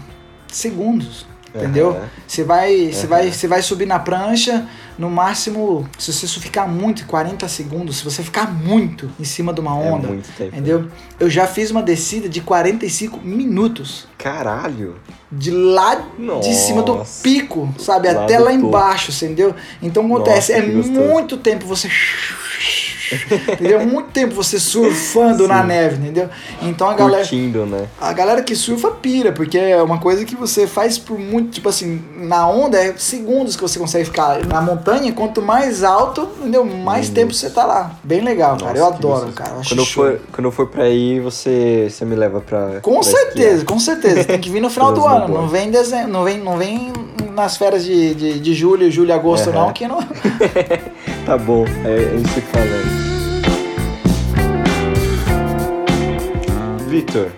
segundos, 0.52 1.26
entendeu? 1.54 2.00
Você 2.28 2.44
vai, 2.44 2.92
você 2.92 3.00
Aham. 3.02 3.08
vai, 3.08 3.32
você 3.32 3.48
vai 3.48 3.62
subir 3.62 3.86
na 3.86 4.00
prancha, 4.00 4.68
no 4.98 5.10
máximo, 5.10 5.88
se 5.98 6.12
você 6.12 6.28
ficar 6.40 6.68
muito, 6.68 7.06
40 7.06 7.48
segundos, 7.48 7.98
se 7.98 8.04
você 8.04 8.22
ficar 8.22 8.52
muito 8.54 9.10
em 9.20 9.24
cima 9.24 9.54
de 9.54 9.60
uma 9.62 9.74
onda, 9.74 10.08
É 10.08 10.12
muito 10.12 10.30
tempo. 10.38 10.50
entendeu? 10.56 10.88
Eu 11.20 11.30
já 11.30 11.48
fiz 11.48 11.72
uma 11.72 11.82
descida 11.82 12.28
de 12.28 12.42
45 12.42 13.20
minutos. 13.22 14.08
Caralho. 14.18 14.96
De 15.32 15.52
lá 15.52 15.96
de 16.42 16.54
cima 16.54 16.82
do 16.82 16.96
Nossa. 16.96 17.22
pico, 17.24 17.74
sabe? 17.80 18.12
Lá 18.12 18.24
Até 18.24 18.38
lá 18.40 18.52
topo. 18.52 18.66
embaixo, 18.68 19.12
entendeu? 19.12 19.56
Então 19.82 20.06
acontece, 20.06 20.52
Nossa, 20.54 20.64
é 20.64 20.68
muito 21.08 21.38
tempo 21.38 21.66
você 21.66 21.88
entendeu? 23.54 23.86
Muito 23.86 24.10
tempo 24.12 24.34
você 24.36 24.60
surfando 24.60 25.48
na 25.48 25.64
neve, 25.64 25.96
entendeu? 26.02 26.30
Então 26.62 26.90
a 26.90 26.94
galera. 26.94 27.22
Curtindo, 27.24 27.66
né? 27.66 27.88
A 28.00 28.14
galera 28.14 28.42
que 28.44 28.56
surfa 28.56 28.92
pira, 28.92 29.32
porque 29.32 29.58
é 29.58 29.82
uma 29.82 30.00
coisa 30.00 30.26
que 30.26 30.36
você 30.36 30.68
faz 30.68 30.98
por 30.98 31.18
muito, 31.20 31.52
tipo 31.52 31.70
assim, 31.70 32.02
na 32.18 32.48
onda 32.48 32.78
é 32.78 32.94
segundos 32.98 33.56
que 33.56 33.62
você 33.62 33.80
consegue 33.80 34.06
ficar. 34.06 34.46
Na 34.46 34.62
montanha, 34.62 35.12
quanto 35.14 35.42
mais 35.42 35.84
alto, 35.84 36.28
entendeu? 36.40 36.64
Mais 36.66 37.10
tempo 37.10 37.34
você 37.34 37.50
tá 37.50 37.66
lá. 37.66 37.92
Bem 38.04 38.22
legal, 38.22 38.58
cara. 38.58 38.78
Eu 38.78 38.84
Nossa, 38.86 38.98
adoro, 38.98 39.14
gostoso. 39.26 39.34
cara. 39.34 39.52
Eu 39.56 39.64
Quando 39.68 39.80
eu, 39.80 39.86
for, 39.86 40.22
quando 40.32 40.46
eu 40.46 40.52
for 40.52 40.68
pra 40.68 40.84
aí, 40.84 41.20
você, 41.20 41.88
você 41.90 42.06
me 42.06 42.16
leva 42.16 42.42
pra. 42.42 42.80
Com 42.82 42.94
pra 42.96 43.04
certeza, 43.04 43.50
esquiar. 43.58 43.66
com 43.66 43.80
certeza. 43.80 44.24
Tem 44.24 44.40
que 44.40 44.50
vir 44.50 44.62
no 44.62 44.70
final 44.70 44.94
do 44.94 45.06
ano. 45.08 45.28
Não 45.28 45.48
vem 45.48 45.68
em 45.68 45.72
dezembro, 45.72 46.08
não 46.10 46.24
vem, 46.24 46.38
não 46.40 46.58
vem 46.58 46.92
nas 47.34 47.56
férias 47.58 47.84
de, 47.86 48.14
de, 48.16 48.40
de 48.40 48.54
julho, 48.54 48.92
julho, 48.92 49.14
agosto, 49.14 49.50
Aham. 49.50 49.66
não, 49.68 49.74
que 49.74 49.88
não. 49.88 50.00
Tá 51.26 51.38
bom, 51.38 51.66
é, 51.86 51.96
a 51.96 52.18
gente 52.18 52.30
se 52.30 52.42
falando. 52.42 53.10
Vitor, 56.90 57.32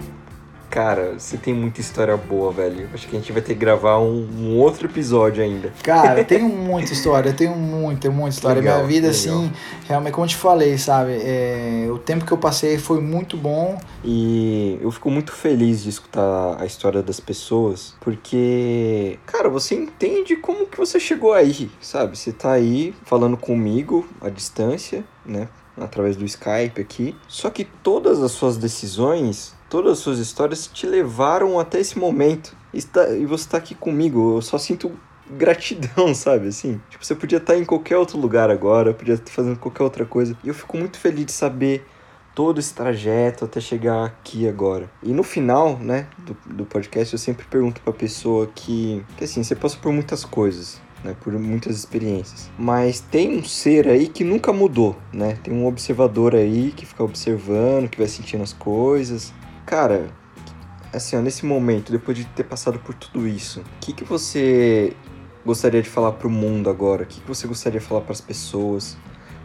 cara, 0.72 1.19
você 1.19 1.38
tem 1.38 1.53
muita 1.53 1.82
história 1.82 2.15
boa, 2.15 2.51
velho. 2.51 2.89
Acho 2.93 3.07
que 3.07 3.15
a 3.15 3.19
gente 3.19 3.32
vai 3.32 3.41
ter 3.41 3.53
que 3.53 3.59
gravar 3.59 3.99
um, 3.99 4.28
um 4.39 4.57
outro 4.57 4.88
episódio 4.88 5.43
ainda. 5.43 5.74
Cara, 5.84 6.19
eu 6.19 6.26
tenho 6.26 6.47
muita 6.47 6.93
história, 6.93 7.30
eu 7.30 7.36
tenho 7.36 7.55
muita, 7.55 8.09
muita 8.09 8.36
história. 8.36 8.61
Legal, 8.61 8.78
Minha 8.78 8.88
vida, 8.88 9.07
legal. 9.09 9.11
assim, 9.11 9.51
realmente, 9.88 10.13
como 10.13 10.26
eu 10.26 10.30
te 10.30 10.38
falei, 10.38 10.78
sabe? 10.78 11.11
é, 11.22 11.88
o 11.91 11.97
tempo 11.97 12.26
que 12.26 12.32
eu 12.32 12.38
passei 12.38 12.78
foi 12.78 13.01
muito 13.01 13.36
bom. 13.38 13.78
E 14.03 14.80
eu 14.82 14.89
fico 14.91 15.11
muito 15.11 15.32
feliz 15.32 15.84
de 15.84 15.89
escutar 15.89 16.57
a 16.59 16.65
história 16.65 17.01
das 17.03 17.19
pessoas, 17.19 17.95
porque, 17.99 19.19
cara, 19.26 19.49
você 19.49 19.76
entende 19.76 20.36
como 20.36 20.65
que 20.65 20.78
você 20.78 20.99
chegou 20.99 21.34
aí, 21.34 21.69
sabe? 21.82 22.17
Você 22.17 22.32
tá 22.32 22.51
aí 22.53 22.95
falando 23.03 23.38
comigo 23.38 24.07
à 24.22 24.30
distância, 24.30 25.03
né? 25.26 25.47
Através 25.78 26.15
do 26.15 26.26
Skype 26.26 26.80
aqui. 26.80 27.15
Só 27.28 27.49
que 27.49 27.63
todas 27.63 28.22
as 28.22 28.32
suas 28.32 28.57
decisões, 28.57 29.53
todas 29.72 29.93
as 29.93 29.99
suas 29.99 30.19
histórias 30.19 30.67
te 30.67 30.86
levaram 30.86 31.57
até 31.57 31.80
esse 31.80 31.97
momento. 31.97 32.55
Está- 32.74 33.09
e 33.11 33.26
você 33.26 33.47
tá 33.49 33.57
aqui 33.57 33.74
comigo, 33.74 34.36
eu 34.36 34.41
só 34.41 34.57
sinto 34.57 34.91
gratidão, 35.38 36.13
sabe? 36.13 36.49
Assim, 36.49 36.80
tipo, 36.89 37.03
você 37.05 37.15
podia 37.15 37.38
estar 37.38 37.57
em 37.57 37.63
qualquer 37.63 37.97
outro 37.97 38.19
lugar 38.19 38.51
agora, 38.51 38.93
podia 38.93 39.13
estar 39.15 39.32
fazendo 39.32 39.57
qualquer 39.57 39.84
outra 39.84 40.05
coisa. 40.05 40.38
E 40.43 40.49
eu 40.49 40.53
fico 40.53 40.78
muito 40.78 40.99
feliz 40.99 41.26
de 41.26 41.32
saber 41.32 41.86
todo 42.36 42.59
esse 42.59 42.74
trajeto 42.74 43.45
até 43.45 43.61
chegar 43.61 44.05
aqui 44.05 44.45
agora. 44.47 44.91
E 45.01 45.13
no 45.13 45.24
final, 45.24 45.78
né, 45.80 46.07
do, 46.17 46.36
do 46.53 46.65
podcast, 46.65 47.13
eu 47.13 47.19
sempre 47.19 47.45
pergunto 47.45 47.80
pra 47.82 47.93
pessoa 47.93 48.47
que, 48.53 49.03
que 49.17 49.24
assim, 49.24 49.41
você 49.41 49.55
passa 49.55 49.78
por 49.78 49.93
muitas 49.93 50.26
coisas, 50.26 50.82
né, 51.03 51.15
por 51.22 51.32
muitas 51.34 51.78
experiências, 51.78 52.49
mas 52.57 52.99
tem 52.99 53.38
um 53.38 53.43
ser 53.43 53.88
aí 53.88 54.07
que 54.07 54.24
nunca 54.24 54.51
mudou, 54.53 54.97
né? 55.13 55.38
Tem 55.43 55.53
um 55.53 55.65
observador 55.65 56.36
aí 56.36 56.72
que 56.76 56.86
fica 56.86 57.03
observando, 57.03 57.89
que 57.89 57.97
vai 57.97 58.07
sentindo 58.07 58.43
as 58.43 58.53
coisas. 58.53 59.34
Cara, 59.66 60.09
assim, 60.93 61.16
ó, 61.16 61.22
nesse 61.22 61.45
momento, 61.45 61.91
depois 61.91 62.18
de 62.18 62.26
ter 62.26 62.43
passado 62.43 62.80
por 62.80 62.93
tudo 62.93 63.28
isso, 63.28 63.62
o 63.62 63.64
que 63.80 63.93
que 63.93 64.03
você 64.03 64.95
gostaria 65.45 65.82
de 65.82 65.89
falar 65.89 66.14
pro 66.14 66.30
mundo 66.30 66.70
agora? 66.70 67.03
O 67.03 67.05
que 67.05 67.22
que 67.22 67.28
você 67.28 67.47
gostaria 67.47 67.80
de 67.80 67.86
falar 67.86 68.01
pras 68.01 68.22
pessoas? 68.22 68.97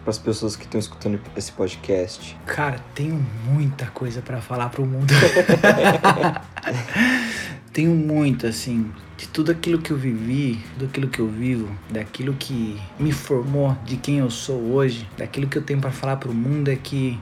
Para 0.02 0.10
as 0.10 0.18
pessoas 0.18 0.54
que 0.54 0.64
estão 0.64 0.78
escutando 0.78 1.20
esse 1.36 1.50
podcast. 1.50 2.38
Cara, 2.46 2.78
tenho 2.94 3.20
muita 3.44 3.86
coisa 3.86 4.22
pra 4.22 4.40
falar 4.40 4.68
pro 4.68 4.86
mundo. 4.86 5.12
tenho 7.72 7.90
muito, 7.90 8.46
assim, 8.46 8.92
de 9.16 9.26
tudo 9.26 9.50
aquilo 9.50 9.80
que 9.80 9.90
eu 9.90 9.96
vivi, 9.96 10.62
tudo 10.74 10.84
aquilo 10.84 11.08
que 11.08 11.18
eu 11.18 11.28
vivo, 11.28 11.68
daquilo 11.90 12.34
que 12.34 12.80
me 13.00 13.10
formou, 13.10 13.76
de 13.84 13.96
quem 13.96 14.18
eu 14.18 14.30
sou 14.30 14.72
hoje, 14.72 15.08
daquilo 15.18 15.48
que 15.48 15.58
eu 15.58 15.62
tenho 15.62 15.80
pra 15.80 15.90
falar 15.90 16.16
pro 16.16 16.32
mundo 16.32 16.70
é 16.70 16.76
que 16.76 17.18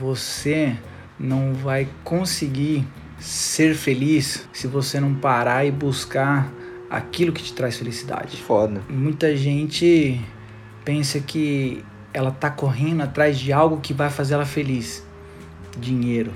você 0.00 0.76
não 1.18 1.54
vai 1.54 1.88
conseguir 2.04 2.86
ser 3.18 3.74
feliz 3.74 4.48
se 4.52 4.66
você 4.66 5.00
não 5.00 5.14
parar 5.14 5.64
e 5.64 5.70
buscar 5.70 6.52
aquilo 6.90 7.32
que 7.32 7.42
te 7.42 7.52
traz 7.52 7.76
felicidade. 7.76 8.36
Foda. 8.36 8.82
Muita 8.88 9.36
gente 9.36 10.20
pensa 10.84 11.18
que 11.20 11.84
ela 12.12 12.30
tá 12.30 12.50
correndo 12.50 13.02
atrás 13.02 13.38
de 13.38 13.52
algo 13.52 13.78
que 13.80 13.92
vai 13.92 14.10
fazer 14.10 14.34
ela 14.34 14.46
feliz. 14.46 15.04
Dinheiro. 15.78 16.32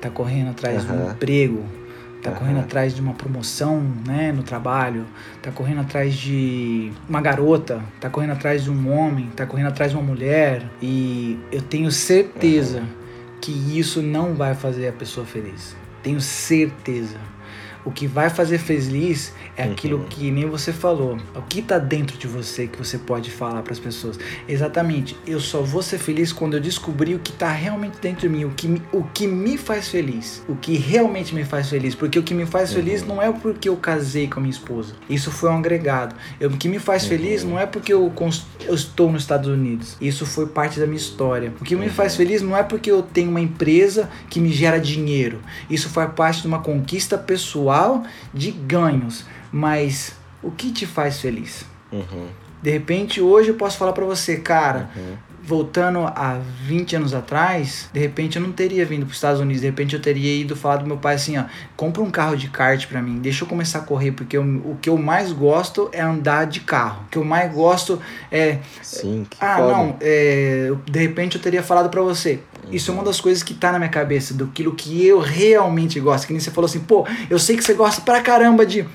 Tá 0.00 0.10
correndo 0.10 0.50
atrás 0.50 0.84
de 0.84 0.92
um 0.92 1.10
emprego. 1.10 1.64
Tá 2.22 2.30
Aham. 2.30 2.38
correndo 2.38 2.60
atrás 2.60 2.94
de 2.94 3.00
uma 3.00 3.14
promoção, 3.14 3.80
né, 4.06 4.32
no 4.32 4.42
trabalho. 4.42 5.06
Tá 5.40 5.50
correndo 5.50 5.80
atrás 5.80 6.14
de 6.14 6.92
uma 7.08 7.20
garota. 7.20 7.82
Tá 8.00 8.08
correndo 8.08 8.32
atrás 8.32 8.64
de 8.64 8.70
um 8.70 8.90
homem. 8.90 9.28
Tá 9.36 9.44
correndo 9.44 9.68
atrás 9.68 9.90
de 9.90 9.96
uma 9.96 10.04
mulher. 10.04 10.64
E 10.80 11.38
eu 11.50 11.60
tenho 11.62 11.90
certeza 11.90 12.82
que 13.42 13.50
isso 13.76 14.00
não 14.00 14.34
vai 14.34 14.54
fazer 14.54 14.88
a 14.88 14.92
pessoa 14.92 15.26
feliz. 15.26 15.76
Tenho 16.00 16.20
certeza. 16.20 17.18
O 17.84 17.90
que 17.90 18.06
vai 18.06 18.30
fazer 18.30 18.58
feliz 18.58 19.32
é 19.56 19.64
aquilo 19.64 19.98
Uhum. 19.98 20.04
que 20.04 20.30
nem 20.30 20.46
você 20.48 20.72
falou. 20.72 21.18
O 21.34 21.42
que 21.42 21.60
tá 21.62 21.78
dentro 21.78 22.16
de 22.16 22.26
você 22.26 22.66
que 22.66 22.78
você 22.78 22.96
pode 22.98 23.30
falar 23.30 23.62
para 23.62 23.72
as 23.72 23.78
pessoas. 23.78 24.18
Exatamente. 24.48 25.16
Eu 25.26 25.40
só 25.40 25.62
vou 25.62 25.82
ser 25.82 25.98
feliz 25.98 26.32
quando 26.32 26.54
eu 26.54 26.60
descobrir 26.60 27.14
o 27.14 27.18
que 27.18 27.32
tá 27.32 27.50
realmente 27.50 27.98
dentro 28.00 28.20
de 28.22 28.28
mim, 28.28 28.44
o 28.44 28.50
que 28.50 28.68
me, 28.68 28.82
o 28.92 29.02
que 29.04 29.26
me 29.26 29.56
faz 29.56 29.88
feliz, 29.88 30.42
o 30.48 30.54
que 30.54 30.76
realmente 30.76 31.34
me 31.34 31.44
faz 31.44 31.68
feliz, 31.68 31.94
porque 31.94 32.18
o 32.18 32.22
que 32.22 32.34
me 32.34 32.46
faz 32.46 32.72
feliz 32.72 33.04
não 33.06 33.20
é 33.20 33.32
porque 33.32 33.68
eu 33.68 33.76
casei 33.76 34.28
com 34.28 34.38
a 34.38 34.42
minha 34.42 34.52
esposa. 34.52 34.94
Isso 35.08 35.30
foi 35.30 35.50
um 35.50 35.56
agregado. 35.58 36.14
Eu- 36.38 36.50
o 36.50 36.56
que 36.56 36.68
me 36.68 36.78
faz 36.78 37.06
feliz 37.06 37.42
não 37.44 37.58
é 37.58 37.66
porque 37.66 37.92
eu, 37.92 38.12
eu 38.66 38.74
estou 38.74 39.10
nos 39.10 39.22
Estados 39.22 39.48
Unidos. 39.48 39.96
Isso 40.00 40.24
foi 40.26 40.46
parte 40.46 40.78
da 40.78 40.86
minha 40.86 40.96
história. 40.98 41.52
O 41.60 41.64
que 41.64 41.74
me 41.74 41.88
faz 41.88 42.14
feliz 42.16 42.42
não 42.42 42.56
é 42.56 42.62
porque 42.62 42.90
eu 42.90 43.02
tenho 43.02 43.30
uma 43.30 43.40
empresa 43.40 44.08
que 44.30 44.38
me 44.38 44.52
gera 44.52 44.78
dinheiro. 44.78 45.40
Isso 45.70 45.88
faz 45.88 46.12
parte 46.12 46.42
de 46.42 46.46
uma 46.46 46.60
conquista 46.60 47.16
pessoal 47.18 47.71
de 48.32 48.50
ganhos. 48.50 49.24
Mas 49.50 50.14
o 50.42 50.50
que 50.50 50.70
te 50.72 50.86
faz 50.86 51.20
feliz? 51.20 51.64
Uhum, 51.92 52.28
De 52.62 52.70
repente, 52.70 53.20
hoje 53.20 53.48
eu 53.50 53.54
posso 53.54 53.76
falar 53.76 53.92
pra 53.92 54.04
você, 54.04 54.36
cara, 54.36 54.88
uhum. 54.96 55.16
voltando 55.42 55.98
a 56.06 56.38
20 56.64 56.96
anos 56.96 57.12
atrás, 57.12 57.90
de 57.92 57.98
repente 58.00 58.36
eu 58.36 58.42
não 58.42 58.52
teria 58.52 58.86
vindo 58.86 59.00
para 59.04 59.10
os 59.10 59.16
Estados 59.16 59.40
Unidos, 59.40 59.60
de 59.60 59.66
repente 59.66 59.94
eu 59.94 60.00
teria 60.00 60.40
ido 60.40 60.54
falar 60.56 60.76
do 60.76 60.86
meu 60.86 60.96
pai 60.96 61.16
assim, 61.16 61.36
ó, 61.36 61.44
compra 61.76 62.00
um 62.00 62.10
carro 62.10 62.36
de 62.36 62.48
kart 62.48 62.86
para 62.86 63.02
mim, 63.02 63.18
deixa 63.18 63.44
eu 63.44 63.48
começar 63.48 63.80
a 63.80 63.82
correr, 63.82 64.12
porque 64.12 64.36
eu- 64.36 64.42
o 64.64 64.78
que 64.80 64.88
eu 64.88 64.96
mais 64.96 65.32
gosto 65.32 65.90
é 65.92 66.00
andar 66.00 66.46
de 66.46 66.60
carro. 66.60 67.02
O 67.06 67.08
que 67.10 67.18
eu 67.18 67.24
mais 67.24 67.52
gosto 67.52 68.00
é 68.30 68.58
Sim, 68.80 69.26
que 69.28 69.36
ah, 69.40 69.56
foda. 69.56 69.72
não, 69.72 69.96
é, 70.00 70.72
de 70.90 70.98
repente 71.00 71.36
eu 71.36 71.42
teria 71.42 71.62
falado 71.62 71.90
pra 71.90 72.00
você. 72.00 72.40
Isso 72.72 72.90
é 72.90 72.94
uma 72.94 73.04
das 73.04 73.20
coisas 73.20 73.42
que 73.42 73.54
tá 73.54 73.70
na 73.70 73.78
minha 73.78 73.90
cabeça, 73.90 74.34
do 74.34 74.44
aquilo 74.44 74.74
que 74.74 75.06
eu 75.06 75.20
realmente 75.20 76.00
gosto. 76.00 76.26
Que 76.26 76.32
nem 76.32 76.40
você 76.40 76.50
falou 76.50 76.66
assim, 76.66 76.80
pô, 76.80 77.06
eu 77.28 77.38
sei 77.38 77.56
que 77.56 77.62
você 77.62 77.74
gosta 77.74 78.00
pra 78.00 78.20
caramba 78.20 78.64
de, 78.64 78.86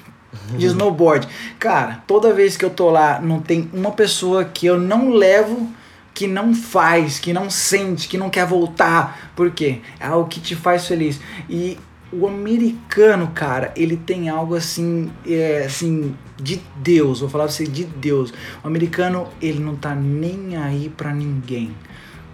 de 0.57 0.65
snowboard. 0.67 1.27
Cara, 1.59 2.03
toda 2.07 2.33
vez 2.33 2.57
que 2.57 2.65
eu 2.65 2.69
tô 2.69 2.89
lá, 2.89 3.21
não 3.21 3.39
tem 3.39 3.69
uma 3.71 3.91
pessoa 3.91 4.43
que 4.43 4.65
eu 4.65 4.79
não 4.79 5.09
levo 5.09 5.71
que 6.17 6.25
não 6.25 6.51
faz, 6.55 7.19
que 7.19 7.31
não 7.31 7.47
sente, 7.47 8.07
que 8.07 8.17
não 8.17 8.27
quer 8.27 8.43
voltar. 8.43 9.31
Por 9.35 9.51
quê? 9.51 9.81
É 9.99 10.07
algo 10.07 10.27
que 10.27 10.39
te 10.39 10.55
faz 10.55 10.87
feliz. 10.87 11.19
E 11.47 11.77
o 12.11 12.27
americano, 12.27 13.31
cara, 13.35 13.71
ele 13.75 13.95
tem 13.95 14.27
algo 14.27 14.55
assim, 14.55 15.11
é, 15.27 15.65
assim, 15.65 16.15
de 16.35 16.59
Deus. 16.77 17.19
Vou 17.19 17.29
falar 17.29 17.43
pra 17.43 17.53
você 17.53 17.65
de 17.67 17.83
Deus. 17.83 18.33
O 18.63 18.67
americano, 18.67 19.27
ele 19.39 19.59
não 19.59 19.75
tá 19.75 19.93
nem 19.93 20.57
aí 20.57 20.89
pra 20.89 21.13
ninguém. 21.13 21.75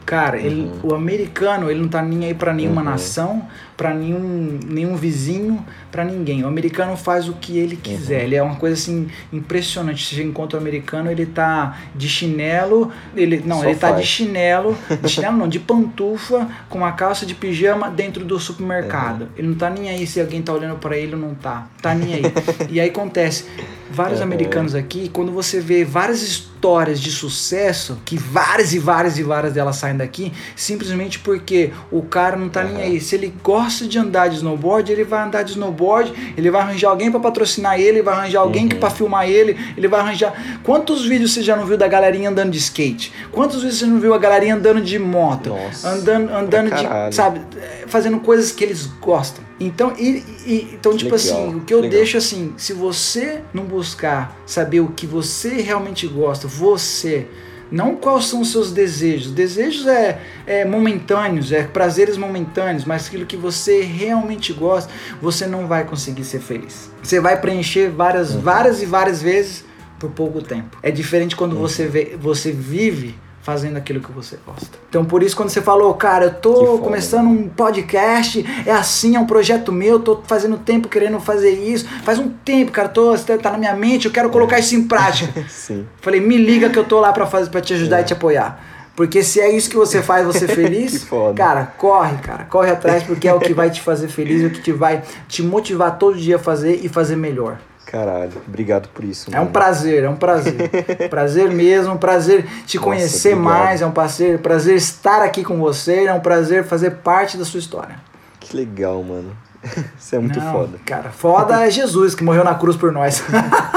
Cara, 0.06 0.38
ele, 0.38 0.70
o 0.84 0.94
americano, 0.94 1.70
ele 1.72 1.80
não 1.82 1.88
tá 1.88 2.02
nem 2.02 2.26
aí 2.26 2.34
pra 2.34 2.54
nenhuma 2.54 2.82
Uhum. 2.82 2.90
nação, 2.90 3.44
pra 3.76 3.94
nenhum, 3.94 4.60
nenhum 4.68 4.96
vizinho, 4.96 5.66
pra 5.92 6.04
ninguém. 6.04 6.44
O 6.44 6.48
americano 6.48 6.96
faz 6.96 7.28
o 7.28 7.34
que 7.34 7.58
ele 7.58 7.76
quiser. 7.76 8.24
Ele 8.24 8.36
é 8.36 8.44
uma 8.44 8.56
coisa 8.56 8.76
assim 8.76 9.08
impressionante. 9.32 10.06
Você 10.16 10.24
encontra 10.24 10.58
o 10.58 10.62
americano, 10.62 11.12
ele 11.12 11.26
tá 11.26 11.78
de 11.96 12.08
chinelo, 12.10 12.92
ele 13.16 13.42
não, 13.46 13.60
Só 13.60 13.66
ele 13.66 13.76
tá 13.76 13.90
de 13.90 13.94
faz. 13.96 14.08
chinelo, 14.08 14.78
de 15.02 15.10
chinelo 15.10 15.38
não, 15.38 15.48
de 15.48 15.60
pantufa, 15.60 16.48
com 16.70 16.80
uma 16.80 16.92
calça 16.92 17.26
de 17.26 17.34
pijama 17.36 17.90
dentro 17.90 18.24
do 18.24 18.40
supermercado. 18.40 19.30
Ele 19.38 19.48
não 19.48 19.56
tá 19.56 19.70
nem 19.70 19.90
aí 19.90 20.06
se 20.06 20.20
alguém 20.20 20.42
tá 20.42 20.54
olhando 20.54 20.78
pra 20.78 20.98
ele 20.98 21.14
ou 21.16 21.20
não 21.22 21.34
tá. 21.36 21.68
Tá 21.82 21.94
nem 21.94 22.14
aí. 22.16 22.24
e 22.70 22.80
aí 22.80 22.90
acontece, 22.90 23.46
vários 23.92 24.20
Uhum. 24.20 24.26
americanos 24.26 24.76
aqui, 24.76 25.10
quando 25.10 25.32
você 25.32 25.60
vê 25.60 25.84
várias 25.84 26.22
histórias 26.22 27.00
de 27.00 27.12
sucesso, 27.12 28.00
que 28.06 28.18
várias 28.18 28.74
e 28.74 28.80
várias 28.80 29.18
e 29.18 29.24
várias 29.24 29.54
delas 29.54 29.76
saem 29.76 29.98
daqui, 29.98 30.32
simplesmente 30.56 31.20
porque 31.20 31.72
o 31.92 32.02
cara 32.02 32.36
não 32.38 32.48
tá 32.50 32.64
nem 32.64 32.82
aí. 32.82 33.02
Se 33.02 33.16
ele 33.16 33.34
gosta 33.44 33.63
de 33.70 33.98
andar 34.00 34.28
de 34.30 34.36
snowboard, 34.38 34.92
ele 34.92 35.04
vai 35.04 35.24
andar 35.24 35.44
de 35.44 35.52
snowboard, 35.52 36.34
ele 36.38 36.50
vai 36.52 36.62
arranjar 36.62 36.90
alguém 36.90 37.10
pra 37.12 37.20
patrocinar 37.20 37.80
ele, 37.80 37.90
ele 37.90 38.02
vai 38.02 38.14
arranjar 38.14 38.40
alguém 38.42 38.68
que 38.68 38.76
Uhum. 38.76 38.80
para 38.80 38.90
filmar 38.90 39.28
ele, 39.30 39.58
ele 39.78 39.88
vai 39.88 40.00
arranjar. 40.00 40.34
Quantos 40.64 41.06
vídeos 41.06 41.34
você 41.34 41.42
já 41.42 41.56
não 41.56 41.66
viu 41.66 41.78
da 41.78 41.88
galerinha 41.88 42.30
andando 42.30 42.52
de 42.52 42.58
skate? 42.58 43.12
Quantos 43.32 43.58
vídeos 43.62 43.80
você 43.80 43.86
não 43.86 44.00
viu 44.00 44.14
a 44.14 44.18
galerinha 44.18 44.56
andando 44.56 44.82
de 44.82 44.98
moto? 45.00 45.50
Nossa, 45.50 45.90
andando 45.90 46.32
andando 46.34 46.66
de, 46.76 46.84
caralho. 46.84 47.14
sabe, 47.14 47.42
fazendo 47.88 48.20
coisas 48.20 48.52
que 48.52 48.64
eles 48.64 48.86
gostam. 49.02 49.44
Então, 49.60 49.94
e, 49.98 50.24
e- 50.46 50.70
então 50.74 50.96
tipo 50.98 51.16
Legal, 51.16 51.16
assim, 51.46 51.56
o 51.56 51.62
que 51.62 51.74
eu 51.74 51.80
legal. 51.80 51.98
deixo 51.98 52.18
assim, 52.18 52.54
se 52.58 52.74
você 52.74 53.42
não 53.54 53.64
buscar 53.64 54.36
saber 54.46 54.80
o 54.82 54.88
que 54.90 55.06
você 55.08 55.50
realmente 55.62 56.06
gosta, 56.08 56.48
você 56.48 57.28
Não 57.74 57.96
quais 57.96 58.26
são 58.26 58.42
os 58.42 58.52
seus 58.52 58.72
desejos. 58.72 59.32
Desejos 59.32 59.88
é, 59.88 60.22
é 60.46 60.64
momentâneos, 60.64 61.52
é 61.52 61.64
prazeres 61.64 62.18
momentâneos, 62.18 62.86
mas 62.86 63.08
aquilo 63.08 63.26
que 63.26 63.36
você 63.36 63.82
realmente 63.82 64.54
gosta, 64.54 64.94
você 65.20 65.48
não 65.48 65.66
vai 65.66 65.84
conseguir 65.84 66.24
ser 66.24 66.40
feliz. 66.40 66.92
Você 67.02 67.20
vai 67.20 67.42
preencher 67.42 67.90
várias, 67.90 68.36
várias 68.36 68.84
e 68.84 68.86
várias 68.86 69.24
vezes 69.24 69.66
por 69.98 70.12
pouco 70.12 70.40
tempo. 70.40 70.78
É 70.84 70.92
diferente 70.92 71.36
quando 71.36 71.58
você, 71.58 71.88
vê, 71.88 72.16
você 72.16 72.52
vive 72.52 73.16
fazendo 73.44 73.76
aquilo 73.76 74.00
que 74.00 74.12
você 74.12 74.40
gosta. 74.46 74.80
Então 74.90 75.04
por 75.04 75.22
isso 75.22 75.36
quando 75.36 75.50
você 75.50 75.62
falou, 75.62 75.94
cara, 75.94 76.26
eu 76.26 76.34
tô 76.34 76.80
começando 76.80 77.28
um 77.28 77.50
podcast, 77.50 78.44
é 78.66 78.72
assim, 78.72 79.16
é 79.18 79.20
um 79.20 79.28
projeto 79.28 79.72
meu, 79.72 80.00
tô 80.00 80.22
fazendo 80.26 80.58
tempo 80.58 80.88
querendo 80.88 81.20
fazer 81.20 81.52
isso. 81.52 81.86
Faz 82.04 82.18
um 82.18 82.30
tempo, 82.30 82.72
cara, 82.72 82.88
tô, 82.88 83.16
tá 83.18 83.52
na 83.52 83.58
minha 83.58 83.76
mente, 83.76 84.06
eu 84.06 84.12
quero 84.12 84.30
colocar 84.30 84.60
isso 84.60 84.76
em 84.76 84.88
prática. 84.88 85.44
Sim. 85.50 85.86
Falei, 86.02 86.22
me 86.22 86.38
liga 86.38 86.70
que 86.70 86.80
eu 86.80 86.86
tô 86.86 87.02
lá 87.02 87.12
para 87.12 87.26
fazer 87.26 87.50
para 87.50 87.60
te 87.60 87.74
ajudar 87.74 88.00
é. 88.00 88.02
e 88.02 88.06
te 88.06 88.14
apoiar. 88.14 88.64
Porque 88.96 89.24
se 89.24 89.42
é 89.42 89.52
isso 89.52 89.70
que 89.70 89.76
você 89.76 90.02
faz, 90.02 90.26
você 90.26 90.48
feliz, 90.48 91.06
cara, 91.36 91.66
corre, 91.78 92.16
cara, 92.20 92.46
corre 92.46 92.72
atrás 92.72 93.04
porque 93.04 93.28
é 93.28 93.34
o 93.34 93.40
que 93.40 93.54
vai 93.54 93.70
te 93.70 93.82
fazer 93.82 94.08
feliz, 94.08 94.42
é 94.42 94.48
o 94.48 94.52
que 94.52 94.62
te 94.62 94.72
vai 94.72 95.04
te 95.28 95.44
motivar 95.44 95.98
todo 95.98 96.18
dia 96.18 96.38
a 96.38 96.40
fazer 96.40 96.80
e 96.82 96.88
fazer 96.88 97.18
melhor. 97.18 97.58
Caralho, 97.94 98.32
obrigado 98.48 98.90
por 98.90 99.04
isso. 99.06 99.30
Mano. 99.30 99.44
É 99.44 99.48
um 99.48 99.52
prazer, 99.52 100.04
é 100.04 100.10
um 100.10 100.16
prazer. 100.16 100.56
prazer 101.12 101.52
mesmo, 101.52 101.96
prazer 102.00 102.44
te 102.66 102.78
Nossa, 102.78 102.90
conhecer 102.90 103.36
obrigado. 103.36 103.54
mais, 103.60 103.82
é 103.84 103.86
um 103.86 103.92
prazer, 103.92 104.40
prazer 104.40 104.76
estar 104.78 105.22
aqui 105.22 105.44
com 105.44 105.60
você, 105.60 106.06
é 106.06 106.14
um 106.14 106.20
prazer 106.20 106.64
fazer 106.64 106.90
parte 107.04 107.38
da 107.38 107.46
sua 107.46 107.60
história. 107.60 107.98
Que 108.40 108.58
legal, 108.58 109.04
mano. 109.04 109.38
Isso 109.96 110.16
é 110.16 110.18
muito 110.18 110.40
Não, 110.40 110.52
foda. 110.52 110.80
Cara, 110.84 111.12
foda 111.12 111.68
é 111.68 111.70
Jesus 111.70 112.16
que 112.16 112.24
morreu 112.24 112.44
na 112.44 112.56
cruz 112.56 112.76
por 112.76 112.92
nós. 112.92 113.24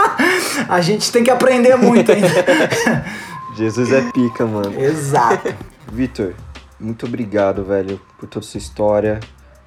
A 0.67 0.81
gente 0.81 1.13
tem 1.13 1.23
que 1.23 1.31
aprender 1.31 1.77
muito 1.77 2.11
ainda. 2.11 3.05
Jesus 3.55 3.93
é 3.93 4.01
pica, 4.13 4.47
mano. 4.47 4.81
Exato. 4.81 5.55
Vitor, 5.93 6.33
muito 6.81 7.05
obrigado, 7.05 7.63
velho, 7.63 8.01
por 8.19 8.27
toda 8.27 8.47
a 8.47 8.49
sua 8.49 8.57
história, 8.57 9.21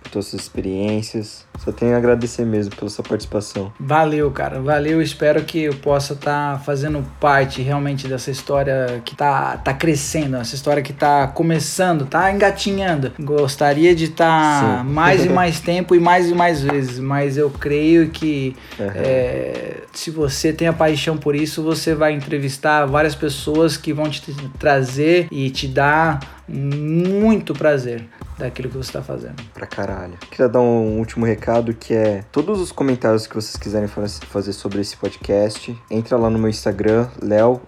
todas 0.10 0.28
as 0.28 0.42
experiências. 0.42 1.46
Só 1.58 1.72
tenho 1.72 1.94
a 1.94 1.98
agradecer 1.98 2.46
mesmo 2.46 2.76
pela 2.76 2.90
sua 2.90 3.04
participação. 3.04 3.72
Valeu, 3.80 4.32
cara. 4.32 4.62
Valeu. 4.62 5.02
Espero 5.02 5.44
que 5.44 5.64
eu 5.64 5.74
possa 5.76 6.14
estar 6.14 6.54
tá 6.54 6.60
fazendo 6.60 7.06
parte 7.20 7.62
realmente 7.62 8.08
dessa 8.08 8.32
história 8.32 9.02
que 9.04 9.16
tá, 9.16 9.58
tá 9.58 9.74
crescendo, 9.74 10.38
essa 10.38 10.56
história 10.56 10.82
que 10.82 10.94
tá 10.94 11.28
começando, 11.28 12.06
tá 12.06 12.32
engatinhando. 12.32 13.12
Gostaria 13.20 13.94
de 13.94 14.06
estar 14.06 14.78
tá 14.78 14.84
mais 14.88 15.26
e 15.26 15.30
mais 15.30 15.60
tempo 15.60 15.96
e 15.96 16.00
mais 16.00 16.30
e 16.30 16.34
mais 16.34 16.62
vezes, 16.62 17.00
mas 17.00 17.38
eu 17.38 17.50
creio 17.50 18.10
que 18.10 18.56
uhum. 18.80 18.88
é, 18.96 19.78
se 19.94 20.10
você 20.12 20.54
tem 20.54 20.68
a 20.68 20.74
paixão 20.74 21.18
por 21.18 21.36
isso, 21.36 21.62
você 21.62 21.94
vai 21.94 22.14
entrevistar 22.14 22.86
várias 22.86 23.16
pessoas 23.16 23.76
que 23.76 23.92
vão 23.92 24.10
te 24.10 24.22
trazer 24.58 25.28
e 25.32 25.50
te 25.50 25.68
dar 25.68 26.20
muito 26.48 27.54
prazer 27.54 28.08
daquilo 28.40 28.70
que 28.70 28.78
você 28.78 28.90
está 28.90 29.02
fazendo. 29.02 29.36
Pra 29.54 29.68
caralho. 29.68 30.18
Queria 30.32 30.50
dar 30.50 30.62
um 30.62 30.98
último 30.98 31.26
recado 31.26 31.74
que 31.74 31.94
é 31.94 32.24
todos 32.32 32.60
os 32.60 32.72
comentários 32.72 33.28
que 33.28 33.36
vocês 33.36 33.56
quiserem 33.56 33.88
fazer 33.88 34.54
sobre 34.54 34.82
esse 34.82 34.98
podcast, 34.98 35.78
entra 35.92 36.18
lá 36.18 36.30
no 36.30 36.40
meu 36.40 36.50
Instagram, 36.50 37.08
Leo 37.22 37.62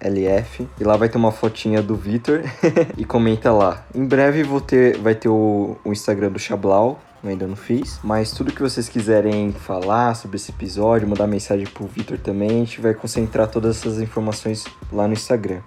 LF, 0.00 0.68
e 0.78 0.84
lá 0.84 0.96
vai 0.96 1.08
ter 1.08 1.16
uma 1.16 1.32
fotinha 1.32 1.80
do 1.80 1.94
Vitor 1.94 2.42
e 2.96 3.04
comenta 3.04 3.52
lá. 3.52 3.84
Em 3.94 4.04
breve 4.04 4.42
vou 4.42 4.60
ter, 4.60 4.98
vai 4.98 5.14
ter 5.14 5.28
o, 5.28 5.76
o 5.84 5.92
Instagram 5.92 6.30
do 6.30 6.38
Chablau, 6.38 7.00
eu 7.22 7.30
ainda 7.30 7.46
não 7.46 7.56
fiz. 7.56 7.98
Mas 8.02 8.32
tudo 8.32 8.52
que 8.52 8.62
vocês 8.62 8.88
quiserem 8.88 9.52
falar 9.52 10.14
sobre 10.14 10.36
esse 10.36 10.50
episódio, 10.50 11.08
mandar 11.08 11.26
mensagem 11.26 11.66
pro 11.66 11.86
Vitor 11.86 12.18
também, 12.18 12.50
a 12.50 12.54
gente 12.54 12.80
vai 12.80 12.94
concentrar 12.94 13.48
todas 13.48 13.78
essas 13.78 14.00
informações 14.00 14.64
lá 14.92 15.06
no 15.06 15.12
Instagram. 15.14 15.60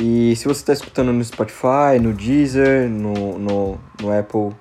E 0.00 0.36
se 0.36 0.46
você 0.46 0.60
está 0.60 0.72
escutando 0.72 1.12
no 1.12 1.24
Spotify, 1.24 1.98
no 2.00 2.12
Deezer, 2.12 2.88
no, 2.88 3.36
no, 3.36 3.80
no 4.00 4.16
Apple, 4.16 4.54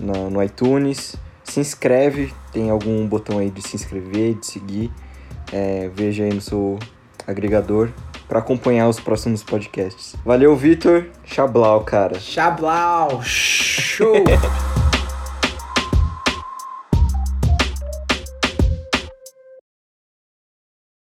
no, 0.00 0.30
no 0.30 0.42
iTunes, 0.42 1.16
se 1.44 1.60
inscreve, 1.60 2.32
tem 2.50 2.70
algum 2.70 3.06
botão 3.06 3.38
aí 3.38 3.50
de 3.50 3.60
se 3.60 3.76
inscrever, 3.76 4.34
de 4.36 4.46
seguir. 4.46 4.90
É, 5.52 5.90
veja 5.94 6.24
aí 6.24 6.32
no 6.32 6.40
seu 6.40 6.78
agregador 7.26 7.90
para 8.26 8.38
acompanhar 8.38 8.88
os 8.88 8.98
próximos 8.98 9.42
podcasts. 9.42 10.16
Valeu, 10.24 10.56
Vitor. 10.56 11.08
Chablau, 11.24 11.84
cara. 11.84 12.18
Chablau. 12.18 13.20
Show. 13.22 14.14